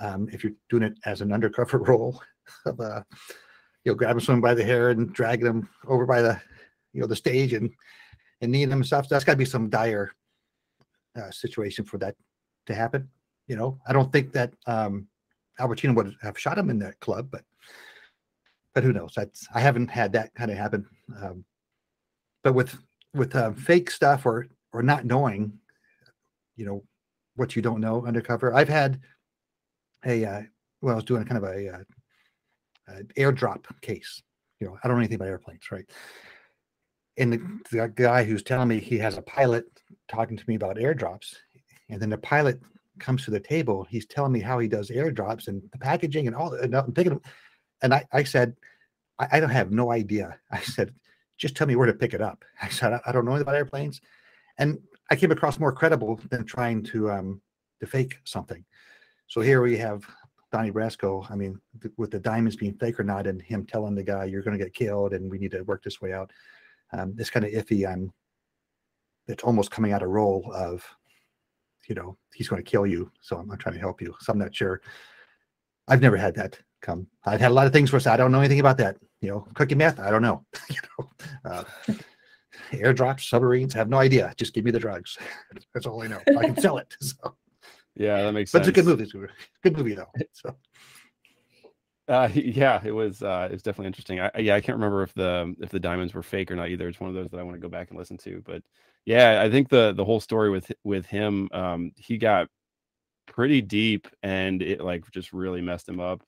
Um, 0.00 0.28
if 0.32 0.42
you're 0.42 0.54
doing 0.68 0.84
it 0.84 0.94
as 1.04 1.20
an 1.20 1.32
undercover 1.32 1.78
role, 1.90 2.20
of 2.66 2.80
uh, 2.80 3.02
you 3.88 3.94
know, 3.94 3.96
grabbing 3.96 4.20
someone 4.20 4.42
by 4.42 4.52
the 4.52 4.62
hair 4.62 4.90
and 4.90 5.14
dragging 5.14 5.46
them 5.46 5.66
over 5.86 6.04
by 6.04 6.20
the, 6.20 6.38
you 6.92 7.00
know, 7.00 7.06
the 7.06 7.16
stage 7.16 7.54
and 7.54 7.70
and 8.42 8.52
kneeing 8.52 8.68
them 8.68 8.80
and 8.80 8.86
stuff, 8.86 9.08
that's 9.08 9.24
got 9.24 9.32
to 9.32 9.38
be 9.38 9.46
some 9.46 9.70
dire 9.70 10.12
uh, 11.16 11.30
situation 11.30 11.86
for 11.86 11.96
that 11.96 12.14
to 12.66 12.74
happen. 12.74 13.08
You 13.46 13.56
know, 13.56 13.80
I 13.88 13.94
don't 13.94 14.12
think 14.12 14.32
that 14.32 14.52
um, 14.66 15.08
Al 15.58 15.68
Pacino 15.68 15.94
would 15.96 16.14
have 16.20 16.38
shot 16.38 16.58
him 16.58 16.68
in 16.68 16.78
that 16.80 17.00
club, 17.00 17.28
but 17.30 17.44
but 18.74 18.84
who 18.84 18.92
knows? 18.92 19.14
That's 19.16 19.48
I 19.54 19.60
haven't 19.60 19.88
had 19.88 20.12
that 20.12 20.34
kind 20.34 20.50
of 20.50 20.58
happen. 20.58 20.86
Um, 21.22 21.46
but 22.44 22.52
with 22.52 22.78
with 23.14 23.34
uh, 23.34 23.52
fake 23.52 23.90
stuff 23.90 24.26
or 24.26 24.48
or 24.74 24.82
not 24.82 25.06
knowing, 25.06 25.58
you 26.56 26.66
know, 26.66 26.84
what 27.36 27.56
you 27.56 27.62
don't 27.62 27.80
know 27.80 28.04
undercover. 28.04 28.52
I've 28.52 28.68
had 28.68 29.00
a 30.04 30.26
uh, 30.26 30.42
well, 30.82 30.92
I 30.92 30.96
was 30.96 31.04
doing 31.04 31.24
kind 31.24 31.42
of 31.42 31.50
a, 31.50 31.68
uh 31.70 31.82
uh 32.88 33.02
airdrop 33.16 33.64
case. 33.80 34.22
You 34.60 34.68
know, 34.68 34.78
I 34.82 34.88
don't 34.88 34.96
know 34.96 35.00
anything 35.00 35.16
about 35.16 35.28
airplanes, 35.28 35.70
right? 35.70 35.88
And 37.16 37.32
the, 37.32 37.60
the 37.70 37.88
guy 37.88 38.24
who's 38.24 38.42
telling 38.42 38.68
me 38.68 38.78
he 38.78 38.98
has 38.98 39.16
a 39.16 39.22
pilot 39.22 39.66
talking 40.08 40.36
to 40.36 40.44
me 40.46 40.54
about 40.54 40.76
airdrops, 40.76 41.34
and 41.88 42.00
then 42.00 42.10
the 42.10 42.18
pilot 42.18 42.60
comes 42.98 43.24
to 43.24 43.30
the 43.30 43.40
table. 43.40 43.86
He's 43.88 44.06
telling 44.06 44.32
me 44.32 44.40
how 44.40 44.58
he 44.58 44.68
does 44.68 44.90
airdrops 44.90 45.48
and 45.48 45.62
the 45.72 45.78
packaging 45.78 46.26
and 46.26 46.36
all. 46.36 46.54
And 46.54 46.74
I'm 46.74 46.92
thinking, 46.92 47.20
and 47.82 47.94
I, 47.94 48.04
I 48.12 48.24
said, 48.24 48.54
I, 49.18 49.28
I 49.32 49.40
don't 49.40 49.50
have 49.50 49.70
no 49.70 49.92
idea. 49.92 50.38
I 50.50 50.60
said, 50.60 50.94
just 51.36 51.56
tell 51.56 51.66
me 51.66 51.76
where 51.76 51.86
to 51.86 51.92
pick 51.94 52.14
it 52.14 52.20
up. 52.20 52.44
I 52.62 52.68
said, 52.68 52.92
I, 52.92 53.00
I 53.06 53.12
don't 53.12 53.24
know 53.24 53.32
anything 53.32 53.48
about 53.48 53.56
airplanes, 53.56 54.00
and 54.58 54.78
I 55.10 55.16
came 55.16 55.30
across 55.30 55.58
more 55.58 55.72
credible 55.72 56.20
than 56.30 56.44
trying 56.44 56.82
to 56.84 57.10
um 57.10 57.40
to 57.80 57.86
fake 57.86 58.18
something. 58.24 58.64
So 59.28 59.40
here 59.40 59.62
we 59.62 59.76
have 59.78 60.06
Donnie 60.50 60.70
Brasco. 60.70 61.30
I 61.30 61.34
mean, 61.34 61.60
th- 61.82 61.94
with 61.96 62.10
the 62.10 62.18
diamonds 62.18 62.56
being 62.56 62.74
fake 62.74 62.98
or 62.98 63.04
not, 63.04 63.26
and 63.26 63.40
him 63.42 63.66
telling 63.66 63.94
the 63.94 64.02
guy 64.02 64.24
you're 64.24 64.42
going 64.42 64.56
to 64.56 64.64
get 64.64 64.74
killed, 64.74 65.12
and 65.12 65.30
we 65.30 65.38
need 65.38 65.50
to 65.52 65.62
work 65.62 65.82
this 65.82 66.00
way 66.00 66.12
out. 66.12 66.30
Um, 66.92 67.14
it's 67.18 67.30
kind 67.30 67.44
of 67.44 67.52
iffy. 67.52 67.90
I'm. 67.90 68.12
It's 69.26 69.44
almost 69.44 69.70
coming 69.70 69.92
out 69.92 70.02
of 70.02 70.08
role 70.08 70.50
of, 70.54 70.82
you 71.86 71.94
know, 71.94 72.16
he's 72.32 72.48
going 72.48 72.64
to 72.64 72.70
kill 72.70 72.86
you. 72.86 73.12
So 73.20 73.36
I'm 73.36 73.46
not 73.46 73.58
trying 73.58 73.74
to 73.74 73.80
help 73.80 74.00
you. 74.00 74.14
So 74.20 74.32
I'm 74.32 74.38
not 74.38 74.54
sure. 74.54 74.80
I've 75.86 76.00
never 76.00 76.16
had 76.16 76.34
that 76.36 76.58
come. 76.80 77.06
I've 77.26 77.40
had 77.40 77.50
a 77.50 77.54
lot 77.54 77.66
of 77.66 77.74
things 77.74 77.92
where 77.92 78.00
I 78.06 78.16
don't 78.16 78.32
know 78.32 78.38
anything 78.38 78.60
about 78.60 78.78
that. 78.78 78.96
You 79.20 79.28
know, 79.28 79.46
cookie 79.54 79.74
meth. 79.74 80.00
I 80.00 80.10
don't 80.10 80.22
know. 80.22 80.46
you 80.70 80.76
know, 80.98 81.10
uh, 81.44 81.64
airdrops, 82.72 83.28
submarines. 83.28 83.74
Have 83.74 83.90
no 83.90 83.98
idea. 83.98 84.32
Just 84.38 84.54
give 84.54 84.64
me 84.64 84.70
the 84.70 84.78
drugs. 84.78 85.18
That's 85.74 85.86
all 85.86 86.02
I 86.02 86.06
know. 86.06 86.20
I 86.38 86.44
can 86.46 86.58
sell 86.58 86.78
it. 86.78 86.96
So. 87.00 87.34
Yeah, 87.98 88.22
that 88.22 88.32
makes 88.32 88.52
But 88.52 88.64
sense. 88.64 88.68
it's 88.68 88.78
a 88.78 88.82
good 88.82 88.88
movie. 88.88 89.02
It's 89.04 89.14
a 89.14 89.28
good 89.62 89.76
movie 89.76 89.94
though. 89.94 90.10
So 90.32 90.56
Uh, 92.06 92.28
yeah, 92.34 92.80
it 92.84 92.92
was. 92.92 93.22
Uh, 93.22 93.48
it 93.50 93.54
was 93.54 93.62
definitely 93.62 93.88
interesting. 93.88 94.20
I, 94.20 94.30
I- 94.34 94.38
yeah, 94.40 94.54
I 94.54 94.60
can't 94.60 94.76
remember 94.76 95.02
if 95.02 95.12
the 95.14 95.54
if 95.60 95.68
the 95.70 95.80
diamonds 95.80 96.14
were 96.14 96.22
fake 96.22 96.50
or 96.50 96.56
not 96.56 96.70
either. 96.70 96.88
It's 96.88 97.00
one 97.00 97.10
of 97.10 97.14
those 97.14 97.28
that 97.30 97.38
I 97.38 97.42
want 97.42 97.56
to 97.56 97.60
go 97.60 97.68
back 97.68 97.90
and 97.90 97.98
listen 97.98 98.16
to. 98.18 98.42
But 98.46 98.62
yeah, 99.04 99.42
I 99.42 99.50
think 99.50 99.68
the 99.68 99.92
the 99.92 100.04
whole 100.04 100.20
story 100.20 100.48
with 100.50 100.72
with 100.84 101.04
him, 101.06 101.48
um, 101.52 101.92
he 101.96 102.16
got 102.16 102.48
pretty 103.26 103.60
deep, 103.62 104.08
and 104.22 104.62
it 104.62 104.80
like 104.80 105.10
just 105.10 105.32
really 105.32 105.60
messed 105.62 105.88
him 105.88 106.00
up. 106.00 106.22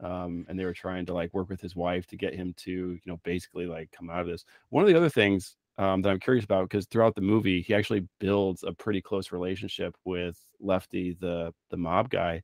Um, 0.00 0.46
and 0.48 0.58
they 0.58 0.64
were 0.64 0.72
trying 0.74 1.06
to 1.06 1.14
like 1.14 1.34
work 1.34 1.50
with 1.50 1.60
his 1.60 1.76
wife 1.76 2.06
to 2.08 2.16
get 2.16 2.34
him 2.34 2.54
to, 2.58 2.70
you 2.70 3.00
know, 3.06 3.20
basically 3.24 3.66
like 3.66 3.90
come 3.92 4.10
out 4.10 4.20
of 4.22 4.26
this. 4.28 4.44
One 4.70 4.82
of 4.84 4.88
the 4.88 4.96
other 4.96 5.10
things 5.10 5.56
um, 5.80 6.02
that 6.02 6.10
I'm 6.10 6.20
curious 6.20 6.44
about, 6.44 6.68
because 6.68 6.86
throughout 6.86 7.14
the 7.14 7.22
movie, 7.22 7.62
he 7.62 7.74
actually 7.74 8.06
builds 8.18 8.64
a 8.64 8.72
pretty 8.72 9.00
close 9.00 9.32
relationship 9.32 9.96
with 10.04 10.38
Lefty, 10.60 11.16
the 11.20 11.52
the 11.70 11.76
mob 11.78 12.10
guy. 12.10 12.42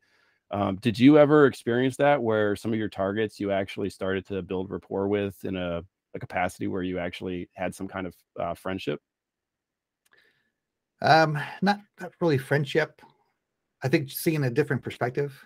Um, 0.51 0.77
did 0.77 0.99
you 0.99 1.19
ever 1.19 1.47
experience 1.47 1.97
that 1.97 2.23
where 2.23 2.57
some 2.57 2.73
of 2.73 2.79
your 2.79 2.89
targets 2.89 3.39
you 3.39 3.53
actually 3.53 3.91
started 3.91 4.27
to 4.29 4.43
build 4.43 4.71
rapport 4.71 5.09
with 5.09 5.45
in 5.45 5.57
a, 5.57 5.83
a 6.15 6.19
capacity 6.19 6.67
where 6.67 6.83
you 6.83 6.99
actually 6.99 7.51
had 7.53 7.75
some 7.75 7.89
kind 7.89 8.07
of 8.07 8.15
uh, 8.41 8.55
friendship? 8.55 9.01
um, 11.03 11.39
not 11.63 11.81
not 12.01 12.13
really 12.21 12.39
friendship. 12.39 13.03
I 13.83 13.89
think 13.89 14.11
seeing 14.11 14.45
a 14.45 14.51
different 14.51 14.83
perspective 14.83 15.39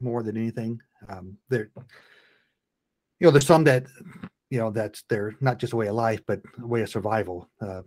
more 0.00 0.22
than 0.22 0.36
anything. 0.36 0.80
Um, 1.08 1.38
there, 1.48 1.70
you 3.20 3.26
know, 3.26 3.30
there's 3.30 3.46
some 3.46 3.64
that 3.64 3.86
you 4.50 4.58
know 4.58 4.70
that's 4.70 5.02
they're 5.08 5.34
not 5.40 5.58
just 5.58 5.72
a 5.72 5.76
way 5.76 5.88
of 5.88 5.94
life, 5.94 6.20
but 6.26 6.40
a 6.62 6.66
way 6.66 6.82
of 6.82 6.88
survival. 6.88 7.48
Uh, 7.60 7.82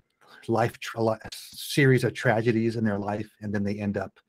life, 0.47 0.79
tra- 0.79 1.01
a 1.01 1.19
series 1.33 2.03
of 2.03 2.13
tragedies 2.13 2.75
in 2.75 2.83
their 2.83 2.99
life, 2.99 3.29
and 3.41 3.53
then 3.53 3.63
they 3.63 3.79
end 3.79 3.97
up 3.97 4.19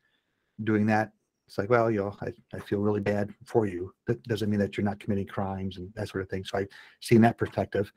doing 0.63 0.85
that. 0.87 1.11
It's 1.47 1.57
like, 1.57 1.69
well, 1.69 1.91
you 1.91 1.99
know, 1.99 2.15
I, 2.21 2.31
I 2.55 2.59
feel 2.59 2.79
really 2.79 3.01
bad 3.01 3.33
for 3.45 3.65
you. 3.65 3.93
That 4.07 4.23
doesn't 4.23 4.49
mean 4.49 4.59
that 4.59 4.77
you're 4.77 4.85
not 4.85 4.99
committing 4.99 5.27
crimes 5.27 5.77
and 5.77 5.89
that 5.95 6.07
sort 6.07 6.23
of 6.23 6.29
thing. 6.29 6.45
So 6.45 6.57
I've 6.57 6.69
seen 7.01 7.21
that 7.21 7.37
perspective. 7.37 7.91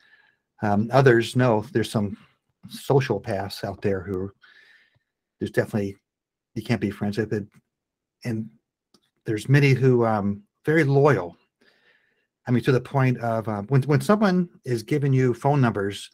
Um, 0.62 0.91
others, 0.93 1.37
no, 1.37 1.64
there's 1.72 1.91
some 1.91 2.16
social 2.68 3.20
paths 3.20 3.62
out 3.64 3.80
there 3.80 4.01
who 4.01 4.30
there's 5.39 5.51
definitely 5.51 5.97
you 6.55 6.62
can't 6.62 6.80
be 6.80 6.91
friends 6.91 7.18
with 7.18 7.32
it, 7.32 7.47
and 8.24 8.49
there's 9.26 9.49
many 9.49 9.72
who 9.72 10.05
um 10.05 10.43
very 10.64 10.85
loyal. 10.85 11.37
I 12.47 12.51
mean, 12.51 12.62
to 12.64 12.72
the 12.72 12.80
point 12.80 13.18
of 13.18 13.49
um, 13.49 13.66
when 13.68 13.82
when 13.82 14.01
someone 14.01 14.49
is 14.64 14.82
giving 14.82 15.12
you 15.12 15.34
phone 15.34 15.61
numbers 15.61 16.11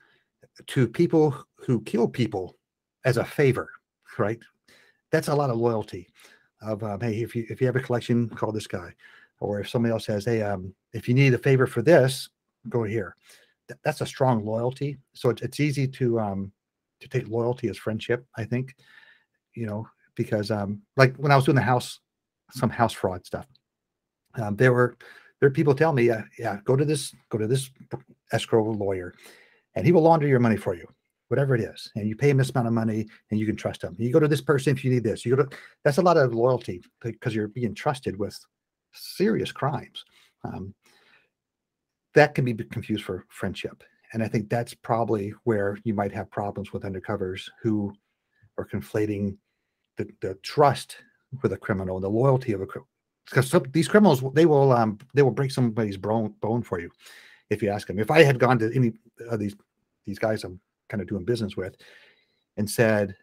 to 0.68 0.86
people 0.86 1.44
who 1.56 1.82
kill 1.82 2.08
people 2.08 2.56
as 3.04 3.16
a 3.16 3.24
favor, 3.24 3.70
right? 4.18 4.38
That's 5.10 5.28
a 5.28 5.34
lot 5.34 5.50
of 5.50 5.56
loyalty. 5.56 6.08
Of 6.62 6.82
um, 6.84 7.00
hey, 7.00 7.22
if 7.22 7.34
you 7.34 7.46
if 7.48 7.60
you 7.60 7.66
have 7.66 7.76
a 7.76 7.80
collection, 7.80 8.28
call 8.28 8.52
this 8.52 8.66
guy, 8.66 8.94
or 9.40 9.60
if 9.60 9.68
somebody 9.68 9.92
else 9.92 10.06
says, 10.06 10.24
hey, 10.24 10.42
um, 10.42 10.74
if 10.92 11.08
you 11.08 11.14
need 11.14 11.34
a 11.34 11.38
favor 11.38 11.66
for 11.66 11.82
this, 11.82 12.28
go 12.68 12.84
here. 12.84 13.16
Th- 13.68 13.80
that's 13.82 14.02
a 14.02 14.06
strong 14.06 14.44
loyalty. 14.44 14.98
So 15.14 15.30
it's, 15.30 15.42
it's 15.42 15.60
easy 15.60 15.88
to 15.88 16.20
um 16.20 16.52
to 17.00 17.08
take 17.08 17.28
loyalty 17.28 17.68
as 17.68 17.78
friendship. 17.78 18.26
I 18.36 18.44
think, 18.44 18.76
you 19.54 19.66
know, 19.66 19.88
because 20.14 20.50
um 20.50 20.82
like 20.96 21.16
when 21.16 21.32
I 21.32 21.36
was 21.36 21.44
doing 21.44 21.56
the 21.56 21.62
house 21.62 21.98
some 22.52 22.70
house 22.70 22.92
fraud 22.92 23.24
stuff. 23.26 23.46
Um, 24.34 24.56
there 24.56 24.72
were 24.72 24.96
there 25.41 25.49
are 25.49 25.53
people 25.53 25.74
tell 25.74 25.93
me, 25.93 26.11
uh, 26.11 26.22
yeah, 26.38 26.59
go 26.64 26.76
to 26.76 26.84
this 26.84 27.14
go 27.30 27.38
to 27.38 27.47
this 27.47 27.70
escrow 28.32 28.70
lawyer, 28.70 29.14
and 29.74 29.86
he 29.86 29.93
will 29.93 30.03
launder 30.03 30.26
your 30.26 30.38
money 30.38 30.57
for 30.57 30.74
you, 30.74 30.86
whatever 31.28 31.55
it 31.55 31.62
is, 31.62 31.91
and 31.97 32.07
you 32.09 32.14
pay 32.14 32.30
him 32.30 32.36
this 32.36 32.51
amount 32.51 32.68
of 32.68 32.74
money, 32.74 33.07
and 33.30 33.41
you 33.41 33.47
can 33.47 33.57
trust 33.57 33.82
him. 33.82 33.97
You 33.99 34.12
go 34.12 34.20
to 34.20 34.28
this 34.28 34.43
person 34.43 34.76
if 34.76 34.84
you 34.84 34.91
need 34.91 35.05
this. 35.05 35.24
You 35.24 35.34
go 35.36 35.45
to 35.45 35.57
that's 35.82 35.99
a 35.99 36.03
lot 36.03 36.18
of 36.18 36.34
loyalty 36.34 36.82
because 37.03 37.34
you're 37.34 37.49
being 37.49 37.74
trusted 37.74 38.18
with 38.18 38.38
serious 38.93 39.51
crimes. 39.51 40.05
Um, 40.45 40.74
that 42.14 42.34
can 42.34 42.45
be 42.45 42.55
confused 42.55 43.05
for 43.05 43.24
friendship, 43.28 43.82
and 44.12 44.22
I 44.22 44.28
think 44.28 44.51
that's 44.51 44.74
probably 44.74 45.32
where 45.45 45.78
you 45.84 45.95
might 45.95 46.12
have 46.12 46.30
problems 46.30 46.72
with 46.72 46.82
undercovers 46.82 47.49
who 47.62 47.95
are 48.59 48.66
conflating 48.66 49.36
the, 49.97 50.09
the 50.20 50.34
trust 50.43 50.97
with 51.43 51.53
a 51.53 51.57
criminal, 51.57 51.97
and 51.97 52.05
the 52.05 52.11
loyalty 52.11 52.53
of 52.53 52.61
a 52.61 52.66
criminal. 52.66 52.88
Because 53.30 53.54
these 53.72 53.88
criminals, 53.88 54.22
they 54.34 54.46
will 54.46 54.72
um 54.72 54.98
they 55.14 55.22
will 55.22 55.30
break 55.30 55.50
somebody's 55.50 55.96
bone 55.96 56.34
bone 56.40 56.62
for 56.62 56.80
you 56.80 56.90
if 57.48 57.62
you 57.62 57.70
ask 57.70 57.86
them. 57.86 57.98
If 57.98 58.10
I 58.10 58.22
had 58.22 58.38
gone 58.38 58.58
to 58.58 58.74
any 58.74 58.92
of 59.28 59.38
these 59.38 59.54
these 60.04 60.18
guys 60.18 60.44
I'm 60.44 60.60
kind 60.88 61.00
of 61.00 61.08
doing 61.08 61.24
business 61.24 61.56
with 61.56 61.76
and 62.56 62.68
said, 62.68 63.14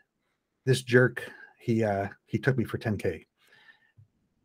"This 0.65 0.81
jerk, 0.81 1.29
he 1.59 1.83
uh 1.83 2.07
he 2.25 2.39
took 2.39 2.57
me 2.57 2.63
for 2.63 2.77
10k," 2.77 3.25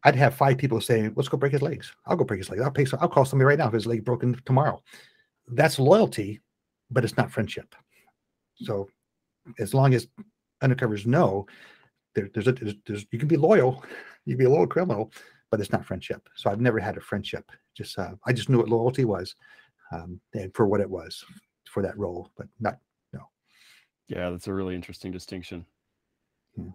I'd 0.05 0.17
have 0.17 0.35
five 0.35 0.59
people 0.59 0.81
saying, 0.81 1.13
"Let's 1.15 1.29
go 1.29 1.37
break 1.37 1.53
his 1.53 1.63
legs. 1.63 1.95
I'll 2.07 2.17
go 2.17 2.25
break 2.25 2.39
his 2.39 2.51
legs. 2.51 2.63
I'll 2.63 2.71
pay. 2.71 2.85
Some, 2.85 2.99
I'll 3.01 3.09
call 3.09 3.25
somebody 3.25 3.47
right 3.47 3.59
now 3.59 3.69
if 3.69 3.73
his 3.73 3.87
leg 3.87 4.05
broken 4.05 4.41
tomorrow." 4.45 4.83
That's 5.49 5.79
loyalty, 5.79 6.41
but 6.91 7.05
it's 7.05 7.17
not 7.17 7.31
friendship. 7.31 7.75
So, 8.57 8.89
as 9.59 9.75
long 9.75 9.95
as 9.95 10.09
undercovers 10.63 11.07
know 11.07 11.47
there, 12.15 12.31
there's 12.33 12.49
a 12.49 12.53
there's, 12.53 12.75
there's 12.87 13.07
you 13.11 13.19
can 13.19 13.29
be 13.29 13.37
loyal, 13.37 13.85
you 14.25 14.35
can 14.35 14.39
be 14.39 14.45
a 14.45 14.51
loyal 14.51 14.67
criminal, 14.67 15.13
but 15.53 15.61
it's 15.61 15.71
not 15.71 15.85
friendship. 15.85 16.29
So 16.35 16.51
I've 16.51 16.63
never 16.63 16.81
had 16.81 16.97
a 16.97 17.01
friendship. 17.01 17.53
Just 17.77 17.97
uh, 17.99 18.15
I 18.27 18.33
just 18.33 18.49
knew 18.49 18.57
what 18.57 18.71
loyalty 18.71 19.05
was, 19.05 19.37
um, 19.93 20.19
and 20.33 20.53
for 20.55 20.67
what 20.67 20.81
it 20.81 20.89
was 20.89 21.23
for 21.69 21.83
that 21.83 21.97
role, 21.97 22.31
but 22.39 22.47
not 22.59 22.79
no. 23.13 23.21
Yeah, 24.09 24.31
that's 24.31 24.49
a 24.49 24.55
really 24.55 24.75
interesting 24.75 25.13
distinction. 25.13 25.67
Hmm. 26.57 26.71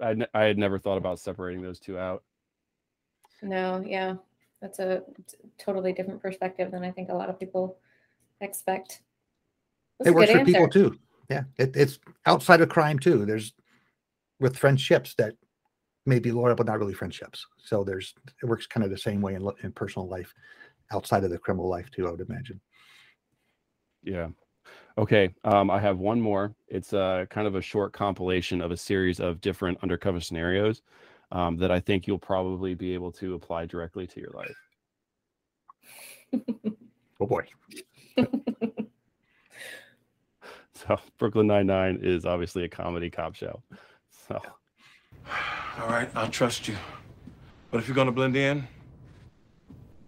I 0.00 0.10
n- 0.10 0.26
I 0.32 0.44
had 0.44 0.56
never 0.56 0.78
thought 0.78 0.96
about 0.96 1.20
separating 1.20 1.62
those 1.62 1.78
two 1.78 1.98
out. 1.98 2.24
No, 3.42 3.84
yeah, 3.86 4.14
that's 4.62 4.78
a 4.78 5.02
totally 5.58 5.92
different 5.92 6.22
perspective 6.22 6.70
than 6.70 6.82
I 6.82 6.90
think 6.90 7.10
a 7.10 7.14
lot 7.14 7.28
of 7.28 7.38
people 7.38 7.76
expect. 8.40 9.02
That's 9.98 10.08
it 10.08 10.14
works 10.14 10.32
good 10.32 10.38
for 10.38 10.44
people 10.46 10.68
too. 10.70 10.98
Yeah, 11.28 11.44
it, 11.58 11.76
it's 11.76 11.98
outside 12.24 12.62
of 12.62 12.70
crime 12.70 12.98
too. 12.98 13.26
There's 13.26 13.52
with 14.40 14.56
friendships 14.56 15.14
that 15.18 15.34
may 16.06 16.18
be 16.18 16.32
loyal, 16.32 16.54
but 16.54 16.66
not 16.66 16.78
really 16.78 16.94
friendships. 16.94 17.46
So 17.58 17.84
there's 17.84 18.14
it 18.42 18.46
works 18.46 18.66
kind 18.66 18.84
of 18.84 18.90
the 18.90 18.98
same 18.98 19.20
way 19.20 19.34
in, 19.34 19.48
in 19.62 19.72
personal 19.72 20.08
life, 20.08 20.32
outside 20.92 21.24
of 21.24 21.30
the 21.30 21.38
criminal 21.38 21.68
life 21.68 21.90
too. 21.90 22.06
I 22.06 22.10
would 22.10 22.20
imagine. 22.20 22.60
Yeah. 24.02 24.28
Okay. 24.98 25.34
Um, 25.44 25.70
I 25.70 25.80
have 25.80 25.98
one 25.98 26.20
more. 26.20 26.54
It's 26.68 26.92
a 26.92 27.26
kind 27.30 27.46
of 27.46 27.54
a 27.54 27.62
short 27.62 27.92
compilation 27.92 28.60
of 28.60 28.70
a 28.70 28.76
series 28.76 29.20
of 29.20 29.40
different 29.40 29.78
undercover 29.82 30.20
scenarios 30.20 30.82
um, 31.32 31.56
that 31.58 31.70
I 31.70 31.80
think 31.80 32.06
you'll 32.06 32.18
probably 32.18 32.74
be 32.74 32.94
able 32.94 33.12
to 33.12 33.34
apply 33.34 33.66
directly 33.66 34.06
to 34.06 34.20
your 34.20 34.30
life. 34.30 34.56
Oh 37.18 37.26
boy. 37.26 37.46
So 40.76 40.98
Brooklyn 41.18 41.46
Nine 41.46 41.66
Nine 41.66 41.98
is 42.02 42.26
obviously 42.26 42.64
a 42.64 42.68
comedy 42.68 43.08
cop 43.08 43.34
show. 43.34 43.62
So 44.28 44.40
All 45.80 45.88
right, 45.88 46.08
I'll 46.14 46.30
trust 46.30 46.68
you. 46.68 46.76
But 47.70 47.80
if 47.80 47.88
you're 47.88 47.94
gonna 47.94 48.12
blend 48.12 48.36
in, 48.36 48.66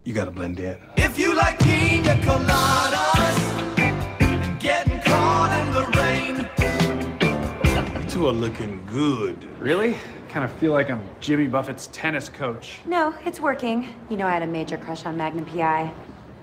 you 0.05 0.15
gotta 0.15 0.31
blend 0.31 0.59
in. 0.61 0.79
If 0.97 1.19
you 1.19 1.35
like 1.35 1.59
pina 1.59 2.15
coladas 2.23 3.79
and 3.79 4.61
getting 4.61 5.01
caught 5.01 5.53
in 5.61 5.73
the 5.75 5.87
rain, 5.99 6.49
You 8.03 8.11
two 8.11 8.29
are 8.29 8.33
looking 8.33 8.85
good. 8.87 9.47
Really? 9.61 9.97
Kind 10.29 10.45
of 10.45 10.53
feel 10.59 10.73
like 10.73 10.91
I'm 10.91 11.03
Jimmy 11.21 11.47
Buffett's 11.47 11.89
tennis 11.89 12.29
coach. 12.29 12.79
No, 12.87 13.15
it's 13.25 13.41
working. 13.41 13.95
You 14.11 14.17
know, 14.17 14.27
I 14.27 14.31
had 14.33 14.43
a 14.43 14.47
major 14.47 14.77
crush 14.77 15.05
on 15.07 15.17
Magnum 15.17 15.47
PI. 15.47 15.93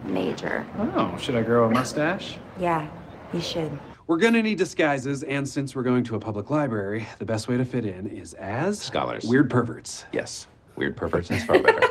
Major. 0.04 0.66
Oh, 0.96 1.18
should 1.20 1.36
I 1.36 1.42
grow 1.42 1.66
a 1.66 1.70
mustache? 1.72 2.38
Yeah, 2.60 2.88
you 3.34 3.42
should. 3.42 3.78
We're 4.08 4.18
gonna 4.18 4.44
need 4.44 4.60
disguises, 4.60 5.24
and 5.24 5.50
since 5.50 5.76
we're 5.76 5.82
going 5.82 6.04
to 6.04 6.16
a 6.16 6.20
public 6.20 6.52
library, 6.52 7.08
the 7.18 7.26
best 7.26 7.48
way 7.48 7.58
to 7.58 7.66
fit 7.66 7.86
in 7.88 8.06
is 8.06 8.36
as 8.36 8.80
Scholars. 8.80 9.24
weird 9.26 9.50
perverts. 9.50 10.06
Yes. 10.14 10.46
Weird 10.76 10.96
perverts 10.96 11.32
is 11.32 11.44
far 11.44 11.60
better. 11.60 11.82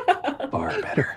Far 0.51 0.81
better. 0.81 1.13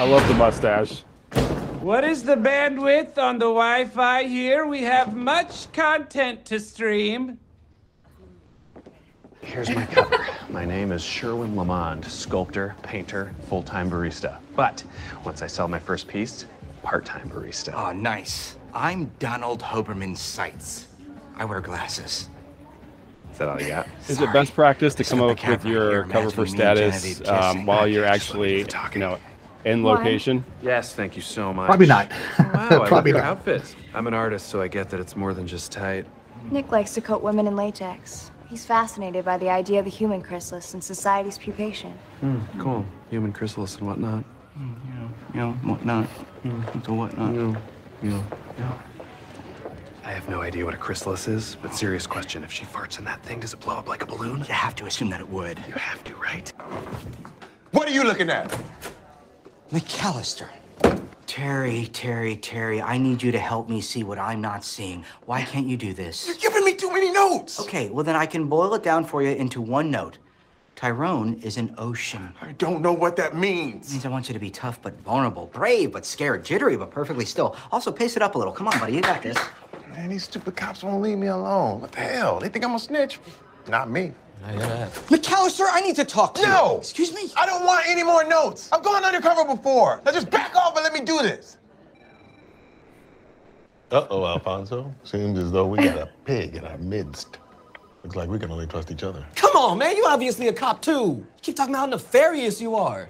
I 0.00 0.04
love 0.04 0.26
the 0.26 0.34
mustache. 0.34 1.04
What 1.80 2.02
is 2.02 2.24
the 2.24 2.34
bandwidth 2.34 3.18
on 3.18 3.38
the 3.38 3.46
Wi 3.46 3.84
Fi 3.84 4.24
here? 4.24 4.66
We 4.66 4.82
have 4.82 5.14
much 5.14 5.70
content 5.72 6.44
to 6.46 6.58
stream. 6.58 7.38
Here's 9.42 9.70
my 9.70 9.86
cover. 9.86 10.26
My 10.50 10.64
name 10.64 10.92
is 10.92 11.02
Sherwin 11.02 11.54
Lamond, 11.56 12.04
sculptor, 12.04 12.74
painter, 12.82 13.34
full 13.48 13.62
time 13.62 13.90
barista. 13.90 14.38
But 14.56 14.82
once 15.24 15.42
I 15.42 15.46
sell 15.46 15.68
my 15.68 15.78
first 15.78 16.08
piece, 16.08 16.46
part 16.82 17.04
time 17.04 17.30
barista. 17.30 17.72
Oh, 17.74 17.92
nice. 17.92 18.56
I'm 18.74 19.10
Donald 19.18 19.60
Hoberman 19.62 20.16
Seitz. 20.16 20.88
I 21.36 21.44
wear 21.44 21.60
glasses. 21.60 22.28
Is 23.32 23.38
that 23.38 23.48
all 23.48 23.60
you 23.60 23.68
got? 23.68 23.86
Is 24.08 24.20
it 24.20 24.32
best 24.32 24.54
practice 24.54 24.94
to 24.96 25.04
come 25.04 25.20
set 25.20 25.30
up 25.30 25.48
with 25.48 25.64
your 25.64 26.04
cover 26.04 26.30
for 26.30 26.44
imagining 26.44 26.76
me 26.76 26.84
and 26.84 26.94
status 26.94 27.28
um, 27.28 27.64
while 27.64 27.86
you're 27.86 28.04
Just 28.04 28.30
what 28.34 28.40
are 28.40 28.48
you 28.48 28.54
actually, 28.54 28.58
you 28.58 28.64
talking 28.64 29.00
know, 29.00 29.18
in 29.64 29.82
Why? 29.82 29.94
location? 29.94 30.44
Yes, 30.62 30.94
thank 30.94 31.14
you 31.14 31.22
so 31.22 31.52
much. 31.52 31.66
Probably 31.66 31.86
not. 31.86 32.10
Wow, 32.38 32.84
Probably 32.86 33.12
not. 33.12 33.22
outfits. 33.22 33.76
I'm 33.94 34.06
an 34.08 34.14
artist, 34.14 34.48
so 34.48 34.60
I 34.60 34.68
get 34.68 34.90
that 34.90 34.98
it's 35.00 35.14
more 35.14 35.32
than 35.32 35.46
just 35.46 35.70
tight. 35.70 36.06
Nick 36.50 36.72
likes 36.72 36.94
to 36.94 37.00
coat 37.00 37.22
women 37.22 37.46
in 37.46 37.54
latex. 37.56 38.30
He's 38.48 38.64
fascinated 38.64 39.24
by 39.24 39.36
the 39.36 39.50
idea 39.50 39.78
of 39.80 39.84
the 39.84 39.90
human 39.90 40.22
chrysalis 40.22 40.72
and 40.74 40.82
society's 40.82 41.38
pupation. 41.38 41.92
Hmm, 42.20 42.38
cool. 42.58 42.84
Human 43.10 43.32
chrysalis 43.32 43.76
and 43.76 43.86
whatnot. 43.86 44.24
Mm, 44.58 44.74
You 45.34 45.40
know, 45.40 45.52
whatnot. 45.64 46.08
Mm, 46.44 46.86
So 46.86 46.94
whatnot. 46.94 47.34
You 47.34 47.42
know, 47.42 47.56
you 48.02 48.10
know, 48.10 48.24
yeah. 48.58 48.72
I 50.04 50.12
have 50.12 50.26
no 50.30 50.40
idea 50.40 50.64
what 50.64 50.72
a 50.72 50.78
chrysalis 50.78 51.28
is, 51.28 51.56
but 51.60 51.74
serious 51.74 52.06
question. 52.06 52.42
If 52.42 52.50
she 52.50 52.64
farts 52.64 52.98
in 52.98 53.04
that 53.04 53.22
thing, 53.22 53.40
does 53.40 53.52
it 53.52 53.60
blow 53.60 53.76
up 53.76 53.86
like 53.88 54.02
a 54.02 54.06
balloon? 54.06 54.38
You 54.38 54.54
have 54.54 54.74
to 54.76 54.86
assume 54.86 55.10
that 55.10 55.20
it 55.20 55.28
would. 55.28 55.58
You 55.68 55.74
have 55.74 56.02
to, 56.04 56.14
right? 56.14 56.50
What 57.72 57.86
are 57.86 57.92
you 57.92 58.04
looking 58.04 58.30
at? 58.30 58.48
McAllister. 59.70 60.48
Terry, 61.28 61.86
Terry, 61.92 62.36
Terry, 62.36 62.80
I 62.80 62.96
need 62.96 63.22
you 63.22 63.30
to 63.32 63.38
help 63.38 63.68
me 63.68 63.82
see 63.82 64.02
what 64.02 64.18
I'm 64.18 64.40
not 64.40 64.64
seeing. 64.64 65.04
Why 65.26 65.42
can't 65.42 65.66
you 65.66 65.76
do 65.76 65.92
this? 65.92 66.26
You're 66.26 66.36
giving 66.38 66.64
me 66.64 66.74
too 66.74 66.90
many 66.90 67.12
notes. 67.12 67.60
Okay, 67.60 67.90
well 67.90 68.02
then 68.02 68.16
I 68.16 68.24
can 68.24 68.46
boil 68.46 68.74
it 68.74 68.82
down 68.82 69.04
for 69.04 69.22
you 69.22 69.28
into 69.28 69.60
one 69.60 69.90
note. 69.90 70.16
Tyrone 70.74 71.34
is 71.42 71.58
an 71.58 71.74
ocean. 71.76 72.32
I 72.40 72.52
don't 72.52 72.80
know 72.80 72.94
what 72.94 73.14
that 73.16 73.36
means. 73.36 73.58
It 73.58 73.72
means. 73.74 73.92
means 73.92 74.06
I 74.06 74.08
want 74.08 74.28
you 74.28 74.32
to 74.32 74.40
be 74.40 74.50
tough 74.50 74.80
but 74.80 74.98
vulnerable, 75.02 75.50
brave 75.52 75.92
but 75.92 76.06
scared, 76.06 76.46
jittery 76.46 76.78
but 76.78 76.90
perfectly 76.90 77.26
still. 77.26 77.56
Also, 77.70 77.92
pace 77.92 78.16
it 78.16 78.22
up 78.22 78.34
a 78.34 78.38
little. 78.38 78.52
Come 78.52 78.66
on, 78.66 78.78
buddy, 78.78 78.94
you 78.94 79.02
got 79.02 79.22
this. 79.22 79.36
Man, 79.90 80.08
these 80.08 80.24
stupid 80.24 80.56
cops 80.56 80.82
won't 80.82 81.02
leave 81.02 81.18
me 81.18 81.26
alone. 81.26 81.82
What 81.82 81.92
the 81.92 82.00
hell? 82.00 82.40
They 82.40 82.48
think 82.48 82.64
I'm 82.64 82.74
a 82.74 82.78
snitch? 82.78 83.20
Not 83.68 83.90
me. 83.90 84.12
McAllister, 84.42 85.66
I 85.70 85.80
need 85.80 85.96
to 85.96 86.04
talk 86.04 86.34
to 86.34 86.40
you. 86.42 86.46
No! 86.48 86.78
Excuse 86.78 87.12
me? 87.14 87.30
I 87.36 87.46
don't 87.46 87.64
want 87.66 87.86
any 87.88 88.02
more 88.02 88.24
notes. 88.24 88.68
I've 88.72 88.82
gone 88.82 89.04
undercover 89.04 89.44
before. 89.44 90.00
Now 90.04 90.12
just 90.12 90.30
back 90.30 90.54
off 90.56 90.74
and 90.76 90.84
let 90.84 90.92
me 90.92 91.00
do 91.00 91.18
this. 91.22 91.56
Uh-oh, 93.90 94.24
Alfonso. 94.26 94.94
Seems 95.04 95.38
as 95.38 95.50
though 95.50 95.66
we 95.66 95.78
got 95.78 95.96
a 95.98 96.10
pig 96.24 96.56
in 96.56 96.64
our 96.64 96.76
midst. 96.78 97.38
Looks 98.04 98.16
like 98.16 98.28
we 98.28 98.38
can 98.38 98.50
only 98.50 98.66
trust 98.66 98.90
each 98.90 99.02
other. 99.02 99.24
Come 99.34 99.56
on, 99.56 99.78
man. 99.78 99.96
You 99.96 100.04
obviously 100.06 100.48
a 100.48 100.52
cop 100.52 100.82
too. 100.82 101.26
Keep 101.42 101.56
talking 101.56 101.74
about 101.74 101.80
how 101.80 101.86
nefarious 101.86 102.60
you 102.60 102.74
are. 102.74 103.08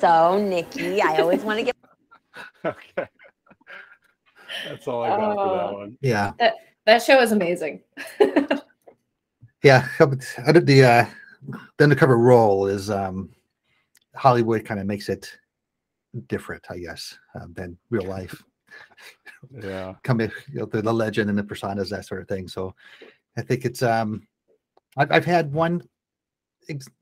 So, 0.00 0.38
Nikki, 0.40 1.02
I 1.02 1.18
always 1.18 1.42
want 1.42 1.58
to 1.58 1.64
get 1.64 1.76
Okay. 2.64 3.08
That's 4.68 4.86
all 4.86 5.02
I 5.02 5.08
got 5.08 5.18
for 5.34 5.56
that 5.56 5.64
Oh. 5.64 5.72
one. 5.78 5.98
Yeah. 6.00 6.32
That 6.38 6.54
that 6.86 7.02
show 7.02 7.20
is 7.20 7.32
amazing. 7.32 7.80
Yeah. 9.62 9.86
I 10.46 10.52
did 10.52 10.66
the 10.66 10.84
uh 10.84 11.06
the 11.76 11.84
undercover 11.84 12.18
role 12.18 12.66
is 12.66 12.90
um 12.90 13.30
Hollywood 14.14 14.64
kind 14.64 14.78
of 14.80 14.86
makes 14.86 15.08
it 15.08 15.32
different, 16.28 16.64
I 16.70 16.78
guess, 16.78 17.18
uh, 17.34 17.46
than 17.54 17.78
real 17.90 18.04
life. 18.04 18.42
Yeah. 19.62 19.94
Coming, 20.04 20.30
you 20.52 20.60
know, 20.60 20.66
the, 20.66 20.82
the 20.82 20.92
legend 20.92 21.30
and 21.30 21.38
the 21.38 21.42
personas, 21.42 21.88
that 21.90 22.06
sort 22.06 22.20
of 22.20 22.28
thing. 22.28 22.48
So 22.48 22.74
I 23.36 23.42
think 23.42 23.64
it's 23.64 23.82
um 23.82 24.26
I've 24.96 25.10
I've 25.10 25.24
had 25.24 25.52
one 25.52 25.82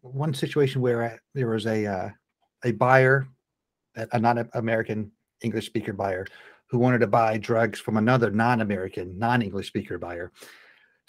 one 0.01 0.33
situation 0.35 0.81
where 0.81 1.05
I, 1.05 1.19
there 1.35 1.49
was 1.49 1.67
a 1.67 1.87
uh, 1.87 2.09
a 2.65 2.73
buyer, 2.73 3.27
a 3.97 4.07
a 4.13 4.19
non-American 4.19 5.11
English 5.43 5.67
speaker 5.67 5.93
buyer, 5.93 6.27
who 6.67 6.79
wanted 6.79 7.01
to 7.01 7.07
buy 7.07 7.37
drugs 7.37 7.81
from 7.81 7.97
another 7.97 8.31
non-American, 8.31 9.19
non-English 9.19 9.67
speaker 9.67 9.99
buyer. 9.99 10.33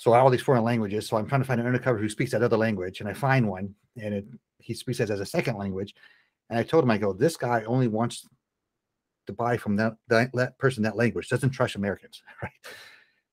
So 0.01 0.15
all 0.15 0.31
these 0.31 0.41
foreign 0.41 0.63
languages. 0.63 1.07
So 1.07 1.15
I'm 1.15 1.27
trying 1.27 1.41
to 1.41 1.47
find 1.47 1.61
an 1.61 1.67
undercover 1.67 1.99
who 1.99 2.09
speaks 2.09 2.31
that 2.31 2.41
other 2.41 2.57
language, 2.57 3.01
and 3.01 3.07
I 3.07 3.13
find 3.13 3.47
one, 3.47 3.75
and 4.01 4.15
it, 4.15 4.25
he 4.57 4.73
speaks 4.73 4.99
it 4.99 5.11
as 5.11 5.19
a 5.19 5.25
second 5.27 5.57
language. 5.57 5.93
And 6.49 6.57
I 6.57 6.63
told 6.63 6.83
him, 6.83 6.89
I 6.89 6.97
go, 6.97 7.13
this 7.13 7.37
guy 7.37 7.63
only 7.65 7.87
wants 7.87 8.27
to 9.27 9.33
buy 9.33 9.57
from 9.57 9.75
that, 9.75 9.93
that, 10.07 10.31
that 10.33 10.57
person 10.57 10.81
that 10.81 10.95
language, 10.95 11.29
doesn't 11.29 11.51
trust 11.51 11.75
Americans, 11.75 12.23
right? 12.41 12.51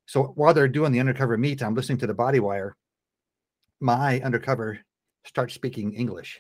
So 0.05 0.25
while 0.35 0.53
they're 0.53 0.69
doing 0.69 0.93
the 0.93 1.01
undercover 1.01 1.39
meet, 1.39 1.63
I'm 1.63 1.75
listening 1.75 1.97
to 2.01 2.07
the 2.07 2.13
body 2.13 2.39
wire. 2.39 2.77
My 3.81 4.21
undercover 4.21 4.79
starts 5.25 5.55
speaking 5.55 5.95
English 5.95 6.39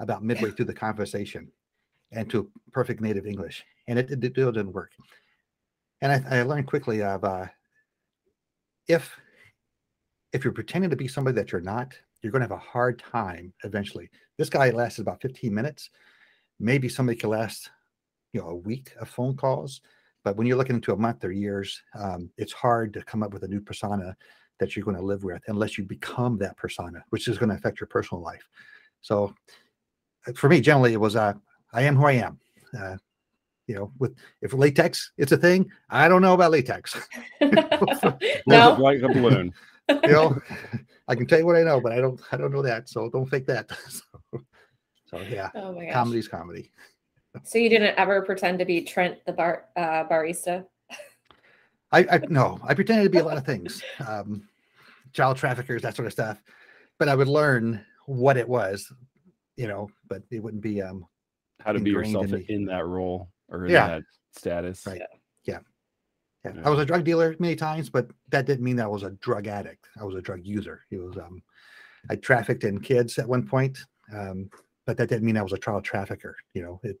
about 0.00 0.22
midway 0.22 0.50
through 0.50 0.66
the 0.66 0.74
conversation 0.74 1.50
and 2.10 2.28
to 2.28 2.50
perfect 2.72 3.00
native 3.00 3.24
English. 3.24 3.64
And 3.88 3.98
it, 3.98 4.10
it, 4.10 4.22
it 4.22 4.34
didn't 4.34 4.74
work. 4.74 4.90
And 6.02 6.12
I, 6.12 6.40
I 6.40 6.42
learned 6.42 6.66
quickly 6.66 7.02
of 7.02 7.24
uh, 7.24 7.46
if 8.86 9.10
if 10.32 10.44
you're 10.44 10.52
pretending 10.52 10.90
to 10.90 10.96
be 10.96 11.08
somebody 11.08 11.34
that 11.36 11.52
you're 11.52 11.60
not, 11.60 11.94
you're 12.22 12.32
going 12.32 12.40
to 12.40 12.48
have 12.48 12.58
a 12.58 12.70
hard 12.70 12.98
time 12.98 13.52
eventually. 13.64 14.10
This 14.38 14.48
guy 14.48 14.70
lasted 14.70 15.02
about 15.02 15.20
15 15.20 15.52
minutes. 15.52 15.90
Maybe 16.58 16.88
somebody 16.88 17.18
could 17.18 17.30
last, 17.30 17.70
you 18.32 18.40
know, 18.40 18.48
a 18.48 18.56
week 18.56 18.92
of 19.00 19.08
phone 19.08 19.36
calls. 19.36 19.80
But 20.24 20.36
when 20.36 20.46
you're 20.46 20.56
looking 20.56 20.76
into 20.76 20.92
a 20.92 20.96
month 20.96 21.24
or 21.24 21.32
years, 21.32 21.82
um, 21.98 22.30
it's 22.38 22.52
hard 22.52 22.92
to 22.94 23.02
come 23.02 23.22
up 23.22 23.32
with 23.32 23.42
a 23.42 23.48
new 23.48 23.60
persona 23.60 24.16
that 24.60 24.76
you're 24.76 24.84
going 24.84 24.96
to 24.96 25.02
live 25.02 25.24
with 25.24 25.42
unless 25.48 25.76
you 25.76 25.84
become 25.84 26.38
that 26.38 26.56
persona, 26.56 27.02
which 27.10 27.26
is 27.26 27.38
going 27.38 27.48
to 27.48 27.56
affect 27.56 27.80
your 27.80 27.88
personal 27.88 28.22
life. 28.22 28.48
So 29.00 29.34
uh, 30.26 30.32
for 30.32 30.48
me, 30.48 30.60
generally, 30.60 30.92
it 30.92 31.00
was 31.00 31.16
uh, 31.16 31.34
I 31.72 31.82
am 31.82 31.96
who 31.96 32.06
I 32.06 32.12
am. 32.12 32.38
Uh, 32.78 32.96
you 33.66 33.74
know, 33.74 33.92
with 33.98 34.14
if 34.40 34.52
latex 34.52 35.12
it's 35.18 35.32
a 35.32 35.36
thing, 35.36 35.70
I 35.90 36.08
don't 36.08 36.22
know 36.22 36.34
about 36.34 36.52
latex. 36.52 36.96
No. 38.46 38.76
like 38.78 39.02
a 39.02 39.08
balloon. 39.08 39.52
you 39.88 40.12
know, 40.12 40.38
I 41.08 41.14
can 41.14 41.26
tell 41.26 41.38
you 41.38 41.46
what 41.46 41.56
I 41.56 41.62
know, 41.62 41.80
but 41.80 41.92
I 41.92 42.00
don't 42.00 42.20
I 42.32 42.36
don't 42.36 42.52
know 42.52 42.62
that. 42.62 42.88
So 42.88 43.10
don't 43.10 43.26
fake 43.26 43.46
that. 43.46 43.70
so, 43.88 44.02
so 45.06 45.24
yeah, 45.28 45.50
Oh 45.54 45.72
my 45.72 45.84
gosh. 45.86 45.94
comedy's 45.94 46.28
comedy. 46.28 46.70
So 47.44 47.58
you 47.58 47.68
didn't 47.68 47.98
ever 47.98 48.22
pretend 48.22 48.58
to 48.60 48.64
be 48.64 48.82
Trent 48.82 49.18
the 49.26 49.32
bar 49.32 49.64
uh, 49.76 50.04
barista? 50.04 50.64
I, 51.90 52.00
I 52.10 52.20
no, 52.28 52.58
I 52.66 52.74
pretended 52.74 53.04
to 53.04 53.10
be 53.10 53.18
a 53.18 53.24
lot 53.24 53.36
of 53.36 53.44
things, 53.44 53.82
um, 54.06 54.48
child 55.12 55.36
traffickers, 55.36 55.82
that 55.82 55.96
sort 55.96 56.06
of 56.06 56.12
stuff. 56.12 56.42
But 56.98 57.08
I 57.08 57.14
would 57.14 57.28
learn 57.28 57.84
what 58.06 58.36
it 58.36 58.48
was, 58.48 58.90
you 59.56 59.66
know. 59.66 59.90
But 60.08 60.22
it 60.30 60.42
wouldn't 60.42 60.62
be 60.62 60.80
um 60.80 61.06
How 61.60 61.72
to 61.72 61.80
be 61.80 61.90
yourself 61.90 62.32
in 62.32 62.44
in, 62.48 62.64
that 62.66 62.86
role 62.86 63.28
or 63.48 63.66
in 63.66 63.72
Yeah. 63.72 63.88
that 63.88 64.02
status. 64.36 64.86
Right. 64.86 65.00
Yeah. 65.00 65.06
Yeah. 65.44 65.58
Yeah. 66.44 66.52
I 66.64 66.70
was 66.70 66.80
a 66.80 66.84
drug 66.84 67.04
dealer 67.04 67.36
many 67.38 67.54
times, 67.54 67.88
but 67.88 68.10
that 68.30 68.46
didn't 68.46 68.64
mean 68.64 68.76
that 68.76 68.84
I 68.84 68.88
was 68.88 69.04
a 69.04 69.10
drug 69.10 69.46
addict. 69.46 69.88
I 70.00 70.04
was 70.04 70.16
a 70.16 70.20
drug 70.20 70.40
user. 70.44 70.82
It 70.90 70.98
was 70.98 71.16
um 71.16 71.42
I 72.10 72.16
trafficked 72.16 72.64
in 72.64 72.80
kids 72.80 73.18
at 73.18 73.28
one 73.28 73.46
point. 73.46 73.78
Um, 74.12 74.50
but 74.84 74.96
that 74.96 75.08
didn't 75.08 75.24
mean 75.24 75.36
I 75.36 75.42
was 75.42 75.52
a 75.52 75.58
child 75.58 75.84
trafficker. 75.84 76.36
You 76.54 76.62
know, 76.62 76.80
it 76.82 76.98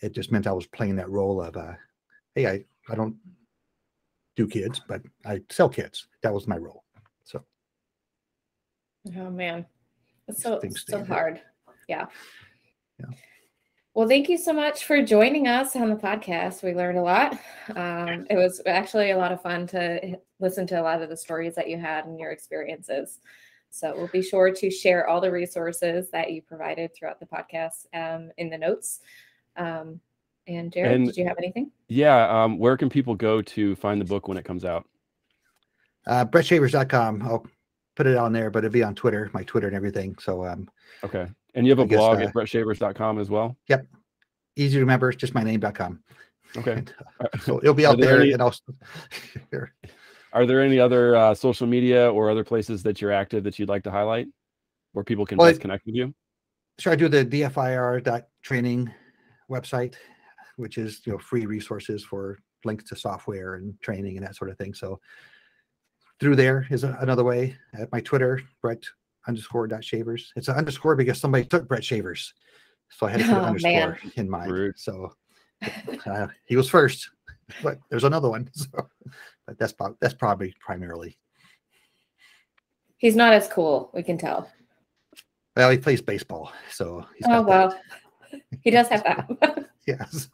it 0.00 0.12
just 0.12 0.32
meant 0.32 0.46
I 0.46 0.52
was 0.52 0.66
playing 0.66 0.96
that 0.96 1.10
role 1.10 1.42
of 1.42 1.56
uh 1.56 1.74
hey, 2.34 2.46
I, 2.46 2.64
I 2.88 2.94
don't 2.94 3.16
do 4.36 4.46
kids, 4.46 4.80
but 4.88 5.02
I 5.26 5.42
sell 5.50 5.68
kids. 5.68 6.08
That 6.22 6.32
was 6.32 6.48
my 6.48 6.56
role. 6.56 6.84
So 7.24 7.44
Oh 9.16 9.30
man, 9.30 9.66
it's 10.28 10.42
so 10.42 10.60
so 10.74 11.04
hard. 11.04 11.42
Yeah. 11.88 12.06
Yeah. 12.98 13.06
Well, 13.94 14.08
thank 14.08 14.28
you 14.30 14.38
so 14.38 14.54
much 14.54 14.84
for 14.86 15.02
joining 15.02 15.46
us 15.46 15.76
on 15.76 15.90
the 15.90 15.96
podcast. 15.96 16.62
We 16.62 16.72
learned 16.74 16.96
a 16.98 17.02
lot. 17.02 17.32
Um, 17.76 18.26
it 18.30 18.36
was 18.36 18.62
actually 18.64 19.10
a 19.10 19.18
lot 19.18 19.32
of 19.32 19.42
fun 19.42 19.66
to 19.68 20.18
listen 20.40 20.66
to 20.68 20.80
a 20.80 20.82
lot 20.82 21.02
of 21.02 21.10
the 21.10 21.16
stories 21.16 21.54
that 21.56 21.68
you 21.68 21.76
had 21.76 22.06
and 22.06 22.18
your 22.18 22.30
experiences. 22.30 23.18
So 23.68 23.94
we'll 23.94 24.08
be 24.08 24.22
sure 24.22 24.50
to 24.50 24.70
share 24.70 25.06
all 25.08 25.20
the 25.20 25.30
resources 25.30 26.10
that 26.10 26.32
you 26.32 26.40
provided 26.40 26.94
throughout 26.94 27.20
the 27.20 27.26
podcast 27.26 27.86
um, 27.94 28.30
in 28.38 28.48
the 28.48 28.56
notes. 28.58 29.00
Um, 29.56 30.00
and 30.46 30.72
Jared, 30.72 30.92
And- 30.92 31.06
did 31.06 31.16
you 31.18 31.26
have 31.26 31.38
anything? 31.38 31.70
Yeah. 31.88 32.44
Um, 32.44 32.58
where 32.58 32.78
can 32.78 32.88
people 32.88 33.14
go 33.14 33.42
to 33.42 33.76
find 33.76 34.00
the 34.00 34.04
book 34.06 34.26
when 34.26 34.38
it 34.38 34.44
comes 34.44 34.64
out? 34.64 34.86
uh 36.06 36.24
brettshavers.com. 36.24 37.22
I'll 37.22 37.46
put 37.94 38.08
it 38.08 38.16
on 38.16 38.32
there, 38.32 38.50
but 38.50 38.64
it'll 38.64 38.72
be 38.72 38.82
on 38.82 38.94
Twitter, 38.96 39.30
my 39.32 39.44
Twitter 39.44 39.68
and 39.68 39.76
everything. 39.76 40.16
So 40.18 40.44
um 40.44 40.68
Okay. 41.04 41.28
And 41.54 41.66
you 41.66 41.72
have 41.72 41.78
a 41.78 41.86
guess, 41.86 41.98
blog 41.98 42.18
uh, 42.18 42.22
at 42.24 42.34
brettshavers.com 42.34 43.18
as 43.18 43.28
well? 43.30 43.56
yep. 43.68 43.86
Easy 44.56 44.74
to 44.74 44.80
remember, 44.80 45.08
it's 45.10 45.18
just 45.20 45.34
my 45.34 45.42
name.com. 45.42 46.02
Okay. 46.56 46.82
So 47.40 47.58
it'll 47.58 47.72
be 47.74 47.86
out 47.86 47.98
there 47.98 48.10
there 48.12 48.20
any- 48.20 48.32
and 48.32 48.42
I'll. 48.42 48.54
Are 50.34 50.46
there 50.46 50.60
any 50.62 50.78
other 50.78 51.14
uh, 51.16 51.34
social 51.34 51.66
media 51.66 52.10
or 52.10 52.30
other 52.30 52.44
places 52.44 52.82
that 52.84 53.00
you're 53.00 53.12
active 53.12 53.44
that 53.44 53.58
you'd 53.58 53.68
like 53.68 53.82
to 53.84 53.90
highlight 53.90 54.28
where 54.92 55.04
people 55.04 55.26
can 55.26 55.36
Well, 55.38 55.48
best 55.50 55.60
connect 55.60 55.84
with 55.86 55.94
you? 55.94 56.14
So 56.78 56.90
I 56.90 56.96
do 56.96 57.08
the 57.08 57.24
DFIR 57.24 58.02
dot 58.02 58.24
training 58.42 58.90
website, 59.50 59.94
which 60.56 60.78
is 60.78 61.02
you 61.06 61.12
know 61.12 61.18
free 61.18 61.44
resources 61.46 62.02
for 62.04 62.38
links 62.64 62.84
to 62.84 62.96
software 62.96 63.54
and 63.54 63.78
training 63.80 64.16
and 64.16 64.26
that 64.26 64.36
sort 64.36 64.50
of 64.50 64.56
thing. 64.56 64.72
So 64.74 65.00
through 66.20 66.36
there 66.36 66.66
is 66.70 66.84
a- 66.84 66.96
another 67.00 67.24
way. 67.24 67.56
At 67.74 67.92
my 67.92 68.00
Twitter, 68.00 68.40
Brett 68.62 68.82
underscore 69.28 69.66
dot 69.66 69.84
shavers. 69.84 70.32
It's 70.36 70.48
an 70.48 70.56
underscore 70.56 70.96
because 70.96 71.20
somebody 71.20 71.44
took 71.44 71.68
Brett 71.68 71.84
Shavers, 71.84 72.32
so 72.90 73.06
I 73.06 73.10
had 73.10 73.20
to 73.20 73.26
put 73.26 73.34
an 73.34 73.40
Oh, 73.40 73.44
underscore 73.46 73.72
man. 73.72 74.12
in 74.16 74.30
mine. 74.30 74.50
Rude. 74.50 74.78
So 74.78 75.12
uh, 76.06 76.26
he 76.44 76.56
was 76.56 76.68
first, 76.68 77.10
but 77.62 77.78
there's 77.90 78.04
another 78.04 78.28
one. 78.30 78.50
So, 78.54 78.68
but 79.46 79.58
that's 79.58 79.74
that's 80.00 80.14
probably 80.14 80.54
primarily. 80.60 81.18
He's 82.98 83.16
not 83.16 83.32
as 83.32 83.48
cool, 83.48 83.90
we 83.92 84.02
can 84.04 84.16
tell. 84.16 84.48
Well, 85.56 85.70
he 85.70 85.78
plays 85.78 86.00
baseball, 86.00 86.52
so 86.70 87.04
he's 87.16 87.26
Oh 87.26 87.42
got 87.42 87.46
well, 87.48 87.80
he 88.62 88.70
does 88.70 88.88
have 88.88 89.02
that. 89.02 89.68
Yes. 89.86 90.28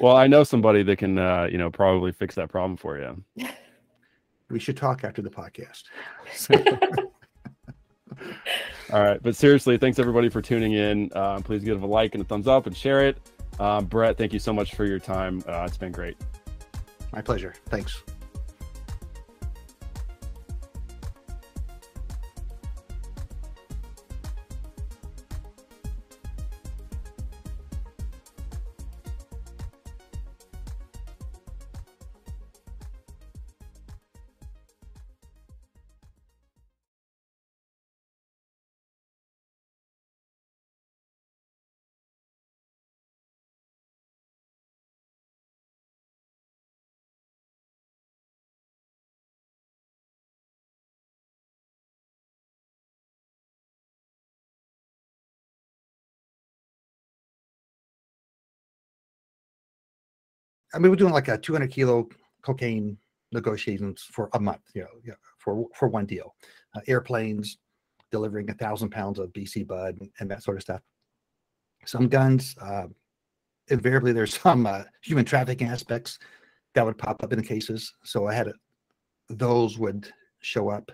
Well, 0.00 0.14
I 0.16 0.26
know 0.26 0.44
somebody 0.44 0.82
that 0.82 0.98
can, 0.98 1.18
uh, 1.18 1.48
you 1.50 1.56
know, 1.56 1.70
probably 1.70 2.12
fix 2.12 2.34
that 2.34 2.50
problem 2.50 2.76
for 2.76 2.98
you. 2.98 3.24
We 4.50 4.58
should 4.58 4.76
talk 4.76 5.04
after 5.04 5.22
the 5.22 5.30
podcast. 5.30 5.84
All 8.92 9.02
right, 9.02 9.20
but 9.22 9.34
seriously, 9.34 9.78
thanks 9.78 9.98
everybody 9.98 10.28
for 10.28 10.40
tuning 10.40 10.74
in. 10.74 11.10
Uh, 11.14 11.40
please 11.40 11.64
give 11.64 11.82
a 11.82 11.86
like 11.86 12.14
and 12.14 12.22
a 12.22 12.26
thumbs 12.26 12.46
up 12.46 12.66
and 12.66 12.76
share 12.76 13.06
it. 13.06 13.18
Um, 13.58 13.86
Brett, 13.86 14.16
thank 14.16 14.32
you 14.32 14.38
so 14.38 14.52
much 14.52 14.74
for 14.74 14.84
your 14.84 14.98
time. 14.98 15.42
Uh, 15.48 15.64
it's 15.66 15.76
been 15.76 15.92
great. 15.92 16.16
My 17.12 17.20
pleasure. 17.20 17.54
Thanks. 17.66 18.02
I 60.74 60.78
mean, 60.78 60.90
we're 60.90 60.96
doing 60.96 61.12
like 61.12 61.28
a 61.28 61.38
200 61.38 61.70
kilo 61.70 62.08
cocaine 62.42 62.96
negotiations 63.32 64.06
for 64.12 64.28
a 64.34 64.40
month, 64.40 64.62
you 64.74 64.82
know, 64.82 65.14
for 65.38 65.66
for 65.74 65.88
one 65.88 66.06
deal. 66.06 66.34
Uh, 66.74 66.80
airplanes 66.86 67.58
delivering 68.10 68.48
a 68.50 68.54
thousand 68.54 68.90
pounds 68.90 69.18
of 69.18 69.32
BC 69.32 69.66
bud 69.66 69.96
and, 70.00 70.10
and 70.20 70.30
that 70.30 70.42
sort 70.42 70.56
of 70.56 70.62
stuff. 70.62 70.80
Some 71.84 72.08
guns, 72.08 72.56
uh, 72.60 72.86
invariably, 73.68 74.12
there's 74.12 74.38
some 74.40 74.66
uh, 74.66 74.82
human 75.02 75.24
trafficking 75.24 75.68
aspects 75.68 76.18
that 76.74 76.84
would 76.84 76.98
pop 76.98 77.22
up 77.22 77.32
in 77.32 77.38
the 77.38 77.44
cases. 77.44 77.92
So 78.04 78.26
I 78.26 78.34
had 78.34 78.48
a, 78.48 78.54
those 79.28 79.78
would 79.78 80.08
show 80.40 80.68
up 80.68 80.84